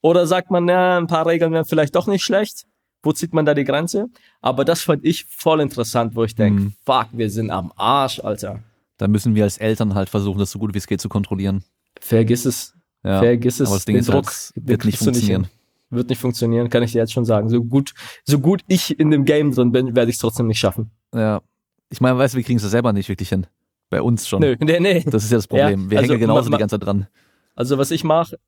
Oder 0.00 0.26
sagt 0.26 0.50
man, 0.50 0.66
ja, 0.66 0.96
ein 0.96 1.08
paar 1.08 1.26
Regeln 1.26 1.52
wären 1.52 1.66
vielleicht 1.66 1.94
doch 1.94 2.06
nicht 2.06 2.24
schlecht? 2.24 2.64
Wo 3.02 3.12
zieht 3.12 3.32
man 3.32 3.46
da 3.46 3.54
die 3.54 3.64
Grenze? 3.64 4.08
Aber 4.40 4.64
das 4.64 4.82
fand 4.82 5.04
ich 5.04 5.24
voll 5.24 5.60
interessant, 5.60 6.14
wo 6.14 6.24
ich 6.24 6.34
denke, 6.34 6.62
hm. 6.64 6.72
fuck, 6.84 7.08
wir 7.12 7.30
sind 7.30 7.50
am 7.50 7.72
Arsch, 7.76 8.20
Alter. 8.20 8.60
Da 8.98 9.08
müssen 9.08 9.34
wir 9.34 9.44
als 9.44 9.58
Eltern 9.58 9.94
halt 9.94 10.10
versuchen, 10.10 10.38
das 10.38 10.50
so 10.50 10.58
gut 10.58 10.74
wie 10.74 10.78
es 10.78 10.86
geht 10.86 11.00
zu 11.00 11.08
kontrollieren. 11.08 11.64
Vergiss 12.00 12.44
es. 12.44 12.74
Ja, 13.02 13.20
Vergiss 13.20 13.60
es. 13.60 13.68
Aber 13.68 13.76
das 13.76 13.86
Ding 13.86 13.94
den 13.94 14.00
ist, 14.00 14.10
Druck 14.10 14.26
halt, 14.26 14.52
wird 14.56 14.84
nicht 14.84 14.98
funktionieren. 14.98 15.42
Nicht 15.42 15.60
wird 15.90 16.08
nicht 16.08 16.20
funktionieren, 16.20 16.70
kann 16.70 16.82
ich 16.82 16.92
dir 16.92 16.98
jetzt 16.98 17.12
schon 17.12 17.24
sagen. 17.24 17.48
So 17.48 17.62
gut, 17.62 17.94
so 18.24 18.38
gut 18.38 18.62
ich 18.68 18.98
in 18.98 19.10
dem 19.10 19.24
Game 19.24 19.52
drin 19.52 19.72
bin, 19.72 19.96
werde 19.96 20.10
ich 20.10 20.16
es 20.16 20.20
trotzdem 20.20 20.46
nicht 20.46 20.58
schaffen. 20.58 20.90
Ja. 21.14 21.42
Ich 21.90 22.00
meine, 22.00 22.16
weißt 22.16 22.34
du, 22.34 22.36
wir 22.38 22.44
kriegen 22.44 22.58
es 22.58 22.62
selber 22.62 22.92
nicht 22.92 23.08
wirklich 23.08 23.28
hin. 23.28 23.46
Bei 23.90 24.00
uns 24.00 24.28
schon. 24.28 24.40
Nö, 24.40 24.56
nee, 24.60 24.78
nee. 24.78 25.02
Das 25.04 25.24
ist 25.24 25.32
ja 25.32 25.38
das 25.38 25.48
Problem. 25.48 25.84
Ja, 25.84 25.90
wir 25.90 25.98
also, 25.98 26.12
hängen 26.12 26.20
genauso 26.20 26.50
die 26.50 26.56
ganze 26.56 26.78
Zeit 26.78 26.86
dran. 26.86 27.08
Also 27.56 27.76
was 27.76 27.90
ich 27.90 28.04
mache, 28.04 28.38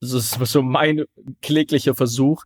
das 0.00 0.12
ist 0.12 0.38
so 0.46 0.62
mein 0.62 1.04
kläglicher 1.42 1.94
Versuch. 1.94 2.44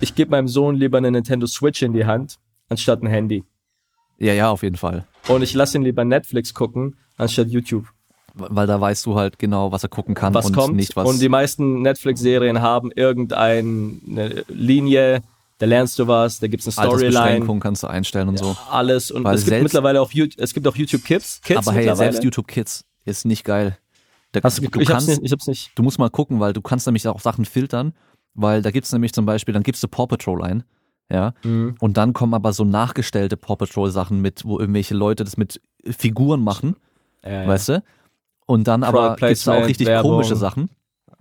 Ich 0.00 0.14
gebe 0.14 0.30
meinem 0.30 0.48
Sohn 0.48 0.76
lieber 0.76 0.98
eine 0.98 1.10
Nintendo 1.10 1.46
Switch 1.46 1.82
in 1.82 1.92
die 1.92 2.04
Hand, 2.04 2.38
anstatt 2.68 3.02
ein 3.02 3.06
Handy. 3.06 3.44
Ja, 4.18 4.32
ja, 4.32 4.50
auf 4.50 4.62
jeden 4.62 4.76
Fall. 4.76 5.06
Und 5.28 5.42
ich 5.42 5.54
lasse 5.54 5.78
ihn 5.78 5.82
lieber 5.82 6.04
Netflix 6.04 6.54
gucken, 6.54 6.96
anstatt 7.16 7.48
YouTube 7.48 7.86
weil 8.34 8.66
da 8.66 8.80
weißt 8.80 9.06
du 9.06 9.14
halt 9.16 9.38
genau, 9.38 9.70
was 9.72 9.84
er 9.84 9.88
gucken 9.88 10.14
kann 10.14 10.34
was 10.34 10.46
und 10.46 10.54
kommt. 10.54 10.76
nicht 10.76 10.96
was. 10.96 11.08
Und 11.08 11.20
die 11.20 11.28
meisten 11.28 11.82
Netflix-Serien 11.82 12.60
haben 12.60 12.90
irgendeine 12.90 14.44
Linie, 14.48 15.22
da 15.58 15.66
lernst 15.66 15.98
du 15.98 16.08
was, 16.08 16.40
da 16.40 16.48
gibt's 16.48 16.66
eine 16.66 16.72
Storyline. 16.72 17.60
kannst 17.60 17.82
du 17.82 17.86
einstellen 17.86 18.28
und 18.28 18.40
ja, 18.40 18.44
so. 18.44 18.56
Alles 18.70 19.10
und 19.10 19.24
weil 19.24 19.36
es 19.36 19.44
gibt 19.44 19.62
mittlerweile 19.62 20.00
auch 20.00 20.10
es 20.36 20.52
gibt 20.52 20.66
auch 20.66 20.76
YouTube 20.76 21.04
Kids. 21.04 21.40
Kids 21.42 21.66
aber 21.66 21.76
hey, 21.76 21.94
selbst 21.94 22.24
YouTube 22.24 22.48
Kids 22.48 22.84
ist 23.04 23.24
nicht 23.24 23.44
geil. 23.44 23.78
Da, 24.32 24.40
Hast 24.42 24.58
du, 24.58 24.68
du 24.68 24.80
ich, 24.80 24.88
kannst, 24.88 25.08
hab's 25.08 25.18
nicht, 25.20 25.26
ich 25.26 25.32
hab's 25.32 25.46
nicht. 25.46 25.70
Du 25.76 25.84
musst 25.84 26.00
mal 26.00 26.10
gucken, 26.10 26.40
weil 26.40 26.52
du 26.52 26.60
kannst 26.60 26.86
nämlich 26.86 27.06
auch 27.06 27.20
Sachen 27.20 27.44
filtern, 27.44 27.94
weil 28.34 28.62
da 28.62 28.70
gibt's 28.70 28.92
nämlich 28.92 29.12
zum 29.12 29.26
Beispiel, 29.26 29.54
dann 29.54 29.62
gibst 29.62 29.82
du 29.82 29.88
Paw 29.88 30.06
Patrol 30.06 30.42
ein, 30.42 30.64
ja, 31.10 31.34
mhm. 31.42 31.76
und 31.80 31.96
dann 31.96 32.12
kommen 32.12 32.34
aber 32.34 32.52
so 32.52 32.64
nachgestellte 32.64 33.36
Paw 33.36 33.56
Patrol 33.56 33.90
Sachen 33.90 34.20
mit, 34.20 34.44
wo 34.44 34.58
irgendwelche 34.58 34.94
Leute 34.94 35.24
das 35.24 35.36
mit 35.36 35.60
Figuren 35.84 36.42
machen, 36.42 36.76
ja, 37.24 37.46
weißt 37.46 37.68
du? 37.70 37.82
Und 38.46 38.68
dann 38.68 38.82
aber 38.82 39.16
gibt 39.16 39.32
es 39.32 39.48
auch 39.48 39.66
richtig 39.66 39.86
Werbung. 39.86 40.12
komische 40.12 40.36
Sachen. 40.36 40.68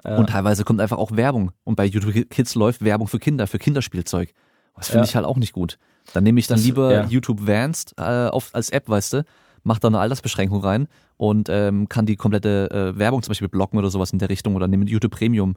Ja. 0.03 0.17
Und 0.17 0.29
teilweise 0.29 0.63
kommt 0.65 0.81
einfach 0.81 0.97
auch 0.97 1.11
Werbung. 1.13 1.51
Und 1.63 1.75
bei 1.75 1.85
YouTube 1.85 2.29
Kids 2.29 2.55
läuft 2.55 2.83
Werbung 2.83 3.07
für 3.07 3.19
Kinder, 3.19 3.47
für 3.47 3.59
Kinderspielzeug. 3.59 4.33
Das 4.75 4.89
finde 4.89 5.05
ich 5.05 5.15
halt 5.15 5.25
auch 5.25 5.37
nicht 5.37 5.53
gut. 5.53 5.77
Dann 6.13 6.23
nehme 6.23 6.39
ich 6.39 6.47
dann 6.47 6.57
das, 6.57 6.65
lieber. 6.65 7.05
YouTube 7.05 7.47
Vanced 7.47 7.93
äh, 7.97 8.27
auf, 8.27 8.49
als 8.53 8.69
App, 8.71 8.89
weißt 8.89 9.13
du, 9.13 9.25
mach 9.63 9.79
da 9.79 9.87
eine 9.87 9.99
Altersbeschränkung 9.99 10.61
rein 10.61 10.87
und 11.17 11.47
ähm, 11.49 11.87
kann 11.87 12.05
die 12.05 12.15
komplette 12.15 12.69
äh, 12.71 12.99
Werbung 12.99 13.21
zum 13.23 13.31
Beispiel 13.31 13.47
blocken 13.47 13.79
oder 13.79 13.89
sowas 13.89 14.11
in 14.11 14.19
der 14.19 14.29
Richtung 14.29 14.55
oder 14.55 14.67
nehme 14.67 14.85
YouTube 14.85 15.11
Premium. 15.11 15.55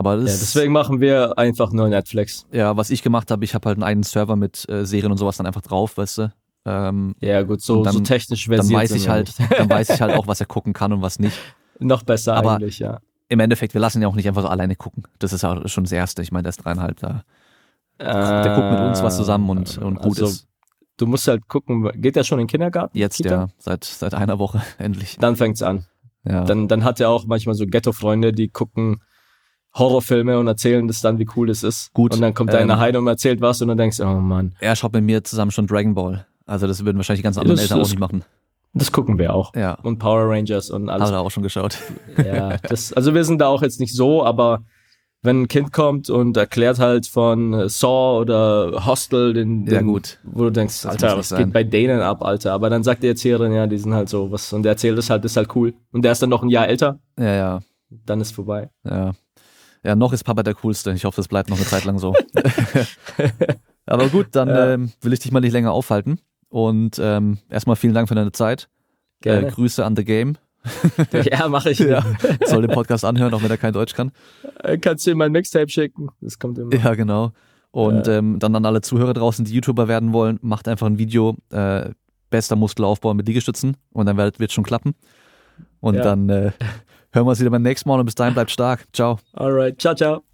Aber 0.00 0.16
das, 0.16 0.32
ja, 0.32 0.38
deswegen 0.40 0.72
machen 0.72 1.02
wir 1.02 1.36
einfach 1.36 1.72
nur 1.72 1.86
Netflix. 1.90 2.46
Ja, 2.50 2.74
was 2.74 2.88
ich 2.88 3.02
gemacht 3.02 3.30
habe, 3.30 3.44
ich 3.44 3.54
habe 3.54 3.68
halt 3.68 3.76
einen 3.76 3.82
eigenen 3.82 4.02
Server 4.02 4.34
mit 4.34 4.66
äh, 4.66 4.86
Serien 4.86 5.12
und 5.12 5.18
sowas 5.18 5.36
dann 5.36 5.44
einfach 5.44 5.60
drauf, 5.60 5.98
weißt 5.98 6.18
du. 6.18 6.32
Ähm, 6.64 7.14
ja, 7.20 7.42
gut, 7.42 7.60
so, 7.60 7.82
dann, 7.82 7.92
so 7.92 8.00
technisch 8.00 8.46
versiert. 8.46 8.72
Dann 8.72 8.80
weiß 8.80 8.92
ich 8.92 9.10
halt, 9.10 9.34
dann 9.58 9.68
weiß 9.68 9.90
ich 9.90 10.00
halt 10.00 10.14
auch, 10.16 10.26
was 10.26 10.40
er 10.40 10.46
gucken 10.46 10.72
kann 10.72 10.94
und 10.94 11.02
was 11.02 11.18
nicht. 11.18 11.36
Noch 11.80 12.02
besser 12.02 12.34
Aber 12.34 12.54
eigentlich, 12.54 12.78
ja. 12.78 13.00
Im 13.28 13.40
Endeffekt, 13.40 13.74
wir 13.74 13.80
lassen 13.82 13.98
ihn 13.98 14.02
ja 14.04 14.08
auch 14.08 14.14
nicht 14.14 14.26
einfach 14.26 14.40
so 14.40 14.48
alleine 14.48 14.74
gucken. 14.74 15.02
Das 15.18 15.34
ist 15.34 15.42
ja 15.42 15.68
schon 15.68 15.84
das 15.84 15.92
Erste. 15.92 16.22
Ich 16.22 16.32
meine, 16.32 16.44
der 16.44 16.50
ist 16.50 16.64
dreieinhalb 16.64 16.98
da. 17.00 17.24
Äh, 17.98 18.04
der 18.04 18.54
guckt 18.54 18.70
mit 18.70 18.80
uns 18.80 19.02
was 19.02 19.18
zusammen 19.18 19.50
und, 19.50 19.76
und 19.76 19.96
gut 19.96 20.18
also, 20.18 20.28
ist. 20.28 20.48
Du 20.96 21.06
musst 21.06 21.28
halt 21.28 21.46
gucken, 21.46 21.90
geht 22.00 22.16
er 22.16 22.24
schon 22.24 22.38
in 22.38 22.44
den 22.44 22.50
Kindergarten? 22.50 22.96
Jetzt, 22.96 23.18
Kita? 23.18 23.28
ja, 23.28 23.48
seit, 23.58 23.84
seit 23.84 24.14
einer 24.14 24.38
Woche, 24.38 24.62
endlich. 24.78 25.18
Dann 25.20 25.36
fängt's 25.36 25.60
an. 25.62 25.84
Ja. 26.24 26.44
Dann, 26.44 26.68
dann 26.68 26.84
hat 26.84 27.00
er 27.00 27.10
auch 27.10 27.26
manchmal 27.26 27.54
so 27.54 27.66
Ghetto-Freunde, 27.66 28.32
die 28.32 28.48
gucken 28.48 29.02
Horrorfilme 29.74 30.38
und 30.38 30.46
erzählen 30.46 30.86
das 30.88 31.00
dann, 31.00 31.18
wie 31.18 31.28
cool 31.36 31.46
das 31.46 31.62
ist. 31.62 31.92
Gut. 31.92 32.14
Und 32.14 32.20
dann 32.20 32.34
kommt 32.34 32.52
ähm, 32.52 32.60
einer 32.60 32.78
heim 32.78 32.96
und 32.96 33.06
erzählt 33.06 33.40
was 33.40 33.62
und 33.62 33.68
dann 33.68 33.78
denkst 33.78 33.98
du, 33.98 34.04
oh 34.04 34.20
Mann. 34.20 34.54
Er 34.60 34.74
schaut 34.76 34.92
mit 34.92 35.04
mir 35.04 35.22
zusammen 35.22 35.50
schon 35.50 35.66
Dragon 35.66 35.94
Ball. 35.94 36.26
Also 36.46 36.66
das 36.66 36.84
würden 36.84 36.96
wahrscheinlich 36.96 37.22
ganz 37.22 37.38
andere 37.38 37.60
Eltern 37.60 37.80
auch 37.80 37.84
nicht 37.84 37.98
machen. 37.98 38.24
Das 38.72 38.92
gucken 38.92 39.18
wir 39.18 39.34
auch. 39.34 39.54
Ja. 39.54 39.74
Und 39.82 39.98
Power 39.98 40.28
Rangers 40.28 40.70
und 40.70 40.88
alles. 40.88 41.08
Hat 41.08 41.14
er 41.14 41.20
auch 41.20 41.30
schon 41.30 41.42
geschaut. 41.42 41.78
Ja, 42.16 42.56
das, 42.68 42.92
also 42.92 43.14
wir 43.14 43.24
sind 43.24 43.40
da 43.40 43.48
auch 43.48 43.62
jetzt 43.62 43.80
nicht 43.80 43.94
so, 43.94 44.24
aber 44.24 44.62
wenn 45.22 45.42
ein 45.42 45.48
Kind 45.48 45.72
kommt 45.72 46.08
und 46.08 46.36
erklärt 46.36 46.78
halt 46.78 47.06
von 47.06 47.68
Saw 47.68 48.20
oder 48.20 48.86
Hostel, 48.86 49.34
den, 49.34 49.66
den 49.66 49.74
ja, 49.74 49.82
gut. 49.82 50.18
wo 50.22 50.44
du 50.44 50.50
denkst, 50.50 50.82
das 50.82 50.92
Alter, 50.92 51.18
was 51.18 51.28
sein. 51.28 51.44
geht 51.44 51.52
bei 51.52 51.64
denen 51.64 52.00
ab, 52.00 52.22
Alter? 52.22 52.52
Aber 52.52 52.70
dann 52.70 52.82
sagt 52.82 53.02
die 53.02 53.08
Erzählerin, 53.08 53.52
ja, 53.52 53.66
die 53.66 53.76
sind 53.76 53.92
halt 53.92 54.08
so 54.08 54.30
was 54.30 54.52
und 54.52 54.62
der 54.62 54.72
erzählt 54.72 54.98
es 54.98 55.10
halt, 55.10 55.24
das 55.24 55.32
ist 55.32 55.36
halt 55.36 55.54
cool. 55.54 55.74
Und 55.92 56.04
der 56.04 56.12
ist 56.12 56.22
dann 56.22 56.30
noch 56.30 56.42
ein 56.42 56.48
Jahr 56.48 56.68
älter. 56.68 56.98
Ja, 57.18 57.34
ja. 57.34 57.60
Dann 57.90 58.20
ist 58.20 58.32
vorbei. 58.32 58.70
Ja. 58.84 59.12
Ja, 59.82 59.96
noch 59.96 60.12
ist 60.12 60.24
Papa 60.24 60.42
der 60.42 60.54
Coolste. 60.54 60.92
Ich 60.92 61.04
hoffe, 61.04 61.16
das 61.16 61.28
bleibt 61.28 61.48
noch 61.48 61.56
eine 61.56 61.66
Zeit 61.66 61.84
lang 61.84 61.98
so. 61.98 62.14
Aber 63.86 64.08
gut, 64.08 64.28
dann 64.32 64.48
ja. 64.48 64.74
ähm, 64.74 64.92
will 65.00 65.12
ich 65.12 65.20
dich 65.20 65.32
mal 65.32 65.40
nicht 65.40 65.52
länger 65.52 65.72
aufhalten. 65.72 66.20
Und 66.48 66.98
ähm, 67.00 67.38
erstmal 67.48 67.76
vielen 67.76 67.94
Dank 67.94 68.08
für 68.08 68.14
deine 68.14 68.32
Zeit. 68.32 68.68
Äh, 69.24 69.50
Grüße 69.50 69.84
an 69.84 69.96
The 69.96 70.04
Game. 70.04 70.36
ja, 71.12 71.48
mache 71.48 71.70
ich. 71.70 71.78
Ja. 71.90 72.04
Soll 72.44 72.62
den 72.62 72.70
Podcast 72.70 73.04
anhören, 73.04 73.32
auch 73.32 73.42
wenn 73.42 73.50
er 73.50 73.56
kein 73.56 73.72
Deutsch 73.72 73.94
kann. 73.94 74.12
Äh, 74.62 74.78
kannst 74.78 75.06
du 75.06 75.12
ihm 75.12 75.18
mein 75.18 75.32
Mixtape 75.32 75.68
schicken? 75.68 76.08
Das 76.20 76.38
kommt 76.38 76.58
immer. 76.58 76.74
Ja, 76.74 76.94
genau. 76.94 77.32
Und 77.70 78.06
ja. 78.06 78.18
ähm, 78.18 78.38
dann 78.38 78.54
an 78.56 78.66
alle 78.66 78.80
Zuhörer 78.80 79.14
draußen, 79.14 79.44
die 79.44 79.54
YouTuber 79.54 79.88
werden 79.88 80.12
wollen, 80.12 80.38
macht 80.42 80.68
einfach 80.68 80.86
ein 80.86 80.98
Video, 80.98 81.36
äh, 81.50 81.90
bester 82.30 82.56
Muskelaufbau 82.56 83.14
mit 83.14 83.26
Liegestützen 83.28 83.76
und 83.92 84.06
dann 84.06 84.16
wird 84.16 84.40
es 84.40 84.52
schon 84.52 84.64
klappen. 84.64 84.94
Und 85.80 85.94
ja. 85.94 86.02
dann 86.02 86.28
äh, 86.28 86.52
hören 87.12 87.26
wir 87.26 87.30
uns 87.30 87.40
wieder 87.40 87.50
beim 87.50 87.62
nächsten 87.62 87.88
Mal 87.88 87.98
und 87.98 88.06
bis 88.06 88.14
dahin 88.14 88.34
bleibt 88.34 88.50
stark. 88.50 88.86
Ciao. 88.92 89.18
Alright, 89.34 89.80
ciao, 89.80 89.94
ciao. 89.94 90.29